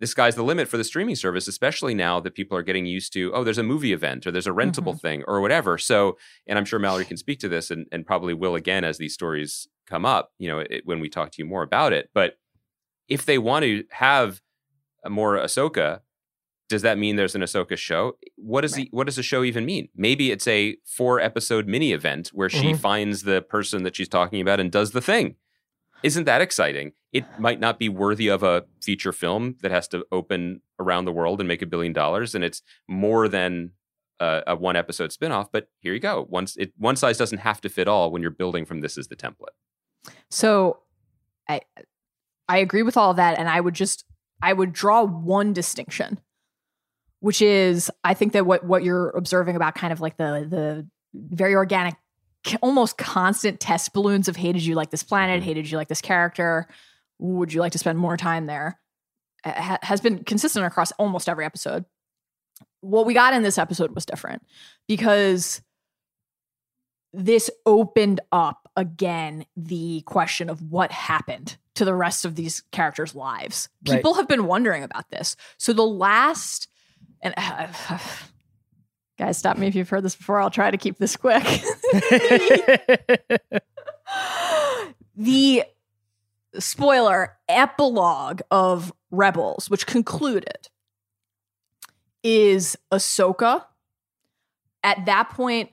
the 0.02 0.06
sky's 0.06 0.34
the 0.34 0.42
limit 0.44 0.68
for 0.68 0.76
the 0.76 0.84
streaming 0.84 1.14
service, 1.16 1.48
especially 1.48 1.94
now 1.94 2.20
that 2.20 2.34
people 2.34 2.58
are 2.58 2.62
getting 2.62 2.84
used 2.86 3.12
to, 3.14 3.32
oh, 3.32 3.44
there's 3.44 3.56
a 3.56 3.62
movie 3.62 3.92
event 3.92 4.26
or 4.26 4.30
there's 4.30 4.46
a 4.46 4.50
rentable 4.50 5.00
thing 5.00 5.22
or 5.26 5.40
whatever. 5.40 5.78
So, 5.78 6.18
and 6.46 6.58
I'm 6.58 6.64
sure 6.66 6.78
Mallory 6.78 7.04
can 7.06 7.16
speak 7.24 7.38
to 7.40 7.48
this 7.48 7.70
and, 7.70 7.86
and 7.92 8.04
probably 8.04 8.34
will 8.34 8.54
again 8.54 8.84
as 8.84 8.98
these 8.98 9.14
stories 9.14 9.68
come 9.86 10.04
up, 10.04 10.32
you 10.38 10.48
know, 10.48 10.58
it, 10.58 10.82
when 10.84 11.00
we 11.00 11.08
talk 11.08 11.30
to 11.30 11.36
you 11.42 11.46
more 11.48 11.62
about 11.62 11.92
it. 11.92 12.10
But 12.12 12.34
if 13.08 13.24
they 13.26 13.38
want 13.38 13.64
to 13.64 13.84
have 13.90 14.42
a 15.04 15.10
more 15.10 15.36
Ahsoka, 15.36 16.00
does 16.68 16.82
that 16.82 16.98
mean 16.98 17.16
there's 17.16 17.34
an 17.34 17.42
Ahsoka 17.42 17.76
show? 17.76 18.16
What 18.36 18.62
does 18.62 18.76
Right. 18.76 18.90
the, 18.90 18.96
what 18.96 19.06
does 19.06 19.18
a 19.18 19.22
show 19.22 19.44
even 19.44 19.64
mean? 19.64 19.88
Maybe 19.94 20.30
it's 20.30 20.48
a 20.48 20.76
four 20.86 21.20
episode 21.20 21.66
mini 21.66 21.92
event 21.92 22.28
where 22.32 22.48
she 22.48 22.72
Mhm. 22.72 22.78
finds 22.78 23.22
the 23.22 23.42
person 23.42 23.82
that 23.84 23.94
she's 23.96 24.08
talking 24.08 24.40
about 24.40 24.58
and 24.60 24.70
does 24.72 24.92
the 24.92 25.00
thing. 25.00 25.36
Isn't 26.02 26.24
that 26.24 26.40
exciting? 26.40 26.92
It 27.12 27.24
might 27.38 27.60
not 27.60 27.78
be 27.78 27.88
worthy 27.88 28.28
of 28.28 28.42
a 28.42 28.64
feature 28.80 29.12
film 29.12 29.56
that 29.62 29.70
has 29.70 29.86
to 29.88 30.06
open 30.10 30.62
around 30.78 31.04
the 31.04 31.12
world 31.12 31.40
and 31.40 31.48
make 31.48 31.62
a 31.62 31.66
billion 31.66 31.92
dollars, 31.92 32.34
and 32.34 32.42
it's 32.42 32.62
more 32.88 33.28
than 33.28 33.72
a, 34.18 34.42
a 34.48 34.56
one 34.56 34.76
episode 34.76 35.10
spinoff. 35.10 35.48
But 35.52 35.68
here 35.80 35.92
you 35.92 36.00
go. 36.00 36.26
Once 36.30 36.56
it 36.56 36.72
one 36.78 36.96
size 36.96 37.18
doesn't 37.18 37.38
have 37.38 37.60
to 37.62 37.68
fit 37.68 37.88
all 37.88 38.10
when 38.10 38.22
you're 38.22 38.30
building 38.30 38.64
from 38.64 38.80
this 38.80 38.96
as 38.96 39.08
the 39.08 39.16
template. 39.16 39.56
So 40.30 40.78
I 41.48 41.60
I 42.48 42.58
agree 42.58 42.82
with 42.82 42.96
all 42.96 43.10
of 43.10 43.16
that 43.16 43.38
and 43.38 43.48
I 43.48 43.60
would 43.60 43.74
just 43.74 44.04
I 44.40 44.52
would 44.52 44.72
draw 44.72 45.02
one 45.02 45.52
distinction 45.52 46.18
which 47.22 47.40
is 47.40 47.88
I 48.02 48.14
think 48.14 48.32
that 48.32 48.46
what 48.46 48.64
what 48.64 48.82
you're 48.82 49.10
observing 49.10 49.54
about 49.54 49.76
kind 49.76 49.92
of 49.92 50.00
like 50.00 50.16
the 50.16 50.46
the 50.48 50.86
very 51.14 51.54
organic 51.54 51.94
almost 52.60 52.98
constant 52.98 53.60
test 53.60 53.92
balloons 53.92 54.26
of 54.26 54.34
hated 54.34 54.62
you 54.62 54.74
like 54.74 54.90
this 54.90 55.04
planet 55.04 55.38
mm-hmm. 55.38 55.48
hated 55.48 55.70
you 55.70 55.78
like 55.78 55.86
this 55.86 56.00
character 56.00 56.66
would 57.18 57.52
you 57.52 57.60
like 57.60 57.72
to 57.72 57.78
spend 57.78 57.98
more 57.98 58.16
time 58.16 58.46
there 58.46 58.78
uh, 59.44 59.52
ha- 59.52 59.78
has 59.82 60.00
been 60.00 60.24
consistent 60.24 60.64
across 60.64 60.92
almost 60.92 61.28
every 61.28 61.44
episode 61.44 61.84
what 62.80 63.06
we 63.06 63.14
got 63.14 63.34
in 63.34 63.42
this 63.42 63.58
episode 63.58 63.94
was 63.94 64.04
different 64.04 64.42
because 64.88 65.62
this 67.12 67.50
opened 67.66 68.20
up 68.30 68.68
again 68.76 69.44
the 69.56 70.02
question 70.02 70.48
of 70.50 70.62
what 70.70 70.90
happened 70.90 71.56
to 71.74 71.84
the 71.84 71.94
rest 71.94 72.24
of 72.24 72.34
these 72.34 72.62
characters' 72.72 73.14
lives. 73.14 73.68
Right. 73.86 73.96
People 73.96 74.14
have 74.14 74.28
been 74.28 74.46
wondering 74.46 74.82
about 74.82 75.10
this. 75.10 75.36
So 75.58 75.72
the 75.72 75.86
last 75.86 76.68
and 77.22 77.34
guys, 79.18 79.38
stop 79.38 79.56
me 79.56 79.66
if 79.66 79.74
you've 79.74 79.88
heard 79.88 80.04
this 80.04 80.16
before. 80.16 80.40
I'll 80.40 80.50
try 80.50 80.70
to 80.70 80.76
keep 80.76 80.98
this 80.98 81.16
quick. 81.16 81.44
the 85.16 85.64
spoiler 86.58 87.36
epilogue 87.48 88.40
of 88.50 88.92
Rebels, 89.10 89.70
which 89.70 89.86
concluded, 89.86 90.68
is 92.22 92.76
Ahsoka. 92.92 93.64
At 94.84 95.06
that 95.06 95.30
point, 95.30 95.70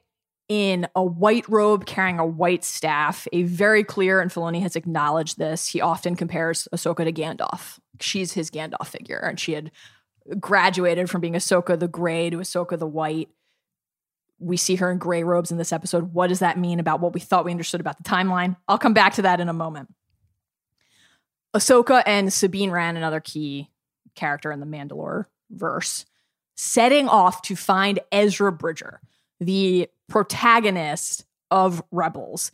in 0.49 0.87
a 0.95 1.03
white 1.03 1.47
robe 1.47 1.85
carrying 1.85 2.19
a 2.19 2.25
white 2.25 2.65
staff. 2.65 3.27
A 3.31 3.43
very 3.43 3.83
clear, 3.83 4.19
and 4.19 4.31
Filoni 4.31 4.61
has 4.61 4.75
acknowledged 4.75 5.37
this. 5.37 5.67
He 5.67 5.79
often 5.79 6.15
compares 6.15 6.67
Ahsoka 6.73 7.05
to 7.05 7.13
Gandalf. 7.13 7.79
She's 8.01 8.33
his 8.33 8.49
Gandalf 8.49 8.87
figure, 8.87 9.19
and 9.19 9.39
she 9.39 9.53
had 9.53 9.71
graduated 10.39 11.09
from 11.09 11.21
being 11.21 11.33
Ahsoka 11.33 11.79
the 11.79 11.87
gray 11.87 12.29
to 12.31 12.37
Ahsoka 12.37 12.77
the 12.77 12.87
white. 12.87 13.29
We 14.39 14.57
see 14.57 14.75
her 14.75 14.91
in 14.91 14.97
gray 14.97 15.23
robes 15.23 15.51
in 15.51 15.57
this 15.57 15.71
episode. 15.71 16.13
What 16.13 16.27
does 16.27 16.39
that 16.39 16.57
mean 16.57 16.79
about 16.79 16.99
what 16.99 17.13
we 17.13 17.19
thought 17.19 17.45
we 17.45 17.51
understood 17.51 17.81
about 17.81 17.97
the 17.97 18.09
timeline? 18.09 18.55
I'll 18.67 18.77
come 18.77 18.93
back 18.93 19.13
to 19.15 19.21
that 19.23 19.39
in 19.39 19.49
a 19.49 19.53
moment. 19.53 19.93
Ahsoka 21.55 22.03
and 22.05 22.31
Sabine 22.31 22.71
Wren, 22.71 22.97
another 22.97 23.19
key 23.19 23.69
character 24.15 24.51
in 24.51 24.59
the 24.59 24.65
Mandalore 24.65 25.25
verse, 25.49 26.05
setting 26.55 27.07
off 27.07 27.41
to 27.43 27.55
find 27.55 27.99
Ezra 28.11 28.51
Bridger, 28.51 29.01
the 29.39 29.89
protagonist 30.07 31.25
of 31.49 31.81
Rebels, 31.91 32.51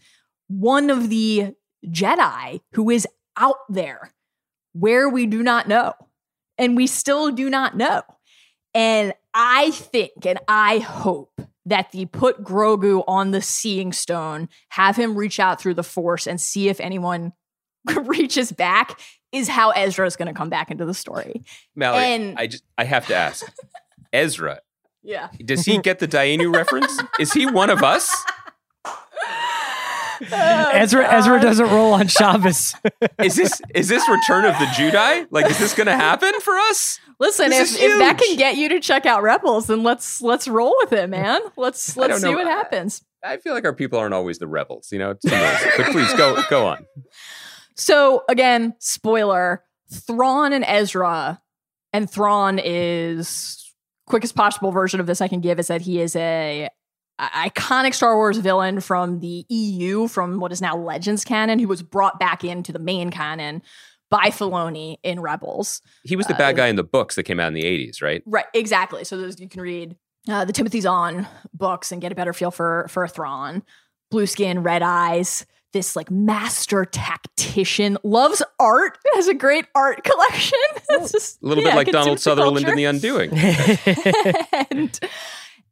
one 0.47 0.89
of 0.89 1.09
the 1.09 1.55
Jedi 1.85 2.61
who 2.73 2.89
is 2.89 3.07
out 3.37 3.57
there 3.69 4.11
where 4.73 5.09
we 5.09 5.25
do 5.25 5.43
not 5.43 5.67
know. 5.67 5.93
And 6.57 6.77
we 6.77 6.87
still 6.87 7.31
do 7.31 7.49
not 7.49 7.75
know. 7.75 8.01
And 8.73 9.13
I 9.33 9.71
think 9.71 10.25
and 10.25 10.39
I 10.47 10.77
hope 10.77 11.41
that 11.65 11.91
the 11.91 12.05
put 12.05 12.43
Grogu 12.43 13.03
on 13.07 13.31
the 13.31 13.41
seeing 13.41 13.91
stone, 13.91 14.47
have 14.69 14.95
him 14.95 15.17
reach 15.17 15.39
out 15.39 15.59
through 15.59 15.73
the 15.73 15.83
force 15.83 16.27
and 16.27 16.39
see 16.39 16.69
if 16.69 16.79
anyone 16.79 17.33
reaches 18.03 18.51
back 18.51 18.99
is 19.31 19.47
how 19.47 19.71
Ezra 19.71 20.05
is 20.05 20.15
going 20.15 20.27
to 20.27 20.33
come 20.33 20.49
back 20.49 20.71
into 20.71 20.85
the 20.85 20.93
story. 20.93 21.43
Mallory, 21.75 22.03
And- 22.03 22.39
I 22.39 22.47
just 22.47 22.63
I 22.77 22.83
have 22.85 23.07
to 23.07 23.15
ask, 23.15 23.45
Ezra, 24.13 24.59
Yeah. 25.03 25.29
does 25.43 25.65
he 25.65 25.77
get 25.79 25.99
the 25.99 26.07
Dayenu 26.07 26.53
reference? 26.53 26.97
Is 27.19 27.33
he 27.33 27.45
one 27.45 27.69
of 27.69 27.83
us? 27.83 28.09
Oh, 30.31 30.69
Ezra 30.73 31.05
Ezra 31.13 31.41
doesn't 31.41 31.67
roll 31.69 31.93
on 31.93 32.07
Shabbos. 32.07 32.73
Is 33.21 33.35
this 33.35 33.61
is 33.73 33.89
this 33.89 34.07
Return 34.07 34.45
of 34.45 34.53
the 34.59 34.65
Judai? 34.67 35.27
Like, 35.29 35.49
is 35.49 35.59
this 35.59 35.73
going 35.73 35.87
to 35.87 35.95
happen 35.95 36.31
for 36.39 36.53
us? 36.57 36.99
Listen, 37.19 37.49
This 37.49 37.75
if, 37.75 37.81
if 37.81 37.99
that 37.99 38.17
can 38.17 38.37
get 38.37 38.55
you 38.55 38.69
to 38.69 38.79
check 38.79 39.05
out 39.05 39.23
Rebels, 39.23 39.67
then 39.67 39.83
let's 39.83 40.21
let's 40.21 40.47
roll 40.47 40.73
with 40.79 40.93
it, 40.93 41.09
man. 41.09 41.41
Let's 41.57 41.97
let's 41.97 42.21
see 42.21 42.31
know. 42.31 42.37
what 42.37 42.47
happens. 42.47 43.03
I 43.23 43.37
feel 43.37 43.53
like 43.53 43.65
our 43.65 43.73
people 43.73 43.99
aren't 43.99 44.13
always 44.13 44.39
the 44.39 44.47
rebels, 44.47 44.89
you 44.91 44.99
know. 44.99 45.15
But 45.23 45.87
please 45.91 46.13
go 46.13 46.41
go 46.49 46.65
on. 46.67 46.85
So 47.75 48.23
again, 48.29 48.75
spoiler: 48.79 49.63
Thrawn 49.91 50.53
and 50.53 50.65
Ezra, 50.65 51.41
and 51.93 52.09
Thrawn 52.09 52.59
is 52.63 53.61
quickest 54.07 54.35
possible 54.35 54.71
version 54.71 54.99
of 54.99 55.07
this 55.07 55.21
I 55.21 55.27
can 55.27 55.41
give 55.41 55.59
is 55.59 55.67
that 55.67 55.81
he 55.81 55.99
is 55.99 56.15
a 56.15 56.69
iconic 57.19 57.93
Star 57.93 58.15
Wars 58.15 58.37
villain 58.37 58.81
from 58.81 59.19
the 59.19 59.45
EU, 59.49 60.07
from 60.07 60.39
what 60.39 60.51
is 60.51 60.61
now 60.61 60.75
Legends 60.75 61.23
canon, 61.23 61.59
who 61.59 61.67
was 61.67 61.81
brought 61.81 62.19
back 62.19 62.43
into 62.43 62.71
the 62.71 62.79
main 62.79 63.09
canon 63.09 63.61
by 64.11 64.27
Filoni 64.27 64.97
in 65.01 65.19
Rebels. 65.21 65.81
He 66.03 66.15
was 66.15 66.27
the 66.27 66.35
Uh, 66.35 66.37
bad 66.37 66.57
guy 66.57 66.67
in 66.67 66.75
the 66.75 66.83
books 66.83 67.15
that 67.15 67.23
came 67.23 67.39
out 67.39 67.47
in 67.47 67.53
the 67.53 67.63
'80s, 67.63 68.01
right? 68.01 68.21
Right, 68.25 68.45
exactly. 68.53 69.03
So 69.03 69.17
those 69.17 69.39
you 69.39 69.49
can 69.49 69.61
read 69.61 69.95
uh, 70.29 70.45
the 70.45 70.53
Timothy 70.53 70.81
Zahn 70.81 71.27
books 71.53 71.91
and 71.91 72.01
get 72.01 72.11
a 72.11 72.15
better 72.15 72.33
feel 72.33 72.51
for 72.51 72.87
for 72.89 73.07
Thrawn. 73.07 73.63
Blue 74.11 74.27
skin, 74.27 74.61
red 74.61 74.81
eyes. 74.83 75.45
This 75.75 75.93
like 75.93 76.09
master 76.09 76.85
tactician 76.85 77.97
loves 78.01 78.41
art. 78.61 78.97
Has 79.15 79.27
a 79.27 79.33
great 79.33 79.65
art 79.75 80.05
collection. 80.05 80.57
It's 80.87 80.87
oh, 80.89 81.17
just 81.17 81.43
A 81.43 81.47
little 81.47 81.65
yeah, 81.65 81.71
bit 81.71 81.75
like 81.75 81.91
Donald 81.91 82.21
Sutherland 82.21 82.65
in. 82.65 82.77
The 82.77 82.85
Undoing. 82.85 83.31
and 84.71 84.97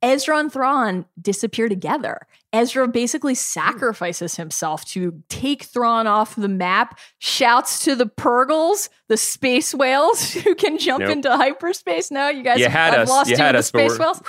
Ezra 0.02 0.40
and 0.40 0.52
Thrawn 0.52 1.06
disappear 1.22 1.70
together. 1.70 2.28
Ezra 2.52 2.86
basically 2.86 3.34
sacrifices 3.34 4.36
himself 4.36 4.84
to 4.88 5.24
take 5.30 5.64
Thrawn 5.64 6.06
off 6.06 6.36
the 6.36 6.50
map, 6.50 7.00
shouts 7.20 7.80
to 7.86 7.96
the 7.96 8.08
Purrgils, 8.08 8.90
the 9.08 9.16
space 9.16 9.74
whales 9.74 10.34
who 10.34 10.54
can 10.54 10.78
jump 10.78 11.04
Nope. 11.04 11.12
into 11.12 11.34
hyperspace. 11.34 12.12
No, 12.12 12.28
you 12.28 12.44
guys 12.44 12.58
You 12.58 12.66
have, 12.66 12.74
had 12.74 12.94
have 12.94 13.02
us. 13.04 13.10
lost 13.10 13.30
You 13.30 13.38
you 13.38 13.42
had 13.42 13.56
us, 13.56 13.72
the 13.72 13.80
space 13.88 13.98
whales. 13.98 14.22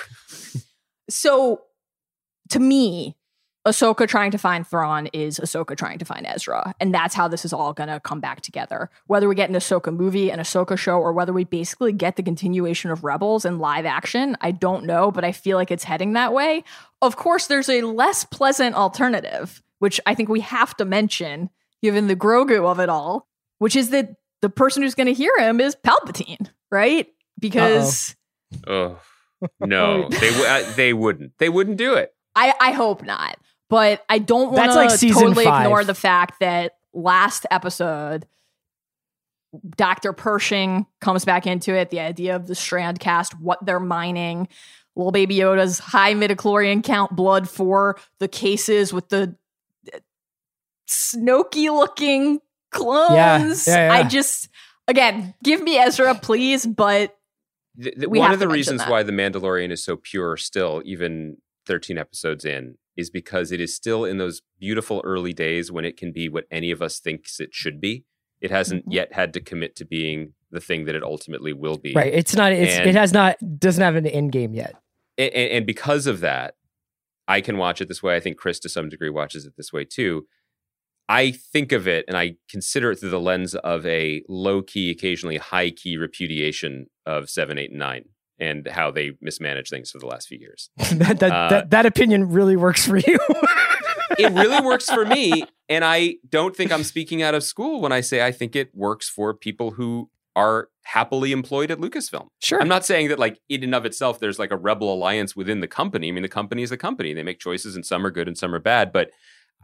So, 1.10 1.62
to 2.50 2.60
me, 2.60 3.16
Ahsoka 3.66 4.06
trying 4.06 4.30
to 4.30 4.38
find 4.38 4.66
Thrawn 4.66 5.06
is 5.14 5.38
Ahsoka 5.38 5.74
trying 5.76 5.98
to 5.98 6.04
find 6.04 6.26
Ezra. 6.26 6.74
And 6.80 6.94
that's 6.94 7.14
how 7.14 7.28
this 7.28 7.46
is 7.46 7.52
all 7.52 7.72
going 7.72 7.88
to 7.88 7.98
come 7.98 8.20
back 8.20 8.42
together. 8.42 8.90
Whether 9.06 9.26
we 9.26 9.34
get 9.34 9.48
an 9.48 9.56
Ahsoka 9.56 9.94
movie, 9.94 10.30
an 10.30 10.38
Ahsoka 10.38 10.76
show, 10.76 10.98
or 10.98 11.12
whether 11.14 11.32
we 11.32 11.44
basically 11.44 11.92
get 11.92 12.16
the 12.16 12.22
continuation 12.22 12.90
of 12.90 13.04
Rebels 13.04 13.46
in 13.46 13.58
live 13.58 13.86
action, 13.86 14.36
I 14.42 14.50
don't 14.50 14.84
know, 14.84 15.10
but 15.10 15.24
I 15.24 15.32
feel 15.32 15.56
like 15.56 15.70
it's 15.70 15.84
heading 15.84 16.12
that 16.12 16.34
way. 16.34 16.62
Of 17.00 17.16
course, 17.16 17.46
there's 17.46 17.70
a 17.70 17.80
less 17.82 18.24
pleasant 18.24 18.76
alternative, 18.76 19.62
which 19.78 19.98
I 20.04 20.14
think 20.14 20.28
we 20.28 20.40
have 20.40 20.76
to 20.76 20.84
mention, 20.84 21.48
given 21.82 22.06
the 22.06 22.16
Grogu 22.16 22.66
of 22.70 22.80
it 22.80 22.90
all, 22.90 23.28
which 23.60 23.76
is 23.76 23.90
that 23.90 24.14
the 24.42 24.50
person 24.50 24.82
who's 24.82 24.94
going 24.94 25.06
to 25.06 25.14
hear 25.14 25.32
him 25.38 25.58
is 25.58 25.74
Palpatine, 25.74 26.50
right? 26.70 27.06
Because. 27.40 28.14
Oh 28.66 28.98
no, 29.58 30.08
they 30.10 30.30
w- 30.30 30.46
uh, 30.46 30.72
they 30.74 30.92
wouldn't. 30.92 31.32
They 31.38 31.48
wouldn't 31.48 31.78
do 31.78 31.94
it. 31.94 32.14
I, 32.36 32.52
I 32.60 32.72
hope 32.72 33.02
not. 33.02 33.36
But 33.70 34.04
I 34.08 34.18
don't 34.18 34.52
want 34.52 34.56
That's 34.56 35.00
to 35.00 35.06
like 35.08 35.14
totally 35.20 35.44
five. 35.44 35.64
ignore 35.66 35.84
the 35.84 35.94
fact 35.94 36.40
that 36.40 36.72
last 36.92 37.46
episode, 37.50 38.26
Dr. 39.76 40.12
Pershing 40.12 40.86
comes 41.00 41.24
back 41.24 41.46
into 41.46 41.74
it. 41.74 41.90
The 41.90 42.00
idea 42.00 42.36
of 42.36 42.46
the 42.46 42.54
Strand 42.54 43.00
cast, 43.00 43.38
what 43.40 43.64
they're 43.64 43.80
mining, 43.80 44.48
little 44.96 45.12
baby 45.12 45.36
Yoda's 45.36 45.78
high 45.78 46.14
midichlorian 46.14 46.82
count 46.84 47.14
blood 47.16 47.48
for 47.48 47.96
the 48.18 48.28
cases 48.28 48.92
with 48.92 49.08
the 49.08 49.34
uh, 49.92 49.98
Snoky 50.88 51.66
looking 51.74 52.40
clones. 52.70 53.66
yeah, 53.66 53.86
yeah. 53.86 53.92
I 53.92 54.02
just, 54.02 54.48
again, 54.88 55.34
give 55.42 55.62
me 55.62 55.78
Ezra, 55.78 56.14
please. 56.14 56.66
But 56.66 57.16
Th- 57.80 57.94
th- 57.94 58.08
We 58.08 58.18
one 58.18 58.26
have 58.30 58.34
of 58.34 58.40
the 58.40 58.48
reasons 58.48 58.80
that. 58.82 58.90
why 58.90 59.02
the 59.02 59.12
Mandalorian 59.12 59.70
is 59.70 59.82
so 59.82 59.96
pure 59.96 60.36
still, 60.36 60.82
even 60.84 61.38
13 61.66 61.98
episodes 61.98 62.44
in, 62.44 62.76
is 62.96 63.10
because 63.10 63.50
it 63.52 63.60
is 63.60 63.74
still 63.74 64.04
in 64.04 64.18
those 64.18 64.42
beautiful 64.60 65.00
early 65.04 65.32
days 65.32 65.72
when 65.72 65.84
it 65.84 65.96
can 65.96 66.12
be 66.12 66.28
what 66.28 66.44
any 66.50 66.70
of 66.70 66.80
us 66.82 66.98
thinks 67.00 67.40
it 67.40 67.50
should 67.52 67.80
be. 67.80 68.04
It 68.40 68.50
hasn't 68.50 68.86
Mhm. 68.86 68.92
yet 68.92 69.12
had 69.14 69.32
to 69.34 69.40
commit 69.40 69.74
to 69.76 69.84
being 69.84 70.34
the 70.50 70.60
thing 70.60 70.84
that 70.84 70.94
it 70.94 71.02
ultimately 71.02 71.52
will 71.52 71.78
be. 71.78 71.92
right. 71.94 72.12
It's 72.12 72.34
not 72.36 72.52
it's 72.52 72.74
And- 72.74 72.88
it 72.88 72.94
has 72.94 73.12
not 73.12 73.36
doesn't 73.58 73.82
have 73.82 73.96
an 73.96 74.06
end 74.06 74.30
game 74.32 74.54
yet. 74.54 74.74
and, 75.18 75.32
and, 75.32 75.50
and 75.52 75.66
because 75.66 76.06
of 76.06 76.20
that, 76.20 76.54
I 77.26 77.40
can 77.40 77.56
watch 77.56 77.80
it 77.80 77.88
this 77.88 78.02
way. 78.02 78.14
I 78.16 78.20
think 78.20 78.36
Chris, 78.36 78.58
to 78.60 78.68
some 78.68 78.88
degree, 78.88 79.08
watches 79.10 79.46
it 79.46 79.54
this 79.56 79.72
way 79.72 79.84
too. 79.84 80.26
I 81.08 81.32
think 81.32 81.72
of 81.72 81.86
it 81.88 82.04
and 82.08 82.16
I 82.16 82.36
consider 82.48 82.90
it 82.92 82.96
through 82.96 83.10
the 83.10 83.20
lens 83.20 83.54
of 83.56 83.84
a 83.86 84.22
low 84.28 84.62
key, 84.62 84.90
occasionally 84.90 85.36
high 85.38 85.70
key 85.70 85.96
repudiation 85.96 86.86
of 87.04 87.28
seven, 87.30 87.58
eight, 87.58 87.70
and 87.70 87.78
nine 87.78 88.06
and 88.38 88.66
how 88.68 88.90
they 88.90 89.12
mismanage 89.20 89.70
things 89.70 89.90
for 89.90 89.98
the 89.98 90.06
last 90.06 90.28
few 90.28 90.38
years. 90.38 90.70
that, 90.76 91.20
that, 91.20 91.32
Uh, 91.32 91.48
that 91.48 91.70
that 91.70 91.86
opinion 91.86 92.30
really 92.30 92.56
works 92.56 92.86
for 92.86 92.98
you. 92.98 93.18
It 94.18 94.32
really 94.32 94.64
works 94.64 94.88
for 94.88 95.04
me. 95.04 95.44
And 95.68 95.84
I 95.84 96.16
don't 96.28 96.54
think 96.54 96.70
I'm 96.70 96.84
speaking 96.84 97.22
out 97.22 97.34
of 97.34 97.42
school 97.42 97.80
when 97.80 97.90
I 97.90 98.00
say 98.00 98.24
I 98.24 98.30
think 98.30 98.54
it 98.54 98.70
works 98.72 99.08
for 99.08 99.34
people 99.34 99.72
who 99.72 100.08
are 100.36 100.68
happily 100.84 101.32
employed 101.32 101.70
at 101.70 101.78
Lucasfilm. 101.78 102.26
sure. 102.40 102.60
I'm 102.60 102.68
not 102.68 102.84
saying 102.84 103.08
that 103.08 103.18
like 103.18 103.40
in 103.48 103.64
and 103.64 103.74
of 103.74 103.86
itself 103.86 104.20
there's 104.20 104.38
like 104.38 104.50
a 104.50 104.56
rebel 104.56 104.92
alliance 104.92 105.34
within 105.34 105.60
the 105.60 105.66
company. 105.68 106.08
I 106.08 106.12
mean 106.12 106.22
the 106.22 106.28
company 106.28 106.62
is 106.62 106.70
a 106.70 106.76
company. 106.76 107.12
They 107.12 107.22
make 107.22 107.38
choices 107.38 107.76
and 107.76 107.84
some 107.84 108.04
are 108.04 108.10
good 108.10 108.28
and 108.28 108.36
some 108.36 108.54
are 108.54 108.60
bad, 108.60 108.92
but 108.92 109.10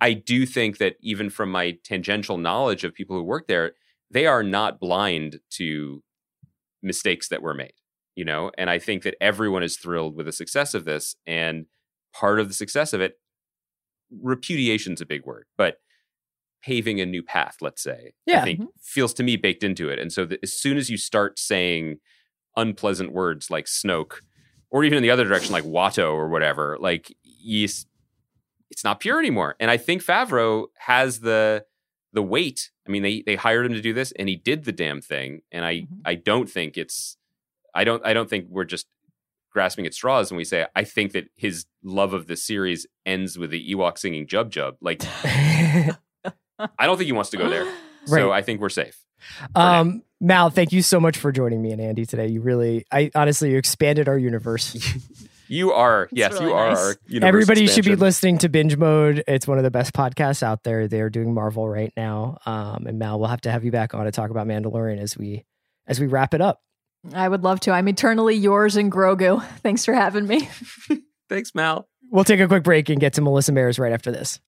I 0.00 0.14
do 0.14 0.46
think 0.46 0.78
that 0.78 0.96
even 1.00 1.28
from 1.28 1.50
my 1.50 1.76
tangential 1.84 2.38
knowledge 2.38 2.84
of 2.84 2.94
people 2.94 3.16
who 3.16 3.22
work 3.22 3.46
there, 3.48 3.72
they 4.10 4.26
are 4.26 4.42
not 4.42 4.80
blind 4.80 5.40
to 5.50 6.02
mistakes 6.82 7.28
that 7.28 7.42
were 7.42 7.54
made, 7.54 7.74
you 8.14 8.24
know? 8.24 8.50
And 8.58 8.68
I 8.70 8.78
think 8.78 9.02
that 9.04 9.16
everyone 9.20 9.62
is 9.62 9.76
thrilled 9.76 10.16
with 10.16 10.26
the 10.26 10.32
success 10.32 10.74
of 10.74 10.84
this 10.84 11.16
and 11.26 11.66
part 12.12 12.40
of 12.40 12.48
the 12.48 12.54
success 12.54 12.92
of 12.92 13.00
it 13.00 13.14
repudiation's 14.22 15.00
a 15.00 15.06
big 15.06 15.24
word, 15.24 15.46
but 15.56 15.76
paving 16.62 17.00
a 17.00 17.06
new 17.06 17.22
path, 17.22 17.56
let's 17.60 17.82
say, 17.82 18.12
Yeah. 18.26 18.40
I 18.42 18.44
think 18.44 18.60
feels 18.80 19.14
to 19.14 19.22
me 19.22 19.36
baked 19.36 19.62
into 19.64 19.88
it. 19.88 19.98
And 19.98 20.12
so 20.12 20.24
that 20.26 20.40
as 20.42 20.52
soon 20.52 20.76
as 20.76 20.90
you 20.90 20.96
start 20.96 21.38
saying 21.38 21.98
unpleasant 22.56 23.12
words 23.12 23.50
like 23.50 23.66
Snoke, 23.66 24.14
or 24.70 24.84
even 24.84 24.96
in 24.98 25.02
the 25.02 25.10
other 25.10 25.24
direction 25.24 25.52
like 25.52 25.64
Watto 25.64 26.12
or 26.12 26.28
whatever, 26.28 26.76
like 26.80 27.16
you, 27.22 27.64
it's 27.64 28.84
not 28.84 29.00
pure 29.00 29.18
anymore. 29.18 29.56
And 29.58 29.70
I 29.70 29.76
think 29.76 30.02
Favreau 30.04 30.66
has 30.78 31.20
the 31.20 31.64
the 32.12 32.22
weight. 32.22 32.70
I 32.86 32.90
mean, 32.90 33.02
they 33.02 33.22
they 33.24 33.36
hired 33.36 33.64
him 33.66 33.72
to 33.74 33.80
do 33.80 33.92
this, 33.94 34.12
and 34.12 34.28
he 34.28 34.34
did 34.36 34.64
the 34.64 34.72
damn 34.72 35.00
thing. 35.00 35.42
And 35.52 35.64
I 35.64 35.82
Mhm. 35.82 35.86
I 36.04 36.14
don't 36.16 36.50
think 36.50 36.76
it's 36.76 37.16
I 37.74 37.84
don't 37.84 38.04
I 38.04 38.12
don't 38.12 38.28
think 38.28 38.46
we're 38.48 38.64
just 38.64 38.86
grasping 39.52 39.84
at 39.86 39.94
straws 39.94 40.30
when 40.30 40.38
we 40.38 40.44
say 40.44 40.66
I 40.76 40.84
think 40.84 41.12
that 41.12 41.28
his 41.36 41.66
love 41.82 42.12
of 42.12 42.26
the 42.26 42.36
series 42.36 42.86
ends 43.04 43.38
with 43.38 43.50
the 43.50 43.74
Ewok 43.74 43.98
singing 43.98 44.26
Jub 44.26 44.50
Jub. 44.50 44.76
Like 44.80 45.02
I 46.78 46.86
don't 46.86 46.96
think 46.96 47.06
he 47.06 47.12
wants 47.12 47.30
to 47.30 47.36
go 47.36 47.48
there. 47.48 47.66
So 48.06 48.30
Right. 48.30 48.38
I 48.38 48.40
think 48.42 48.62
we're 48.62 48.70
safe. 48.70 48.98
now. 49.54 49.80
um 49.80 50.02
Mal, 50.22 50.48
thank 50.48 50.72
you 50.72 50.80
so 50.80 50.98
much 50.98 51.18
for 51.18 51.32
joining 51.32 51.60
me 51.60 51.70
and 51.70 51.80
Andy 51.82 52.06
today. 52.06 52.28
You 52.28 52.40
really 52.40 52.86
I 52.90 53.10
honestly 53.14 53.50
you 53.50 53.58
expanded 53.58 54.08
our 54.08 54.16
universe. 54.18 54.74
You 55.50 55.72
are, 55.72 56.08
yes, 56.12 56.34
really 56.34 56.46
you 56.46 56.52
are. 56.52 56.68
nice. 56.68 56.78
Our 56.78 56.96
universe 57.08 57.28
Everybody 57.28 57.66
should 57.66 57.84
be 57.84 57.96
listening 57.96 58.38
to 58.38 58.48
Binge 58.48 58.76
Mode. 58.76 59.24
It's 59.26 59.48
one 59.48 59.58
of 59.58 59.64
the 59.64 59.70
best 59.72 59.92
podcasts 59.92 60.44
out 60.44 60.62
there. 60.62 60.86
They're 60.86 61.10
doing 61.10 61.34
Marvel 61.34 61.68
right 61.68 61.92
now. 61.96 62.38
Um, 62.46 62.86
and 62.86 63.00
Mal, 63.00 63.18
we'll 63.18 63.28
have 63.30 63.40
to 63.40 63.50
have 63.50 63.64
you 63.64 63.72
back 63.72 63.92
on 63.92 64.04
to 64.04 64.12
talk 64.12 64.30
about 64.30 64.46
Mandalorian 64.46 65.00
as 65.00 65.18
we 65.18 65.44
as 65.88 65.98
we 65.98 66.06
wrap 66.06 66.34
it 66.34 66.40
up. 66.40 66.60
I 67.14 67.28
would 67.28 67.44
love 67.44 67.60
to. 67.60 67.72
I'm 67.72 67.88
eternally 67.88 68.34
yours 68.34 68.76
and 68.76 68.92
Grogu. 68.92 69.44
Thanks 69.62 69.84
for 69.84 69.94
having 69.94 70.26
me. 70.26 70.48
Thanks, 71.28 71.54
Mal. 71.54 71.88
We'll 72.10 72.24
take 72.24 72.40
a 72.40 72.48
quick 72.48 72.64
break 72.64 72.88
and 72.88 73.00
get 73.00 73.14
to 73.14 73.20
Melissa 73.20 73.52
Maerz 73.52 73.78
right 73.78 73.92
after 73.92 74.10
this. 74.10 74.40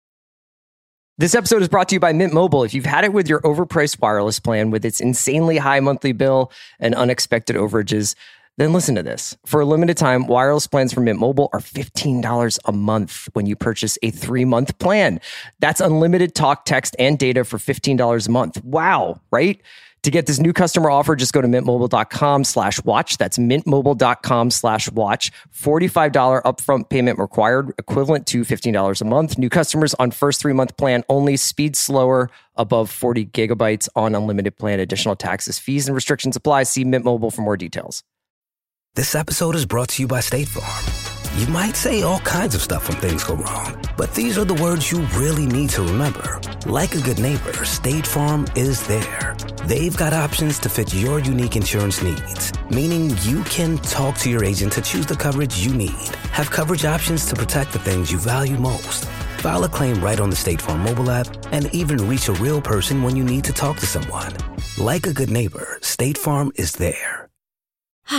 This 1.19 1.35
episode 1.35 1.63
is 1.63 1.69
brought 1.69 1.89
to 1.91 1.95
you 1.95 2.01
by 2.01 2.13
Mint 2.13 2.33
Mobile. 2.33 2.65
If 2.65 2.75
you've 2.75 2.87
had 2.87 3.05
it 3.05 3.13
with 3.13 3.29
your 3.29 3.41
overpriced 3.43 4.01
wireless 4.01 4.41
plan 4.41 4.71
with 4.71 4.85
its 4.85 5.01
insanely 5.01 5.59
high 5.59 5.79
monthly 5.79 6.13
bill 6.13 6.51
and 6.81 6.95
unexpected 6.95 7.55
overages, 7.55 8.17
then 8.59 8.73
listen 8.73 8.95
to 8.97 9.03
this. 9.03 9.37
For 9.47 9.61
a 9.61 9.65
limited 9.65 9.97
time, 9.97 10.27
wireless 10.27 10.67
plans 10.67 10.93
from 10.93 11.05
Mint 11.05 11.19
Mobile 11.19 11.49
are 11.53 11.61
$15 11.61 12.59
a 12.65 12.73
month 12.73 13.29
when 13.35 13.47
you 13.47 13.57
purchase 13.57 13.99
a 14.03 14.11
three 14.11 14.45
month 14.45 14.79
plan. 14.79 15.21
That's 15.61 15.81
unlimited 15.81 16.35
talk, 16.35 16.65
text, 16.65 16.97
and 16.99 17.19
data 17.19 17.45
for 17.45 17.59
$15 17.59 18.27
a 18.27 18.31
month. 18.31 18.63
Wow, 18.65 19.21
right? 19.31 19.61
To 20.03 20.11
get 20.11 20.27
this 20.27 20.41
new 20.41 20.53
customer 20.53 20.91
offer, 20.91 21.15
just 21.15 21.33
go 21.33 21.41
to 21.41 21.47
mintmobile.com 21.47 22.43
slash 22.43 22.83
watch. 22.85 23.19
That's 23.19 23.39
mintmobile.com 23.39 24.51
slash 24.51 24.91
watch. 24.91 25.31
$45 25.57 26.43
upfront 26.43 26.89
payment 26.89 27.21
required, 27.21 27.73
equivalent 27.79 28.27
to 28.29 28.43
$15 28.43 29.01
a 29.01 29.05
month. 29.05 29.39
New 29.39 29.49
customers 29.49 29.95
on 29.95 30.11
first 30.11 30.41
three 30.41 30.53
month 30.55 30.77
plan 30.77 31.05
only. 31.09 31.37
Speed 31.37 31.77
slower, 31.77 32.31
above 32.57 32.91
40 32.91 33.27
gigabytes 33.27 33.89
on 33.95 34.17
unlimited 34.17 34.59
plan. 34.59 34.81
Additional 34.81 35.15
taxes, 35.15 35.61
fees, 35.61 35.87
and 35.87 35.95
restrictions 35.95 36.35
apply. 36.35 36.65
See 36.65 36.83
Mint 36.85 37.05
Mobile 37.05 37.31
for 37.31 37.43
more 37.43 37.57
details. 37.57 38.03
This 38.97 39.15
episode 39.15 39.55
is 39.55 39.67
brought 39.67 39.89
to 39.91 40.03
you 40.03 40.09
by 40.09 40.19
State 40.21 40.49
Farm. 40.49 41.13
You 41.41 41.47
might 41.47 41.77
say 41.77 42.03
all 42.03 42.19
kinds 42.21 42.55
of 42.55 42.61
stuff 42.61 42.89
when 42.89 42.99
things 42.99 43.25
go 43.25 43.37
wrong, 43.37 43.83
but 43.97 44.15
these 44.15 44.37
are 44.37 44.45
the 44.45 44.53
words 44.63 44.93
you 44.93 45.01
really 45.15 45.47
need 45.47 45.71
to 45.71 45.83
remember. 45.83 46.41
Like 46.67 46.95
a 46.95 47.01
good 47.01 47.19
neighbor, 47.19 47.65
State 47.65 48.07
Farm 48.07 48.47
is 48.55 48.87
there. 48.87 49.35
They've 49.65 49.97
got 49.97 50.13
options 50.13 50.59
to 50.61 50.69
fit 50.69 50.93
your 50.93 51.21
unique 51.21 51.55
insurance 51.55 52.03
needs, 52.03 52.53
meaning 52.69 53.17
you 53.23 53.45
can 53.45 53.79
talk 53.79 54.17
to 54.19 54.29
your 54.29 54.43
agent 54.43 54.73
to 54.73 54.83
choose 54.83 55.07
the 55.07 55.15
coverage 55.15 55.65
you 55.65 55.73
need. 55.73 56.09
Have 56.33 56.51
coverage 56.51 56.85
options 56.85 57.27
to 57.27 57.37
protect 57.37 57.73
the 57.73 57.79
things 57.79 58.11
you 58.11 58.19
value 58.19 58.59
most. 58.59 59.05
File 59.39 59.63
a 59.63 59.69
claim 59.69 60.01
right 60.01 60.19
on 60.19 60.31
the 60.31 60.37
State 60.37 60.61
Farm 60.61 60.81
mobile 60.81 61.13
app 61.13 61.29
and 61.53 61.73
even 61.73 62.09
reach 62.09 62.29
a 62.29 62.33
real 62.33 62.61
person 62.61 63.05
when 63.05 63.15
you 63.15 63.23
need 63.23 63.45
to 63.45 63.53
talk 63.53 63.77
to 63.77 63.87
someone. 63.87 64.33
Like 64.79 65.07
a 65.07 65.13
good 65.13 65.31
neighbor, 65.31 65.79
State 65.81 66.19
Farm 66.19 66.51
is 66.57 66.73
there. 66.73 67.29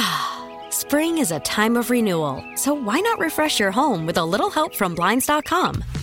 Spring 0.69 1.17
is 1.17 1.31
a 1.31 1.41
time 1.41 1.75
of 1.75 1.89
renewal, 1.89 2.41
so 2.55 2.73
why 2.73 3.01
not 3.01 3.19
refresh 3.19 3.59
your 3.59 3.71
home 3.71 4.05
with 4.05 4.15
a 4.15 4.23
little 4.23 4.49
help 4.49 4.73
from 4.73 4.95
Blinds.com? 4.95 5.83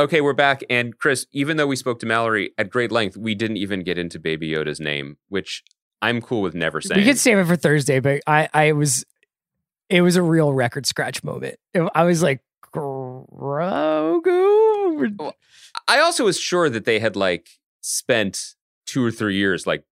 Okay, 0.00 0.20
we're 0.20 0.32
back. 0.32 0.64
And 0.68 0.98
Chris, 0.98 1.26
even 1.32 1.56
though 1.56 1.68
we 1.68 1.76
spoke 1.76 2.00
to 2.00 2.06
Mallory 2.06 2.50
at 2.58 2.68
great 2.68 2.90
length, 2.90 3.16
we 3.16 3.34
didn't 3.36 3.58
even 3.58 3.84
get 3.84 3.96
into 3.96 4.18
Baby 4.18 4.50
Yoda's 4.50 4.80
name, 4.80 5.18
which 5.28 5.62
I'm 6.02 6.20
cool 6.20 6.42
with 6.42 6.54
never 6.54 6.80
saying. 6.80 7.00
We 7.00 7.06
could 7.06 7.18
save 7.18 7.38
it 7.38 7.46
for 7.46 7.54
Thursday, 7.54 8.00
but 8.00 8.20
I, 8.26 8.48
I 8.52 8.72
was, 8.72 9.04
it 9.88 10.02
was 10.02 10.16
a 10.16 10.22
real 10.22 10.52
record 10.52 10.84
scratch 10.86 11.22
moment. 11.22 11.60
I 11.94 12.02
was 12.02 12.22
like, 12.22 12.40
Grogu. 12.74 14.22
I 15.86 16.00
also 16.00 16.24
was 16.24 16.40
sure 16.40 16.68
that 16.68 16.86
they 16.86 16.98
had 16.98 17.14
like 17.14 17.50
spent 17.80 18.54
two 18.86 19.04
or 19.04 19.12
three 19.12 19.36
years 19.36 19.64
like 19.64 19.84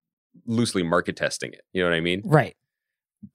loosely 0.47 0.83
market 0.83 1.15
testing 1.17 1.53
it. 1.53 1.63
You 1.73 1.85
know 1.85 1.91
what 1.91 1.97
I 1.97 2.01
mean? 2.01 2.23
Right. 2.25 2.57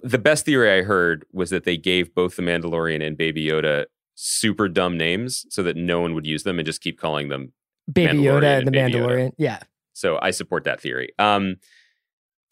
The 0.02 0.18
best 0.18 0.44
theory 0.44 0.78
I 0.78 0.84
heard 0.84 1.26
was 1.32 1.50
that 1.52 1.64
they 1.64 1.78
gave 1.78 2.14
both 2.14 2.36
the 2.36 2.42
Mandalorian 2.42 3.02
and 3.02 3.16
Baby 3.16 3.46
Yoda 3.48 3.86
super 4.20 4.68
dumb 4.68 4.98
names 4.98 5.46
so 5.50 5.62
that 5.62 5.78
no 5.78 6.02
one 6.02 6.16
would 6.16 6.26
use 6.26 6.42
them 6.44 6.58
and 6.58 6.66
just 6.66 6.82
keep 6.82 7.00
calling 7.00 7.30
them. 7.30 7.54
Baby 7.92 8.18
Yoda 8.18 8.58
and 8.58 8.68
the 8.68 8.72
Baby 8.72 8.94
Yoda. 8.94 9.06
Mandalorian. 9.06 9.32
Yeah. 9.38 9.60
So 9.94 10.18
I 10.22 10.32
support 10.32 10.64
that 10.66 10.82
theory. 10.82 11.14
Um, 11.20 11.58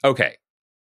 okay, 0.03 0.35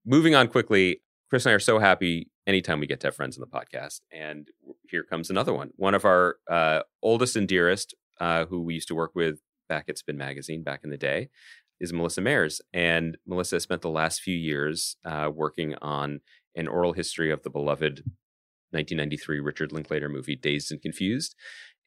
moving 0.06 0.36
on 0.36 0.48
quickly. 0.48 1.02
Chris 1.30 1.46
and 1.46 1.52
I 1.52 1.56
are 1.56 1.60
so 1.60 1.80
happy 1.80 2.32
anytime 2.48 2.80
we 2.80 2.88
get 2.88 3.02
to 3.02 3.08
have 3.08 3.16
friends 3.16 3.38
on 3.38 3.42
the 3.42 3.48
podcast, 3.48 4.02
and 4.12 4.48
here 4.90 5.04
comes 5.04 5.30
another 5.30 5.54
one. 5.54 5.72
One 5.76 5.94
of 5.94 6.06
our 6.06 6.38
uh, 6.50 6.82
oldest 7.04 7.36
and 7.36 7.48
dearest, 7.48 7.94
uh, 8.20 8.46
who 8.46 8.62
we 8.62 8.74
used 8.74 8.88
to 8.88 8.96
work 8.96 9.12
with 9.14 9.40
back 9.68 9.86
at 9.90 9.98
Spin 10.00 10.18
Magazine 10.18 10.64
back 10.64 10.82
in 10.84 10.90
the 10.90 10.98
day, 10.98 11.30
is 11.80 11.94
Melissa 11.94 12.22
Maerz. 12.22 12.62
And 12.74 13.18
Melissa 13.28 13.60
spent 13.60 13.82
the 13.82 13.90
last 13.90 14.22
few 14.22 14.36
years 14.36 14.96
uh, 15.06 15.30
working 15.34 15.76
on 15.82 16.22
an 16.56 16.68
oral 16.68 16.94
history 16.94 17.32
of 17.32 17.44
the 17.44 17.50
beloved 17.50 18.04
1993 18.72 19.40
Richard 19.40 19.72
Linklater 19.72 20.10
movie, 20.10 20.36
Dazed 20.36 20.72
and 20.72 20.82
Confused. 20.82 21.36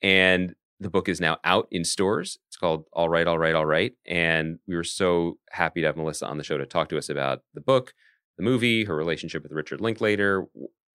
And 0.03 0.55
the 0.81 0.91
book 0.91 1.09
is 1.09 1.21
now 1.21 1.39
out 1.45 1.69
in 1.71 1.85
stores. 1.85 2.39
It's 2.49 2.57
called 2.57 2.85
All 2.93 3.09
Right, 3.09 3.27
All 3.27 3.39
Right, 3.39 3.55
All 3.55 3.67
Right. 3.67 3.93
And 4.07 4.59
we 4.67 4.75
were 4.75 4.85
so 4.85 5.39
happy 5.51 5.81
to 5.81 5.87
have 5.87 5.97
Melissa 5.97 6.27
on 6.27 6.39
the 6.39 6.45
show 6.45 6.59
to 6.59 6.67
talk 6.67 6.89
to 6.91 6.99
us 6.99 7.09
about 7.09 7.41
the 7.55 7.61
book, 7.61 7.95
the 8.37 8.43
movie, 8.43 8.85
her 8.85 8.97
relationship 8.97 9.43
with 9.43 9.53
Richard 9.53 9.81
Linklater, 9.81 10.47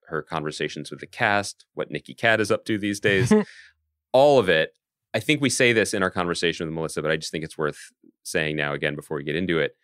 her 0.07 0.21
conversations 0.21 0.91
with 0.91 0.99
the 0.99 1.07
cast, 1.07 1.65
what 1.73 1.91
Nicky 1.91 2.13
Katt 2.13 2.41
is 2.41 2.51
up 2.51 2.65
to 2.65 2.77
these 2.77 2.99
days, 2.99 3.33
all 4.11 4.39
of 4.39 4.49
it. 4.49 4.73
I 5.13 5.19
think 5.19 5.41
we 5.41 5.49
say 5.49 5.73
this 5.73 5.93
in 5.93 6.03
our 6.03 6.11
conversation 6.11 6.67
with 6.67 6.75
Melissa, 6.75 7.01
but 7.01 7.11
I 7.11 7.17
just 7.17 7.31
think 7.31 7.43
it's 7.43 7.57
worth 7.57 7.91
saying 8.23 8.55
now 8.55 8.73
again 8.73 8.95
before 8.95 9.17
we 9.17 9.23
get 9.23 9.35
into 9.35 9.59
it. 9.59 9.75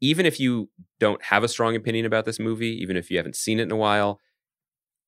Even 0.00 0.26
if 0.26 0.38
you 0.38 0.70
don't 1.00 1.22
have 1.24 1.44
a 1.44 1.48
strong 1.48 1.76
opinion 1.76 2.06
about 2.06 2.24
this 2.24 2.38
movie, 2.38 2.80
even 2.80 2.96
if 2.96 3.10
you 3.10 3.16
haven't 3.16 3.36
seen 3.36 3.58
it 3.58 3.64
in 3.64 3.72
a 3.72 3.76
while, 3.76 4.20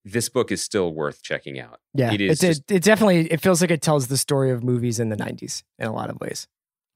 this 0.05 0.29
book 0.29 0.51
is 0.51 0.63
still 0.63 0.93
worth 0.93 1.23
checking 1.23 1.59
out. 1.61 1.81
Yeah. 1.95 2.13
It 2.13 2.21
is 2.21 2.31
It's, 2.33 2.41
just- 2.59 2.71
it, 2.71 2.77
it 2.77 2.83
definitely, 2.83 3.31
it 3.31 3.41
feels 3.41 3.61
like 3.61 3.71
it 3.71 3.83
tells 3.83 4.07
the 4.09 4.17
story 4.17 4.51
of 4.51 4.63
movies 4.65 4.99
in 4.99 5.09
the 5.11 5.17
90s 5.17 5.63
in 5.79 5.87
a 5.87 5.93
lot 5.93 6.09
of 6.11 6.19
ways. 6.21 6.47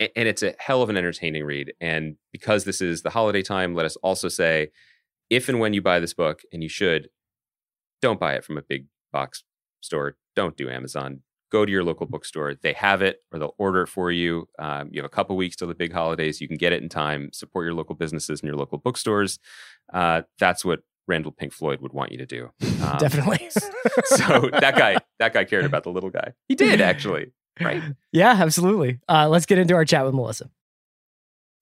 And 0.01 0.27
it's 0.29 0.43
a 0.43 0.55
hell 0.59 0.83
of 0.83 0.91
an 0.91 0.97
entertaining 0.97 1.45
read. 1.45 1.73
And 1.81 2.17
because 2.33 2.65
this 2.65 2.81
is 2.81 3.03
the 3.03 3.11
holiday 3.11 3.43
time, 3.43 3.75
let 3.75 3.87
us 3.87 3.97
also 3.97 4.29
say 4.29 4.71
if 5.31 5.49
and 5.49 5.61
when 5.61 5.73
you 5.73 5.81
buy 5.83 6.01
this 6.01 6.15
book, 6.15 6.43
and 6.53 6.63
you 6.63 6.69
should, 6.69 7.09
don't 8.03 8.19
buy 8.21 8.35
it 8.35 8.45
from 8.45 8.59
a 8.59 8.63
big 8.63 8.87
box 9.13 9.45
store. 9.81 10.17
Don't 10.35 10.57
do 10.57 10.69
Amazon. 10.69 11.21
Go 11.53 11.65
to 11.65 11.71
your 11.71 11.85
local 11.85 12.07
bookstore. 12.07 12.55
They 12.55 12.73
have 12.73 13.03
it 13.03 13.19
or 13.33 13.39
they'll 13.39 13.55
order 13.59 13.83
it 13.83 13.87
for 13.89 14.11
you. 14.11 14.49
Um, 14.59 14.89
you 14.91 15.01
have 15.01 15.07
a 15.07 15.15
couple 15.15 15.37
weeks 15.37 15.55
till 15.57 15.69
the 15.69 15.75
big 15.75 15.93
holidays. 15.93 16.41
You 16.41 16.49
can 16.49 16.57
get 16.57 16.73
it 16.73 16.83
in 16.83 16.89
time. 16.89 17.31
Support 17.33 17.65
your 17.65 17.75
local 17.75 17.95
businesses 17.95 18.41
and 18.41 18.49
your 18.49 18.57
local 18.57 18.79
bookstores. 18.79 19.39
Uh, 19.93 20.23
that's 20.39 20.65
what 20.65 20.81
Randall 21.07 21.33
Pink 21.33 21.53
Floyd 21.53 21.81
would 21.81 21.93
want 21.93 22.13
you 22.13 22.19
to 22.19 22.27
do. 22.27 22.51
Um, 22.85 22.99
definitely. 22.99 23.49
So 24.05 24.51
that 24.51 24.77
guy, 24.77 24.99
that 25.19 25.33
guy 25.33 25.45
cared 25.45 25.65
about 25.65 25.85
the 25.85 25.91
little 25.91 26.11
guy. 26.11 26.33
He 26.49 26.55
did 26.55 26.81
actually, 26.83 27.33
right? 27.61 27.83
yeah, 28.13 28.33
absolutely. 28.39 28.99
Uh, 29.09 29.29
let's 29.29 29.47
get 29.47 29.57
into 29.59 29.75
our 29.75 29.87
chat 29.87 30.05
with 30.05 30.13
Melissa. 30.15 30.51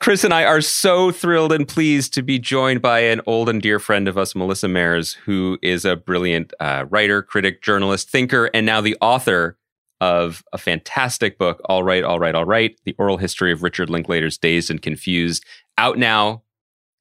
Chris 0.01 0.25
and 0.25 0.35
I 0.35 0.45
are 0.45 0.61
so 0.61 1.13
thrilled 1.13 1.53
and 1.53 1.69
pleased 1.69 2.13
to 2.15 2.23
be 2.23 2.41
joined 2.41 2.83
by 2.83 3.01
an 3.01 3.21
old 3.25 3.49
and 3.49 3.63
dear 3.63 3.79
friend 3.79 4.09
of 4.09 4.19
us, 4.19 4.35
Melissa 4.35 4.67
Maerz, 4.67 5.15
who 5.15 5.59
is 5.63 5.85
a 5.85 5.95
brilliant 5.95 6.53
uh, 6.59 6.87
writer, 6.91 7.23
critic, 7.23 7.63
journalist, 7.63 8.11
thinker, 8.11 8.51
and 8.53 8.67
now 8.67 8.81
the 8.81 8.97
author 9.01 9.57
of 10.01 10.43
a 10.53 10.59
fantastic 10.59 11.39
book, 11.39 11.61
All 11.67 11.85
Right, 11.85 12.03
All 12.03 12.19
Right, 12.19 12.35
All 12.35 12.45
Right, 12.45 12.77
The 12.85 12.97
Oral 12.99 13.19
History 13.19 13.53
of 13.53 13.63
Richard 13.63 13.89
Linklater's 13.89 14.37
Dazed 14.39 14.73
and 14.73 14.83
Confused, 14.83 15.45
out 15.79 15.99
now 15.99 16.43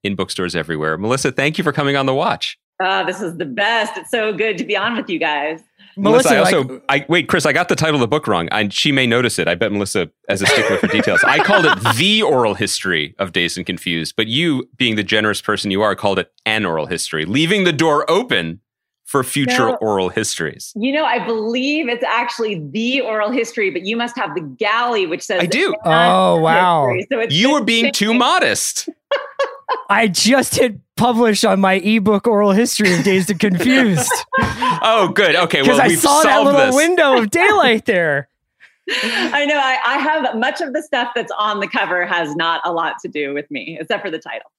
in 0.04 0.16
bookstores 0.16 0.56
everywhere. 0.56 0.98
Melissa, 0.98 1.32
thank 1.32 1.58
you 1.58 1.64
for 1.64 1.72
coming 1.72 1.96
on 1.96 2.06
The 2.06 2.14
Watch. 2.14 2.58
Ah, 2.82 3.04
this 3.04 3.22
is 3.22 3.38
the 3.38 3.46
best. 3.46 3.96
It's 3.98 4.10
so 4.10 4.34
good 4.34 4.58
to 4.58 4.64
be 4.64 4.76
on 4.76 4.96
with 4.98 5.10
you 5.10 5.20
guys. 5.20 5.62
Melissa, 5.98 6.36
I 6.38 6.42
like- 6.42 6.56
also 6.56 6.82
I 6.90 7.06
wait, 7.10 7.28
Chris. 7.28 7.46
I 7.46 7.52
got 7.54 7.68
the 7.70 7.76
title 7.76 7.96
of 7.96 8.02
the 8.02 8.08
book 8.08 8.26
wrong, 8.28 8.48
and 8.50 8.74
she 8.74 8.92
may 8.92 9.06
notice 9.06 9.38
it. 9.38 9.48
I 9.48 9.56
bet 9.56 9.72
Melissa, 9.72 10.10
as 10.30 10.42
a 10.42 10.46
stickler 10.48 10.78
for 10.78 10.88
details, 10.88 11.22
I 11.24 11.40
called 11.44 11.66
it 11.66 11.78
the 11.98 12.22
oral 12.24 12.54
history 12.56 13.14
of 13.20 13.34
Dazed 13.34 13.58
and 13.58 13.66
Confused, 13.66 14.16
but 14.16 14.28
you, 14.28 14.68
being 14.78 14.96
the 14.96 15.04
generous 15.04 15.42
person 15.42 15.70
you 15.70 15.82
are, 15.82 15.94
called 15.96 16.18
it 16.18 16.32
an 16.46 16.66
oral 16.66 16.86
history, 16.88 17.26
leaving 17.26 17.66
the 17.66 17.74
door 17.74 18.10
open 18.10 18.62
for 19.06 19.22
future 19.24 19.68
No. 19.68 19.76
oral 19.82 20.08
histories. 20.08 20.72
You 20.76 20.94
know, 20.94 21.04
I 21.04 21.24
believe 21.26 21.90
it's 21.90 22.06
actually 22.06 22.66
the 22.72 23.02
oral 23.02 23.30
history, 23.30 23.70
but 23.70 23.82
you 23.86 23.98
must 23.98 24.18
have 24.18 24.34
the 24.34 24.42
galley, 24.42 25.06
which 25.06 25.22
says 25.22 25.42
I 25.42 25.46
do. 25.46 25.76
Oh, 25.84 26.38
wow. 26.40 26.88
history. 26.88 27.08
So 27.12 27.20
it's 27.20 27.34
You 27.36 27.52
were 27.52 27.62
being 27.64 27.92
too 27.92 28.14
modest. 28.14 28.88
I 29.90 30.08
just 30.08 30.56
hit 30.56 30.80
publish 30.96 31.44
on 31.44 31.60
my 31.60 31.74
ebook 31.76 32.28
oral 32.28 32.52
history 32.52 32.94
of 32.94 33.04
Dazed 33.04 33.32
and 33.32 33.40
Confused 33.40 34.12
Oh, 34.84 35.12
good. 35.14 35.36
Okay, 35.36 35.62
because 35.62 35.78
well, 35.78 35.86
I 35.86 35.88
we've 35.90 36.00
saw 36.00 36.22
that 36.24 36.44
little 36.44 36.60
this. 36.68 36.76
window 36.76 37.18
of 37.18 37.30
daylight 37.30 37.86
there. 37.86 38.30
I 38.90 39.46
know. 39.46 39.58
I, 39.58 39.78
I 39.86 39.98
have 39.98 40.36
much 40.36 40.60
of 40.62 40.74
the 40.74 40.82
stuff 40.82 41.12
that's 41.16 41.32
on 41.38 41.60
the 41.60 41.68
cover 41.68 42.06
has 42.06 42.36
not 42.36 42.62
a 42.66 42.72
lot 42.72 42.96
to 43.04 43.08
do 43.08 43.34
with 43.34 43.50
me, 43.52 43.78
except 43.80 44.04
for 44.04 44.10
the 44.12 44.20
title. 44.20 44.52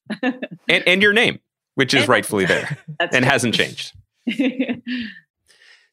and, 0.69 0.87
and 0.87 1.03
your 1.03 1.13
name, 1.13 1.41
which 1.75 1.93
is 1.95 2.03
And- 2.03 2.09
rightfully 2.09 2.45
there 2.45 2.79
and 3.01 3.11
true. 3.11 3.21
hasn't 3.23 3.55
changed. 3.55 3.93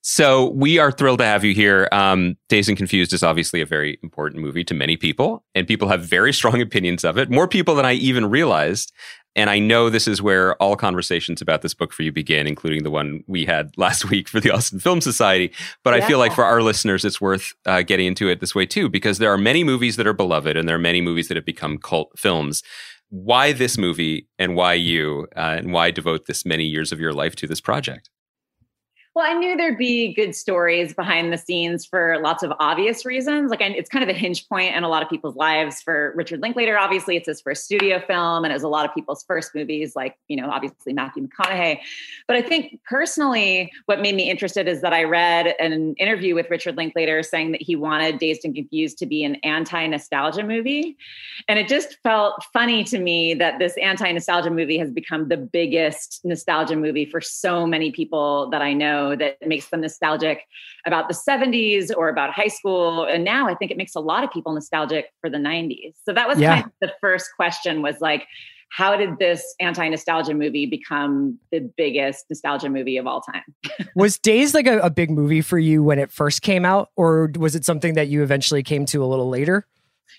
So 0.01 0.51
we 0.51 0.79
are 0.79 0.91
thrilled 0.91 1.19
to 1.19 1.25
have 1.25 1.43
you 1.43 1.53
here. 1.53 1.89
Um, 1.91 2.37
Dazed 2.47 2.69
and 2.69 2.77
Confused 2.77 3.11
is 3.11 3.21
obviously 3.21 3.59
a 3.59 3.65
very 3.65 3.99
important 4.01 4.41
movie 4.41 4.63
to 4.63 4.73
many 4.73 4.95
people, 4.95 5.43
and 5.53 5.67
people 5.67 5.89
have 5.89 6.03
very 6.03 6.31
strong 6.31 6.61
opinions 6.61 7.03
of 7.03 7.17
it. 7.17 7.29
More 7.29 7.47
people 7.47 7.75
than 7.75 7.85
I 7.85 7.93
even 7.93 8.29
realized. 8.29 8.93
And 9.35 9.49
I 9.49 9.59
know 9.59 9.89
this 9.89 10.07
is 10.07 10.21
where 10.21 10.55
all 10.55 10.75
conversations 10.75 11.41
about 11.41 11.61
this 11.61 11.73
book 11.73 11.93
for 11.93 12.01
you 12.01 12.11
begin, 12.11 12.47
including 12.47 12.83
the 12.83 12.89
one 12.89 13.23
we 13.27 13.45
had 13.45 13.71
last 13.77 14.09
week 14.09 14.27
for 14.27 14.39
the 14.39 14.51
Austin 14.51 14.79
Film 14.79 15.01
Society. 15.01 15.53
But 15.83 15.93
I 15.93 16.01
feel 16.01 16.17
like 16.17 16.33
for 16.33 16.43
our 16.43 16.61
listeners, 16.61 17.05
it's 17.05 17.21
worth 17.21 17.53
uh, 17.65 17.83
getting 17.83 18.07
into 18.07 18.27
it 18.27 18.39
this 18.39 18.55
way 18.55 18.65
too, 18.65 18.89
because 18.89 19.17
there 19.17 19.31
are 19.31 19.37
many 19.37 19.63
movies 19.63 19.97
that 19.97 20.07
are 20.07 20.13
beloved, 20.13 20.57
and 20.57 20.67
there 20.67 20.75
are 20.75 20.79
many 20.79 20.99
movies 20.99 21.27
that 21.27 21.37
have 21.37 21.45
become 21.45 21.77
cult 21.77 22.11
films. 22.17 22.63
Why 23.09 23.53
this 23.53 23.77
movie, 23.77 24.27
and 24.37 24.55
why 24.55 24.73
you, 24.73 25.27
uh, 25.35 25.57
and 25.57 25.73
why 25.73 25.91
devote 25.91 26.25
this 26.25 26.45
many 26.45 26.65
years 26.65 26.91
of 26.91 26.99
your 26.99 27.13
life 27.13 27.35
to 27.37 27.47
this 27.47 27.61
project? 27.61 28.09
Well, 29.19 29.29
I 29.29 29.33
knew 29.33 29.57
there'd 29.57 29.77
be 29.77 30.13
good 30.13 30.33
stories 30.33 30.93
behind 30.93 31.33
the 31.33 31.37
scenes 31.37 31.85
for 31.85 32.19
lots 32.23 32.41
of 32.41 32.53
obvious 32.61 33.05
reasons. 33.05 33.51
Like, 33.51 33.61
I, 33.61 33.65
it's 33.65 33.89
kind 33.89 34.01
of 34.01 34.07
a 34.07 34.17
hinge 34.17 34.47
point 34.47 34.73
in 34.73 34.85
a 34.85 34.87
lot 34.87 35.03
of 35.03 35.09
people's 35.09 35.35
lives. 35.35 35.81
For 35.81 36.13
Richard 36.15 36.39
Linklater, 36.39 36.79
obviously, 36.79 37.17
it's 37.17 37.27
his 37.27 37.41
first 37.41 37.65
studio 37.65 37.99
film, 37.99 38.45
and 38.45 38.53
it 38.53 38.55
was 38.55 38.63
a 38.63 38.69
lot 38.69 38.85
of 38.85 38.95
people's 38.95 39.25
first 39.25 39.53
movies, 39.53 39.93
like, 39.93 40.15
you 40.29 40.37
know, 40.37 40.49
obviously 40.49 40.93
Matthew 40.93 41.27
McConaughey. 41.27 41.79
But 42.29 42.37
I 42.37 42.41
think 42.41 42.79
personally, 42.85 43.73
what 43.87 43.99
made 43.99 44.15
me 44.15 44.29
interested 44.29 44.69
is 44.69 44.79
that 44.83 44.93
I 44.93 45.03
read 45.03 45.53
an 45.59 45.95
interview 45.95 46.33
with 46.33 46.49
Richard 46.49 46.77
Linklater 46.77 47.21
saying 47.21 47.51
that 47.51 47.61
he 47.61 47.75
wanted 47.75 48.19
Dazed 48.19 48.45
and 48.45 48.55
Confused 48.55 48.99
to 48.99 49.05
be 49.05 49.25
an 49.25 49.35
anti 49.43 49.85
nostalgia 49.85 50.43
movie. 50.43 50.95
And 51.49 51.59
it 51.59 51.67
just 51.67 51.97
felt 52.03 52.41
funny 52.53 52.85
to 52.85 52.97
me 52.97 53.33
that 53.33 53.59
this 53.59 53.75
anti 53.81 54.09
nostalgia 54.13 54.49
movie 54.49 54.77
has 54.77 54.91
become 54.91 55.27
the 55.27 55.35
biggest 55.35 56.21
nostalgia 56.23 56.77
movie 56.77 57.03
for 57.03 57.19
so 57.19 57.67
many 57.67 57.91
people 57.91 58.49
that 58.51 58.61
I 58.61 58.71
know 58.71 59.08
that 59.15 59.37
makes 59.45 59.67
them 59.69 59.81
nostalgic 59.81 60.41
about 60.85 61.07
the 61.07 61.13
70s 61.13 61.91
or 61.95 62.09
about 62.09 62.31
high 62.31 62.47
school. 62.47 63.03
And 63.05 63.23
now 63.23 63.47
I 63.47 63.55
think 63.55 63.71
it 63.71 63.77
makes 63.77 63.95
a 63.95 63.99
lot 63.99 64.23
of 64.23 64.31
people 64.31 64.53
nostalgic 64.53 65.07
for 65.21 65.29
the 65.29 65.37
90s. 65.37 65.93
So 66.03 66.13
that 66.13 66.27
was 66.27 66.39
Yeah. 66.39 66.55
kind 66.55 66.65
of 66.65 66.71
the 66.81 66.93
first 67.01 67.29
question 67.35 67.81
was 67.81 68.01
like, 68.01 68.27
how 68.71 68.95
did 68.95 69.17
this 69.17 69.55
anti 69.59 69.87
nostalgia 69.89 70.33
movie 70.33 70.65
become 70.65 71.39
the 71.51 71.59
biggest 71.75 72.25
nostalgia 72.29 72.69
movie 72.69 72.97
of 72.97 73.07
all 73.07 73.21
time? 73.21 73.41
Was 73.95 74.19
Dazed 74.19 74.53
like 74.53 74.67
a, 74.67 74.79
a 74.79 74.91
big 74.91 75.09
movie 75.09 75.41
for 75.41 75.57
you 75.57 75.81
when 75.81 75.97
it 75.97 76.11
first 76.11 76.43
came 76.43 76.65
out, 76.65 76.89
or 76.95 77.31
was 77.37 77.55
it 77.55 77.65
something 77.65 77.95
that 77.95 78.09
you 78.09 78.21
eventually 78.21 78.61
came 78.61 78.85
to 78.85 79.03
a 79.03 79.07
little 79.07 79.27
later? 79.27 79.65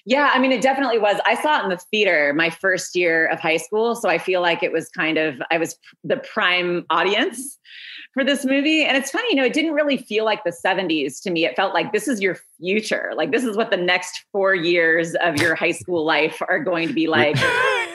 Yeah, 0.04 0.30
I 0.32 0.38
mean, 0.38 0.52
it 0.52 0.62
definitely 0.62 0.98
was. 0.98 1.20
I 1.26 1.40
saw 1.40 1.60
it 1.60 1.64
in 1.64 1.70
the 1.70 1.76
theater 1.76 2.32
my 2.34 2.50
first 2.50 2.94
year 2.96 3.26
of 3.26 3.40
high 3.40 3.56
school. 3.56 3.94
So 3.94 4.08
I 4.08 4.18
feel 4.18 4.40
like 4.40 4.62
it 4.62 4.72
was 4.72 4.88
kind 4.88 5.18
of, 5.18 5.40
I 5.50 5.58
was 5.58 5.76
the 6.04 6.16
prime 6.16 6.86
audience 6.90 7.58
for 8.14 8.24
this 8.24 8.44
movie. 8.44 8.84
And 8.84 8.96
it's 8.96 9.10
funny, 9.10 9.28
you 9.30 9.36
know, 9.36 9.44
it 9.44 9.52
didn't 9.52 9.72
really 9.72 9.96
feel 9.98 10.24
like 10.24 10.42
the 10.44 10.52
70s 10.52 11.22
to 11.22 11.30
me. 11.30 11.44
It 11.44 11.54
felt 11.54 11.74
like 11.74 11.92
this 11.92 12.08
is 12.08 12.20
your 12.20 12.38
future. 12.58 13.12
Like, 13.14 13.30
this 13.30 13.44
is 13.44 13.56
what 13.56 13.70
the 13.70 13.76
next 13.76 14.24
four 14.32 14.54
years 14.54 15.14
of 15.22 15.36
your 15.36 15.54
high 15.54 15.70
school 15.70 16.04
life 16.04 16.42
are 16.48 16.58
going 16.58 16.88
to 16.88 16.94
be 16.94 17.06
like. 17.06 17.36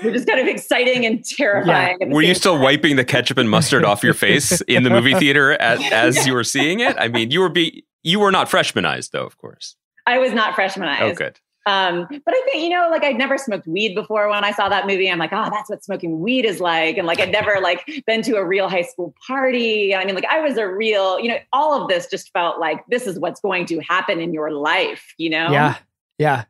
Which 0.03 0.15
is 0.15 0.25
kind 0.25 0.39
of 0.39 0.47
exciting 0.47 1.05
and 1.05 1.23
terrifying. 1.23 1.97
the 1.99 2.07
Were 2.07 2.21
you 2.21 2.35
still 2.35 2.55
time. 2.55 2.63
wiping 2.63 2.95
the 2.97 3.05
ketchup 3.05 3.37
and 3.37 3.49
mustard 3.49 3.85
off 3.85 4.03
your 4.03 4.13
face 4.13 4.61
in 4.67 4.83
the 4.83 4.89
movie 4.89 5.13
theater 5.13 5.53
as, 5.53 5.79
as 5.91 6.27
you 6.27 6.33
were 6.33 6.43
seeing 6.43 6.81
it? 6.81 6.95
I 6.99 7.07
mean, 7.07 7.31
you 7.31 7.39
were 7.39 7.49
be 7.49 7.85
you 8.03 8.19
were 8.19 8.31
not 8.31 8.49
freshmanized 8.49 9.11
though, 9.11 9.25
of 9.25 9.37
course. 9.37 9.75
I 10.05 10.19
was 10.19 10.33
not 10.33 10.53
freshmanized. 10.53 11.01
Oh, 11.01 11.13
good. 11.13 11.39
Um, 11.67 12.05
but 12.09 12.33
I 12.33 12.41
think, 12.45 12.63
you 12.63 12.69
know, 12.69 12.89
like 12.91 13.03
I'd 13.03 13.17
never 13.17 13.37
smoked 13.37 13.65
weed 13.65 13.95
before 13.95 14.29
when 14.29 14.43
I 14.43 14.51
saw 14.51 14.69
that 14.69 14.85
movie. 14.85 15.09
I'm 15.09 15.17
like, 15.17 15.33
oh, 15.33 15.49
that's 15.49 15.69
what 15.69 15.83
smoking 15.83 16.19
weed 16.19 16.45
is 16.45 16.59
like. 16.59 16.97
And 16.97 17.07
like, 17.07 17.19
I'd 17.19 17.31
never 17.31 17.59
like 17.59 18.03
been 18.05 18.21
to 18.23 18.35
a 18.35 18.45
real 18.45 18.69
high 18.69 18.83
school 18.83 19.15
party. 19.25 19.95
I 19.95 20.05
mean, 20.05 20.13
like 20.13 20.25
I 20.25 20.41
was 20.41 20.57
a 20.57 20.67
real, 20.67 21.19
you 21.19 21.29
know, 21.29 21.37
all 21.53 21.81
of 21.81 21.89
this 21.89 22.07
just 22.07 22.31
felt 22.33 22.59
like 22.59 22.85
this 22.87 23.07
is 23.07 23.17
what's 23.19 23.41
going 23.41 23.65
to 23.67 23.79
happen 23.79 24.19
in 24.19 24.31
your 24.31 24.51
life, 24.51 25.13
you 25.17 25.29
know? 25.29 25.51
Yeah, 25.51 25.77
yeah, 26.19 26.43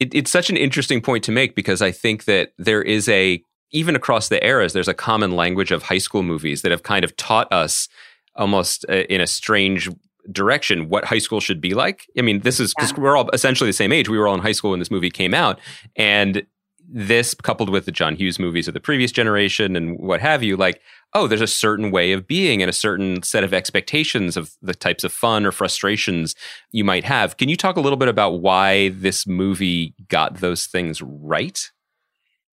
It, 0.00 0.14
it's 0.14 0.30
such 0.30 0.50
an 0.50 0.56
interesting 0.56 1.00
point 1.00 1.22
to 1.24 1.32
make 1.32 1.54
because 1.54 1.80
I 1.80 1.92
think 1.92 2.24
that 2.24 2.52
there 2.58 2.82
is 2.82 3.08
a 3.08 3.42
even 3.72 3.94
across 3.94 4.28
the 4.28 4.44
eras, 4.44 4.72
there's 4.72 4.88
a 4.88 4.94
common 4.94 5.36
language 5.36 5.70
of 5.70 5.84
high 5.84 5.98
school 5.98 6.24
movies 6.24 6.62
that 6.62 6.72
have 6.72 6.82
kind 6.82 7.04
of 7.04 7.14
taught 7.16 7.52
us 7.52 7.88
almost 8.34 8.84
uh, 8.88 9.04
in 9.08 9.20
a 9.20 9.26
strange 9.26 9.88
direction 10.30 10.88
what 10.88 11.04
high 11.04 11.18
school 11.18 11.40
should 11.40 11.60
be 11.60 11.74
like. 11.74 12.06
I 12.18 12.22
mean, 12.22 12.40
this 12.40 12.60
is 12.60 12.74
'cause 12.74 12.94
we're 12.96 13.16
all 13.16 13.28
essentially 13.32 13.68
the 13.68 13.74
same 13.74 13.92
age. 13.92 14.08
We 14.08 14.18
were 14.18 14.28
all 14.28 14.34
in 14.34 14.40
high 14.40 14.52
school 14.52 14.70
when 14.70 14.78
this 14.78 14.90
movie 14.90 15.10
came 15.10 15.34
out, 15.34 15.58
and 15.96 16.44
this 16.92 17.34
coupled 17.34 17.70
with 17.70 17.84
the 17.84 17.92
John 17.92 18.16
Hughes 18.16 18.40
movies 18.40 18.66
of 18.66 18.74
the 18.74 18.80
previous 18.80 19.12
generation 19.12 19.76
and 19.76 19.96
what 20.00 20.20
have 20.20 20.42
you, 20.42 20.56
like, 20.56 20.80
oh, 21.14 21.28
there's 21.28 21.40
a 21.40 21.46
certain 21.46 21.92
way 21.92 22.10
of 22.10 22.26
being 22.26 22.62
and 22.62 22.68
a 22.68 22.72
certain 22.72 23.22
set 23.22 23.44
of 23.44 23.54
expectations 23.54 24.36
of 24.36 24.50
the 24.60 24.74
types 24.74 25.04
of 25.04 25.12
fun 25.12 25.46
or 25.46 25.52
frustrations 25.52 26.34
you 26.72 26.82
might 26.82 27.04
have. 27.04 27.36
Can 27.36 27.48
you 27.48 27.56
talk 27.56 27.76
a 27.76 27.80
little 27.80 27.96
bit 27.96 28.08
about 28.08 28.40
why 28.40 28.88
this 28.88 29.24
movie 29.24 29.94
got 30.08 30.40
those 30.40 30.66
things 30.66 31.00
right? 31.00 31.70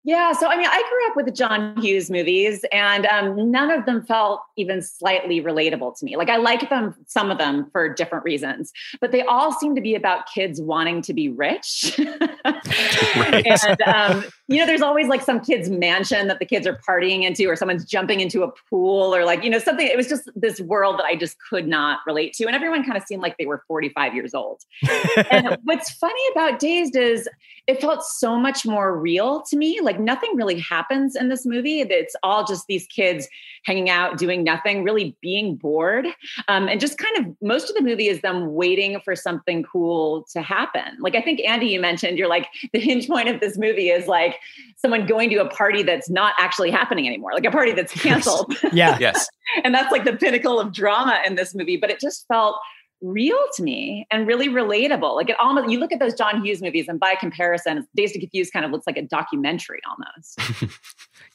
Yeah. 0.04 0.32
So, 0.32 0.48
I 0.48 0.56
mean, 0.56 0.66
I 0.68 0.82
grew 0.88 1.10
up 1.10 1.16
with 1.16 1.26
the 1.26 1.32
John 1.32 1.80
Hughes 1.80 2.10
movies, 2.10 2.64
and 2.72 3.06
um, 3.06 3.50
none 3.52 3.70
of 3.70 3.86
them 3.86 4.04
felt 4.04 4.40
even 4.56 4.82
slightly 4.82 5.40
relatable 5.40 5.96
to 5.98 6.04
me. 6.04 6.16
Like, 6.16 6.28
I 6.28 6.38
like 6.38 6.68
them, 6.70 6.94
some 7.06 7.30
of 7.30 7.38
them, 7.38 7.68
for 7.70 7.88
different 7.88 8.24
reasons, 8.24 8.72
but 9.00 9.12
they 9.12 9.22
all 9.22 9.52
seem 9.52 9.76
to 9.76 9.80
be 9.80 9.94
about 9.94 10.26
kids 10.32 10.60
wanting 10.60 11.02
to 11.02 11.14
be 11.14 11.28
rich. 11.28 11.98
And, 12.44 13.82
um, 13.82 14.24
you 14.48 14.58
know, 14.58 14.66
there's 14.66 14.82
always 14.82 15.06
like 15.08 15.22
some 15.22 15.40
kid's 15.40 15.70
mansion 15.70 16.28
that 16.28 16.38
the 16.38 16.44
kids 16.44 16.66
are 16.66 16.80
partying 16.88 17.22
into, 17.22 17.48
or 17.48 17.56
someone's 17.56 17.84
jumping 17.84 18.20
into 18.20 18.42
a 18.42 18.50
pool, 18.68 19.14
or 19.14 19.24
like, 19.24 19.42
you 19.44 19.50
know, 19.50 19.58
something. 19.58 19.86
It 19.86 19.96
was 19.96 20.08
just 20.08 20.30
this 20.34 20.60
world 20.60 20.98
that 20.98 21.04
I 21.04 21.16
just 21.16 21.36
could 21.48 21.66
not 21.66 22.00
relate 22.06 22.32
to. 22.34 22.46
And 22.46 22.54
everyone 22.54 22.84
kind 22.84 22.96
of 22.96 23.04
seemed 23.04 23.22
like 23.22 23.36
they 23.38 23.46
were 23.46 23.62
45 23.68 24.14
years 24.14 24.34
old. 24.34 24.62
and 25.30 25.56
what's 25.64 25.90
funny 25.92 26.22
about 26.32 26.58
Dazed 26.58 26.96
is 26.96 27.28
it 27.66 27.80
felt 27.80 28.04
so 28.04 28.36
much 28.36 28.66
more 28.66 28.98
real 28.98 29.42
to 29.42 29.56
me. 29.56 29.80
Like 29.80 29.91
nothing 30.00 30.30
really 30.34 30.58
happens 30.58 31.16
in 31.16 31.28
this 31.28 31.46
movie. 31.46 31.80
It's 31.80 32.16
all 32.22 32.44
just 32.44 32.66
these 32.66 32.86
kids 32.86 33.28
hanging 33.64 33.90
out, 33.90 34.18
doing 34.18 34.44
nothing, 34.44 34.84
really 34.84 35.16
being 35.20 35.56
bored. 35.56 36.06
Um, 36.48 36.68
and 36.68 36.80
just 36.80 36.98
kind 36.98 37.16
of 37.18 37.36
most 37.40 37.70
of 37.70 37.76
the 37.76 37.82
movie 37.82 38.08
is 38.08 38.20
them 38.20 38.54
waiting 38.54 39.00
for 39.04 39.14
something 39.14 39.62
cool 39.62 40.24
to 40.32 40.42
happen. 40.42 40.96
Like 41.00 41.14
I 41.14 41.20
think, 41.20 41.40
Andy, 41.40 41.66
you 41.66 41.80
mentioned, 41.80 42.18
you're 42.18 42.28
like, 42.28 42.48
the 42.72 42.80
hinge 42.80 43.08
point 43.08 43.28
of 43.28 43.40
this 43.40 43.58
movie 43.58 43.88
is 43.88 44.06
like 44.06 44.38
someone 44.76 45.06
going 45.06 45.30
to 45.30 45.36
a 45.36 45.48
party 45.48 45.82
that's 45.82 46.10
not 46.10 46.34
actually 46.38 46.70
happening 46.70 47.06
anymore, 47.06 47.32
like 47.34 47.44
a 47.44 47.50
party 47.50 47.72
that's 47.72 47.92
canceled. 48.00 48.54
yeah. 48.72 48.98
Yes. 49.00 49.28
and 49.64 49.74
that's 49.74 49.92
like 49.92 50.04
the 50.04 50.16
pinnacle 50.16 50.60
of 50.60 50.72
drama 50.72 51.20
in 51.26 51.34
this 51.34 51.54
movie. 51.54 51.76
But 51.76 51.90
it 51.90 52.00
just 52.00 52.26
felt 52.28 52.56
real 53.02 53.38
to 53.56 53.62
me 53.62 54.06
and 54.10 54.26
really 54.26 54.48
relatable. 54.48 55.14
Like 55.16 55.28
it 55.28 55.36
almost 55.40 55.68
you 55.70 55.78
look 55.78 55.92
at 55.92 55.98
those 55.98 56.14
John 56.14 56.42
Hughes 56.44 56.62
movies, 56.62 56.86
and 56.88 56.98
by 57.00 57.14
comparison, 57.16 57.86
Dazed 57.96 58.14
to 58.14 58.20
Confused 58.20 58.52
kind 58.52 58.64
of 58.64 58.70
looks 58.70 58.86
like 58.86 58.96
a 58.96 59.02
documentary 59.02 59.80
almost. 59.88 60.72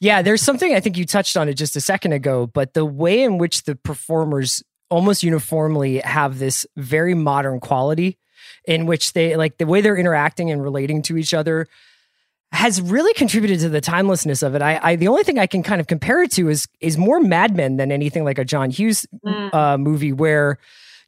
Yeah, 0.00 0.22
there's 0.22 0.42
something 0.42 0.74
I 0.74 0.78
think 0.80 0.96
you 0.96 1.04
touched 1.04 1.36
on 1.36 1.48
it 1.48 1.54
just 1.54 1.74
a 1.74 1.80
second 1.80 2.12
ago, 2.12 2.46
but 2.46 2.74
the 2.74 2.84
way 2.84 3.20
in 3.22 3.36
which 3.36 3.64
the 3.64 3.74
performers 3.74 4.62
almost 4.90 5.24
uniformly 5.24 5.98
have 5.98 6.38
this 6.38 6.64
very 6.76 7.14
modern 7.14 7.58
quality 7.58 8.16
in 8.64 8.86
which 8.86 9.12
they 9.14 9.34
like 9.36 9.58
the 9.58 9.66
way 9.66 9.80
they're 9.80 9.96
interacting 9.96 10.52
and 10.52 10.62
relating 10.62 11.02
to 11.02 11.16
each 11.16 11.34
other 11.34 11.66
has 12.52 12.80
really 12.80 13.12
contributed 13.14 13.58
to 13.60 13.68
the 13.68 13.80
timelessness 13.80 14.42
of 14.44 14.54
it. 14.54 14.62
I, 14.62 14.78
I 14.82 14.96
the 14.96 15.08
only 15.08 15.24
thing 15.24 15.38
I 15.40 15.46
can 15.48 15.64
kind 15.64 15.80
of 15.80 15.88
compare 15.88 16.22
it 16.22 16.30
to 16.32 16.48
is 16.48 16.68
is 16.80 16.96
more 16.96 17.18
Mad 17.18 17.56
Men 17.56 17.76
than 17.76 17.90
anything 17.90 18.24
like 18.24 18.38
a 18.38 18.44
John 18.44 18.70
Hughes 18.70 19.04
Mm. 19.26 19.52
uh, 19.52 19.78
movie 19.78 20.12
where 20.12 20.58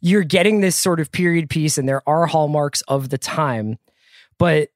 you're 0.01 0.25
getting 0.25 0.61
this 0.61 0.77
sort 0.77 1.01
of 1.01 1.13
period 1.13 1.51
piece 1.51 1.79
and 1.79 1.89
there 1.89 2.03
are 2.09 2.27
hallmarks 2.27 2.83
of 2.83 3.11
the 3.11 3.19
time, 3.19 3.79
but 4.39 4.71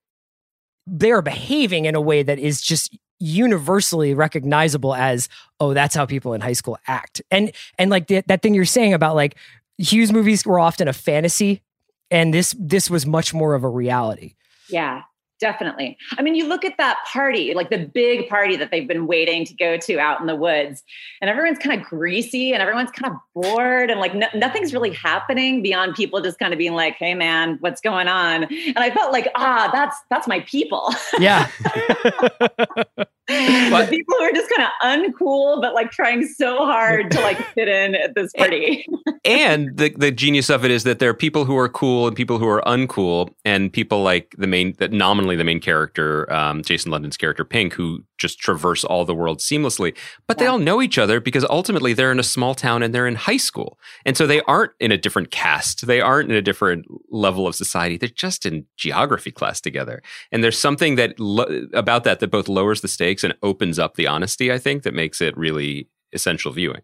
they 0.86 1.10
are 1.10 1.22
behaving 1.22 1.86
in 1.86 1.94
a 1.94 2.00
way 2.00 2.22
that 2.22 2.38
is 2.38 2.60
just 2.60 2.96
universally 3.20 4.12
recognizable 4.12 4.92
as 4.94 5.28
oh 5.60 5.72
that's 5.72 5.94
how 5.94 6.04
people 6.04 6.34
in 6.34 6.42
high 6.42 6.52
school 6.52 6.76
act 6.88 7.22
and 7.30 7.52
and 7.78 7.88
like 7.88 8.08
that 8.08 8.42
thing 8.42 8.52
you're 8.52 8.64
saying 8.66 8.92
about 8.92 9.14
like 9.14 9.36
Hughes 9.78 10.12
movies 10.12 10.46
were 10.46 10.60
often 10.60 10.88
a 10.88 10.92
fantasy, 10.92 11.62
and 12.10 12.32
this 12.32 12.54
this 12.58 12.88
was 12.88 13.06
much 13.06 13.34
more 13.34 13.54
of 13.54 13.64
a 13.64 13.68
reality. 13.68 14.34
Yeah. 14.68 15.02
Definitely. 15.40 15.98
I 16.16 16.22
mean, 16.22 16.36
you 16.36 16.46
look 16.46 16.64
at 16.64 16.76
that 16.78 16.98
party, 17.12 17.54
like 17.54 17.70
the 17.70 17.86
big 17.86 18.28
party 18.28 18.56
that 18.56 18.70
they've 18.70 18.86
been 18.86 19.06
waiting 19.06 19.44
to 19.44 19.54
go 19.54 19.76
to 19.76 19.98
out 19.98 20.20
in 20.20 20.26
the 20.26 20.36
woods, 20.36 20.82
and 21.20 21.28
everyone's 21.28 21.58
kind 21.58 21.78
of 21.80 21.86
greasy 21.86 22.52
and 22.52 22.62
everyone's 22.62 22.92
kind 22.92 23.12
of 23.12 23.18
bored, 23.34 23.90
and 23.90 23.98
like 23.98 24.14
no, 24.14 24.28
nothing's 24.34 24.72
really 24.72 24.92
happening 24.92 25.60
beyond 25.60 25.96
people 25.96 26.20
just 26.20 26.38
kind 26.38 26.52
of 26.52 26.58
being 26.58 26.74
like, 26.74 26.94
"Hey, 26.96 27.14
man, 27.14 27.56
what's 27.60 27.80
going 27.80 28.06
on?" 28.06 28.44
And 28.44 28.78
I 28.78 28.90
felt 28.90 29.12
like, 29.12 29.28
ah, 29.34 29.70
that's 29.72 29.96
that's 30.08 30.28
my 30.28 30.40
people. 30.40 30.94
Yeah. 31.18 31.48
the 33.28 33.86
people 33.90 34.14
who 34.18 34.24
are 34.24 34.32
just 34.32 34.50
kind 34.50 34.62
of 34.62 34.70
uncool, 34.82 35.60
but 35.62 35.72
like 35.72 35.90
trying 35.90 36.26
so 36.26 36.58
hard 36.58 37.10
to 37.10 37.20
like 37.20 37.38
fit 37.54 37.68
in 37.68 37.94
at 37.94 38.14
this 38.14 38.32
party. 38.36 38.86
and 39.24 39.74
the 39.76 39.94
the 39.96 40.10
genius 40.10 40.50
of 40.50 40.64
it 40.64 40.70
is 40.70 40.84
that 40.84 40.98
there 40.98 41.08
are 41.08 41.14
people 41.14 41.46
who 41.46 41.56
are 41.56 41.68
cool 41.68 42.06
and 42.06 42.14
people 42.14 42.38
who 42.38 42.46
are 42.46 42.62
uncool, 42.66 43.32
and 43.44 43.72
people 43.72 44.02
like 44.02 44.34
the 44.36 44.46
main 44.46 44.74
that 44.78 44.92
nominally 44.92 45.36
the 45.36 45.44
main 45.44 45.60
character, 45.60 46.30
um, 46.30 46.62
Jason 46.62 46.90
London's 46.90 47.16
character 47.16 47.44
Pink, 47.44 47.72
who 47.72 48.04
just 48.18 48.38
traverse 48.38 48.84
all 48.84 49.04
the 49.04 49.14
world 49.14 49.38
seamlessly. 49.38 49.96
But 50.26 50.38
they 50.38 50.46
all 50.46 50.58
know 50.58 50.80
each 50.80 50.98
other 50.98 51.20
because 51.20 51.44
ultimately 51.48 51.92
they're 51.92 52.12
in 52.12 52.20
a 52.20 52.24
small 52.24 52.54
town 52.54 52.82
and 52.82 52.94
they're 52.94 53.06
in 53.06 53.16
high 53.16 53.36
school, 53.36 53.78
and 54.04 54.16
so 54.16 54.26
they 54.26 54.40
aren't 54.42 54.72
in 54.80 54.92
a 54.92 54.98
different 54.98 55.30
caste. 55.30 55.86
They 55.86 56.00
aren't 56.00 56.30
in 56.30 56.36
a 56.36 56.42
different 56.42 56.86
level 57.10 57.46
of 57.46 57.54
society. 57.54 57.96
They're 57.96 58.08
just 58.08 58.46
in 58.46 58.66
geography 58.76 59.30
class 59.30 59.60
together. 59.60 60.02
And 60.32 60.42
there's 60.42 60.58
something 60.58 60.96
that 60.96 61.18
lo- 61.18 61.66
about 61.72 62.04
that 62.04 62.20
that 62.20 62.30
both 62.30 62.48
lowers 62.48 62.80
the 62.80 62.88
stakes 62.88 63.24
and 63.24 63.34
opens 63.42 63.78
up 63.78 63.96
the 63.96 64.06
honesty. 64.06 64.52
I 64.52 64.58
think 64.58 64.82
that 64.82 64.94
makes 64.94 65.20
it 65.20 65.36
really 65.36 65.88
essential 66.12 66.52
viewing. 66.52 66.82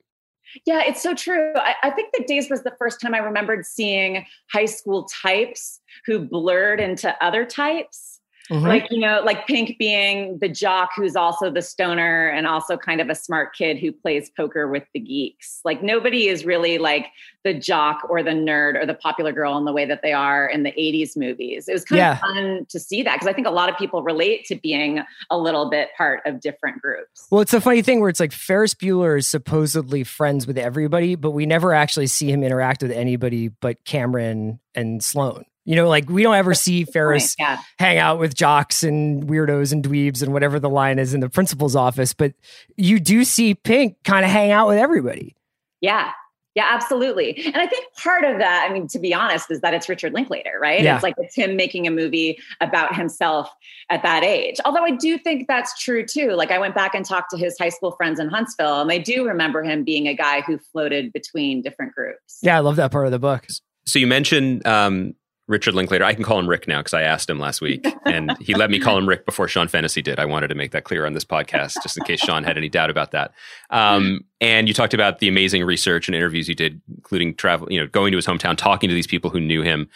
Yeah, 0.67 0.83
it's 0.83 1.03
so 1.03 1.15
true. 1.15 1.53
I, 1.55 1.75
I, 1.85 1.91
think 1.91 2.13
that 2.13 2.27
Dazed 2.27 2.51
was 2.51 2.63
the 2.63 2.75
first 2.79 3.01
time 3.01 3.15
I 3.15 3.19
remembered 3.19 3.65
seeing 3.65 4.27
high 4.53 4.65
school 4.65 5.05
types 5.23 5.81
who 6.07 6.19
blurred 6.19 6.81
into 6.81 7.15
other 7.25 7.45
types. 7.45 8.10
Mm-hmm. 8.51 8.67
Like, 8.67 8.89
you 8.91 8.99
know, 8.99 9.23
like 9.25 9.47
Pink 9.47 9.79
being 9.79 10.39
the 10.39 10.49
jock 10.49 10.91
who's 10.97 11.15
also 11.15 11.51
the 11.51 11.63
stoner 11.63 12.29
and 12.29 12.47
also 12.47 12.77
kind 12.77 13.01
of 13.01 13.09
a 13.09 13.15
smart 13.15 13.55
kid 13.55 13.79
who 13.79 13.93
plays 13.93 14.29
poker 14.37 14.69
with 14.69 14.83
the 14.93 15.01
geeks. 15.01 15.61
Like, 15.65 15.83
nobody 15.83 16.27
is 16.27 16.45
really 16.45 16.79
like 16.79 17.07
the 17.45 17.55
jock 17.55 18.03
or 18.11 18.23
the 18.23 18.31
nerd 18.31 18.75
or 18.75 18.85
the 18.85 18.95
popular 18.95 19.33
girl 19.33 19.57
in 19.57 19.65
the 19.65 19.73
way 19.73 19.87
that 19.87 20.03
they 20.03 20.13
are 20.13 20.47
in 20.47 20.65
the 20.65 20.73
80s 20.73 21.17
movies. 21.17 21.69
It 21.69 21.73
was 21.73 21.85
kind 21.85 21.99
yeah. 21.99 22.13
of 22.15 22.19
fun 22.19 22.67
to 22.69 22.81
see 22.81 23.03
that 23.03 23.15
because 23.15 23.29
I 23.29 23.33
think 23.33 23.47
a 23.47 23.53
lot 23.53 23.71
of 23.71 23.77
people 23.77 24.03
relate 24.03 24.45
to 24.47 24.57
being 24.57 25.01
a 25.31 25.39
little 25.39 25.71
bit 25.71 25.89
part 25.97 26.21
of 26.27 26.41
different 26.41 26.83
groups. 26.83 27.27
Well, 27.31 27.41
it's 27.41 27.55
a 27.55 27.61
funny 27.61 27.83
thing 27.83 28.01
where 28.01 28.11
it's 28.11 28.21
like 28.21 28.33
Ferris 28.33 28.75
Bueller 28.75 29.17
is 29.17 29.27
supposedly 29.27 30.05
friends 30.05 30.47
with 30.47 30.59
everybody, 30.59 31.15
but 31.15 31.31
we 31.31 31.47
never 31.47 31.73
actually 31.73 32.09
see 32.09 32.31
him 32.31 32.43
interact 32.43 32.83
with 32.83 32.91
anybody 32.91 33.49
but 33.49 33.85
Cameron 33.85 34.61
and 34.75 35.03
Sloane. 35.03 35.45
You 35.65 35.77
know, 35.77 35.89
like 35.89 36.09
we 36.09 36.23
don't 36.23 36.35
ever 36.35 36.55
see 36.55 36.85
Ferris 36.85 37.37
yeah. 37.39 37.61
hang 37.79 37.99
out 37.99 38.19
with 38.19 38.35
jocks 38.35 38.83
and 38.83 39.25
weirdos 39.29 39.73
and 39.73 39.85
dweebs 39.85 40.23
and 40.23 40.33
whatever 40.33 40.59
the 40.59 40.71
line 40.71 40.99
is 40.99 41.15
in 41.15 41.21
the 41.21 41.29
principal's 41.29 41.77
office, 41.77 42.15
but 42.15 42.33
you 42.77 42.99
do 42.99 43.25
see 43.25 43.55
Pink 43.55 43.97
kind 44.05 44.25
of 44.25 44.31
hang 44.31 44.51
out 44.51 44.69
with 44.69 44.79
everybody. 44.79 45.37
Yeah. 45.81 46.13
Yeah, 46.57 46.67
absolutely. 46.69 47.41
And 47.47 47.57
I 47.57 47.67
think 47.67 47.87
part 47.95 48.25
of 48.25 48.39
that, 48.39 48.67
I 48.69 48.73
mean, 48.73 48.89
to 48.89 48.99
be 48.99 49.15
honest, 49.15 49.51
is 49.51 49.61
that 49.61 49.73
it's 49.73 49.89
Richard 49.89 50.13
Linklater, 50.13 50.59
right? 50.61 50.83
Yeah. 50.83 50.97
It's 50.97 51.03
like 51.03 51.15
it's 51.19 51.35
him 51.35 51.57
making 51.57 51.87
a 51.87 51.93
movie 51.93 52.41
about 52.61 52.97
himself 52.97 53.49
at 53.89 54.03
that 54.03 54.25
age. 54.25 54.57
Although 54.65 54.85
I 54.85 54.91
do 54.91 55.17
think 55.17 55.47
that's 55.47 55.79
true 55.81 56.05
too. 56.05 56.33
Like 56.33 56.51
I 56.51 56.59
went 56.59 56.75
back 56.75 56.95
and 56.95 57.05
talked 57.05 57.31
to 57.31 57.37
his 57.37 57.57
high 57.57 57.69
school 57.69 57.93
friends 57.93 58.19
in 58.19 58.29
Huntsville, 58.29 58.81
and 58.81 58.91
they 58.91 58.99
do 58.99 59.27
remember 59.27 59.63
him 59.63 59.85
being 59.85 60.09
a 60.09 60.15
guy 60.15 60.41
who 60.41 60.59
floated 60.59 61.13
between 61.13 61.63
different 61.63 61.95
groups. 61.95 62.39
Yeah, 62.43 62.57
I 62.57 62.61
love 62.61 62.77
that 62.77 62.91
part 62.91 63.07
of 63.07 63.13
the 63.13 63.21
book. 63.21 63.47
So 63.87 63.99
you 64.01 64.09
mentioned 64.09 64.67
um, 64.67 65.15
Richard 65.51 65.75
Linklater. 65.75 66.05
I 66.05 66.15
can 66.15 66.23
call 66.23 66.39
him 66.39 66.49
Rick 66.49 66.69
now 66.69 66.79
because 66.79 66.95
I 66.95 67.03
asked 67.03 67.29
him 67.29 67.41
last 67.41 67.61
week, 67.61 67.85
and 68.07 68.37
he 68.41 68.55
let 68.55 68.71
me 68.71 68.79
call 68.79 68.97
him 68.97 69.09
Rick 69.09 69.27
before 69.27 69.49
Sean 69.49 69.67
Fennessy 69.67 70.01
did. 70.01 70.21
I 70.21 70.25
wanted 70.25 70.49
to 70.49 70.55
make 70.55 70.71
that 70.71 70.85
clear 70.85 71.05
on 71.05 71.13
this 71.13 71.25
podcast, 71.25 71.75
just 71.83 71.99
in 71.99 72.05
case 72.05 72.21
Sean 72.21 72.45
had 72.45 72.57
any 72.57 72.69
doubt 72.69 72.89
about 72.89 73.11
that. 73.11 73.33
Um, 73.71 74.25
and 74.41 74.69
you 74.69 74.75
talked 74.75 74.95
about 74.95 75.19
the 75.19 75.27
amazing 75.27 75.65
research 75.65 76.07
and 76.07 76.15
interviews 76.15 76.49
you 76.49 76.55
did, 76.55 76.81
including 76.95 77.35
travel, 77.35 77.71
you 77.71 77.81
know, 77.81 77.89
going 77.89 78.13
to 78.13 78.17
his 78.17 78.27
hometown, 78.27 78.57
talking 78.57 78.89
to 78.89 78.95
these 78.95 79.09
people 79.09 79.29
who 79.29 79.41
knew 79.41 79.63
him. 79.63 79.89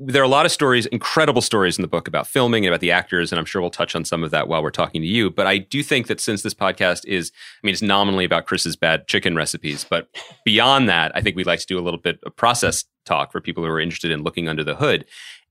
There 0.00 0.22
are 0.22 0.24
a 0.24 0.28
lot 0.28 0.46
of 0.46 0.52
stories, 0.52 0.86
incredible 0.86 1.42
stories 1.42 1.76
in 1.76 1.82
the 1.82 1.88
book 1.88 2.06
about 2.06 2.28
filming 2.28 2.64
and 2.64 2.72
about 2.72 2.80
the 2.80 2.92
actors, 2.92 3.32
and 3.32 3.38
I'm 3.38 3.44
sure 3.44 3.60
we'll 3.60 3.70
touch 3.70 3.96
on 3.96 4.04
some 4.04 4.22
of 4.22 4.30
that 4.30 4.46
while 4.46 4.62
we're 4.62 4.70
talking 4.70 5.02
to 5.02 5.08
you. 5.08 5.28
But 5.28 5.48
I 5.48 5.58
do 5.58 5.82
think 5.82 6.06
that 6.06 6.20
since 6.20 6.42
this 6.42 6.54
podcast 6.54 7.04
is, 7.04 7.32
I 7.34 7.66
mean, 7.66 7.72
it's 7.72 7.82
nominally 7.82 8.24
about 8.24 8.46
Chris's 8.46 8.76
bad 8.76 9.08
chicken 9.08 9.34
recipes, 9.34 9.84
but 9.88 10.08
beyond 10.44 10.88
that, 10.88 11.10
I 11.16 11.20
think 11.20 11.34
we'd 11.34 11.46
like 11.46 11.58
to 11.58 11.66
do 11.66 11.80
a 11.80 11.82
little 11.82 11.98
bit 11.98 12.20
of 12.24 12.36
process 12.36 12.84
talk 13.06 13.32
for 13.32 13.40
people 13.40 13.64
who 13.64 13.70
are 13.70 13.80
interested 13.80 14.12
in 14.12 14.22
looking 14.22 14.48
under 14.48 14.62
the 14.62 14.76
hood. 14.76 15.04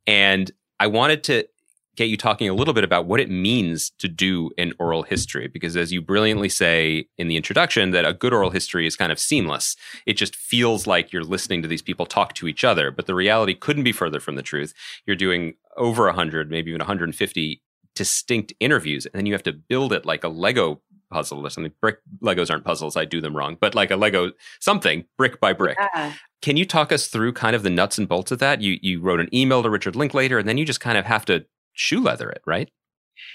And 0.05 0.49
I 0.79 0.87
wanted 0.87 1.25
to 1.25 1.45
get 1.97 2.09
you 2.09 2.15
talking 2.15 2.47
a 2.47 2.53
little 2.53 2.73
bit 2.73 2.83
about 2.83 3.05
what 3.05 3.19
it 3.19 3.29
means 3.29 3.91
to 3.97 4.07
do 4.07 4.51
an 4.57 4.71
oral 4.79 5.03
history 5.03 5.47
because 5.47 5.75
as 5.75 5.91
you 5.91 6.01
brilliantly 6.01 6.47
say 6.47 7.07
in 7.17 7.27
the 7.27 7.35
introduction 7.35 7.91
that 7.91 8.05
a 8.05 8.13
good 8.13 8.33
oral 8.33 8.51
history 8.51 8.87
is 8.87 8.95
kind 8.95 9.11
of 9.11 9.19
seamless 9.19 9.75
it 10.05 10.13
just 10.13 10.35
feels 10.35 10.87
like 10.87 11.11
you're 11.11 11.23
listening 11.23 11.61
to 11.61 11.67
these 11.67 11.81
people 11.81 12.05
talk 12.05 12.33
to 12.33 12.47
each 12.47 12.63
other 12.63 12.91
but 12.91 13.07
the 13.07 13.15
reality 13.15 13.53
couldn't 13.53 13.83
be 13.83 13.91
further 13.91 14.19
from 14.19 14.35
the 14.35 14.43
truth 14.43 14.73
you're 15.05 15.15
doing 15.15 15.55
over 15.75 16.05
100 16.05 16.49
maybe 16.49 16.69
even 16.69 16.79
150 16.79 17.61
distinct 17.95 18.53
interviews 18.59 19.05
and 19.07 19.15
then 19.15 19.25
you 19.25 19.33
have 19.33 19.43
to 19.43 19.51
build 19.51 19.91
it 19.91 20.05
like 20.05 20.23
a 20.23 20.29
lego 20.29 20.79
puzzle 21.09 21.45
or 21.45 21.49
something. 21.49 21.71
Brick 21.81 21.99
Legos 22.21 22.51
aren't 22.51 22.65
puzzles. 22.65 22.97
I 22.97 23.05
do 23.05 23.21
them 23.21 23.35
wrong, 23.35 23.57
but 23.59 23.75
like 23.75 23.91
a 23.91 23.95
Lego 23.95 24.31
something 24.59 25.05
brick 25.17 25.39
by 25.39 25.53
brick. 25.53 25.77
Yeah. 25.79 26.13
Can 26.41 26.57
you 26.57 26.65
talk 26.65 26.91
us 26.91 27.07
through 27.07 27.33
kind 27.33 27.55
of 27.55 27.63
the 27.63 27.69
nuts 27.69 27.97
and 27.97 28.07
bolts 28.07 28.31
of 28.31 28.39
that? 28.39 28.61
You 28.61 28.77
you 28.81 29.01
wrote 29.01 29.19
an 29.19 29.33
email 29.33 29.63
to 29.63 29.69
Richard 29.69 29.95
Linklater, 29.95 30.37
and 30.37 30.47
then 30.47 30.57
you 30.57 30.65
just 30.65 30.79
kind 30.79 30.97
of 30.97 31.05
have 31.05 31.25
to 31.25 31.45
shoe 31.77 32.01
leather 32.01 32.29
it, 32.29 32.41
right? 32.45 32.69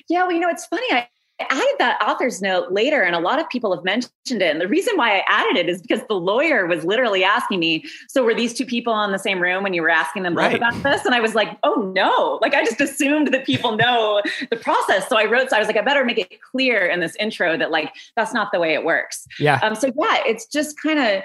Yeah, 0.08 0.24
well, 0.24 0.32
you 0.32 0.40
know, 0.40 0.48
it's 0.48 0.66
funny. 0.66 0.86
I 0.92 1.08
added 1.50 1.74
that 1.78 2.00
author's 2.06 2.40
note 2.40 2.72
later, 2.72 3.02
and 3.02 3.16
a 3.16 3.18
lot 3.18 3.40
of 3.40 3.48
people 3.48 3.74
have 3.74 3.84
mentioned 3.84 4.12
it. 4.42 4.42
And 4.42 4.60
the 4.60 4.68
reason 4.68 4.96
why 4.96 5.18
I 5.18 5.24
added 5.28 5.56
it 5.56 5.68
is 5.68 5.82
because 5.82 6.00
the 6.08 6.14
lawyer 6.14 6.66
was 6.66 6.84
literally 6.84 7.24
asking 7.24 7.58
me, 7.58 7.84
So 8.08 8.22
were 8.22 8.34
these 8.34 8.54
two 8.54 8.66
people 8.66 9.00
in 9.02 9.12
the 9.12 9.18
same 9.18 9.40
room 9.40 9.62
when 9.62 9.74
you 9.74 9.82
were 9.82 9.90
asking 9.90 10.22
them 10.22 10.34
both 10.34 10.54
about 10.54 10.80
this? 10.82 11.04
And 11.04 11.14
I 11.14 11.20
was 11.20 11.34
like, 11.34 11.58
Oh 11.62 11.92
no. 11.94 12.38
Like 12.42 12.54
I 12.54 12.64
just 12.64 12.80
assumed 12.80 13.32
that 13.32 13.44
people 13.44 13.76
know 13.76 14.22
the 14.50 14.56
process. 14.56 15.08
So 15.08 15.18
I 15.18 15.24
wrote, 15.24 15.50
so 15.50 15.56
I 15.56 15.58
was 15.58 15.66
like, 15.66 15.76
I 15.76 15.82
better 15.82 16.04
make 16.04 16.18
it 16.18 16.40
clear 16.40 16.86
in 16.86 17.00
this 17.00 17.16
intro 17.16 17.56
that 17.56 17.70
like 17.70 17.92
that's 18.16 18.32
not 18.32 18.52
the 18.52 18.60
way 18.60 18.74
it 18.74 18.84
works. 18.84 19.26
Yeah. 19.40 19.58
Um, 19.62 19.74
so 19.74 19.88
yeah, 19.88 20.22
it's 20.26 20.46
just 20.46 20.80
kind 20.80 20.98
of 20.98 21.22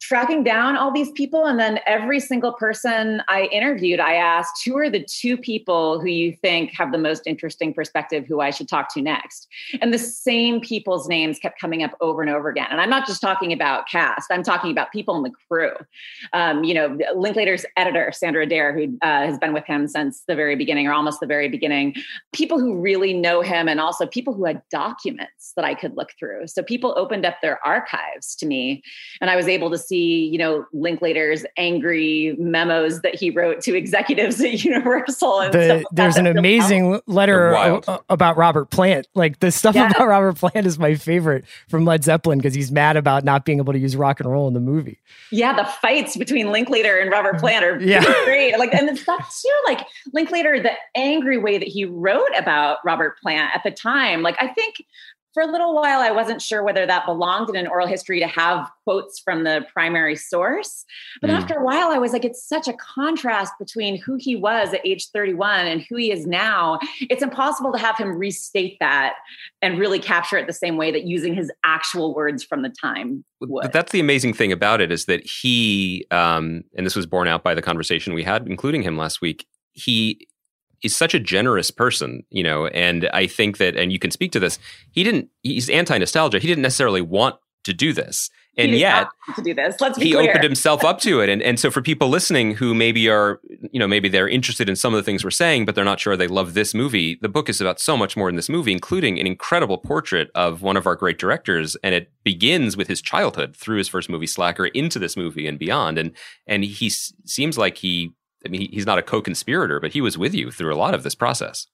tracking 0.00 0.44
down 0.44 0.76
all 0.76 0.92
these 0.92 1.10
people. 1.12 1.44
And 1.46 1.58
then 1.58 1.80
every 1.86 2.20
single 2.20 2.52
person 2.52 3.22
i 3.28 3.44
interviewed 3.52 4.00
i 4.00 4.14
asked 4.14 4.64
who 4.64 4.76
are 4.76 4.90
the 4.90 5.04
two 5.04 5.36
people 5.36 6.00
who 6.00 6.08
you 6.08 6.32
think 6.32 6.72
have 6.72 6.92
the 6.92 6.98
most 6.98 7.22
interesting 7.26 7.74
perspective 7.74 8.24
who 8.26 8.40
i 8.40 8.50
should 8.50 8.68
talk 8.68 8.92
to 8.94 9.02
next? 9.02 9.48
And 9.80 9.92
the 9.92 9.98
same 9.98 10.60
people's 10.60 11.08
names 11.08 11.38
kept 11.38 11.60
coming 11.60 11.82
up 11.82 11.92
over 12.00 12.22
and 12.22 12.30
over 12.30 12.48
again. 12.48 12.68
And 12.70 12.80
i'm 12.80 12.90
not 12.90 13.06
just 13.06 13.20
talking 13.20 13.52
about 13.52 13.88
cast 13.88 14.30
i'm 14.30 14.42
talking 14.42 14.70
about 14.70 14.92
people 14.92 15.16
in 15.16 15.22
the 15.22 15.32
crew. 15.48 15.72
Um, 16.32 16.64
you 16.64 16.74
know 16.74 16.96
linklater's 17.14 17.64
editor 17.76 18.12
sandra 18.12 18.44
adair 18.44 18.76
who 18.76 18.96
uh, 19.02 19.26
has 19.26 19.38
been 19.38 19.52
with 19.52 19.66
him 19.66 19.88
since 19.88 20.22
the 20.28 20.34
very 20.34 20.56
beginning 20.56 20.86
or 20.86 20.92
almost 20.92 21.20
the 21.20 21.26
very 21.26 21.48
beginning. 21.48 21.94
People 22.32 22.60
who 22.60 22.78
really 22.78 23.12
know 23.12 23.40
him 23.40 23.68
and 23.68 23.80
also 23.80 24.06
people 24.06 24.32
who 24.34 24.44
had 24.44 24.62
documents 24.70 25.52
that 25.56 25.64
i 25.64 25.74
could 25.74 25.96
look 25.96 26.10
through. 26.18 26.46
So 26.46 26.62
people 26.62 26.94
opened 26.96 27.26
up 27.26 27.36
their 27.42 27.64
archives 27.66 28.34
to 28.36 28.46
me 28.46 28.82
and 29.20 29.30
i 29.30 29.36
was 29.36 29.48
able 29.48 29.70
to 29.70 29.78
see, 29.88 30.26
you 30.26 30.38
know, 30.38 30.66
Linklater's 30.72 31.44
angry 31.56 32.36
memos 32.38 33.00
that 33.00 33.14
he 33.14 33.30
wrote 33.30 33.62
to 33.62 33.76
executives 33.76 34.40
at 34.40 34.64
Universal. 34.64 35.40
And 35.40 35.54
the, 35.54 35.84
there's 35.92 36.16
an 36.16 36.26
amazing 36.26 37.00
letter 37.06 37.80
about 38.08 38.36
Robert 38.36 38.66
Plant. 38.66 39.08
Like 39.14 39.40
the 39.40 39.50
stuff 39.50 39.74
yeah. 39.74 39.90
about 39.90 40.06
Robert 40.08 40.36
Plant 40.36 40.66
is 40.66 40.78
my 40.78 40.94
favorite 40.94 41.44
from 41.68 41.84
Led 41.84 42.04
Zeppelin 42.04 42.38
because 42.38 42.54
he's 42.54 42.70
mad 42.70 42.96
about 42.96 43.24
not 43.24 43.44
being 43.44 43.58
able 43.58 43.72
to 43.72 43.78
use 43.78 43.96
rock 43.96 44.20
and 44.20 44.30
roll 44.30 44.46
in 44.46 44.54
the 44.54 44.60
movie. 44.60 45.00
Yeah, 45.32 45.54
the 45.54 45.64
fights 45.64 46.16
between 46.16 46.52
Linklater 46.52 46.98
and 46.98 47.10
Robert 47.10 47.32
mm-hmm. 47.32 47.40
Plant 47.40 47.64
are 47.64 47.80
yeah. 47.80 48.04
great. 48.24 48.58
Like, 48.58 48.74
and 48.74 48.88
it's 48.88 49.04
that 49.06 49.26
too, 49.42 49.62
like 49.66 49.86
Linklater, 50.12 50.60
the 50.60 50.72
angry 50.94 51.38
way 51.38 51.58
that 51.58 51.68
he 51.68 51.84
wrote 51.84 52.30
about 52.38 52.78
Robert 52.84 53.18
Plant 53.18 53.50
at 53.54 53.62
the 53.64 53.70
time. 53.70 54.22
Like, 54.22 54.36
I 54.40 54.48
think 54.48 54.84
for 55.34 55.42
a 55.42 55.46
little 55.46 55.74
while, 55.74 56.00
I 56.00 56.10
wasn't 56.10 56.40
sure 56.40 56.62
whether 56.62 56.86
that 56.86 57.06
belonged 57.06 57.50
in 57.50 57.56
an 57.56 57.66
oral 57.66 57.86
history 57.86 58.18
to 58.20 58.26
have 58.26 58.70
quotes 58.84 59.18
from 59.18 59.44
the 59.44 59.64
primary 59.72 60.16
source. 60.16 60.84
But 61.20 61.30
mm. 61.30 61.34
after 61.34 61.54
a 61.54 61.62
while, 61.62 61.88
I 61.88 61.98
was 61.98 62.12
like, 62.12 62.24
it's 62.24 62.42
such 62.42 62.66
a 62.66 62.72
contrast 62.72 63.52
between 63.58 64.00
who 64.00 64.16
he 64.16 64.36
was 64.36 64.72
at 64.72 64.84
age 64.86 65.08
31 65.08 65.66
and 65.66 65.82
who 65.88 65.96
he 65.96 66.10
is 66.10 66.26
now. 66.26 66.78
It's 67.02 67.22
impossible 67.22 67.72
to 67.72 67.78
have 67.78 67.96
him 67.96 68.16
restate 68.16 68.78
that 68.80 69.14
and 69.60 69.78
really 69.78 69.98
capture 69.98 70.38
it 70.38 70.46
the 70.46 70.52
same 70.52 70.76
way 70.76 70.90
that 70.90 71.04
using 71.04 71.34
his 71.34 71.50
actual 71.64 72.14
words 72.14 72.42
from 72.42 72.62
the 72.62 72.70
time 72.70 73.24
would. 73.40 73.62
But 73.62 73.72
that's 73.72 73.92
the 73.92 74.00
amazing 74.00 74.32
thing 74.32 74.52
about 74.52 74.80
it 74.80 74.90
is 74.90 75.04
that 75.04 75.24
he, 75.24 76.06
um, 76.10 76.64
and 76.76 76.86
this 76.86 76.96
was 76.96 77.06
borne 77.06 77.28
out 77.28 77.42
by 77.42 77.54
the 77.54 77.62
conversation 77.62 78.14
we 78.14 78.24
had, 78.24 78.46
including 78.46 78.82
him 78.82 78.96
last 78.96 79.20
week, 79.20 79.46
he 79.72 80.26
is 80.82 80.96
such 80.96 81.14
a 81.14 81.20
generous 81.20 81.70
person, 81.70 82.22
you 82.30 82.42
know, 82.42 82.66
and 82.68 83.08
I 83.12 83.26
think 83.26 83.58
that, 83.58 83.76
and 83.76 83.92
you 83.92 83.98
can 83.98 84.10
speak 84.10 84.32
to 84.32 84.40
this, 84.40 84.58
he 84.92 85.02
didn't, 85.04 85.28
he's 85.42 85.68
anti 85.70 85.98
nostalgia. 85.98 86.38
He 86.38 86.46
didn't 86.48 86.62
necessarily 86.62 87.00
want 87.02 87.36
to 87.64 87.72
do 87.74 87.92
this. 87.92 88.30
and 88.56 88.72
yet 88.72 89.08
to 89.36 89.42
do 89.42 89.52
this. 89.54 89.80
Let's 89.80 89.98
be 89.98 90.06
he 90.06 90.12
clear. 90.12 90.30
opened 90.30 90.44
himself 90.44 90.84
up 90.84 91.00
to 91.00 91.20
it 91.20 91.28
and 91.28 91.42
and 91.42 91.60
so 91.60 91.70
for 91.70 91.82
people 91.82 92.08
listening 92.08 92.54
who 92.54 92.74
maybe 92.74 93.08
are 93.08 93.40
you 93.72 93.78
know 93.78 93.86
maybe 93.86 94.08
they're 94.08 94.28
interested 94.28 94.68
in 94.68 94.76
some 94.76 94.94
of 94.94 94.98
the 94.98 95.02
things 95.02 95.22
we're 95.22 95.30
saying 95.30 95.64
but 95.66 95.74
they're 95.74 95.84
not 95.84 96.00
sure 96.00 96.16
they 96.16 96.26
love 96.28 96.54
this 96.54 96.72
movie 96.74 97.18
the 97.20 97.28
book 97.28 97.48
is 97.48 97.60
about 97.60 97.78
so 97.78 97.96
much 97.96 98.16
more 98.16 98.28
in 98.28 98.36
this 98.36 98.48
movie 98.48 98.72
including 98.72 99.20
an 99.20 99.26
incredible 99.26 99.76
portrait 99.78 100.30
of 100.34 100.62
one 100.62 100.76
of 100.76 100.86
our 100.86 100.96
great 100.96 101.18
directors 101.18 101.76
and 101.82 101.94
it 101.94 102.10
begins 102.24 102.76
with 102.76 102.88
his 102.88 103.02
childhood 103.02 103.54
through 103.54 103.76
his 103.78 103.88
first 103.88 104.08
movie 104.08 104.26
slacker 104.26 104.66
into 104.66 104.98
this 104.98 105.16
movie 105.16 105.46
and 105.46 105.58
beyond 105.58 105.98
and 105.98 106.12
and 106.46 106.64
he 106.64 106.86
s- 106.86 107.12
seems 107.26 107.58
like 107.58 107.76
he 107.78 108.10
I 108.44 108.48
mean, 108.48 108.62
he- 108.62 108.70
he's 108.72 108.86
not 108.86 108.98
a 108.98 109.02
co-conspirator, 109.02 109.80
but 109.80 109.92
he 109.92 110.00
was 110.00 110.16
with 110.18 110.34
you 110.34 110.50
through 110.50 110.72
a 110.74 110.76
lot 110.76 110.94
of 110.94 111.02
this 111.02 111.14
process. 111.14 111.66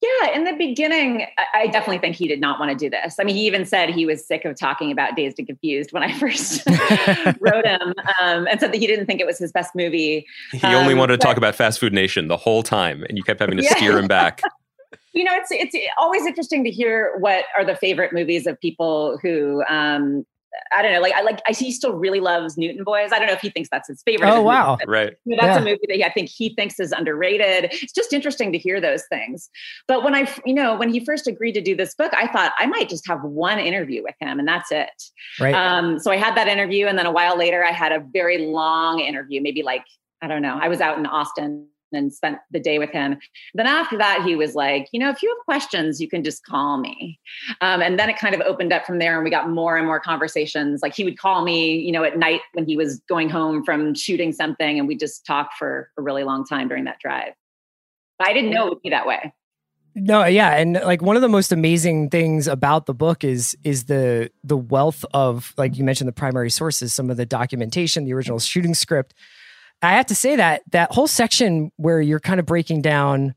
Yeah, 0.00 0.34
in 0.34 0.42
the 0.44 0.52
beginning, 0.54 1.26
I- 1.54 1.68
definitely 1.68 1.98
think 1.98 2.16
he 2.16 2.26
did 2.26 2.40
not 2.40 2.58
want 2.58 2.72
to 2.72 2.76
do 2.76 2.90
this. 2.90 3.16
I 3.20 3.24
mean, 3.24 3.36
he 3.36 3.46
even 3.46 3.64
said 3.64 3.88
he 3.90 4.04
was 4.04 4.26
sick 4.26 4.44
of 4.44 4.58
talking 4.58 4.90
about 4.90 5.14
Dazed 5.14 5.38
and 5.38 5.46
Confused 5.46 5.92
when 5.92 6.02
I 6.02 6.12
first 6.18 6.66
wrote 7.40 7.64
him, 7.64 7.94
um, 8.20 8.48
and 8.50 8.58
said 8.58 8.72
that 8.72 8.78
he 8.80 8.86
didn't 8.88 9.06
think 9.06 9.20
it 9.20 9.26
was 9.26 9.38
his 9.38 9.52
best 9.52 9.74
movie. 9.76 10.26
He 10.50 10.66
only 10.74 10.94
Um, 10.94 10.98
wanted 10.98 11.12
to 11.12 11.18
but- 11.18 11.24
talk 11.24 11.36
about 11.36 11.54
Fast 11.54 11.78
Food 11.78 11.92
Nation 11.92 12.26
the 12.28 12.36
whole 12.36 12.64
time, 12.64 13.04
and 13.08 13.16
you 13.16 13.22
kept 13.22 13.38
having 13.38 13.56
to 13.58 13.62
Yeah. 13.62 13.76
steer 13.76 13.98
him 13.98 14.06
back. 14.08 14.42
You 15.14 15.24
know, 15.24 15.32
it's 15.34 15.48
it's 15.50 15.76
always 15.98 16.24
interesting 16.24 16.64
to 16.64 16.70
hear 16.70 17.12
what 17.18 17.44
are 17.54 17.66
the 17.66 17.76
favorite 17.76 18.14
movies 18.14 18.46
of 18.46 18.58
people 18.60 19.18
who. 19.20 19.62
Um, 19.68 20.24
I 20.70 20.82
don't 20.82 20.92
know. 20.92 21.00
Like 21.00 21.14
I 21.14 21.22
like. 21.22 21.40
I 21.46 21.52
he 21.52 21.72
still 21.72 21.94
really 21.94 22.20
loves 22.20 22.56
Newton 22.58 22.84
Boys. 22.84 23.10
I 23.12 23.18
don't 23.18 23.26
know 23.26 23.32
if 23.34 23.40
he 23.40 23.50
thinks 23.50 23.68
that's 23.70 23.88
his 23.88 24.02
favorite. 24.02 24.28
Oh 24.28 24.42
wow. 24.42 24.72
movies, 24.72 24.78
but 24.86 24.90
right. 24.90 25.16
You 25.24 25.36
know, 25.36 25.38
that's 25.40 25.56
Yeah. 25.56 25.62
a 25.62 25.64
movie 25.64 25.80
that 25.88 25.96
he, 25.96 26.04
I 26.04 26.12
think 26.12 26.28
he 26.28 26.54
thinks 26.54 26.78
is 26.80 26.92
underrated. 26.92 27.70
It's 27.72 27.92
just 27.92 28.12
interesting 28.12 28.52
to 28.52 28.58
hear 28.58 28.80
those 28.80 29.04
things. 29.08 29.48
But 29.88 30.04
when 30.04 30.14
I, 30.14 30.32
you 30.44 30.54
know, 30.54 30.76
when 30.76 30.90
he 30.90 31.04
first 31.04 31.26
agreed 31.26 31.52
to 31.52 31.60
do 31.60 31.74
this 31.74 31.94
book, 31.94 32.12
I 32.14 32.26
thought 32.26 32.52
I 32.58 32.66
might 32.66 32.88
just 32.88 33.06
have 33.08 33.22
one 33.22 33.58
interview 33.58 34.02
with 34.02 34.14
him 34.20 34.38
and 34.38 34.46
that's 34.46 34.70
it. 34.70 34.90
Right. 35.40 35.54
Um, 35.54 35.98
so 35.98 36.10
I 36.10 36.16
had 36.16 36.36
that 36.36 36.48
interview, 36.48 36.86
and 36.86 36.98
then 36.98 37.06
a 37.06 37.12
while 37.12 37.36
later, 37.36 37.64
I 37.64 37.72
had 37.72 37.92
a 37.92 38.00
very 38.12 38.38
long 38.46 39.00
interview, 39.00 39.40
maybe 39.42 39.62
like 39.62 39.84
I 40.20 40.28
don't 40.28 40.42
know. 40.42 40.58
I 40.60 40.68
was 40.68 40.80
out 40.80 40.98
in 40.98 41.06
Austin 41.06 41.66
and 41.92 42.12
spent 42.12 42.38
the 42.50 42.60
day 42.60 42.78
with 42.78 42.90
him. 42.90 43.18
Then 43.54 43.66
after 43.66 43.98
that, 43.98 44.22
he 44.24 44.36
was 44.36 44.54
like, 44.54 44.88
you 44.92 45.00
know, 45.00 45.10
if 45.10 45.22
you 45.22 45.28
have 45.28 45.44
questions, 45.44 46.00
you 46.00 46.08
can 46.08 46.24
just 46.24 46.44
call 46.44 46.78
me. 46.78 47.18
Um, 47.60 47.82
and 47.82 47.98
then 47.98 48.08
it 48.08 48.18
kind 48.18 48.34
of 48.34 48.40
opened 48.42 48.72
up 48.72 48.86
from 48.86 48.98
there, 48.98 49.14
and 49.14 49.24
we 49.24 49.30
got 49.30 49.48
more 49.48 49.76
and 49.76 49.86
more 49.86 50.00
conversations. 50.00 50.80
Like 50.82 50.94
he 50.94 51.04
would 51.04 51.18
call 51.18 51.44
me, 51.44 51.76
you 51.76 51.92
know, 51.92 52.04
at 52.04 52.18
night 52.18 52.40
when 52.52 52.66
he 52.66 52.76
was 52.76 53.00
going 53.08 53.28
home 53.28 53.64
from 53.64 53.94
shooting 53.94 54.32
something, 54.32 54.78
and 54.78 54.88
we 54.88 54.96
just 54.96 55.26
talked 55.26 55.54
for 55.54 55.90
a 55.98 56.02
really 56.02 56.24
long 56.24 56.44
time 56.44 56.68
during 56.68 56.84
that 56.84 56.98
drive. 57.00 57.32
But 58.18 58.28
I 58.28 58.32
didn't 58.32 58.50
know 58.50 58.66
it 58.66 58.70
would 58.70 58.82
be 58.82 58.90
that 58.90 59.06
way. 59.06 59.32
No, 59.94 60.24
yeah, 60.24 60.56
and 60.56 60.74
like 60.74 61.02
one 61.02 61.16
of 61.16 61.22
the 61.22 61.28
most 61.28 61.52
amazing 61.52 62.08
things 62.08 62.48
about 62.48 62.86
the 62.86 62.94
book 62.94 63.24
is 63.24 63.56
is 63.62 63.84
the 63.84 64.30
the 64.42 64.56
wealth 64.56 65.04
of 65.12 65.52
like 65.58 65.76
you 65.76 65.84
mentioned 65.84 66.08
the 66.08 66.12
primary 66.12 66.50
sources, 66.50 66.94
some 66.94 67.10
of 67.10 67.18
the 67.18 67.26
documentation, 67.26 68.04
the 68.04 68.14
original 68.14 68.38
shooting 68.38 68.74
script. 68.74 69.12
I 69.82 69.94
have 69.94 70.06
to 70.06 70.14
say 70.14 70.36
that 70.36 70.62
that 70.70 70.92
whole 70.92 71.08
section 71.08 71.72
where 71.76 72.00
you're 72.00 72.20
kind 72.20 72.38
of 72.38 72.46
breaking 72.46 72.82
down 72.82 73.34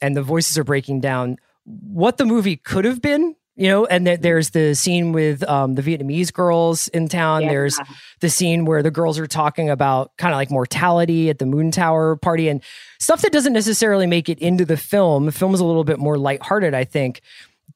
and 0.00 0.16
the 0.16 0.22
voices 0.22 0.58
are 0.58 0.64
breaking 0.64 1.00
down 1.00 1.36
what 1.64 2.18
the 2.18 2.24
movie 2.24 2.56
could 2.56 2.84
have 2.84 3.00
been, 3.00 3.36
you 3.54 3.68
know, 3.68 3.86
and 3.86 4.06
that 4.06 4.20
there's 4.20 4.50
the 4.50 4.74
scene 4.74 5.12
with 5.12 5.42
um, 5.48 5.74
the 5.74 5.82
Vietnamese 5.82 6.32
girls 6.32 6.88
in 6.88 7.08
town. 7.08 7.42
Yeah. 7.42 7.48
There's 7.50 7.78
the 8.20 8.28
scene 8.28 8.64
where 8.64 8.82
the 8.82 8.90
girls 8.90 9.18
are 9.18 9.26
talking 9.26 9.70
about 9.70 10.10
kind 10.18 10.34
of 10.34 10.36
like 10.36 10.50
mortality 10.50 11.30
at 11.30 11.38
the 11.38 11.46
Moon 11.46 11.70
Tower 11.70 12.16
party 12.16 12.48
and 12.48 12.62
stuff 12.98 13.22
that 13.22 13.32
doesn't 13.32 13.52
necessarily 13.52 14.06
make 14.06 14.28
it 14.28 14.38
into 14.40 14.64
the 14.64 14.76
film. 14.76 15.26
The 15.26 15.32
film 15.32 15.54
is 15.54 15.60
a 15.60 15.64
little 15.64 15.84
bit 15.84 15.98
more 15.98 16.18
lighthearted, 16.18 16.74
I 16.74 16.84
think. 16.84 17.22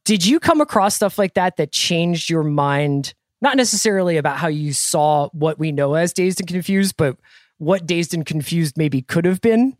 Did 0.04 0.26
you 0.26 0.38
come 0.38 0.60
across 0.60 0.94
stuff 0.94 1.18
like 1.18 1.34
that 1.34 1.56
that 1.56 1.72
changed 1.72 2.28
your 2.28 2.44
mind? 2.44 3.14
Not 3.40 3.56
necessarily 3.56 4.16
about 4.16 4.38
how 4.38 4.48
you 4.48 4.72
saw 4.72 5.28
what 5.32 5.58
we 5.58 5.72
know 5.72 5.94
as 5.94 6.12
Dazed 6.12 6.40
and 6.40 6.48
Confused, 6.48 6.96
but 6.96 7.16
what 7.58 7.86
Dazed 7.86 8.14
and 8.14 8.24
Confused 8.24 8.76
maybe 8.76 9.02
could 9.02 9.24
have 9.24 9.40
been? 9.40 9.76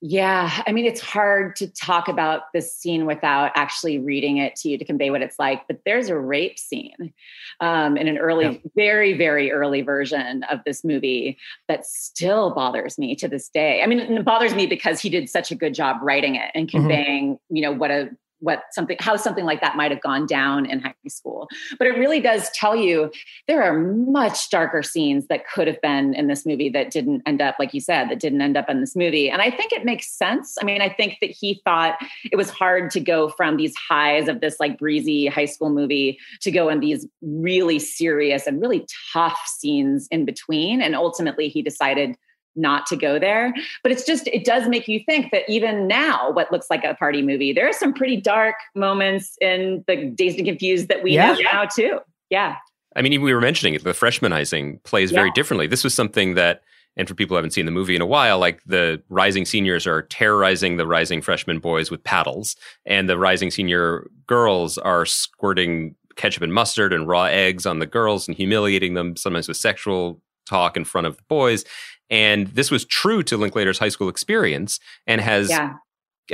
Yeah, 0.00 0.62
I 0.64 0.70
mean, 0.70 0.86
it's 0.86 1.00
hard 1.00 1.56
to 1.56 1.66
talk 1.66 2.06
about 2.06 2.52
this 2.54 2.72
scene 2.72 3.04
without 3.04 3.50
actually 3.56 3.98
reading 3.98 4.36
it 4.36 4.54
to 4.56 4.68
you 4.68 4.78
to 4.78 4.84
convey 4.84 5.10
what 5.10 5.22
it's 5.22 5.40
like. 5.40 5.66
But 5.66 5.80
there's 5.84 6.08
a 6.08 6.16
rape 6.16 6.56
scene 6.56 7.12
um, 7.58 7.96
in 7.96 8.06
an 8.06 8.16
early, 8.16 8.44
Yeah. 8.44 8.70
very, 8.76 9.14
very 9.14 9.50
early 9.50 9.82
version 9.82 10.44
of 10.44 10.60
this 10.64 10.84
movie 10.84 11.36
that 11.66 11.84
still 11.84 12.54
bothers 12.54 12.96
me 12.96 13.16
to 13.16 13.26
this 13.26 13.48
day. 13.48 13.82
I 13.82 13.86
mean, 13.86 13.98
it 13.98 14.24
bothers 14.24 14.54
me 14.54 14.66
because 14.68 15.00
he 15.00 15.08
did 15.10 15.28
such 15.28 15.50
a 15.50 15.56
good 15.56 15.74
job 15.74 15.96
writing 16.00 16.36
it 16.36 16.52
and 16.54 16.70
conveying, 16.70 17.40
you 17.50 17.62
know, 17.62 17.72
what 17.72 17.90
a 17.90 18.10
what 18.40 18.64
something 18.72 18.96
how 19.00 19.16
something 19.16 19.44
like 19.44 19.60
that 19.60 19.76
might 19.76 19.90
have 19.90 20.00
gone 20.00 20.26
down 20.26 20.66
in 20.66 20.80
high 20.80 20.94
school. 21.08 21.48
But 21.78 21.88
it 21.88 21.98
really 21.98 22.20
does 22.20 22.50
tell 22.50 22.76
you 22.76 23.10
there 23.46 23.62
are 23.62 23.78
much 23.78 24.50
darker 24.50 24.82
scenes 24.82 25.26
that 25.28 25.46
could 25.46 25.66
have 25.66 25.80
been 25.80 26.14
in 26.14 26.26
this 26.26 26.46
movie 26.46 26.68
that 26.70 26.90
didn't 26.90 27.22
end 27.26 27.40
up 27.40 27.56
like 27.58 27.74
you 27.74 27.80
said 27.80 28.08
that 28.10 28.20
didn't 28.20 28.42
end 28.42 28.56
up 28.56 28.68
in 28.68 28.80
this 28.80 28.94
movie. 28.96 29.30
And 29.30 29.42
i 29.42 29.50
think 29.50 29.72
it 29.72 29.84
makes 29.84 30.10
sense. 30.10 30.56
I 30.60 30.64
mean 30.64 30.80
i 30.80 30.88
think 30.88 31.18
that 31.20 31.30
he 31.30 31.60
thought 31.64 31.98
it 32.30 32.36
was 32.36 32.50
hard 32.50 32.90
to 32.92 33.00
go 33.00 33.28
from 33.30 33.56
these 33.56 33.74
highs 33.76 34.28
of 34.28 34.40
this 34.40 34.56
like 34.60 34.78
breezy 34.78 35.26
high 35.26 35.44
school 35.44 35.70
movie 35.70 36.18
to 36.40 36.50
go 36.50 36.68
in 36.68 36.80
these 36.80 37.06
really 37.22 37.78
serious 37.78 38.46
and 38.46 38.60
really 38.60 38.86
tough 39.12 39.40
scenes 39.46 40.08
in 40.10 40.24
between. 40.24 40.80
And 40.80 40.94
ultimately 40.94 41.48
he 41.48 41.62
decided 41.62 42.16
not 42.56 42.86
to 42.86 42.96
go 42.96 43.18
there. 43.18 43.54
But 43.82 43.92
it's 43.92 44.04
just, 44.04 44.26
it 44.28 44.44
does 44.44 44.68
make 44.68 44.88
you 44.88 45.00
think 45.06 45.30
that 45.32 45.42
even 45.48 45.86
now, 45.86 46.30
what 46.32 46.50
looks 46.50 46.66
like 46.70 46.84
a 46.84 46.94
party 46.94 47.22
movie, 47.22 47.52
there 47.52 47.68
are 47.68 47.72
some 47.72 47.92
pretty 47.92 48.20
dark 48.20 48.56
moments 48.74 49.36
in 49.40 49.84
the 49.86 50.06
Dazed 50.06 50.38
and 50.38 50.46
Confused 50.46 50.88
that 50.88 51.02
we 51.02 51.12
Yeah. 51.12 51.32
know 51.32 51.40
now 51.52 51.64
too. 51.64 52.00
Yeah. 52.30 52.56
I 52.96 53.02
mean, 53.02 53.12
even 53.12 53.24
we 53.24 53.34
were 53.34 53.40
mentioning 53.40 53.74
it. 53.74 53.84
The 53.84 53.90
freshmanizing 53.90 54.82
plays 54.82 55.12
very 55.12 55.30
differently. 55.30 55.66
This 55.66 55.84
was 55.84 55.94
something 55.94 56.34
that, 56.34 56.62
and 56.96 57.06
for 57.06 57.14
people 57.14 57.34
who 57.34 57.36
haven't 57.36 57.52
seen 57.52 57.66
the 57.66 57.70
movie 57.70 57.94
in 57.94 58.02
a 58.02 58.06
while, 58.06 58.40
like 58.40 58.60
the 58.64 59.00
rising 59.08 59.44
seniors 59.44 59.86
are 59.86 60.02
terrorizing 60.02 60.78
the 60.78 60.86
rising 60.86 61.22
freshman 61.22 61.60
boys 61.60 61.92
with 61.92 62.02
paddles, 62.02 62.56
and 62.86 63.08
the 63.08 63.16
rising 63.16 63.52
senior 63.52 64.10
girls 64.26 64.78
are 64.78 65.06
squirting 65.06 65.94
ketchup 66.16 66.42
and 66.42 66.52
mustard 66.52 66.92
and 66.92 67.06
raw 67.06 67.24
eggs 67.24 67.66
on 67.66 67.78
the 67.78 67.86
girls 67.86 68.26
and 68.26 68.36
humiliating 68.36 68.94
them, 68.94 69.14
sometimes 69.14 69.46
with 69.46 69.56
sexual 69.56 70.20
talk 70.48 70.76
in 70.76 70.84
front 70.84 71.06
of 71.06 71.16
the 71.16 71.22
boys. 71.28 71.64
And 72.10 72.46
this 72.48 72.70
was 72.70 72.84
true 72.84 73.22
to 73.24 73.36
Linklater's 73.36 73.78
high 73.78 73.88
school 73.90 74.08
experience 74.08 74.80
and 75.06 75.20
has 75.20 75.50
Yeah. 75.50 75.74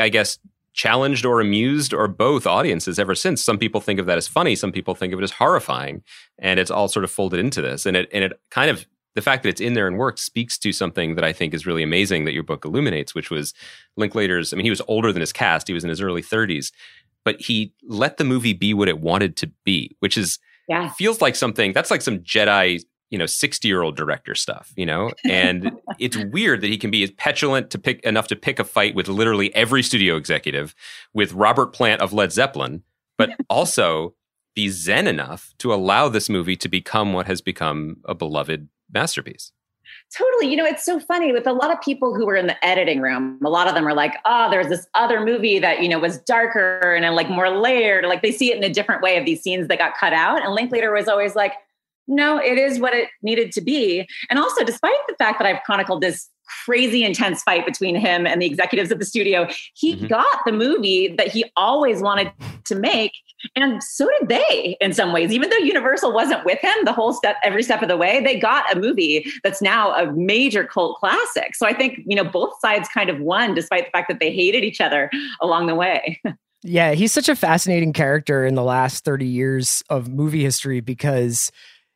I 0.00 0.08
guess, 0.08 0.38
challenged 0.72 1.24
or 1.24 1.40
amused 1.40 1.94
or 1.94 2.08
both 2.08 2.48
audiences 2.48 2.98
ever 2.98 3.14
since. 3.14 3.44
Some 3.44 3.58
people 3.58 3.80
think 3.80 4.00
of 4.00 4.06
that 4.06 4.18
as 4.18 4.26
funny, 4.26 4.56
some 4.56 4.72
people 4.72 4.94
think 4.96 5.12
of 5.12 5.20
it 5.20 5.22
as 5.22 5.30
horrifying, 5.30 6.02
and 6.38 6.58
it's 6.58 6.70
all 6.70 6.88
sort 6.88 7.04
of 7.04 7.12
folded 7.12 7.38
into 7.38 7.62
this. 7.62 7.86
And 7.86 7.96
it 7.96 8.08
and 8.12 8.24
it 8.24 8.32
kind 8.50 8.70
of 8.70 8.84
the 9.14 9.22
fact 9.22 9.44
that 9.44 9.50
it's 9.50 9.60
in 9.60 9.74
there 9.74 9.86
and 9.86 9.96
works 9.96 10.22
speaks 10.22 10.58
to 10.58 10.72
something 10.72 11.14
that 11.14 11.22
I 11.24 11.32
think 11.32 11.54
is 11.54 11.64
really 11.66 11.84
amazing 11.84 12.24
that 12.24 12.32
your 12.34 12.42
book 12.42 12.64
illuminates, 12.64 13.14
which 13.14 13.30
was 13.30 13.54
Linklater's. 13.96 14.52
I 14.52 14.56
mean, 14.56 14.64
he 14.66 14.70
was 14.70 14.82
older 14.88 15.12
than 15.12 15.20
his 15.20 15.32
cast; 15.32 15.68
he 15.68 15.74
was 15.74 15.84
in 15.84 15.90
his 15.90 16.00
early 16.00 16.22
30s, 16.22 16.72
but 17.24 17.40
he 17.40 17.72
let 17.84 18.16
the 18.16 18.24
movie 18.24 18.52
be 18.52 18.74
what 18.74 18.88
it 18.88 18.98
wanted 18.98 19.36
to 19.36 19.52
be, 19.64 19.94
which 20.00 20.18
is 20.18 20.40
Yeah. 20.68 20.88
feels 20.94 21.20
like 21.20 21.36
something 21.36 21.72
that's 21.72 21.92
like 21.92 22.02
some 22.02 22.18
Jedi, 22.18 22.82
you 23.10 23.18
know, 23.18 23.26
60 23.26 23.68
year 23.68 23.82
old 23.82 23.96
director 23.96 24.34
stuff, 24.34 24.72
you 24.76 24.86
know? 24.86 25.10
And 25.24 25.72
it's 25.98 26.16
weird 26.16 26.60
that 26.60 26.68
he 26.68 26.78
can 26.78 26.90
be 26.90 27.02
as 27.02 27.10
petulant 27.12 27.70
to 27.70 27.78
pick 27.78 28.02
enough 28.04 28.28
to 28.28 28.36
pick 28.36 28.58
a 28.58 28.64
fight 28.64 28.94
with 28.94 29.08
literally 29.08 29.54
every 29.54 29.82
studio 29.82 30.16
executive, 30.16 30.74
with 31.12 31.32
Robert 31.32 31.72
Plant 31.72 32.00
of 32.00 32.12
Led 32.12 32.32
Zeppelin, 32.32 32.82
but 33.18 33.30
also 33.48 34.14
be 34.54 34.68
zen 34.68 35.06
enough 35.06 35.52
to 35.58 35.74
allow 35.74 36.08
this 36.08 36.28
movie 36.28 36.56
to 36.56 36.68
become 36.68 37.12
what 37.12 37.26
has 37.26 37.40
become 37.40 37.96
a 38.04 38.14
beloved 38.14 38.68
masterpiece. 38.92 39.52
Totally. 40.16 40.50
You 40.50 40.56
know, 40.56 40.64
it's 40.64 40.84
so 40.84 41.00
funny 41.00 41.32
with 41.32 41.46
a 41.46 41.52
lot 41.52 41.72
of 41.72 41.80
people 41.80 42.14
who 42.14 42.24
were 42.24 42.36
in 42.36 42.46
the 42.46 42.64
editing 42.64 43.00
room. 43.00 43.38
A 43.44 43.48
lot 43.48 43.66
of 43.66 43.74
them 43.74 43.86
are 43.86 43.94
like, 43.94 44.14
oh, 44.24 44.48
there's 44.50 44.68
this 44.68 44.86
other 44.94 45.24
movie 45.24 45.58
that, 45.58 45.82
you 45.82 45.88
know, 45.88 45.98
was 45.98 46.18
darker 46.18 46.94
and 46.94 47.16
like 47.16 47.28
more 47.28 47.50
layered. 47.50 48.04
Like 48.04 48.22
they 48.22 48.30
see 48.30 48.52
it 48.52 48.56
in 48.56 48.64
a 48.64 48.72
different 48.72 49.02
way 49.02 49.16
of 49.16 49.24
these 49.24 49.42
scenes 49.42 49.68
that 49.68 49.78
got 49.78 49.96
cut 49.96 50.12
out. 50.12 50.44
And 50.44 50.54
Linklater 50.54 50.92
was 50.92 51.08
always 51.08 51.34
like, 51.34 51.52
no, 52.06 52.38
it 52.38 52.58
is 52.58 52.78
what 52.78 52.94
it 52.94 53.08
needed 53.22 53.52
to 53.52 53.60
be. 53.60 54.06
And 54.30 54.38
also, 54.38 54.64
despite 54.64 54.92
the 55.08 55.14
fact 55.16 55.38
that 55.38 55.46
I've 55.46 55.62
chronicled 55.64 56.02
this 56.02 56.28
crazy 56.66 57.04
intense 57.04 57.42
fight 57.42 57.64
between 57.64 57.96
him 57.96 58.26
and 58.26 58.40
the 58.40 58.46
executives 58.46 58.90
of 58.92 58.98
the 58.98 59.04
studio, 59.06 59.48
he 59.74 59.96
Mhm. 59.96 60.08
got 60.10 60.40
the 60.44 60.52
movie 60.52 61.08
that 61.16 61.28
he 61.28 61.44
always 61.56 62.02
wanted 62.02 62.30
to 62.66 62.74
make. 62.74 63.12
And 63.56 63.82
so 63.82 64.06
did 64.20 64.28
they 64.28 64.76
in 64.80 64.92
some 64.92 65.12
ways. 65.12 65.32
Even 65.32 65.48
though 65.48 65.56
Universal 65.58 66.12
wasn't 66.12 66.44
with 66.44 66.58
him 66.60 66.74
the 66.84 66.92
whole 66.92 67.14
step, 67.14 67.36
every 67.42 67.62
step 67.62 67.80
of 67.82 67.88
the 67.88 67.96
way, 67.96 68.22
they 68.22 68.38
got 68.38 68.74
a 68.74 68.78
movie 68.78 69.24
that's 69.42 69.62
now 69.62 69.94
a 69.94 70.12
major 70.12 70.64
cult 70.64 70.98
classic. 70.98 71.54
So 71.54 71.66
I 71.66 71.72
think, 71.72 72.00
you 72.06 72.14
know, 72.14 72.24
both 72.24 72.52
sides 72.60 72.88
kind 72.88 73.08
of 73.08 73.20
won 73.20 73.54
despite 73.54 73.86
the 73.86 73.90
fact 73.90 74.08
that 74.08 74.20
they 74.20 74.30
hated 74.30 74.64
each 74.64 74.80
other 74.82 75.10
along 75.40 75.66
the 75.66 75.74
way. 75.74 76.20
Yeah, 76.66 76.92
he's 76.92 77.12
such 77.12 77.28
a 77.28 77.36
fascinating 77.36 77.92
character 77.92 78.46
in 78.46 78.54
the 78.54 78.62
last 78.62 79.04
30 79.04 79.26
years 79.26 79.82
of 79.90 80.08
movie 80.08 80.42
history 80.42 80.80
because 80.80 81.52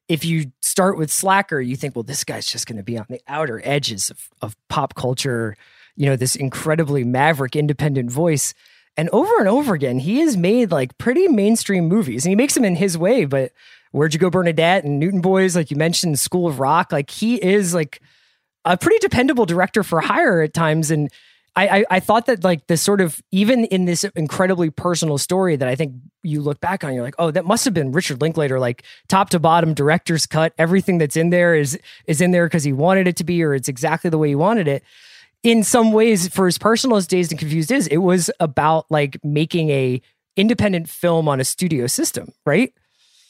if 0.09 0.25
you 0.25 0.53
start 0.61 0.97
with 0.97 1.13
Slacker, 1.13 1.61
you 1.61 1.77
think, 1.77 1.95
well, 1.95 2.03
this 2.03 2.25
guy's 2.25 2.47
just 2.47 2.67
going 2.67 2.79
to 2.79 2.83
be 2.83 2.99
on 2.99 3.07
the 3.09 3.21
outer 3.29 3.61
edges 3.65 4.11
of, 4.11 4.29
of 4.41 4.57
pop 4.69 4.95
culture, 4.95 5.57
you 5.97 6.07
know, 6.07 6.17
this 6.17 6.35
incredibly 6.35 7.05
maverick 7.05 7.55
independent 7.55 8.11
voice. 8.11 8.55
And 8.97 9.09
over 9.11 9.39
and 9.39 9.49
over 9.49 9.75
again, 9.75 9.99
he 9.99 10.21
has 10.21 10.37
made 10.37 10.71
like 10.71 10.97
pretty 10.99 11.29
mainstream 11.29 11.89
movies 11.89 12.25
and 12.25 12.31
he 12.31 12.37
makes 12.37 12.55
them 12.55 12.65
in 12.65 12.77
his 12.77 12.97
way. 12.97 13.27
But 13.27 13.53
Where'd 13.93 14.15
You 14.15 14.21
Go 14.21 14.31
Bernadette 14.31 14.85
and 14.85 14.99
Newton 14.99 15.21
Boys, 15.21 15.57
like 15.57 15.71
you 15.71 15.77
mentioned, 15.77 16.19
School 16.19 16.49
of 16.49 16.59
Rock. 16.59 16.93
Like 16.93 17.11
he 17.11 17.37
is 17.37 17.75
like 17.75 18.01
a 18.65 18.77
pretty 18.77 18.99
dependable 18.99 19.47
director 19.47 19.83
for 19.83 20.01
hire 20.01 20.43
at 20.43 20.55
times. 20.55 20.91
And 20.91 21.11
I, 21.59 21.79
I, 21.79 21.85
I 21.91 22.01
thought 22.01 22.27
that 22.27 22.45
like 22.45 22.69
this 22.69 22.81
sort 22.81 23.01
of 23.01 23.21
even 23.33 23.65
in 23.65 23.85
this 23.85 24.05
incredibly 24.05 24.71
personal 24.71 25.19
story 25.19 25.57
that 25.57 25.67
I 25.67 25.75
think 25.75 25.95
you 26.23 26.41
look 26.41 26.61
back 26.61 26.85
on, 26.85 26.95
you're 26.95 27.03
like, 27.03 27.17
oh, 27.19 27.33
that 27.33 27.47
must 27.47 27.65
have 27.65 27.75
been 27.75 27.91
Richard 27.91 28.21
Linklater, 28.21 28.61
like 28.61 28.85
top 29.09 29.31
to 29.31 29.41
bottom, 29.41 29.75
director's 29.75 30.25
cut. 30.25 30.53
Everything 30.57 30.99
that's 30.99 31.17
in 31.17 31.31
there 31.31 31.57
is 31.57 31.77
is 32.07 32.21
in 32.21 32.31
there 32.31 32.47
because 32.47 32.63
he 32.63 32.73
wanted 32.73 33.09
it 33.09 33.17
to 33.17 33.25
be, 33.25 33.43
or 33.43 33.55
it's 33.55 33.67
exactly 33.67 34.09
the 34.09 34.19
way 34.19 34.29
he 34.29 34.35
wanted 34.37 34.69
it. 34.69 34.85
In 35.43 35.65
some 35.65 35.91
ways, 35.91 36.29
for 36.29 36.47
as 36.47 36.59
personal 36.59 36.97
as 36.97 37.09
Dazed 37.09 37.33
and 37.33 37.41
Confused 37.41 37.73
is, 37.73 37.89
it 37.89 37.99
was 37.99 38.31
about 38.39 38.87
like 38.89 39.19
making 39.25 39.71
a 39.71 40.01
independent 40.37 40.89
film 40.89 41.27
on 41.27 41.41
a 41.41 41.45
studio 41.45 41.89
system, 41.89 42.33
right? 42.47 42.73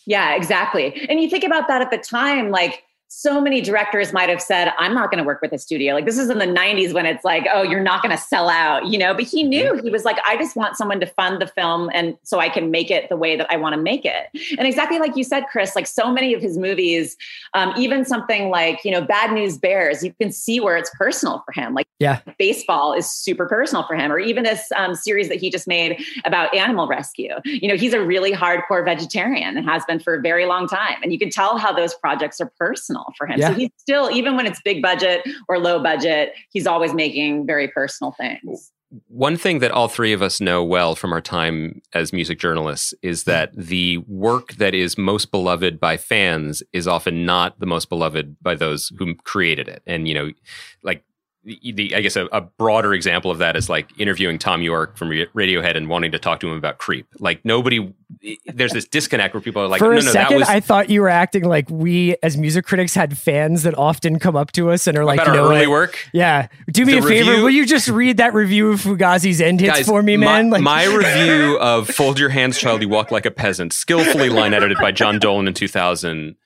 Yeah, 0.06 0.36
exactly. 0.36 1.06
And 1.08 1.18
you 1.18 1.30
think 1.30 1.44
about 1.44 1.66
that 1.68 1.80
at 1.80 1.90
the 1.90 1.96
time, 1.96 2.50
like 2.50 2.82
so 3.08 3.40
many 3.40 3.62
directors 3.62 4.12
might 4.12 4.28
have 4.28 4.40
said, 4.40 4.72
I'm 4.78 4.94
not 4.94 5.10
going 5.10 5.18
to 5.18 5.26
work 5.26 5.40
with 5.40 5.52
a 5.52 5.58
studio. 5.58 5.94
Like 5.94 6.04
this 6.04 6.18
is 6.18 6.28
in 6.28 6.38
the 6.38 6.46
90s 6.46 6.92
when 6.92 7.06
it's 7.06 7.24
like, 7.24 7.46
oh, 7.50 7.62
you're 7.62 7.82
not 7.82 8.02
going 8.02 8.14
to 8.14 8.22
sell 8.22 8.50
out, 8.50 8.86
you 8.86 8.98
know? 8.98 9.14
But 9.14 9.24
he 9.24 9.42
knew 9.42 9.72
mm-hmm. 9.72 9.84
he 9.84 9.90
was 9.90 10.04
like, 10.04 10.18
I 10.26 10.36
just 10.36 10.54
want 10.56 10.76
someone 10.76 11.00
to 11.00 11.06
fund 11.06 11.40
the 11.40 11.46
film 11.46 11.90
and 11.94 12.16
so 12.22 12.38
I 12.38 12.50
can 12.50 12.70
make 12.70 12.90
it 12.90 13.08
the 13.08 13.16
way 13.16 13.34
that 13.34 13.50
I 13.50 13.56
want 13.56 13.74
to 13.74 13.80
make 13.80 14.04
it. 14.04 14.26
And 14.58 14.68
exactly 14.68 14.98
like 14.98 15.16
you 15.16 15.24
said, 15.24 15.44
Chris, 15.50 15.74
like 15.74 15.86
so 15.86 16.12
many 16.12 16.34
of 16.34 16.42
his 16.42 16.58
movies, 16.58 17.16
um, 17.54 17.72
even 17.78 18.04
something 18.04 18.50
like, 18.50 18.84
you 18.84 18.90
know, 18.90 19.00
Bad 19.00 19.32
News 19.32 19.56
Bears, 19.56 20.04
you 20.04 20.12
can 20.12 20.30
see 20.30 20.60
where 20.60 20.76
it's 20.76 20.90
personal 20.90 21.42
for 21.46 21.52
him. 21.58 21.72
Like 21.72 21.86
yeah, 21.98 22.20
baseball 22.38 22.92
is 22.92 23.10
super 23.10 23.46
personal 23.46 23.84
for 23.84 23.96
him. 23.96 24.12
Or 24.12 24.18
even 24.18 24.44
this 24.44 24.70
um, 24.76 24.94
series 24.94 25.28
that 25.30 25.40
he 25.40 25.50
just 25.50 25.66
made 25.66 26.04
about 26.26 26.54
animal 26.54 26.86
rescue. 26.86 27.34
You 27.44 27.68
know, 27.68 27.76
he's 27.76 27.94
a 27.94 28.04
really 28.04 28.32
hardcore 28.32 28.84
vegetarian 28.84 29.56
and 29.56 29.66
has 29.66 29.82
been 29.86 29.98
for 29.98 30.14
a 30.14 30.20
very 30.20 30.44
long 30.44 30.68
time. 30.68 30.96
And 31.02 31.10
you 31.10 31.18
can 31.18 31.30
tell 31.30 31.56
how 31.56 31.72
those 31.72 31.94
projects 31.94 32.38
are 32.40 32.52
personal 32.58 32.97
personal 32.98 33.14
for 33.16 33.26
him. 33.26 33.38
Yeah. 33.38 33.48
So 33.48 33.54
he's 33.54 33.70
still, 33.76 34.10
even 34.10 34.36
when 34.36 34.46
it's 34.46 34.60
big 34.62 34.82
budget 34.82 35.22
or 35.48 35.58
low 35.58 35.82
budget, 35.82 36.32
he's 36.50 36.66
always 36.66 36.94
making 36.94 37.46
very 37.46 37.68
personal 37.68 38.12
things. 38.12 38.72
One 39.08 39.36
thing 39.36 39.58
that 39.58 39.70
all 39.70 39.88
three 39.88 40.14
of 40.14 40.22
us 40.22 40.40
know 40.40 40.64
well 40.64 40.94
from 40.94 41.12
our 41.12 41.20
time 41.20 41.82
as 41.92 42.12
music 42.12 42.38
journalists 42.38 42.94
is 43.02 43.24
hmm. 43.24 43.30
that 43.30 43.54
the 43.54 43.98
work 44.06 44.54
that 44.54 44.74
is 44.74 44.96
most 44.96 45.30
beloved 45.30 45.78
by 45.78 45.96
fans 45.96 46.62
is 46.72 46.86
often 46.86 47.26
not 47.26 47.60
the 47.60 47.66
most 47.66 47.88
beloved 47.88 48.36
by 48.40 48.54
those 48.54 48.90
who 48.98 49.14
created 49.14 49.68
it. 49.68 49.82
And, 49.86 50.08
you 50.08 50.14
know, 50.14 50.30
like 50.82 51.04
the, 51.44 51.94
I 51.94 52.00
guess 52.00 52.16
a, 52.16 52.26
a, 52.26 52.40
broader 52.40 52.92
example 52.92 53.30
of 53.30 53.38
that 53.38 53.56
is 53.56 53.68
like 53.68 53.88
interviewing 53.98 54.38
Thom 54.38 54.60
Yorke 54.60 54.96
from 54.96 55.08
Radiohead 55.08 55.76
and 55.76 55.88
wanting 55.88 56.12
to 56.12 56.18
talk 56.18 56.40
to 56.40 56.48
him 56.48 56.56
about 56.56 56.78
Creep. 56.78 57.06
Like 57.18 57.44
nobody, 57.44 57.94
there's 58.46 58.72
this 58.72 58.86
disconnect 58.86 59.34
where 59.34 59.40
people 59.40 59.62
are 59.62 59.68
like, 59.68 59.78
for 59.78 59.92
no, 59.92 60.00
a 60.00 60.02
no, 60.02 60.10
second, 60.12 60.40
was, 60.40 60.48
I 60.48 60.60
thought 60.60 60.90
you 60.90 61.00
were 61.00 61.08
acting 61.08 61.44
like 61.44 61.70
we 61.70 62.16
as 62.22 62.36
music 62.36 62.66
critics 62.66 62.94
had 62.94 63.16
fans 63.16 63.62
that 63.62 63.76
often 63.78 64.18
come 64.18 64.36
up 64.36 64.52
to 64.52 64.70
us 64.70 64.86
and 64.86 64.98
are 64.98 65.04
like, 65.04 65.20
about 65.20 65.28
you 65.28 65.40
know, 65.40 65.48
early 65.48 65.60
like, 65.60 65.68
work. 65.68 66.08
Yeah, 66.12 66.48
do 66.70 66.84
me 66.84 66.94
the 66.94 66.98
a 66.98 67.02
favor. 67.02 67.30
Review, 67.30 67.44
will 67.44 67.50
you 67.50 67.66
just 67.66 67.88
read 67.88 68.16
that 68.16 68.34
review 68.34 68.72
of 68.72 68.80
Fugazi's 68.80 69.40
end 69.40 69.60
hits 69.60 69.78
guys, 69.78 69.86
for 69.86 70.02
me, 70.02 70.16
man? 70.16 70.50
My, 70.50 70.56
like, 70.56 70.62
my 70.62 70.84
review 70.96 71.58
of 71.60 71.88
"Fold 71.88 72.18
Your 72.18 72.30
Hands, 72.30 72.56
Child, 72.58 72.82
You 72.82 72.88
Walk 72.88 73.10
Like 73.10 73.26
a 73.26 73.30
Peasant," 73.30 73.72
skillfully 73.72 74.28
line 74.28 74.54
edited 74.54 74.78
by 74.78 74.92
Jon 74.92 75.18
Dolan 75.18 75.46
in 75.48 75.54
2000 75.54 76.36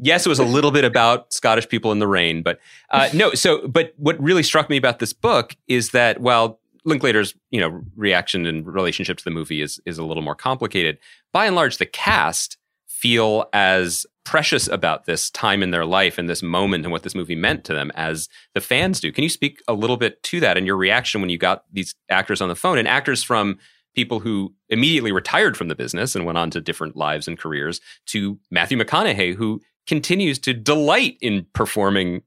yes, 0.00 0.26
it 0.26 0.28
was 0.28 0.38
a 0.38 0.44
little 0.44 0.70
bit 0.70 0.84
about 0.84 1.32
Scottish 1.32 1.68
people 1.68 1.92
in 1.92 1.98
the 1.98 2.08
rain, 2.08 2.42
but 2.42 2.58
uh, 2.90 3.08
no. 3.12 3.34
So, 3.34 3.66
but 3.68 3.94
what 3.96 4.20
really 4.22 4.42
struck 4.42 4.70
me 4.70 4.76
about 4.76 4.98
this 4.98 5.12
book 5.12 5.56
is 5.68 5.90
that 5.90 6.20
while 6.20 6.60
Linklater's 6.84 7.34
you 7.50 7.60
know 7.60 7.82
reaction 7.96 8.46
and 8.46 8.66
relationship 8.66 9.18
to 9.18 9.24
the 9.24 9.30
movie 9.30 9.62
is 9.62 9.80
is 9.86 9.98
a 9.98 10.04
little 10.04 10.22
more 10.22 10.34
complicated, 10.34 10.98
by 11.32 11.46
and 11.46 11.56
large, 11.56 11.78
the 11.78 11.86
cast 11.86 12.56
feel 12.86 13.46
as 13.52 14.06
precious 14.24 14.66
about 14.68 15.04
this 15.04 15.30
time 15.30 15.62
in 15.62 15.70
their 15.70 15.84
life 15.84 16.16
and 16.16 16.28
this 16.28 16.42
moment 16.42 16.84
and 16.84 16.92
what 16.92 17.02
this 17.02 17.14
movie 17.14 17.34
meant 17.34 17.62
to 17.64 17.74
them 17.74 17.92
as 17.94 18.28
the 18.54 18.60
fans 18.60 18.98
do. 18.98 19.12
Can 19.12 19.22
you 19.22 19.28
speak 19.28 19.60
a 19.68 19.74
little 19.74 19.98
bit 19.98 20.22
to 20.22 20.40
that 20.40 20.56
and 20.56 20.66
your 20.66 20.76
reaction 20.76 21.20
when 21.20 21.28
you 21.28 21.36
got 21.36 21.64
these 21.70 21.94
actors 22.08 22.40
on 22.40 22.48
the 22.48 22.56
phone 22.56 22.78
and 22.78 22.88
actors 22.88 23.22
from 23.22 23.58
people 23.94 24.20
who 24.20 24.54
immediately 24.68 25.12
retired 25.12 25.56
from 25.56 25.68
the 25.68 25.74
business 25.74 26.14
and 26.16 26.24
went 26.24 26.38
on 26.38 26.50
to 26.50 26.60
different 26.60 26.96
lives 26.96 27.28
and 27.28 27.38
careers 27.38 27.80
to 28.06 28.38
Matthew 28.50 28.78
McConaughey, 28.78 29.34
who 29.34 29.60
continues 29.86 30.38
to 30.38 30.54
delight 30.54 31.16
in 31.20 31.46
performing 31.52 32.22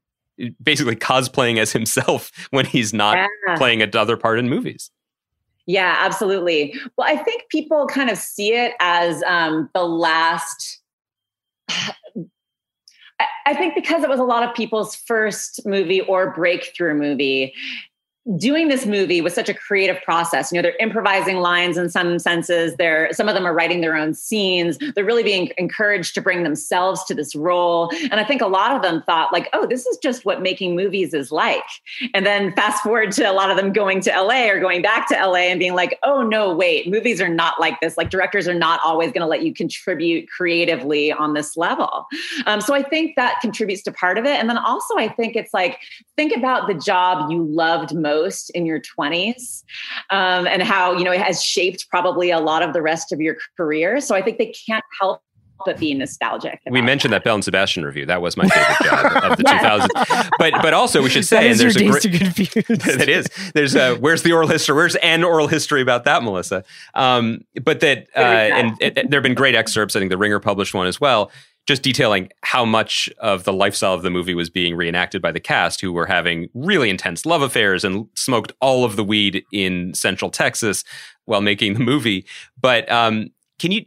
basically 0.62 0.94
cosplaying 0.94 1.58
as 1.58 1.72
himself 1.72 2.30
when 2.50 2.64
he's 2.64 2.92
not 2.92 3.16
yeah. 3.16 3.56
playing 3.56 3.82
another 3.82 4.16
part 4.16 4.38
in 4.38 4.48
movies 4.48 4.90
yeah 5.66 5.96
absolutely 6.00 6.74
well 6.96 7.08
i 7.08 7.16
think 7.16 7.42
people 7.48 7.86
kind 7.86 8.10
of 8.10 8.16
see 8.16 8.54
it 8.54 8.74
as 8.80 9.22
um, 9.24 9.68
the 9.74 9.84
last 9.84 10.80
I 13.46 13.54
think 13.54 13.74
because 13.74 14.04
it 14.04 14.08
was 14.08 14.20
a 14.20 14.24
lot 14.24 14.42
of 14.48 14.54
people's 14.54 14.94
first 14.94 15.66
movie 15.66 16.02
or 16.02 16.32
breakthrough 16.32 16.94
movie, 16.94 17.52
doing 18.36 18.68
this 18.68 18.84
movie 18.84 19.20
was 19.20 19.34
such 19.34 19.48
a 19.48 19.54
creative 19.54 20.02
process. 20.02 20.52
You 20.52 20.58
know, 20.58 20.62
they're 20.62 20.76
improvising 20.80 21.38
lines 21.38 21.78
in 21.78 21.88
some 21.88 22.18
senses. 22.18 22.76
They're 22.76 23.10
some 23.12 23.28
of 23.28 23.34
them 23.34 23.46
are 23.46 23.54
writing 23.54 23.80
their 23.80 23.96
own 23.96 24.12
scenes. 24.12 24.78
They're 24.94 25.04
really 25.04 25.22
being 25.22 25.50
encouraged 25.56 26.14
to 26.14 26.20
bring 26.20 26.42
themselves 26.42 27.04
to 27.04 27.14
this 27.14 27.34
role. 27.34 27.90
And 28.10 28.14
I 28.14 28.24
think 28.24 28.42
a 28.42 28.46
lot 28.46 28.76
of 28.76 28.82
them 28.82 29.02
thought 29.02 29.32
like, 29.32 29.48
"Oh, 29.52 29.66
this 29.66 29.86
is 29.86 29.96
just 29.98 30.24
what 30.24 30.42
making 30.42 30.76
movies 30.76 31.14
is 31.14 31.32
like." 31.32 31.64
And 32.12 32.26
then 32.26 32.52
fast 32.54 32.82
forward 32.82 33.12
to 33.12 33.24
a 33.24 33.32
lot 33.32 33.50
of 33.50 33.56
them 33.56 33.72
going 33.72 34.00
to 34.02 34.10
LA 34.10 34.48
or 34.48 34.60
going 34.60 34.82
back 34.82 35.08
to 35.08 35.14
LA 35.14 35.48
and 35.48 35.58
being 35.58 35.74
like, 35.74 35.98
"Oh 36.02 36.22
no, 36.22 36.54
wait, 36.54 36.88
movies 36.88 37.20
are 37.20 37.28
not 37.28 37.58
like 37.60 37.80
this. 37.80 37.96
Like 37.96 38.10
directors 38.10 38.46
are 38.46 38.54
not 38.54 38.80
always 38.84 39.10
going 39.10 39.22
to 39.22 39.26
let 39.26 39.42
you 39.42 39.54
contribute 39.54 40.28
creatively 40.28 41.12
on 41.12 41.32
this 41.32 41.56
level." 41.56 42.06
Um, 42.46 42.60
so 42.60 42.74
I 42.74 42.82
think 42.82 43.16
that 43.16 43.40
contributes 43.40 43.82
to 43.84 43.92
part 43.92 44.18
of 44.18 44.26
it. 44.26 44.38
And 44.38 44.50
then 44.50 44.58
also 44.58 44.96
I 44.98 45.08
think 45.08 45.34
it's 45.34 45.54
like 45.54 45.78
think 46.16 46.36
about 46.36 46.68
the 46.68 46.74
job 46.74 47.30
you 47.30 47.44
loved 47.44 47.94
most 47.94 48.17
most 48.18 48.50
in 48.50 48.66
your 48.66 48.80
20s 48.80 49.62
um, 50.10 50.46
and 50.46 50.62
how 50.62 50.92
you 50.92 51.04
know 51.04 51.12
it 51.12 51.20
has 51.20 51.42
shaped 51.42 51.88
probably 51.90 52.30
a 52.30 52.40
lot 52.40 52.62
of 52.62 52.72
the 52.72 52.82
rest 52.82 53.12
of 53.12 53.20
your 53.20 53.36
career 53.56 54.00
so 54.00 54.14
i 54.14 54.22
think 54.22 54.38
they 54.38 54.52
can't 54.66 54.84
help 55.00 55.22
but 55.66 55.78
be 55.78 55.92
nostalgic. 55.94 56.60
We 56.70 56.80
mentioned 56.80 57.12
that. 57.12 57.18
that 57.18 57.24
Belle 57.24 57.34
and 57.34 57.44
Sebastian 57.44 57.84
review. 57.84 58.06
That 58.06 58.22
was 58.22 58.36
my 58.36 58.48
favorite 58.48 58.76
job 58.88 59.24
of 59.32 59.36
the 59.36 59.42
2000s. 59.44 60.30
But 60.38 60.52
but 60.62 60.72
also 60.72 61.02
we 61.02 61.10
should 61.10 61.24
say, 61.26 61.36
that 61.36 61.50
and 61.50 61.58
there's 61.58 61.76
a 61.76 61.84
great. 61.84 62.02
that 62.84 63.08
is. 63.08 63.26
There's 63.54 63.74
a 63.74 63.96
where's 63.96 64.22
the 64.22 64.32
oral 64.32 64.48
history? 64.48 64.76
Where's 64.76 64.96
an 64.96 65.24
oral 65.24 65.48
history 65.48 65.82
about 65.82 66.04
that, 66.04 66.22
Melissa? 66.22 66.64
Um, 66.94 67.44
but 67.62 67.80
that 67.80 68.06
uh, 68.16 68.20
and 68.20 68.76
it, 68.80 68.94
there 69.10 69.18
have 69.18 69.22
been 69.22 69.34
great 69.34 69.54
excerpts. 69.54 69.96
I 69.96 69.98
think 69.98 70.10
the 70.10 70.18
Ringer 70.18 70.40
published 70.40 70.74
one 70.74 70.86
as 70.86 71.00
well 71.00 71.30
just 71.68 71.82
detailing 71.82 72.30
how 72.42 72.64
much 72.64 73.10
of 73.18 73.44
the 73.44 73.52
lifestyle 73.52 73.92
of 73.92 74.00
the 74.00 74.08
movie 74.08 74.34
was 74.34 74.48
being 74.48 74.74
reenacted 74.74 75.20
by 75.20 75.30
the 75.30 75.38
cast 75.38 75.82
who 75.82 75.92
were 75.92 76.06
having 76.06 76.48
really 76.54 76.88
intense 76.88 77.26
love 77.26 77.42
affairs 77.42 77.84
and 77.84 78.08
smoked 78.14 78.52
all 78.62 78.86
of 78.86 78.96
the 78.96 79.04
weed 79.04 79.44
in 79.52 79.92
central 79.92 80.30
texas 80.30 80.82
while 81.26 81.42
making 81.42 81.74
the 81.74 81.80
movie. 81.80 82.24
But 82.58 82.90
um, 82.90 83.28
can 83.58 83.70
you 83.70 83.84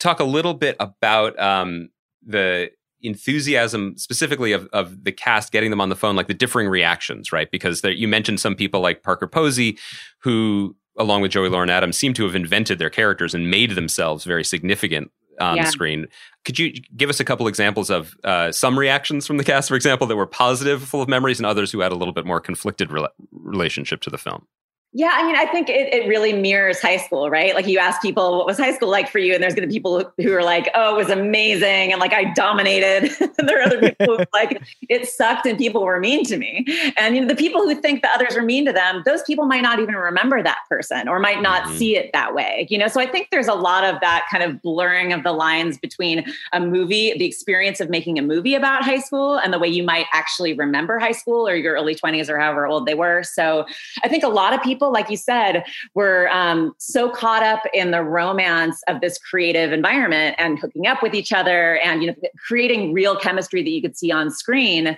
talk 0.00 0.20
a 0.20 0.24
little 0.24 0.54
bit 0.54 0.74
about 0.80 1.38
um, 1.38 1.90
the 2.24 2.70
enthusiasm 3.02 3.98
specifically 3.98 4.52
of, 4.52 4.66
of 4.72 5.04
the 5.04 5.12
cast 5.12 5.52
getting 5.52 5.68
them 5.68 5.82
on 5.82 5.90
the 5.90 5.96
phone 5.96 6.16
like 6.16 6.28
the 6.28 6.34
differing 6.34 6.66
reactions 6.66 7.30
right? 7.30 7.50
Because 7.50 7.82
there, 7.82 7.92
you 7.92 8.08
mentioned 8.08 8.40
some 8.40 8.54
people 8.54 8.80
like 8.80 9.02
parker 9.02 9.26
posey 9.26 9.76
who 10.20 10.74
along 10.96 11.20
with 11.20 11.30
joey 11.30 11.48
lauren 11.48 11.70
adams 11.70 11.96
seem 11.96 12.12
to 12.12 12.24
have 12.24 12.34
invented 12.34 12.80
their 12.80 12.90
characters 12.90 13.34
and 13.34 13.48
made 13.48 13.72
themselves 13.76 14.24
very 14.24 14.42
significant 14.42 15.12
on 15.40 15.56
yeah. 15.56 15.64
the 15.64 15.70
screen. 15.70 16.06
Could 16.44 16.58
you 16.58 16.72
give 16.96 17.10
us 17.10 17.20
a 17.20 17.24
couple 17.24 17.46
examples 17.46 17.90
of 17.90 18.16
uh, 18.24 18.52
some 18.52 18.78
reactions 18.78 19.26
from 19.26 19.36
the 19.36 19.44
cast, 19.44 19.68
for 19.68 19.74
example, 19.74 20.06
that 20.06 20.16
were 20.16 20.26
positive, 20.26 20.82
full 20.82 21.02
of 21.02 21.08
memories, 21.08 21.38
and 21.38 21.46
others 21.46 21.72
who 21.72 21.80
had 21.80 21.92
a 21.92 21.94
little 21.94 22.14
bit 22.14 22.26
more 22.26 22.40
conflicted 22.40 22.90
re- 22.90 23.06
relationship 23.32 24.00
to 24.02 24.10
the 24.10 24.18
film? 24.18 24.46
Yeah, 24.94 25.10
I 25.12 25.26
mean, 25.26 25.36
I 25.36 25.44
think 25.44 25.68
it, 25.68 25.92
it 25.92 26.08
really 26.08 26.32
mirrors 26.32 26.80
high 26.80 26.96
school, 26.96 27.28
right? 27.28 27.54
Like 27.54 27.66
you 27.66 27.78
ask 27.78 28.00
people, 28.00 28.38
what 28.38 28.46
was 28.46 28.56
high 28.56 28.72
school 28.72 28.88
like 28.88 29.10
for 29.10 29.18
you? 29.18 29.34
And 29.34 29.42
there's 29.42 29.54
going 29.54 29.68
to 29.68 29.68
be 29.68 29.74
people 29.74 30.10
who 30.16 30.32
are 30.32 30.42
like, 30.42 30.70
oh, 30.74 30.94
it 30.94 30.96
was 30.96 31.10
amazing. 31.10 31.92
And 31.92 32.00
like, 32.00 32.14
I 32.14 32.32
dominated. 32.32 33.12
and 33.20 33.32
there 33.48 33.60
are 33.60 33.64
other 33.64 33.80
people 33.80 34.16
who 34.16 34.24
like, 34.32 34.62
it 34.88 35.06
sucked 35.06 35.44
and 35.44 35.58
people 35.58 35.84
were 35.84 36.00
mean 36.00 36.24
to 36.24 36.38
me. 36.38 36.64
And 36.96 37.14
you 37.14 37.20
know, 37.20 37.28
the 37.28 37.36
people 37.36 37.64
who 37.64 37.78
think 37.78 38.00
the 38.00 38.08
others 38.08 38.34
were 38.34 38.42
mean 38.42 38.64
to 38.64 38.72
them, 38.72 39.02
those 39.04 39.22
people 39.24 39.44
might 39.44 39.60
not 39.60 39.78
even 39.78 39.94
remember 39.94 40.42
that 40.42 40.60
person 40.70 41.06
or 41.06 41.18
might 41.18 41.42
not 41.42 41.64
mm-hmm. 41.64 41.76
see 41.76 41.94
it 41.94 42.10
that 42.14 42.34
way. 42.34 42.66
You 42.70 42.78
know, 42.78 42.88
so 42.88 42.98
I 42.98 43.06
think 43.06 43.28
there's 43.30 43.46
a 43.46 43.54
lot 43.54 43.84
of 43.84 44.00
that 44.00 44.24
kind 44.32 44.42
of 44.42 44.62
blurring 44.62 45.12
of 45.12 45.22
the 45.22 45.32
lines 45.32 45.76
between 45.76 46.24
a 46.54 46.60
movie, 46.60 47.12
the 47.12 47.26
experience 47.26 47.80
of 47.80 47.90
making 47.90 48.18
a 48.18 48.22
movie 48.22 48.54
about 48.54 48.84
high 48.84 49.00
school 49.00 49.36
and 49.36 49.52
the 49.52 49.58
way 49.58 49.68
you 49.68 49.82
might 49.82 50.06
actually 50.14 50.54
remember 50.54 50.98
high 50.98 51.12
school 51.12 51.46
or 51.46 51.54
your 51.54 51.74
early 51.74 51.94
20s 51.94 52.30
or 52.30 52.38
however 52.38 52.66
old 52.66 52.86
they 52.86 52.94
were. 52.94 53.22
So 53.22 53.66
I 54.02 54.08
think 54.08 54.24
a 54.24 54.28
lot 54.28 54.54
of 54.54 54.62
people 54.62 54.77
people, 54.78 54.92
like 54.92 55.10
you 55.10 55.16
said, 55.16 55.64
were 55.94 56.28
um, 56.30 56.72
so 56.78 57.10
caught 57.10 57.42
up 57.42 57.64
in 57.74 57.90
the 57.90 58.00
romance 58.04 58.80
of 58.86 59.00
this 59.00 59.18
creative 59.18 59.72
environment 59.72 60.36
and 60.38 60.56
hooking 60.56 60.86
up 60.86 61.02
with 61.02 61.14
each 61.14 61.32
other 61.32 61.78
and 61.78 62.00
you 62.00 62.08
know 62.08 62.14
creating 62.46 62.92
real 62.92 63.16
chemistry 63.16 63.60
that 63.60 63.70
you 63.70 63.82
could 63.82 63.96
see 63.96 64.12
on 64.12 64.30
screen. 64.30 64.88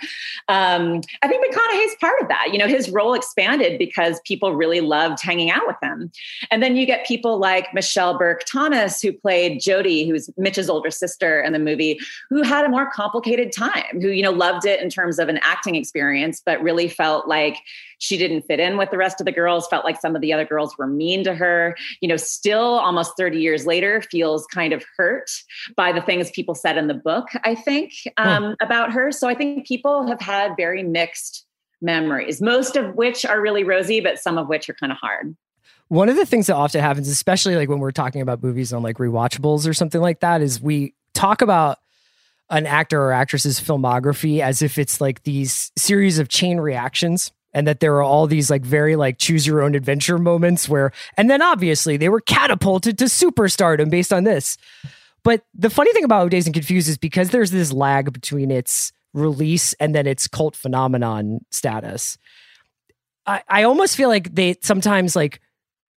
Um, 0.48 1.00
I 1.22 1.28
think 1.28 1.42
McConaughey's 1.42 1.96
part 1.98 2.20
of 2.20 2.28
that. 2.28 2.48
You 2.52 2.58
know, 2.58 2.66
his 2.66 2.90
role 2.90 3.14
expanded 3.14 3.78
because 3.78 4.20
people 4.26 4.54
really 4.54 4.82
loved 4.82 5.22
hanging 5.22 5.50
out 5.50 5.66
with 5.66 5.76
him. 5.82 6.12
And 6.50 6.62
then 6.62 6.76
you 6.76 6.84
get 6.84 7.06
people 7.06 7.38
like 7.38 7.72
Michelle 7.72 8.18
Burke 8.18 8.44
Thomas, 8.44 9.00
who 9.00 9.14
played 9.14 9.60
Jody, 9.60 10.06
who's 10.06 10.28
Mitch's 10.36 10.68
older 10.68 10.90
sister 10.90 11.40
in 11.40 11.54
the 11.54 11.58
movie, 11.58 11.98
who 12.28 12.42
had 12.42 12.66
a 12.66 12.68
more 12.68 12.90
complicated 12.90 13.50
time, 13.50 14.02
who, 14.02 14.08
you 14.08 14.22
know, 14.22 14.30
loved 14.30 14.66
it 14.66 14.80
in 14.80 14.90
terms 14.90 15.18
of 15.18 15.30
an 15.30 15.38
acting 15.42 15.74
experience, 15.74 16.42
but 16.44 16.62
really 16.62 16.88
felt 16.88 17.28
like 17.28 17.56
she 18.00 18.16
didn't 18.16 18.42
fit 18.42 18.58
in 18.58 18.76
with 18.76 18.90
the 18.90 18.96
rest 18.96 19.20
of 19.20 19.26
the 19.26 19.32
girls, 19.32 19.68
felt 19.68 19.84
like 19.84 20.00
some 20.00 20.16
of 20.16 20.22
the 20.22 20.32
other 20.32 20.44
girls 20.44 20.76
were 20.76 20.86
mean 20.86 21.22
to 21.22 21.34
her, 21.34 21.76
you 22.00 22.08
know, 22.08 22.16
still 22.16 22.78
almost 22.80 23.12
30 23.16 23.38
years 23.38 23.66
later 23.66 24.02
feels 24.02 24.46
kind 24.46 24.72
of 24.72 24.84
hurt 24.96 25.30
by 25.76 25.92
the 25.92 26.00
things 26.00 26.30
people 26.30 26.54
said 26.54 26.76
in 26.76 26.88
the 26.88 26.94
book, 26.94 27.28
I 27.44 27.54
think, 27.54 27.92
um, 28.16 28.44
hmm. 28.44 28.52
about 28.60 28.92
her. 28.92 29.12
So 29.12 29.28
I 29.28 29.34
think 29.34 29.66
people 29.66 30.06
have 30.08 30.20
had 30.20 30.56
very 30.56 30.82
mixed 30.82 31.44
memories, 31.82 32.40
most 32.40 32.74
of 32.74 32.94
which 32.94 33.24
are 33.24 33.40
really 33.40 33.64
rosy, 33.64 34.00
but 34.00 34.18
some 34.18 34.38
of 34.38 34.48
which 34.48 34.68
are 34.68 34.74
kind 34.74 34.92
of 34.92 34.98
hard. 34.98 35.36
One 35.88 36.08
of 36.08 36.16
the 36.16 36.26
things 36.26 36.46
that 36.46 36.54
often 36.54 36.80
happens, 36.80 37.08
especially 37.08 37.56
like 37.56 37.68
when 37.68 37.80
we're 37.80 37.90
talking 37.90 38.22
about 38.22 38.42
movies 38.42 38.72
on 38.72 38.82
like 38.82 38.96
rewatchables 38.96 39.68
or 39.68 39.74
something 39.74 40.00
like 40.00 40.20
that, 40.20 40.40
is 40.40 40.60
we 40.60 40.94
talk 41.14 41.42
about 41.42 41.78
an 42.48 42.64
actor 42.64 43.02
or 43.02 43.12
actress's 43.12 43.60
filmography 43.60 44.40
as 44.40 44.62
if 44.62 44.78
it's 44.78 45.00
like 45.00 45.22
these 45.24 45.70
series 45.76 46.18
of 46.18 46.28
chain 46.28 46.58
reactions 46.58 47.32
and 47.52 47.66
that 47.66 47.80
there 47.80 47.94
are 47.96 48.02
all 48.02 48.26
these 48.26 48.50
like 48.50 48.62
very 48.62 48.96
like 48.96 49.18
choose 49.18 49.46
your 49.46 49.62
own 49.62 49.74
adventure 49.74 50.18
moments 50.18 50.68
where 50.68 50.92
and 51.16 51.28
then 51.28 51.42
obviously 51.42 51.96
they 51.96 52.08
were 52.08 52.20
catapulted 52.20 52.98
to 52.98 53.04
superstardom 53.04 53.90
based 53.90 54.12
on 54.12 54.24
this. 54.24 54.56
But 55.22 55.44
the 55.54 55.70
funny 55.70 55.92
thing 55.92 56.04
about 56.04 56.30
dazed 56.30 56.46
and 56.46 56.54
confused 56.54 56.88
is 56.88 56.96
because 56.96 57.30
there's 57.30 57.50
this 57.50 57.72
lag 57.72 58.12
between 58.12 58.50
its 58.50 58.92
release 59.12 59.74
and 59.74 59.94
then 59.94 60.06
its 60.06 60.28
cult 60.28 60.54
phenomenon 60.54 61.44
status 61.50 62.16
i 63.26 63.42
i 63.48 63.62
almost 63.64 63.96
feel 63.96 64.08
like 64.08 64.32
they 64.34 64.54
sometimes 64.62 65.16
like 65.16 65.40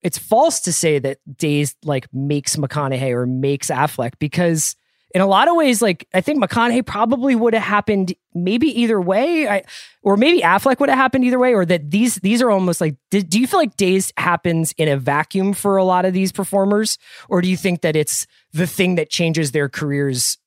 it's 0.01 0.17
false 0.17 0.59
to 0.61 0.73
say 0.73 0.99
that 0.99 1.19
dazed 1.37 1.77
like 1.83 2.11
makes 2.13 2.55
mcconaughey 2.55 3.11
or 3.11 3.25
makes 3.25 3.67
affleck 3.67 4.13
because 4.19 4.75
in 5.13 5.21
a 5.21 5.27
lot 5.27 5.47
of 5.47 5.55
ways, 5.55 5.81
like 5.81 6.07
I 6.13 6.21
think 6.21 6.43
McConaughey 6.43 6.85
probably 6.85 7.35
would 7.35 7.53
have 7.53 7.63
happened 7.63 8.15
maybe 8.33 8.67
either 8.81 8.99
way, 8.99 9.47
I, 9.47 9.63
or 10.01 10.17
maybe 10.17 10.41
Affleck 10.41 10.79
would 10.79 10.89
have 10.89 10.97
happened 10.97 11.23
either 11.23 11.37
way, 11.37 11.53
or 11.53 11.65
that 11.65 11.91
these 11.91 12.15
these 12.15 12.41
are 12.41 12.49
almost 12.49 12.81
like. 12.81 12.95
Do, 13.11 13.21
do 13.21 13.39
you 13.39 13.45
feel 13.45 13.59
like 13.59 13.77
Dazed 13.77 14.11
happens 14.17 14.73
in 14.77 14.87
a 14.87 14.97
vacuum 14.97 15.53
for 15.53 15.77
a 15.77 15.83
lot 15.83 16.05
of 16.05 16.13
these 16.13 16.31
performers, 16.31 16.97
or 17.29 17.41
do 17.41 17.47
you 17.47 17.57
think 17.57 17.81
that 17.81 17.95
it's 17.95 18.25
the 18.53 18.67
thing 18.67 18.95
that 18.95 19.09
changes 19.09 19.51
their 19.51 19.69
careers, 19.69 20.37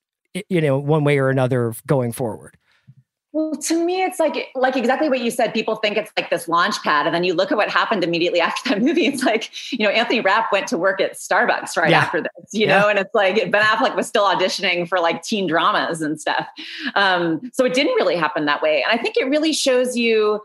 you 0.49 0.59
know, 0.59 0.77
one 0.77 1.05
way 1.05 1.17
or 1.17 1.29
another 1.29 1.73
going 1.85 2.11
forward? 2.11 2.57
Well, 3.37 3.51
to 3.51 3.85
me, 3.85 4.01
it's 4.01 4.19
like 4.19 4.49
like 4.55 4.75
exactly 4.75 5.09
what 5.09 5.19
you 5.19 5.29
said. 5.29 5.53
People 5.53 5.75
think 5.75 5.95
it's 5.95 6.11
like 6.17 6.31
this 6.31 6.47
launch 6.47 6.81
pad, 6.81 7.05
and 7.05 7.13
then 7.13 7.23
you 7.23 7.35
look 7.35 7.51
at 7.51 7.55
what 7.55 7.69
happened 7.69 8.03
immediately 8.03 8.41
after 8.49 8.69
that 8.69 8.81
movie. 8.81 9.05
It's 9.05 9.21
like 9.21 9.51
you 9.71 9.85
know 9.85 9.91
Anthony 9.91 10.21
Rapp 10.21 10.51
went 10.51 10.65
to 10.69 10.77
work 10.77 10.99
at 10.99 11.13
Starbucks 11.13 11.77
right 11.77 11.91
yeah. 11.91 11.99
after 11.99 12.21
this, 12.21 12.31
you 12.51 12.65
yeah. 12.65 12.79
know, 12.79 12.89
and 12.89 12.97
it's 12.97 13.13
like 13.13 13.35
Ben 13.51 13.61
Affleck 13.61 13.95
was 13.95 14.07
still 14.07 14.23
auditioning 14.23 14.89
for 14.89 14.99
like 14.99 15.21
teen 15.21 15.45
dramas 15.45 16.01
and 16.01 16.19
stuff. 16.19 16.47
Um, 16.95 17.51
so 17.53 17.63
it 17.63 17.75
didn't 17.75 17.93
really 17.93 18.15
happen 18.15 18.45
that 18.45 18.63
way, 18.63 18.81
and 18.81 18.99
I 18.99 18.99
think 18.99 19.17
it 19.17 19.27
really 19.29 19.53
shows 19.53 19.95
you 19.95 20.41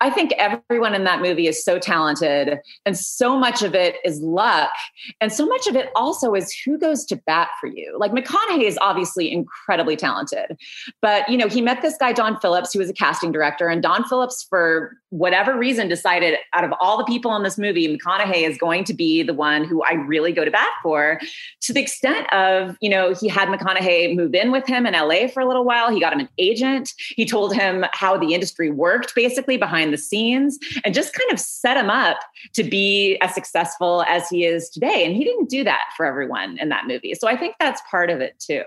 I 0.00 0.08
think 0.08 0.32
everyone 0.32 0.94
in 0.94 1.04
that 1.04 1.20
movie 1.20 1.46
is 1.46 1.62
so 1.62 1.78
talented, 1.78 2.58
and 2.86 2.96
so 2.96 3.38
much 3.38 3.62
of 3.62 3.74
it 3.74 3.96
is 4.04 4.20
luck, 4.20 4.72
and 5.20 5.30
so 5.32 5.46
much 5.46 5.66
of 5.66 5.76
it 5.76 5.90
also 5.94 6.34
is 6.34 6.54
who 6.64 6.78
goes 6.78 7.04
to 7.06 7.16
bat 7.16 7.48
for 7.60 7.66
you. 7.66 7.96
Like 7.98 8.12
McConaughey 8.12 8.62
is 8.62 8.78
obviously 8.80 9.30
incredibly 9.30 9.96
talented, 9.96 10.56
but 11.02 11.28
you 11.28 11.36
know 11.36 11.48
he 11.48 11.60
met 11.60 11.82
this 11.82 11.96
guy 11.98 12.12
Don 12.12 12.40
Phillips, 12.40 12.72
who 12.72 12.78
was 12.78 12.88
a 12.88 12.94
casting 12.94 13.30
director, 13.30 13.68
and 13.68 13.82
Don 13.82 14.04
Phillips, 14.04 14.46
for 14.48 14.96
whatever 15.10 15.58
reason, 15.58 15.88
decided 15.88 16.38
out 16.54 16.64
of 16.64 16.72
all 16.80 16.96
the 16.96 17.04
people 17.04 17.36
in 17.36 17.42
this 17.42 17.58
movie, 17.58 17.94
McConaughey 17.94 18.48
is 18.48 18.56
going 18.56 18.84
to 18.84 18.94
be 18.94 19.22
the 19.22 19.34
one 19.34 19.64
who 19.64 19.82
I 19.82 19.94
really 19.94 20.32
go 20.32 20.44
to 20.44 20.50
bat 20.50 20.70
for. 20.82 21.20
To 21.62 21.72
the 21.74 21.80
extent 21.80 22.32
of 22.32 22.76
you 22.80 22.88
know 22.88 23.12
he 23.12 23.28
had 23.28 23.48
McConaughey 23.48 24.16
move 24.16 24.34
in 24.34 24.50
with 24.50 24.66
him 24.66 24.86
in 24.86 24.94
LA 24.94 25.28
for 25.28 25.40
a 25.40 25.46
little 25.46 25.64
while. 25.64 25.92
He 25.92 26.00
got 26.00 26.14
him 26.14 26.20
an 26.20 26.28
agent. 26.38 26.90
He 27.16 27.26
told 27.26 27.54
him 27.54 27.84
how 27.92 28.16
the 28.16 28.32
industry 28.32 28.70
worked, 28.70 29.14
basically 29.14 29.58
behind 29.58 29.89
behind 29.90 29.92
the 29.92 30.02
scenes 30.02 30.58
and 30.84 30.94
just 30.94 31.12
kind 31.14 31.30
of 31.32 31.38
set 31.38 31.76
him 31.76 31.90
up 31.90 32.18
to 32.54 32.64
be 32.64 33.18
as 33.20 33.34
successful 33.34 34.04
as 34.08 34.28
he 34.28 34.44
is 34.44 34.68
today. 34.68 35.04
And 35.04 35.14
he 35.14 35.24
didn't 35.24 35.48
do 35.48 35.64
that 35.64 35.84
for 35.96 36.06
everyone 36.06 36.58
in 36.58 36.68
that 36.70 36.86
movie. 36.86 37.14
So 37.14 37.28
I 37.28 37.36
think 37.36 37.56
that's 37.58 37.82
part 37.90 38.10
of 38.10 38.20
it 38.20 38.38
too. 38.38 38.62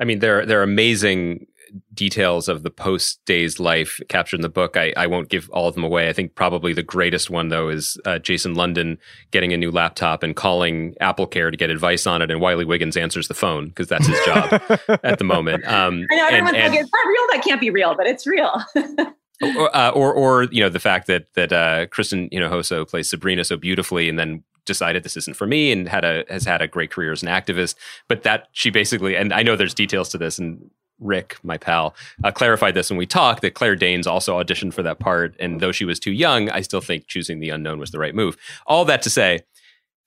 I 0.00 0.04
mean, 0.04 0.20
there 0.20 0.46
there 0.46 0.60
are 0.60 0.64
amazing 0.64 1.46
details 1.92 2.48
of 2.48 2.62
the 2.62 2.70
post 2.70 3.20
Dazed 3.26 3.60
life 3.60 4.00
captured 4.08 4.36
in 4.36 4.42
the 4.42 4.48
book. 4.48 4.76
I, 4.76 4.92
I 4.96 5.06
won't 5.06 5.28
give 5.28 5.50
all 5.50 5.68
of 5.68 5.74
them 5.74 5.84
away. 5.84 6.08
I 6.08 6.12
think 6.12 6.34
probably 6.34 6.72
the 6.72 6.82
greatest 6.82 7.30
one 7.30 7.48
though 7.48 7.68
is 7.68 7.98
uh, 8.06 8.18
Jason 8.18 8.54
London 8.54 8.98
getting 9.32 9.52
a 9.52 9.56
new 9.56 9.70
laptop 9.70 10.22
and 10.22 10.34
calling 10.34 10.94
Apple 11.00 11.26
Care 11.26 11.50
to 11.50 11.56
get 11.56 11.68
advice 11.68 12.06
on 12.06 12.22
it, 12.22 12.30
and 12.30 12.40
Wiley 12.40 12.64
Wiggins 12.64 12.96
answers 12.96 13.28
the 13.28 13.34
phone 13.34 13.68
because 13.68 13.88
that's 13.88 14.06
his 14.06 14.18
job 14.24 14.52
at 15.02 15.18
the 15.18 15.24
moment. 15.24 15.66
Um, 15.66 16.06
I 16.10 16.16
know 16.16 16.26
everyone's 16.26 16.56
and, 16.56 16.72
like, 16.72 16.80
"It's 16.80 16.90
not 16.92 17.06
real. 17.06 17.22
That 17.32 17.42
can't 17.44 17.60
be 17.60 17.70
real," 17.70 17.94
but 17.96 18.06
it's 18.06 18.26
real. 18.26 18.62
or, 19.42 19.76
uh, 19.76 19.90
or, 19.90 20.12
or 20.12 20.44
you 20.44 20.60
know 20.60 20.68
the 20.68 20.80
fact 20.80 21.06
that 21.06 21.32
that 21.34 21.52
uh, 21.52 21.86
Christin 21.86 22.32
Hinojosa 22.32 22.88
plays 22.88 23.08
Sabrina 23.10 23.44
so 23.44 23.56
beautifully, 23.56 24.08
and 24.08 24.18
then 24.18 24.42
decided 24.64 25.02
this 25.02 25.16
isn't 25.16 25.36
for 25.36 25.46
me, 25.46 25.72
and 25.72 25.88
had 25.88 26.04
a 26.04 26.24
has 26.28 26.44
had 26.44 26.62
a 26.62 26.68
great 26.68 26.90
career 26.90 27.12
as 27.12 27.22
an 27.22 27.28
activist. 27.28 27.74
But 28.08 28.22
that 28.22 28.48
she 28.52 28.70
basically, 28.70 29.16
and 29.16 29.32
I 29.32 29.42
know 29.42 29.56
there's 29.56 29.74
details 29.74 30.08
to 30.10 30.18
this, 30.18 30.38
and 30.38 30.70
Rick, 31.00 31.36
my 31.42 31.56
pal, 31.56 31.94
uh, 32.24 32.30
clarified 32.30 32.74
this 32.74 32.90
when 32.90 32.98
we 32.98 33.06
talked 33.06 33.42
that 33.42 33.54
Claire 33.54 33.76
Danes 33.76 34.06
also 34.06 34.42
auditioned 34.42 34.74
for 34.74 34.82
that 34.82 34.98
part, 34.98 35.34
and 35.38 35.60
though 35.60 35.72
she 35.72 35.84
was 35.84 36.00
too 36.00 36.12
young, 36.12 36.50
I 36.50 36.60
still 36.60 36.80
think 36.80 37.06
choosing 37.06 37.40
the 37.40 37.50
unknown 37.50 37.78
was 37.78 37.90
the 37.90 37.98
right 37.98 38.14
move. 38.14 38.36
All 38.66 38.84
that 38.86 39.02
to 39.02 39.10
say, 39.10 39.40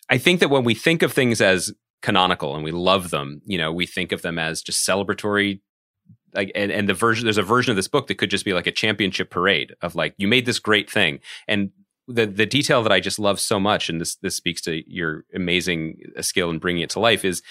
I 0.09 0.17
think 0.17 0.39
that 0.41 0.49
when 0.49 0.63
we 0.63 0.75
think 0.75 1.01
of 1.01 1.13
things 1.13 1.39
as 1.41 1.73
canonical 2.01 2.55
and 2.55 2.63
we 2.63 2.71
love 2.71 3.11
them, 3.11 3.41
you 3.45 3.57
know, 3.57 3.71
we 3.71 3.85
think 3.85 4.11
of 4.11 4.21
them 4.21 4.37
as 4.37 4.61
just 4.61 4.85
celebratory 4.85 5.61
like 6.33 6.51
and, 6.55 6.71
and 6.71 6.87
the 6.87 6.93
version 6.93 7.25
there's 7.25 7.37
a 7.37 7.43
version 7.43 7.71
of 7.71 7.75
this 7.75 7.87
book 7.87 8.07
that 8.07 8.15
could 8.15 8.29
just 8.29 8.45
be 8.45 8.53
like 8.53 8.67
a 8.67 8.71
championship 8.71 9.29
parade 9.29 9.75
of 9.81 9.95
like 9.95 10.13
you 10.17 10.27
made 10.27 10.45
this 10.45 10.59
great 10.59 10.89
thing 10.89 11.19
and 11.47 11.71
the 12.07 12.25
the 12.25 12.45
detail 12.45 12.83
that 12.83 12.91
I 12.91 12.99
just 12.99 13.19
love 13.19 13.39
so 13.39 13.59
much 13.59 13.89
and 13.89 14.01
this 14.01 14.15
this 14.15 14.35
speaks 14.35 14.61
to 14.61 14.83
your 14.91 15.25
amazing 15.33 15.99
uh, 16.17 16.21
skill 16.21 16.49
in 16.49 16.59
bringing 16.59 16.83
it 16.83 16.89
to 16.91 16.99
life 16.99 17.23
is 17.23 17.41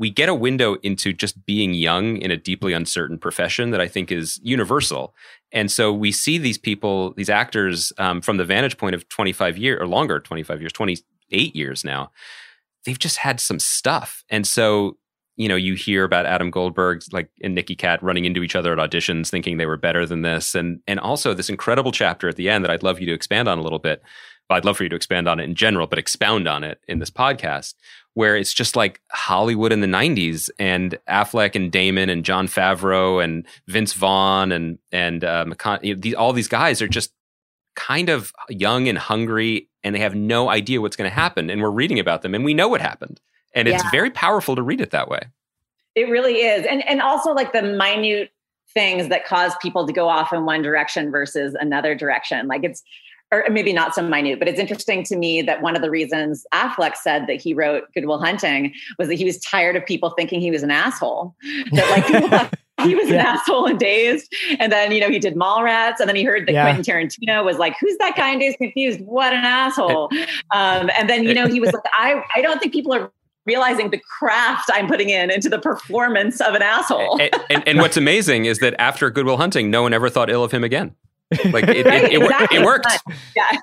we 0.00 0.08
get 0.08 0.30
a 0.30 0.34
window 0.34 0.76
into 0.76 1.12
just 1.12 1.44
being 1.44 1.74
young 1.74 2.16
in 2.16 2.30
a 2.30 2.36
deeply 2.36 2.72
uncertain 2.72 3.18
profession 3.18 3.70
that 3.70 3.82
I 3.82 3.86
think 3.86 4.10
is 4.10 4.40
universal. 4.42 5.14
And 5.52 5.70
so 5.70 5.92
we 5.92 6.10
see 6.10 6.38
these 6.38 6.56
people, 6.56 7.12
these 7.18 7.28
actors, 7.28 7.92
um, 7.98 8.22
from 8.22 8.38
the 8.38 8.46
vantage 8.46 8.78
point 8.78 8.94
of 8.94 9.06
25 9.10 9.58
years 9.58 9.78
or 9.78 9.86
longer, 9.86 10.18
25 10.18 10.58
years, 10.62 10.72
28 10.72 11.54
years 11.54 11.84
now. 11.84 12.12
They've 12.86 12.98
just 12.98 13.18
had 13.18 13.40
some 13.40 13.58
stuff. 13.58 14.24
And 14.30 14.46
so 14.46 14.96
you 15.40 15.48
know, 15.48 15.56
you 15.56 15.72
hear 15.72 16.04
about 16.04 16.26
Adam 16.26 16.50
Goldberg 16.50 17.02
like 17.12 17.30
and 17.42 17.54
Nicky 17.54 17.74
Katt 17.74 18.02
running 18.02 18.26
into 18.26 18.42
each 18.42 18.54
other 18.54 18.78
at 18.78 18.90
auditions, 18.90 19.30
thinking 19.30 19.56
they 19.56 19.64
were 19.64 19.78
better 19.78 20.04
than 20.04 20.20
this, 20.20 20.54
and 20.54 20.80
and 20.86 21.00
also 21.00 21.32
this 21.32 21.48
incredible 21.48 21.92
chapter 21.92 22.28
at 22.28 22.36
the 22.36 22.50
end 22.50 22.62
that 22.62 22.70
I'd 22.70 22.82
love 22.82 23.00
you 23.00 23.06
to 23.06 23.14
expand 23.14 23.48
on 23.48 23.56
a 23.56 23.62
little 23.62 23.78
bit. 23.78 24.02
Well, 24.50 24.58
I'd 24.58 24.66
love 24.66 24.76
for 24.76 24.82
you 24.82 24.90
to 24.90 24.96
expand 24.96 25.28
on 25.28 25.40
it 25.40 25.44
in 25.44 25.54
general, 25.54 25.86
but 25.86 25.98
expound 25.98 26.46
on 26.46 26.62
it 26.62 26.78
in 26.88 26.98
this 26.98 27.08
podcast, 27.08 27.72
where 28.12 28.36
it's 28.36 28.52
just 28.52 28.76
like 28.76 29.00
Hollywood 29.12 29.72
in 29.72 29.80
the 29.80 29.86
'90s, 29.86 30.50
and 30.58 30.98
Affleck 31.08 31.54
and 31.54 31.72
Damon 31.72 32.10
and 32.10 32.22
Jon 32.22 32.46
Favreau 32.46 33.24
and 33.24 33.46
Vince 33.66 33.94
Vaughn 33.94 34.52
and 34.52 34.78
and 34.92 35.24
uh, 35.24 35.46
McCon- 35.48 35.82
you 35.82 35.94
know, 35.94 36.00
these, 36.02 36.14
all 36.14 36.34
these 36.34 36.48
guys 36.48 36.82
are 36.82 36.88
just 36.88 37.14
kind 37.76 38.10
of 38.10 38.30
young 38.50 38.88
and 38.88 38.98
hungry, 38.98 39.70
and 39.82 39.94
they 39.94 40.00
have 40.00 40.14
no 40.14 40.50
idea 40.50 40.82
what's 40.82 40.96
going 40.96 41.08
to 41.08 41.14
happen, 41.14 41.48
and 41.48 41.62
we're 41.62 41.70
reading 41.70 41.98
about 41.98 42.20
them, 42.20 42.34
and 42.34 42.44
we 42.44 42.52
know 42.52 42.68
what 42.68 42.82
happened 42.82 43.22
and 43.54 43.68
it's 43.68 43.82
yeah. 43.82 43.90
very 43.90 44.10
powerful 44.10 44.54
to 44.56 44.62
read 44.62 44.80
it 44.80 44.90
that 44.90 45.08
way 45.08 45.20
it 45.94 46.08
really 46.08 46.36
is 46.36 46.66
and 46.66 46.86
and 46.88 47.00
also 47.00 47.32
like 47.32 47.52
the 47.52 47.62
minute 47.62 48.30
things 48.72 49.08
that 49.08 49.24
cause 49.26 49.52
people 49.60 49.86
to 49.86 49.92
go 49.92 50.08
off 50.08 50.32
in 50.32 50.44
one 50.44 50.62
direction 50.62 51.10
versus 51.10 51.56
another 51.60 51.94
direction 51.94 52.46
like 52.46 52.62
it's 52.62 52.82
or 53.32 53.44
maybe 53.50 53.72
not 53.72 53.94
so 53.94 54.02
minute, 54.02 54.38
but 54.38 54.48
it's 54.48 54.58
interesting 54.58 55.04
to 55.04 55.16
me 55.16 55.40
that 55.42 55.62
one 55.62 55.76
of 55.76 55.82
the 55.82 55.90
reasons 55.90 56.44
Affleck 56.52 56.96
said 56.96 57.26
that 57.28 57.40
he 57.40 57.54
wrote 57.54 57.84
Good 57.94 58.06
Will 58.06 58.18
Hunting 58.18 58.74
was 58.98 59.08
that 59.08 59.14
he 59.14 59.24
was 59.24 59.38
tired 59.38 59.76
of 59.76 59.86
people 59.86 60.10
thinking 60.10 60.40
he 60.40 60.50
was 60.50 60.62
an 60.64 60.70
asshole. 60.70 61.34
That 61.72 62.40
like 62.42 62.50
he 62.86 62.94
was 62.94 63.08
yeah. 63.08 63.14
an 63.14 63.26
asshole 63.26 63.66
and 63.66 63.78
dazed. 63.78 64.32
And 64.58 64.72
then, 64.72 64.90
you 64.90 65.00
know, 65.00 65.10
he 65.10 65.18
did 65.18 65.34
Mallrats. 65.34 66.00
And 66.00 66.08
then 66.08 66.16
he 66.16 66.24
heard 66.24 66.46
that 66.46 66.52
yeah. 66.52 66.72
Quentin 66.72 66.82
Tarantino 66.82 67.44
was 67.44 67.58
like, 67.58 67.76
who's 67.80 67.96
that 67.98 68.16
guy 68.16 68.30
in 68.30 68.38
Dazed 68.38 68.58
Confused? 68.58 69.00
What 69.02 69.32
an 69.32 69.44
asshole. 69.44 70.10
Um, 70.50 70.90
and 70.98 71.08
then, 71.08 71.24
you 71.24 71.34
know, 71.34 71.46
he 71.46 71.60
was 71.60 71.72
like, 71.72 71.84
I, 71.92 72.22
I 72.34 72.40
don't 72.40 72.58
think 72.58 72.72
people 72.72 72.92
are 72.92 73.12
realizing 73.50 73.90
the 73.90 73.98
craft 73.98 74.70
I'm 74.72 74.86
putting 74.86 75.10
in 75.10 75.28
into 75.28 75.48
the 75.48 75.58
performance 75.58 76.40
of 76.40 76.54
an 76.54 76.62
asshole. 76.62 77.20
and, 77.20 77.30
and, 77.50 77.68
and, 77.68 77.78
what's 77.82 77.96
amazing 77.96 78.44
is 78.44 78.60
that 78.60 78.74
after 78.78 79.10
Good 79.10 79.26
Will 79.26 79.38
Hunting, 79.38 79.70
no 79.70 79.82
one 79.82 79.92
ever 79.92 80.08
thought 80.08 80.30
ill 80.30 80.44
of 80.44 80.52
him 80.52 80.62
again. 80.62 80.94
Like 81.50 81.64
it, 81.64 81.78
it, 81.78 81.86
it, 81.86 82.22
Exactly. 82.22 82.58
it 82.58 82.64
worked. 82.64 82.86
Yeah. 83.36 83.50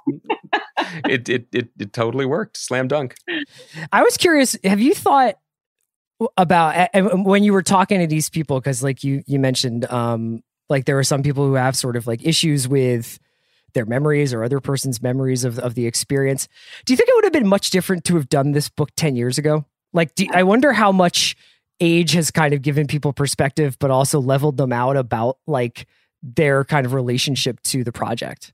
It, 1.06 1.28
it 1.28 1.48
it 1.52 1.70
it 1.80 1.92
totally 1.92 2.26
worked. 2.26 2.56
Slam 2.56 2.88
dunk. 2.88 3.16
I 3.92 4.04
was 4.04 4.16
curious. 4.16 4.56
Have 4.64 4.80
you 4.80 4.94
thought 4.94 5.36
about 6.38 6.90
when 6.94 7.44
you 7.44 7.52
were 7.52 7.64
talking 7.64 8.00
to 8.00 8.08
these 8.08 8.30
people? 8.30 8.60
Because 8.60 8.84
like 8.84 9.04
you 9.04 9.24
you 9.26 9.40
mentioned, 9.40 9.86
um, 9.92 10.44
like 10.70 10.86
there 10.86 10.98
are 10.98 11.04
some 11.04 11.24
people 11.24 11.46
who 11.46 11.56
have 11.56 11.76
sort 11.76 11.96
of 11.96 12.08
like 12.08 12.24
issues 12.24 12.68
with 12.68 13.20
their 13.74 13.86
memories 13.86 14.34
or 14.34 14.44
other 14.44 14.60
person's 14.60 15.02
memories 15.02 15.44
of 15.44 15.60
of 15.60 15.76
the 15.76 15.88
experience. 15.88 16.48
Do 16.86 16.94
you 16.94 16.98
think 16.98 17.10
it 17.10 17.16
would 17.16 17.26
have 17.26 17.34
been 17.34 17.48
much 17.48 17.70
different 17.70 18.04
to 18.06 18.16
have 18.16 18.30
done 18.30 18.52
this 18.52 18.70
book 18.70 18.90
ten 18.96 19.16
years 19.16 19.38
ago? 19.38 19.66
Like, 19.98 20.14
do, 20.14 20.28
I 20.32 20.44
wonder 20.44 20.74
how 20.74 20.92
much 20.92 21.36
age 21.80 22.12
has 22.12 22.30
kind 22.30 22.54
of 22.54 22.62
given 22.62 22.86
people 22.86 23.14
perspective, 23.14 23.78
but 23.80 23.90
also 23.90 24.22
leveled 24.22 24.58
them 24.58 24.72
out 24.72 24.96
about 24.96 25.40
like 25.48 25.88
their 26.22 26.64
kind 26.64 26.86
of 26.86 26.94
relationship 26.94 27.60
to 27.64 27.84
the 27.84 27.92
project. 27.92 28.54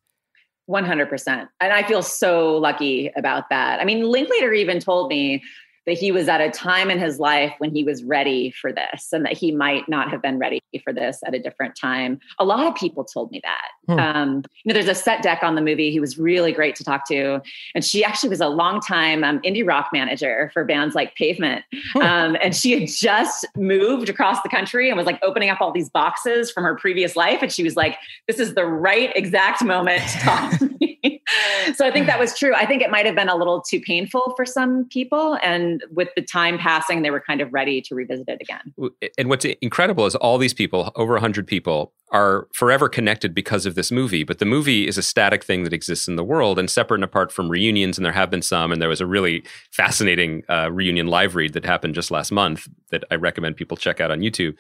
100%. 0.69 1.49
And 1.59 1.73
I 1.73 1.83
feel 1.83 2.01
so 2.01 2.55
lucky 2.55 3.11
about 3.17 3.49
that. 3.49 3.81
I 3.81 3.83
mean, 3.83 4.09
Linklater 4.09 4.53
even 4.53 4.79
told 4.79 5.09
me 5.09 5.43
that 5.85 5.97
he 5.97 6.11
was 6.11 6.27
at 6.27 6.41
a 6.41 6.49
time 6.49 6.89
in 6.89 6.99
his 6.99 7.19
life 7.19 7.53
when 7.57 7.73
he 7.73 7.83
was 7.83 8.03
ready 8.03 8.51
for 8.51 8.71
this 8.71 9.11
and 9.11 9.25
that 9.25 9.33
he 9.33 9.51
might 9.51 9.87
not 9.89 10.09
have 10.09 10.21
been 10.21 10.39
ready 10.39 10.61
for 10.83 10.93
this 10.93 11.19
at 11.25 11.33
a 11.33 11.39
different 11.39 11.75
time. 11.75 12.19
A 12.39 12.45
lot 12.45 12.65
of 12.65 12.75
people 12.75 13.03
told 13.03 13.31
me 13.31 13.41
that. 13.43 13.67
Hmm. 13.87 13.99
Um, 13.99 14.43
you 14.63 14.69
know, 14.69 14.73
there's 14.73 14.87
a 14.87 14.95
set 14.95 15.21
deck 15.21 15.43
on 15.43 15.55
the 15.55 15.61
movie. 15.61 15.91
He 15.91 15.99
was 15.99 16.17
really 16.17 16.51
great 16.51 16.75
to 16.75 16.83
talk 16.83 17.07
to. 17.09 17.41
And 17.75 17.83
she 17.83 18.03
actually 18.03 18.29
was 18.29 18.41
a 18.41 18.47
long 18.47 18.79
time 18.79 19.23
um, 19.23 19.39
indie 19.41 19.67
rock 19.67 19.89
manager 19.91 20.49
for 20.53 20.63
bands 20.63 20.95
like 20.95 21.15
Pavement. 21.15 21.63
Um, 21.95 22.37
and 22.41 22.55
she 22.55 22.71
had 22.79 22.89
just 22.89 23.45
moved 23.55 24.09
across 24.09 24.41
the 24.41 24.49
country 24.49 24.89
and 24.89 24.97
was 24.97 25.05
like 25.05 25.19
opening 25.21 25.49
up 25.49 25.61
all 25.61 25.71
these 25.71 25.89
boxes 25.89 26.51
from 26.51 26.63
her 26.63 26.75
previous 26.75 27.15
life. 27.15 27.39
And 27.41 27.51
she 27.51 27.63
was 27.63 27.75
like, 27.75 27.97
this 28.27 28.39
is 28.39 28.55
the 28.55 28.65
right 28.65 29.11
exact 29.15 29.63
moment 29.63 30.01
to 30.01 30.19
talk 30.19 30.59
to 30.59 30.69
me. 30.79 31.12
so 31.75 31.85
I 31.85 31.91
think 31.91 32.07
that 32.07 32.19
was 32.19 32.37
true. 32.37 32.53
I 32.53 32.65
think 32.65 32.81
it 32.81 32.91
might 32.91 33.05
have 33.05 33.15
been 33.15 33.29
a 33.29 33.35
little 33.35 33.61
too 33.61 33.79
painful 33.79 34.33
for 34.35 34.45
some 34.45 34.87
people. 34.89 35.37
And 35.43 35.83
with 35.91 36.09
the 36.15 36.21
time 36.21 36.57
passing, 36.57 37.01
they 37.01 37.11
were 37.11 37.21
kind 37.21 37.41
of 37.41 37.51
ready 37.53 37.81
to 37.81 37.95
revisit 37.95 38.27
it 38.27 38.41
again. 38.41 38.73
And 39.17 39.29
what's 39.29 39.45
incredible 39.45 40.05
is 40.05 40.15
all 40.15 40.37
these 40.37 40.53
people, 40.53 40.91
over 40.95 41.13
100 41.13 41.47
people, 41.47 41.93
are 42.11 42.47
forever 42.53 42.89
connected 42.89 43.33
because 43.33 43.65
of 43.65 43.75
this 43.75 43.91
movie. 43.91 44.23
But 44.23 44.39
the 44.39 44.45
movie 44.45 44.87
is 44.87 44.97
a 44.97 45.03
static 45.03 45.43
thing 45.43 45.63
that 45.63 45.73
exists 45.73 46.07
in 46.07 46.15
the 46.15 46.23
world 46.23 46.59
and 46.59 46.69
separate 46.69 46.97
and 46.97 47.03
apart 47.03 47.31
from 47.31 47.49
reunions. 47.49 47.97
And 47.97 48.05
there 48.05 48.13
have 48.13 48.29
been 48.29 48.41
some. 48.41 48.71
And 48.71 48.81
there 48.81 48.89
was 48.89 49.01
a 49.01 49.07
really 49.07 49.43
fascinating 49.71 50.43
uh, 50.49 50.71
reunion 50.71 51.07
live 51.07 51.35
read 51.35 51.53
that 51.53 51.65
happened 51.65 51.95
just 51.95 52.11
last 52.11 52.31
month 52.31 52.67
that 52.91 53.03
I 53.09 53.15
recommend 53.15 53.55
people 53.55 53.77
check 53.77 53.99
out 53.99 54.11
on 54.11 54.19
YouTube. 54.19 54.55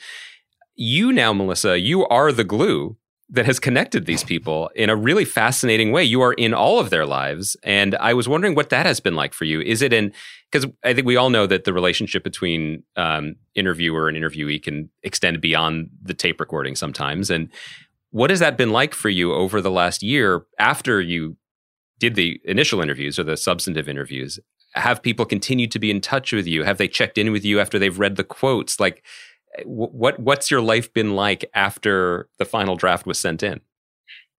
You 0.75 1.11
now, 1.11 1.33
Melissa, 1.33 1.79
you 1.79 2.07
are 2.07 2.31
the 2.31 2.43
glue 2.43 2.97
that 3.33 3.47
has 3.47 3.59
connected 3.59 4.05
these 4.05 4.23
people 4.23 4.69
in 4.75 4.91
a 4.91 4.95
really 4.95 5.25
fascinating 5.25 5.91
way. 5.91 6.03
You 6.03 6.21
are 6.21 6.33
in 6.33 6.53
all 6.53 6.79
of 6.79 6.91
their 6.91 7.05
lives. 7.05 7.57
And 7.63 7.95
I 7.95 8.13
was 8.13 8.29
wondering 8.29 8.53
what 8.53 8.69
that 8.69 8.85
has 8.85 8.99
been 8.99 9.15
like 9.15 9.33
for 9.33 9.45
you. 9.45 9.59
Is 9.59 9.81
it 9.81 9.91
in, 9.91 10.13
because 10.51 10.69
I 10.83 10.93
think 10.93 11.07
we 11.07 11.17
all 11.17 11.31
know 11.31 11.47
that 11.47 11.63
the 11.63 11.73
relationship 11.73 12.23
between 12.23 12.83
um, 12.95 13.35
interviewer 13.55 14.07
and 14.07 14.15
interviewee 14.15 14.61
can 14.61 14.91
extend 15.01 15.41
beyond 15.41 15.89
the 15.99 16.13
tape 16.13 16.39
recording 16.39 16.75
sometimes. 16.75 17.31
And 17.31 17.49
what 18.11 18.29
has 18.29 18.39
that 18.39 18.55
been 18.55 18.69
like 18.69 18.93
for 18.93 19.09
you 19.09 19.33
over 19.33 19.61
the 19.61 19.71
last 19.71 20.03
year 20.03 20.45
after 20.59 21.01
you 21.01 21.35
did 21.97 22.13
the 22.13 22.39
initial 22.45 22.81
interviews 22.81 23.17
or 23.17 23.23
the 23.23 23.35
substantive 23.35 23.89
interviews? 23.89 24.39
Have 24.75 25.01
people 25.01 25.25
continued 25.25 25.71
to 25.71 25.79
be 25.79 25.89
in 25.89 26.01
touch 26.01 26.33
with 26.33 26.45
you? 26.45 26.63
Have 26.63 26.77
they 26.77 26.87
checked 26.87 27.17
in 27.17 27.31
with 27.31 27.43
you 27.43 27.59
after 27.59 27.79
they've 27.79 27.97
read 27.97 28.15
the 28.15 28.23
quotes? 28.23 28.79
Like, 28.79 29.03
what 29.65 30.19
what's 30.19 30.49
your 30.49 30.61
life 30.61 30.93
been 30.93 31.15
like 31.15 31.49
after 31.53 32.27
the 32.39 32.45
final 32.45 32.75
draft 32.75 33.05
was 33.05 33.19
sent 33.19 33.43
in? 33.43 33.61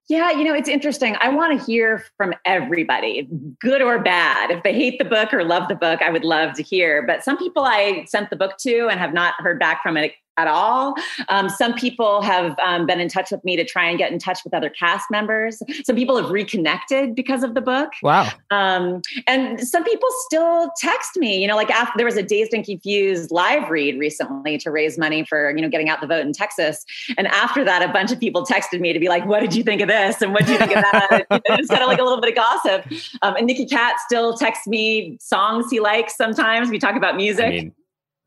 Yeah, 0.09 0.33
you 0.33 0.45
know, 0.45 0.53
it's 0.53 0.69
interesting. 0.69 1.17
I 1.21 1.31
want 1.31 1.59
to 1.59 1.65
hear 1.65 2.05
from 2.19 2.35
everybody, 2.45 3.27
good 3.59 3.81
or 3.81 3.99
bad. 3.99 4.51
If 4.51 4.63
they 4.63 4.75
hate 4.75 4.99
the 4.99 5.05
book 5.05 5.33
or 5.33 5.45
love 5.45 5.67
the 5.69 5.75
book, 5.75 6.03
I 6.03 6.11
would 6.11 6.25
love 6.25 6.53
to 6.57 6.63
hear. 6.63 7.07
But 7.07 7.25
some 7.25 7.39
people 7.39 7.65
I 7.65 8.05
sent 8.07 8.29
the 8.29 8.37
book 8.37 8.59
to 8.59 8.89
and 8.89 9.01
have 9.01 9.15
not 9.15 9.35
heard 9.39 9.59
back 9.59 9.83
from 9.83 9.97
it 9.97 10.13
at 10.37 10.49
all. 10.49 10.95
Um, 11.29 11.49
some 11.49 11.75
people 11.75 12.23
have 12.23 12.59
um, 12.59 12.87
been 12.87 13.01
in 13.01 13.09
touch 13.09 13.31
with 13.31 13.45
me 13.45 13.57
to 13.57 13.65
try 13.65 13.89
and 13.89 13.99
get 13.99 14.13
in 14.13 14.19
touch 14.19 14.43
with 14.45 14.55
other 14.55 14.71
cast 14.71 15.11
members. 15.11 15.63
Some 15.85 15.97
people 15.97 16.17
have 16.17 16.31
reconnected 16.31 17.15
because 17.15 17.43
of 17.43 17.55
the 17.55 17.61
book. 17.61 17.93
Wow. 18.03 18.31
Um, 18.51 19.03
and 19.27 19.61
some 19.61 19.85
people 19.85 20.09
still 20.27 20.71
text 20.79 21.17
me, 21.17 21.41
you 21.41 21.47
know, 21.47 21.57
like 21.57 21.71
after 21.71 21.93
there 21.97 22.07
was 22.07 22.17
a 22.17 22.23
Dazed 22.23 22.53
and 22.53 22.65
Confused 22.65 23.31
live 23.31 23.71
read 23.71 23.99
recently 23.99 24.59
to 24.59 24.71
raise 24.71 24.99
money 24.99 25.25
for, 25.25 25.55
you 25.55 25.63
know, 25.63 25.69
getting 25.69 25.89
out 25.89 26.01
the 26.01 26.07
vote 26.07 26.27
in 26.27 26.33
Texas. 26.33 26.85
And 27.17 27.27
after 27.29 27.65
that, 27.65 27.89
a 27.89 27.93
bunch 27.93 28.11
of 28.13 28.21
people 28.21 28.45
texted 28.45 28.81
me 28.81 28.93
to 28.93 29.01
be 29.01 29.09
like, 29.09 29.27
what 29.27 29.41
did 29.41 29.55
you 29.55 29.63
think 29.63 29.81
of 29.81 29.89
this? 29.89 30.21
And 30.23 30.33
what 30.33 30.47
did 30.47 30.51
you 30.51 30.59
think 30.59 30.77
of 30.77 30.83
that? 30.83 31.27
You 31.35 31.41
know, 31.49 31.57
it's 31.59 31.69
kind 31.69 31.83
of 31.83 31.89
like 31.89 31.99
a 31.99 32.03
little 32.03 32.21
bit 32.21 32.31
of 32.31 32.37
gossip. 32.37 32.87
Um, 33.23 33.35
and 33.37 33.47
Nicky 33.47 33.67
Katt 33.67 33.97
still 34.07 34.35
texts 34.37 34.67
me 34.67 35.19
songs 35.21 35.67
he 35.71 35.81
likes 35.81 36.17
sometimes. 36.17 36.71
We 36.71 36.79
talk 36.79 36.97
about 36.97 37.17
music. 37.17 37.45
I 37.45 37.51
mean, 37.51 37.73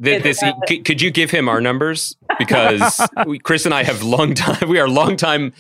th- 0.04 0.24
this, 0.24 0.42
uh, 0.44 0.54
c- 0.68 0.82
could 0.82 1.02
you 1.02 1.12
give 1.12 1.32
him 1.32 1.48
our 1.50 1.62
numbers? 1.62 2.16
Because 2.40 3.00
we, 3.26 3.40
Chris 3.40 3.66
and 3.66 3.74
I 3.74 3.84
have 3.84 4.04
long 4.04 4.34
time, 4.34 4.68
we 4.70 4.80
are 4.80 4.88
long 4.90 5.16
time 5.18 5.54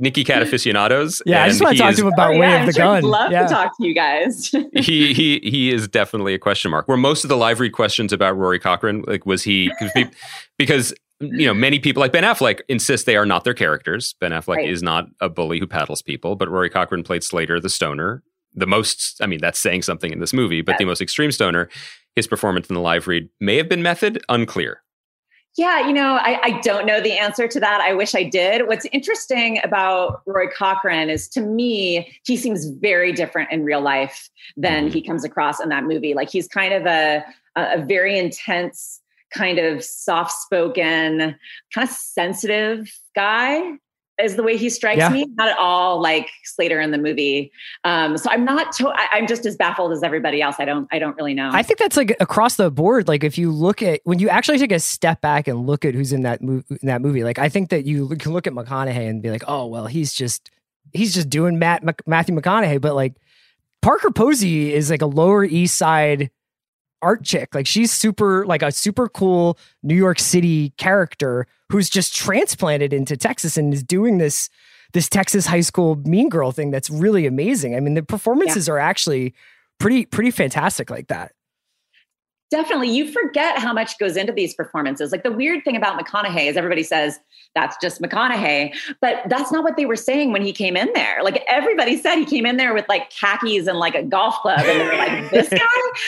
Nicky 0.00 0.22
Katt 0.22 0.42
aficionados. 0.42 1.20
Yeah, 1.26 1.42
I 1.42 1.48
just 1.48 1.60
want 1.62 1.76
to 1.76 1.82
talk 1.82 1.90
is- 1.92 1.96
to 1.98 2.02
him 2.06 2.12
about 2.12 2.34
Oh, 2.34 2.38
Way 2.38 2.46
yeah, 2.48 2.60
of 2.60 2.66
the 2.66 2.72
sure 2.72 2.84
Gun. 2.84 2.96
I'd 2.98 3.04
love 3.04 3.32
yeah. 3.32 3.42
to 3.46 3.48
talk 3.52 3.76
to 3.78 3.86
you 3.86 3.94
guys. 3.94 4.48
he 4.74 5.12
he 5.12 5.40
he 5.42 5.72
is 5.72 5.88
definitely 5.88 6.34
a 6.34 6.38
question 6.38 6.70
mark. 6.70 6.86
Where 6.86 6.96
most 6.96 7.24
of 7.24 7.28
the 7.28 7.36
live 7.36 7.58
read 7.60 7.72
questions 7.72 8.12
about 8.12 8.36
Rory 8.36 8.58
Cochrane, 8.60 9.02
like 9.06 9.26
was 9.26 9.42
he 9.42 9.70
'cause 9.78 9.90
because 10.56 10.94
you 11.20 11.46
know 11.46 11.54
many 11.54 11.80
people 11.80 12.00
like 12.00 12.12
Ben 12.12 12.22
Affleck 12.22 12.60
insist 12.68 13.06
they 13.06 13.16
are 13.16 13.26
not 13.26 13.42
their 13.42 13.54
characters. 13.54 14.14
Ben 14.20 14.30
Affleck 14.30 14.56
Right. 14.58 14.68
is 14.68 14.84
not 14.84 15.06
a 15.20 15.28
bully 15.28 15.58
who 15.58 15.66
paddles 15.66 16.00
people, 16.00 16.36
but 16.36 16.48
Rory 16.48 16.70
Cochrane 16.70 17.02
played 17.02 17.24
Slater, 17.24 17.58
the 17.58 17.68
stoner, 17.68 18.22
the 18.54 18.68
most. 18.68 19.20
I 19.20 19.26
mean, 19.26 19.40
that's 19.40 19.58
saying 19.58 19.82
something 19.82 20.12
in 20.12 20.20
this 20.20 20.32
movie, 20.32 20.60
but 20.62 20.78
the 20.78 20.84
most 20.84 21.00
extreme 21.00 21.32
stoner. 21.32 21.68
His 22.18 22.26
performance 22.26 22.68
in 22.68 22.74
the 22.74 22.80
live 22.80 23.06
read 23.06 23.28
may 23.38 23.56
have 23.58 23.68
been 23.68 23.80
method, 23.80 24.20
unclear. 24.28 24.82
Yeah, 25.56 25.86
you 25.86 25.92
know, 25.92 26.16
I, 26.20 26.40
I 26.42 26.60
don't 26.62 26.84
know 26.84 27.00
the 27.00 27.12
answer 27.12 27.46
to 27.46 27.60
that. 27.60 27.80
I 27.80 27.94
wish 27.94 28.12
I 28.12 28.24
did. 28.24 28.66
What's 28.66 28.86
interesting 28.86 29.60
about 29.62 30.22
Roy 30.26 30.48
Cochrane 30.48 31.10
is 31.10 31.28
to 31.28 31.40
me, 31.40 32.12
he 32.26 32.36
seems 32.36 32.70
very 32.70 33.12
different 33.12 33.52
in 33.52 33.62
real 33.62 33.80
life 33.80 34.30
than 34.56 34.86
mm-hmm. 34.86 34.94
he 34.94 35.00
comes 35.00 35.22
across 35.22 35.60
in 35.60 35.68
that 35.68 35.84
movie. 35.84 36.12
Like 36.12 36.28
he's 36.28 36.48
kind 36.48 36.74
of 36.74 36.86
a, 36.86 37.24
a 37.54 37.84
very 37.84 38.18
intense, 38.18 39.00
kind 39.32 39.60
of 39.60 39.84
soft 39.84 40.32
spoken, 40.32 41.36
kind 41.72 41.88
of 41.88 41.94
sensitive 41.94 42.92
guy. 43.14 43.74
Is 44.22 44.34
the 44.34 44.42
way 44.42 44.56
he 44.56 44.68
strikes 44.68 44.98
Yeah. 44.98 45.10
me, 45.10 45.26
not 45.36 45.48
at 45.48 45.56
all 45.58 46.00
like 46.02 46.28
Slater 46.44 46.80
in 46.80 46.90
the 46.90 46.98
movie. 46.98 47.52
Um, 47.84 48.18
so 48.18 48.28
I'm 48.30 48.44
not. 48.44 48.72
To- 48.72 48.88
I, 48.88 49.06
I'm 49.12 49.26
just 49.28 49.46
as 49.46 49.54
baffled 49.56 49.92
as 49.92 50.02
everybody 50.02 50.42
else. 50.42 50.56
I 50.58 50.64
don't. 50.64 50.88
I 50.90 50.98
don't 50.98 51.16
really 51.16 51.34
know. 51.34 51.50
I 51.52 51.62
think 51.62 51.78
that's 51.78 51.96
like 51.96 52.16
across 52.18 52.56
the 52.56 52.68
board. 52.70 53.06
Like 53.06 53.22
if 53.22 53.38
you 53.38 53.52
look 53.52 53.80
at 53.82 54.00
when 54.04 54.18
you 54.18 54.28
actually 54.28 54.58
take 54.58 54.72
a 54.72 54.80
step 54.80 55.20
back 55.20 55.46
and 55.46 55.66
look 55.66 55.84
at 55.84 55.94
who's 55.94 56.12
in 56.12 56.22
that 56.22 56.42
movie, 56.42 56.64
in 56.82 56.88
that 56.88 57.00
movie, 57.00 57.22
like 57.22 57.38
I 57.38 57.48
think 57.48 57.70
that 57.70 57.84
you 57.86 58.08
can 58.16 58.32
look 58.32 58.46
at 58.48 58.52
McConaughey 58.52 59.08
and 59.08 59.22
be 59.22 59.30
like, 59.30 59.44
oh 59.46 59.66
well, 59.66 59.86
he's 59.86 60.12
just 60.12 60.50
he's 60.92 61.14
just 61.14 61.30
doing 61.30 61.58
Matt 61.58 61.84
Mc- 61.84 62.06
Matthew 62.06 62.34
McConaughey, 62.34 62.80
but 62.80 62.94
like 62.96 63.14
Parker 63.82 64.10
Posey 64.10 64.72
is 64.74 64.90
like 64.90 65.02
a 65.02 65.06
Lower 65.06 65.44
East 65.44 65.76
Side 65.76 66.30
art 67.02 67.24
chick. 67.24 67.54
Like 67.54 67.66
she's 67.66 67.92
super 67.92 68.44
like 68.46 68.62
a 68.62 68.72
super 68.72 69.08
cool 69.08 69.58
New 69.82 69.94
York 69.94 70.18
City 70.18 70.70
character 70.76 71.46
who's 71.70 71.90
just 71.90 72.14
transplanted 72.14 72.92
into 72.92 73.16
Texas 73.16 73.56
and 73.56 73.72
is 73.72 73.82
doing 73.82 74.18
this 74.18 74.48
this 74.92 75.08
Texas 75.08 75.46
high 75.46 75.60
school 75.60 75.96
mean 75.96 76.28
girl 76.28 76.52
thing 76.52 76.70
that's 76.70 76.90
really 76.90 77.26
amazing. 77.26 77.76
I 77.76 77.80
mean, 77.80 77.94
the 77.94 78.02
performances 78.02 78.68
are 78.68 78.78
actually 78.78 79.34
pretty 79.78 80.06
pretty 80.06 80.30
fantastic 80.30 80.90
like 80.90 81.08
that. 81.08 81.32
Definitely. 82.50 82.88
You 82.90 83.10
forget 83.12 83.58
how 83.58 83.74
much 83.74 83.98
goes 83.98 84.16
into 84.16 84.32
these 84.32 84.54
performances. 84.54 85.12
Like 85.12 85.22
the 85.22 85.32
weird 85.32 85.64
thing 85.64 85.76
about 85.76 86.00
McConaughey 86.00 86.48
is 86.48 86.56
everybody 86.56 86.82
says 86.82 87.18
that's 87.54 87.76
just 87.82 88.00
McConaughey, 88.00 88.74
but 89.02 89.22
that's 89.26 89.52
not 89.52 89.64
what 89.64 89.76
they 89.76 89.84
were 89.84 89.96
saying 89.96 90.32
when 90.32 90.40
he 90.40 90.52
came 90.52 90.74
in 90.74 90.90
there. 90.94 91.22
Like 91.22 91.44
everybody 91.46 91.98
said 91.98 92.16
he 92.16 92.24
came 92.24 92.46
in 92.46 92.56
there 92.56 92.72
with 92.72 92.86
like 92.88 93.10
khakis 93.10 93.66
and 93.66 93.78
like 93.78 93.94
a 93.94 94.02
golf 94.02 94.36
club 94.36 94.60
and 94.60 94.80
they 94.80 94.86
were 94.86 94.96
like, 94.96 95.30
this 95.30 95.50
guy? 95.50 95.58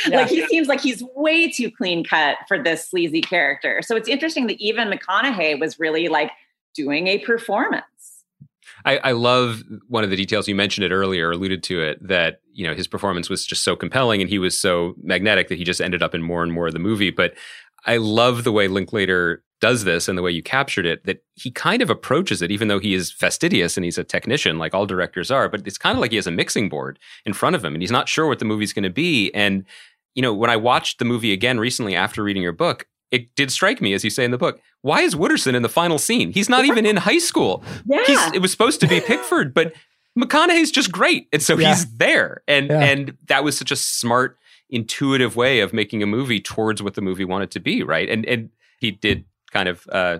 Yeah. 0.06 0.18
Like 0.18 0.28
he 0.28 0.46
seems 0.46 0.66
like 0.66 0.80
he's 0.80 1.02
way 1.14 1.50
too 1.50 1.70
clean 1.70 2.04
cut 2.04 2.38
for 2.48 2.62
this 2.62 2.88
sleazy 2.88 3.20
character. 3.20 3.82
So 3.82 3.94
it's 3.94 4.08
interesting 4.08 4.46
that 4.46 4.58
even 4.60 4.88
McConaughey 4.88 5.60
was 5.60 5.78
really 5.78 6.08
like 6.08 6.30
doing 6.74 7.06
a 7.08 7.18
performance. 7.18 7.84
I, 8.84 8.98
I 8.98 9.12
love 9.12 9.62
one 9.88 10.04
of 10.04 10.10
the 10.10 10.16
details 10.16 10.48
you 10.48 10.54
mentioned 10.54 10.84
it 10.84 10.92
earlier, 10.92 11.30
alluded 11.30 11.62
to 11.64 11.82
it, 11.82 12.06
that 12.06 12.40
you 12.52 12.66
know 12.66 12.74
his 12.74 12.86
performance 12.86 13.28
was 13.28 13.44
just 13.44 13.62
so 13.62 13.76
compelling 13.76 14.20
and 14.20 14.30
he 14.30 14.38
was 14.38 14.58
so 14.58 14.94
magnetic 15.02 15.48
that 15.48 15.58
he 15.58 15.64
just 15.64 15.80
ended 15.80 16.02
up 16.02 16.14
in 16.14 16.22
more 16.22 16.42
and 16.42 16.52
more 16.52 16.68
of 16.68 16.72
the 16.72 16.78
movie. 16.78 17.10
But 17.10 17.34
I 17.86 17.96
love 17.96 18.44
the 18.44 18.52
way 18.52 18.68
Linklater 18.68 19.42
does 19.60 19.84
this 19.84 20.08
and 20.08 20.16
the 20.16 20.22
way 20.22 20.30
you 20.30 20.42
captured 20.42 20.86
it. 20.86 21.04
That 21.04 21.22
he 21.34 21.50
kind 21.50 21.82
of 21.82 21.90
approaches 21.90 22.42
it, 22.42 22.50
even 22.50 22.68
though 22.68 22.78
he 22.78 22.94
is 22.94 23.12
fastidious 23.12 23.76
and 23.76 23.84
he's 23.84 23.98
a 23.98 24.04
technician, 24.04 24.58
like 24.58 24.74
all 24.74 24.86
directors 24.86 25.30
are. 25.30 25.48
But 25.48 25.66
it's 25.66 25.78
kind 25.78 25.96
of 25.96 26.00
like 26.00 26.10
he 26.10 26.16
has 26.16 26.26
a 26.26 26.32
mixing 26.32 26.68
board 26.68 26.98
in 27.24 27.32
front 27.32 27.56
of 27.56 27.64
him, 27.64 27.74
and 27.74 27.82
he's 27.82 27.90
not 27.90 28.08
sure 28.08 28.26
what 28.26 28.38
the 28.38 28.44
movie's 28.44 28.72
going 28.72 28.84
to 28.84 28.90
be. 28.90 29.30
And 29.32 29.64
you 30.14 30.22
know, 30.22 30.34
when 30.34 30.50
I 30.50 30.56
watched 30.56 30.98
the 30.98 31.04
movie 31.04 31.32
again 31.32 31.60
recently 31.60 31.94
after 31.94 32.22
reading 32.22 32.42
your 32.42 32.52
book, 32.52 32.86
it 33.10 33.34
did 33.34 33.50
strike 33.50 33.80
me, 33.80 33.92
as 33.94 34.04
you 34.04 34.10
say 34.10 34.24
in 34.24 34.30
the 34.30 34.38
book, 34.38 34.60
why 34.82 35.00
is 35.02 35.14
Wooderson 35.14 35.54
in 35.54 35.62
the 35.62 35.68
final 35.68 35.98
scene? 35.98 36.32
He's 36.32 36.48
not 36.48 36.64
even 36.64 36.86
in 36.86 36.96
high 36.96 37.18
school. 37.18 37.62
Yeah. 37.86 38.04
He's, 38.06 38.32
it 38.34 38.40
was 38.42 38.50
supposed 38.52 38.80
to 38.80 38.86
be 38.86 39.00
Pickford, 39.06 39.52
but 39.52 39.72
McConaughey's 40.18 40.70
just 40.70 40.90
great. 40.92 41.28
And 41.32 41.42
so 41.42 41.56
Yeah. 41.58 41.70
he's 41.70 41.96
there. 41.96 42.42
And 42.48 42.68
Yeah. 42.68 42.80
and 42.80 43.16
that 43.28 43.44
was 43.44 43.56
such 43.58 43.70
a 43.70 43.76
smart, 43.76 44.38
intuitive 44.68 45.34
way 45.36 45.60
of 45.60 45.72
making 45.72 46.02
a 46.02 46.06
movie 46.06 46.40
towards 46.40 46.82
what 46.82 46.94
the 46.94 47.00
movie 47.00 47.24
wanted 47.24 47.50
to 47.52 47.60
be, 47.60 47.82
right? 47.82 48.08
And 48.08 48.24
and 48.26 48.50
he 48.80 48.90
did 48.92 49.24
kind 49.52 49.68
of 49.68 49.86
uh 49.90 50.18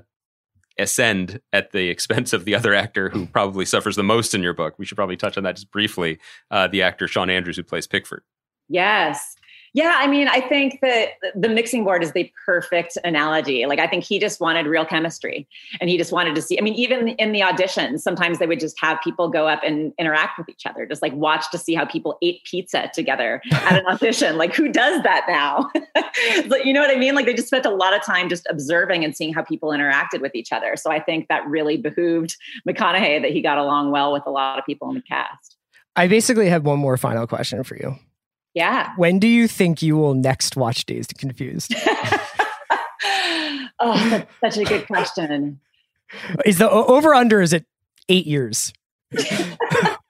ascend 0.79 1.41
at 1.53 1.73
the 1.73 1.89
expense 1.89 2.33
of 2.33 2.45
the 2.45 2.55
other 2.55 2.73
actor 2.75 3.11
who 3.11 3.27
probably 3.27 3.65
suffers 3.67 3.97
the 3.97 4.03
most 4.03 4.35
in 4.35 4.43
your 4.43 4.55
book. 4.55 4.75
We 4.79 4.87
should 4.87 4.97
probably 4.97 5.17
touch 5.17 5.37
on 5.37 5.45
that 5.45 5.57
just 5.57 5.71
briefly. 5.71 6.19
Uh, 6.51 6.69
the 6.69 6.83
actor 6.83 7.07
Sean 7.07 7.29
Andrews 7.29 7.57
who 7.57 7.63
plays 7.63 7.87
Pickford. 7.87 8.23
Yes. 8.69 9.37
Yeah, 9.73 9.97
I 9.99 10.07
mean, 10.07 10.29
I 10.29 10.41
think 10.41 10.81
that 10.83 11.11
the 11.35 11.49
mixing 11.49 11.85
board 11.85 12.03
is 12.03 12.13
the 12.13 12.31
perfect 12.45 12.99
analogy. 13.05 13.67
Like, 13.67 13.79
I 13.79 13.87
think 13.87 14.05
he 14.05 14.19
just 14.19 14.41
wanted 14.41 14.67
real 14.67 14.85
chemistry 14.85 15.47
and 15.81 15.89
he 15.89 15.97
just 15.97 16.13
wanted 16.13 16.35
to 16.35 16.43
see. 16.43 16.59
I 16.59 16.63
mean, 16.63 16.75
even 16.75 17.09
in 17.09 17.33
the 17.33 17.41
auditions, 17.41 18.01
sometimes 18.01 18.39
they 18.39 18.47
would 18.47 18.59
just 18.59 18.79
have 18.81 18.99
people 19.03 19.29
go 19.29 19.47
up 19.47 19.61
and 19.65 19.93
interact 19.99 20.39
with 20.39 20.49
each 20.49 20.67
other, 20.67 20.87
just 20.87 21.03
like 21.03 21.13
watch 21.13 21.51
to 21.53 21.59
see 21.59 21.75
how 21.75 21.85
people 21.85 22.19
ate 22.21 22.43
pizza 22.45 22.91
together 22.93 23.41
at 23.53 23.79
an 23.79 23.87
audition. 23.89 24.37
Like, 24.37 24.55
who 24.55 24.69
does 24.71 25.03
that 25.03 25.25
now? 25.29 25.71
But 26.49 26.67
you 26.67 26.73
know 26.73 26.81
what 26.81 26.95
I 26.95 26.99
mean? 26.99 27.15
Like, 27.15 27.27
they 27.27 27.35
just 27.35 27.47
spent 27.47 27.65
a 27.65 27.71
lot 27.71 27.95
of 27.95 28.05
time 28.05 28.29
just 28.29 28.47
observing 28.51 29.05
and 29.05 29.17
seeing 29.17 29.33
how 29.33 29.43
people 29.43 29.71
interacted 29.71 30.21
with 30.21 30.35
each 30.35 30.53
other. 30.53 30.75
So 30.77 30.91
I 30.91 31.01
think 31.01 31.29
that 31.29 31.47
really 31.47 31.77
behooved 31.77 32.37
McConaughey 32.69 33.23
that 33.23 33.31
he 33.31 33.41
got 33.41 33.59
along 33.59 33.91
well 33.91 34.13
with 34.13 34.25
a 34.27 34.31
lot 34.31 34.59
of 34.59 34.67
people 34.67 34.89
in 34.89 34.97
the 34.97 35.03
cast. 35.03 35.57
I 35.97 36.09
basically 36.09 36.49
have 36.49 36.65
one 36.65 36.79
more 36.79 36.97
final 36.97 37.27
question 37.27 37.63
for 37.63 37.77
you. 37.77 37.97
Yeah. 38.55 38.93
When 38.97 39.19
do 39.19 39.29
you 39.29 39.47
think 39.47 39.83
you 39.83 39.97
will 39.97 40.15
next 40.15 40.57
watch 40.57 40.85
Dazed 40.87 41.13
and 41.13 41.19
Confused? 41.19 41.75
oh, 43.79 44.25
that's 44.41 44.57
such 44.57 44.59
a 44.59 44.65
good 44.69 44.87
question. 44.87 45.61
Is 46.45 46.59
the 46.59 46.69
over 46.69 47.15
under 47.15 47.41
is 47.41 47.53
it 47.53 47.65
eight 48.09 48.27
years? 48.27 48.73
no, 49.13 49.19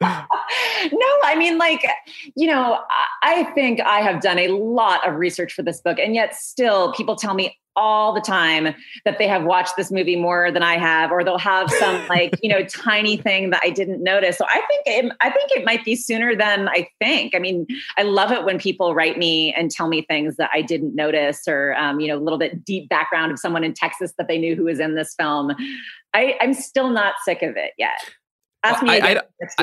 I 0.01 1.35
mean, 1.37 1.59
like, 1.59 1.87
you 2.35 2.47
know, 2.47 2.81
I 3.23 3.45
think 3.55 3.81
I 3.81 4.01
have 4.01 4.23
done 4.23 4.39
a 4.39 4.49
lot 4.49 5.07
of 5.07 5.17
research 5.17 5.53
for 5.53 5.63
this 5.63 5.81
book, 5.81 5.99
and 5.99 6.15
yet 6.15 6.35
still 6.35 6.93
people 6.95 7.17
tell 7.17 7.35
me 7.35 7.59
all 7.77 8.13
the 8.13 8.21
time 8.21 8.75
that 9.05 9.19
they 9.19 9.29
have 9.29 9.45
watched 9.45 9.77
this 9.77 9.91
movie 9.91 10.17
more 10.17 10.51
than 10.51 10.63
I 10.63 10.77
have, 10.79 11.11
or 11.11 11.25
they'll 11.25 11.39
have 11.39 11.71
some 11.71 12.07
like, 12.09 12.35
you 12.43 12.51
know, 12.51 12.65
tiny 12.65 13.17
thing 13.17 13.51
that 13.51 13.61
I 13.63 13.71
didn't 13.71 14.03
notice. 14.03 14.37
So 14.37 14.45
I 14.49 14.61
think 14.69 14.83
it, 14.87 15.13
I 15.21 15.31
think 15.31 15.51
it 15.53 15.65
might 15.65 15.85
be 15.85 15.97
sooner 15.97 16.35
than 16.35 16.69
I 16.69 16.89
think. 16.99 17.35
I 17.35 17.39
mean, 17.39 17.67
I 17.97 18.03
love 18.03 18.33
it 18.33 18.45
when 18.45 18.59
people 18.59 18.95
write 18.95 19.19
me 19.19 19.55
and 19.55 19.71
tell 19.71 19.89
me 19.89 20.03
things 20.03 20.37
that 20.37 20.51
I 20.53 20.63
didn't 20.63 20.95
notice, 20.95 21.47
or 21.47 21.75
um, 21.75 22.01
you 22.01 22.09
know, 22.09 22.19
a 22.19 22.23
little 22.23 22.39
bit 22.39 22.65
deep 22.65 22.89
background 22.89 23.33
of 23.33 23.39
someone 23.39 23.65
in 23.65 23.75
Texas 23.75 24.13
that 24.19 24.29
they 24.29 24.39
knew 24.39 24.57
who 24.57 24.65
was 24.65 24.81
in 24.81 24.95
this 24.95 25.15
film. 25.15 25.53
I, 26.13 26.37
I'm 26.41 26.55
still 26.55 26.91
not 26.91 27.15
sick 27.25 27.43
of 27.43 27.57
it 27.57 27.73
yet. 27.79 27.99
Ask 28.63 28.83
Well, 28.83 28.91
me 28.93 29.01
I- 29.01 29.11
again 29.11 29.19
I- 29.19 29.23
next 29.41 29.61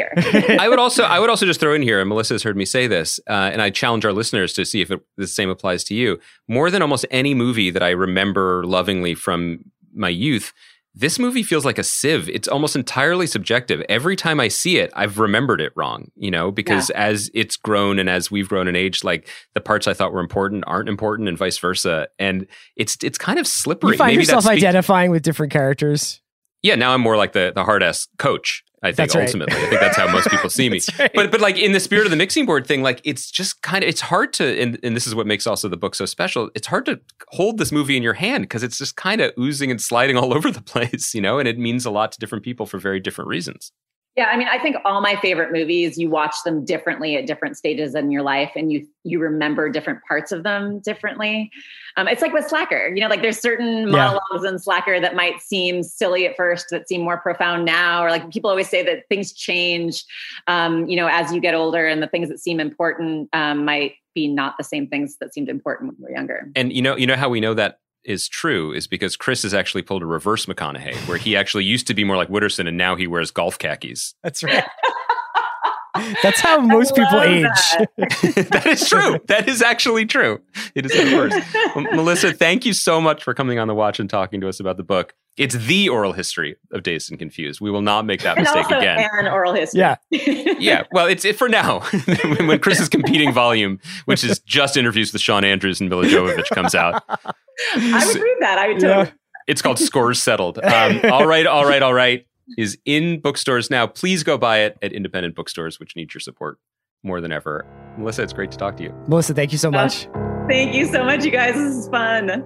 year. 0.48 0.58
I 0.60 0.68
would 0.70 0.80
also 0.80 1.04
I 1.04 1.20
would 1.20 1.30
also 1.30 1.46
just 1.46 1.60
throw 1.60 1.74
in 1.74 1.82
here, 1.82 2.00
and 2.00 2.10
Melissa 2.10 2.34
has 2.34 2.44
heard 2.44 2.58
me 2.58 2.66
say 2.66 2.88
this, 2.88 3.20
uh, 3.30 3.50
and 3.54 3.62
I 3.62 3.70
challenge 3.70 4.06
our 4.06 4.14
listeners 4.14 4.54
to 4.54 4.66
see 4.66 4.82
if 4.82 4.90
it, 4.92 5.00
the 5.18 5.28
same 5.28 5.50
applies 5.50 5.84
to 5.86 5.94
you. 5.96 6.20
More 6.48 6.72
than 6.72 6.82
almost 6.82 7.06
any 7.12 7.34
movie 7.34 7.70
that 7.70 7.84
I 7.84 7.90
remember 7.92 8.64
lovingly 8.66 9.14
from 9.14 9.60
my 9.94 10.10
youth, 10.10 10.52
this 10.96 11.20
movie 11.20 11.44
feels 11.44 11.64
like 11.64 11.78
a 11.78 11.84
sieve. 11.84 12.28
It's 12.28 12.48
almost 12.48 12.76
entirely 12.76 13.28
subjective. 13.28 13.84
Every 13.88 14.16
time 14.16 14.40
I 14.40 14.48
see 14.48 14.78
it, 14.80 14.92
I've 14.96 15.20
remembered 15.20 15.62
it 15.62 15.72
wrong, 15.76 16.10
you 16.16 16.32
know, 16.32 16.50
because 16.50 16.90
as 16.92 17.30
it's 17.36 17.56
grown 17.56 18.00
and 18.00 18.10
as 18.10 18.32
we've 18.32 18.50
grown 18.50 18.68
in 18.68 18.76
age, 18.76 19.04
like 19.04 19.28
the 19.54 19.62
parts 19.62 19.88
I 19.88 19.94
thought 19.94 20.12
were 20.12 20.22
important 20.22 20.64
aren't 20.66 20.90
important, 20.90 21.30
and 21.30 21.38
vice 21.38 21.60
versa. 21.60 22.08
And 22.18 22.48
it's 22.76 22.98
it's 23.04 23.20
kind 23.20 23.38
of 23.38 23.46
slippery. 23.46 23.92
You 23.92 23.98
find 23.98 24.08
Maybe 24.14 24.24
yourself 24.24 24.48
identifying 24.48 25.12
with 25.12 25.22
different 25.22 25.52
characters. 25.54 26.20
yeah, 26.64 26.74
now 26.74 26.96
I'm 26.96 27.02
more 27.02 27.16
like 27.16 27.34
the 27.34 27.52
the 27.54 27.64
hard 27.64 27.84
ass 27.84 28.08
coach. 28.18 28.64
I 28.84 28.90
think 28.90 28.98
That's 28.98 29.16
right. 29.16 29.26
ultimately, 29.26 29.56
I 29.56 29.70
think 29.70 29.82
that's 29.82 29.98
how 29.98 30.08
most 30.12 30.30
people 30.30 30.52
see 30.52 30.70
me. 30.72 30.80
Right. 31.00 31.12
But 31.14 31.32
but 31.32 31.42
like 31.42 31.58
in 31.58 31.72
the 31.72 31.80
spirit 31.80 32.06
of 32.06 32.12
the 32.12 32.18
mixing 32.18 32.46
board 32.46 32.68
thing, 32.68 32.84
like 32.84 33.02
it's 33.04 33.32
just 33.32 33.62
kind 33.64 33.84
of 33.84 33.90
it's 33.90 34.02
hard 34.02 34.34
to 34.34 34.62
and, 34.62 34.78
and 34.84 34.96
this 34.96 35.08
is 35.08 35.16
what 35.16 35.26
makes 35.26 35.48
also 35.48 35.68
the 35.68 35.78
book 35.78 35.96
so 35.96 36.06
special. 36.06 36.52
It's 36.54 36.68
hard 36.68 36.86
to 36.86 37.00
hold 37.30 37.58
this 37.58 37.72
movie 37.72 37.98
in 37.98 38.04
your 38.04 38.14
hand 38.14 38.44
because 38.44 38.62
it's 38.62 38.78
just 38.78 38.96
kind 38.96 39.20
of 39.20 39.32
oozing 39.40 39.72
and 39.72 39.82
sliding 39.82 40.16
all 40.16 40.32
over 40.38 40.52
the 40.52 40.62
place, 40.62 41.16
you 41.16 41.22
know, 41.22 41.40
and 41.40 41.48
it 41.48 41.58
means 41.58 41.86
a 41.86 41.92
lot 41.92 42.12
to 42.12 42.20
different 42.20 42.44
people 42.44 42.68
for 42.68 42.78
very 42.78 43.00
different 43.00 43.30
reasons. 43.30 43.72
Yeah, 44.18 44.30
I 44.32 44.36
mean, 44.36 44.48
I 44.48 44.58
think 44.58 44.78
all 44.84 45.00
my 45.00 45.16
favorite 45.18 45.52
movies, 45.52 45.96
you 45.96 46.10
watch 46.10 46.34
them 46.44 46.66
differently 46.66 47.16
at 47.18 47.28
different 47.28 47.56
stages 47.56 47.94
in 47.94 48.10
your 48.10 48.24
life, 48.24 48.52
and 48.56 48.72
you 48.72 48.88
you 49.04 49.20
remember 49.20 49.70
different 49.70 50.00
parts 50.08 50.32
of 50.32 50.42
them 50.42 50.80
differently. 50.80 51.52
Um, 51.98 52.08
it's 52.08 52.24
like 52.24 52.34
with 52.34 52.48
Slacker, 52.48 52.92
you 52.96 53.00
know, 53.00 53.10
like 53.10 53.22
there's 53.22 53.40
certain 53.40 53.84
Yeah. 53.84 53.92
monologues 53.92 54.44
in 54.44 54.58
Slacker 54.58 55.00
that 55.00 55.16
might 55.16 55.40
seem 55.42 55.84
silly 55.84 56.26
at 56.26 56.36
first, 56.36 56.66
that 56.72 56.88
seem 56.88 57.02
more 57.02 57.18
profound 57.18 57.66
now, 57.66 58.04
or 58.04 58.10
like 58.10 58.28
people 58.32 58.50
always 58.50 58.68
say 58.70 58.84
that 58.84 59.04
things 59.08 59.34
change, 59.34 60.04
um, 60.48 60.88
you 60.88 60.96
know, 60.96 61.08
as 61.08 61.32
you 61.32 61.40
get 61.40 61.54
older, 61.54 61.86
and 61.86 62.02
the 62.02 62.08
things 62.08 62.28
that 62.30 62.40
seem 62.40 62.60
important 62.60 63.30
um, 63.34 63.66
might 63.66 63.94
be 64.16 64.28
not 64.28 64.56
the 64.58 64.64
same 64.64 64.88
things 64.88 65.18
that 65.18 65.32
seemed 65.32 65.48
important 65.48 65.92
when 65.92 65.98
we 66.00 66.04
were 66.06 66.18
younger. 66.18 66.50
And 66.56 66.74
you 66.74 66.82
know, 66.82 66.98
you 66.98 67.06
know 67.06 67.16
how 67.16 67.30
we 67.30 67.40
know 67.40 67.54
that 67.54 67.80
is 68.08 68.28
true 68.28 68.72
is 68.72 68.88
because 68.88 69.16
Chris 69.16 69.44
has 69.44 69.54
actually 69.54 69.84
pulled 69.84 70.02
a 70.02 70.06
reverse 70.06 70.46
McConaughey, 70.46 70.96
where 71.08 71.18
he 71.18 71.36
actually 71.36 71.66
used 71.66 71.86
to 71.88 71.94
be 71.94 72.04
more 72.04 72.18
like 72.18 72.30
Wooderson, 72.30 72.68
and 72.68 72.78
now 72.78 72.96
he 72.96 73.06
wears 73.06 73.30
golf 73.30 73.60
khakis. 73.60 74.16
That's 74.24 74.44
right. 74.44 74.64
That's 76.24 76.40
how 76.40 76.60
most 76.60 76.96
people 76.96 77.22
age. 77.22 77.44
that. 77.44 77.90
that 78.52 78.66
is 78.68 78.88
true. 78.88 79.20
That 79.28 79.48
is 79.48 79.62
actually 79.62 80.06
true. 80.06 80.42
It 80.76 80.86
is 80.86 80.92
the 80.92 81.16
worst. 81.16 81.56
Well, 81.76 81.86
Melissa, 81.96 82.34
thank 82.34 82.66
you 82.66 82.74
so 82.74 83.02
much 83.02 83.24
for 83.24 83.34
coming 83.34 83.58
on 83.60 83.68
the 83.68 83.74
watch 83.74 84.00
and 84.00 84.10
talking 84.10 84.40
to 84.42 84.48
us 84.48 84.60
about 84.60 84.78
the 84.78 84.84
book. 84.84 85.16
It's 85.38 85.54
the 85.56 85.88
oral 85.90 86.14
history 86.14 86.56
of 86.72 86.82
Dazed 86.84 87.12
and 87.12 87.20
Confused. 87.20 87.62
We 87.62 87.70
will 87.70 87.82
not 87.84 88.06
make 88.06 88.22
that 88.24 88.38
and 88.38 88.44
mistake 88.44 88.66
also 88.66 88.80
again. 88.80 89.08
an 89.20 89.28
oral 89.28 89.54
history. 89.54 89.80
Yeah. 89.82 89.96
Yeah, 90.60 90.84
well, 90.92 91.06
it's 91.06 91.24
it 91.24 91.38
for 91.38 91.48
now. 91.48 91.82
when 92.24 92.48
when 92.48 92.60
Chris's 92.60 92.90
competing 92.90 93.32
volume, 93.32 93.80
which 94.06 94.24
is 94.24 94.40
just 94.40 94.76
interviews 94.76 95.14
with 95.14 95.22
Sean 95.22 95.44
Andrews 95.44 95.80
and 95.80 95.90
Milla 95.90 96.06
Jovovich, 96.06 96.50
comes 96.50 96.74
out, 96.74 97.04
I 97.08 98.04
would 98.08 98.16
read 98.22 98.38
that. 98.40 98.58
I 98.58 98.68
would 98.68 98.82
Yeah. 98.82 98.96
totally. 98.96 99.14
it's 99.48 99.62
called 99.62 99.78
Scores 99.78 100.22
Settled. 100.22 100.58
Um, 100.58 101.00
all 101.12 101.28
right, 101.28 101.46
all 101.46 101.66
right, 101.66 101.82
all 101.84 101.94
right 101.94 102.26
is 102.58 102.78
in 102.86 103.20
bookstores 103.20 103.70
now. 103.70 103.86
Please 103.86 104.24
go 104.24 104.38
buy 104.38 104.60
it 104.60 104.78
at 104.82 104.94
independent 104.94 105.36
bookstores, 105.36 105.80
which 105.80 105.96
need 105.96 106.14
your 106.14 106.22
support 106.22 106.58
more 107.04 107.20
than 107.22 107.32
ever. 107.32 107.66
Melissa, 107.98 108.24
it's 108.24 108.34
great 108.34 108.52
to 108.52 108.58
talk 108.58 108.78
to 108.78 108.84
you. 108.84 108.94
Melissa, 109.08 109.34
thank 109.34 109.52
you 109.52 109.58
so 109.58 109.70
much. 109.70 110.08
Thank 110.48 110.74
you 110.74 110.86
so 110.88 111.04
much, 111.04 111.26
you 111.26 111.32
guys. 111.32 111.56
This 111.56 111.76
is 111.76 111.90
fun. 111.90 112.44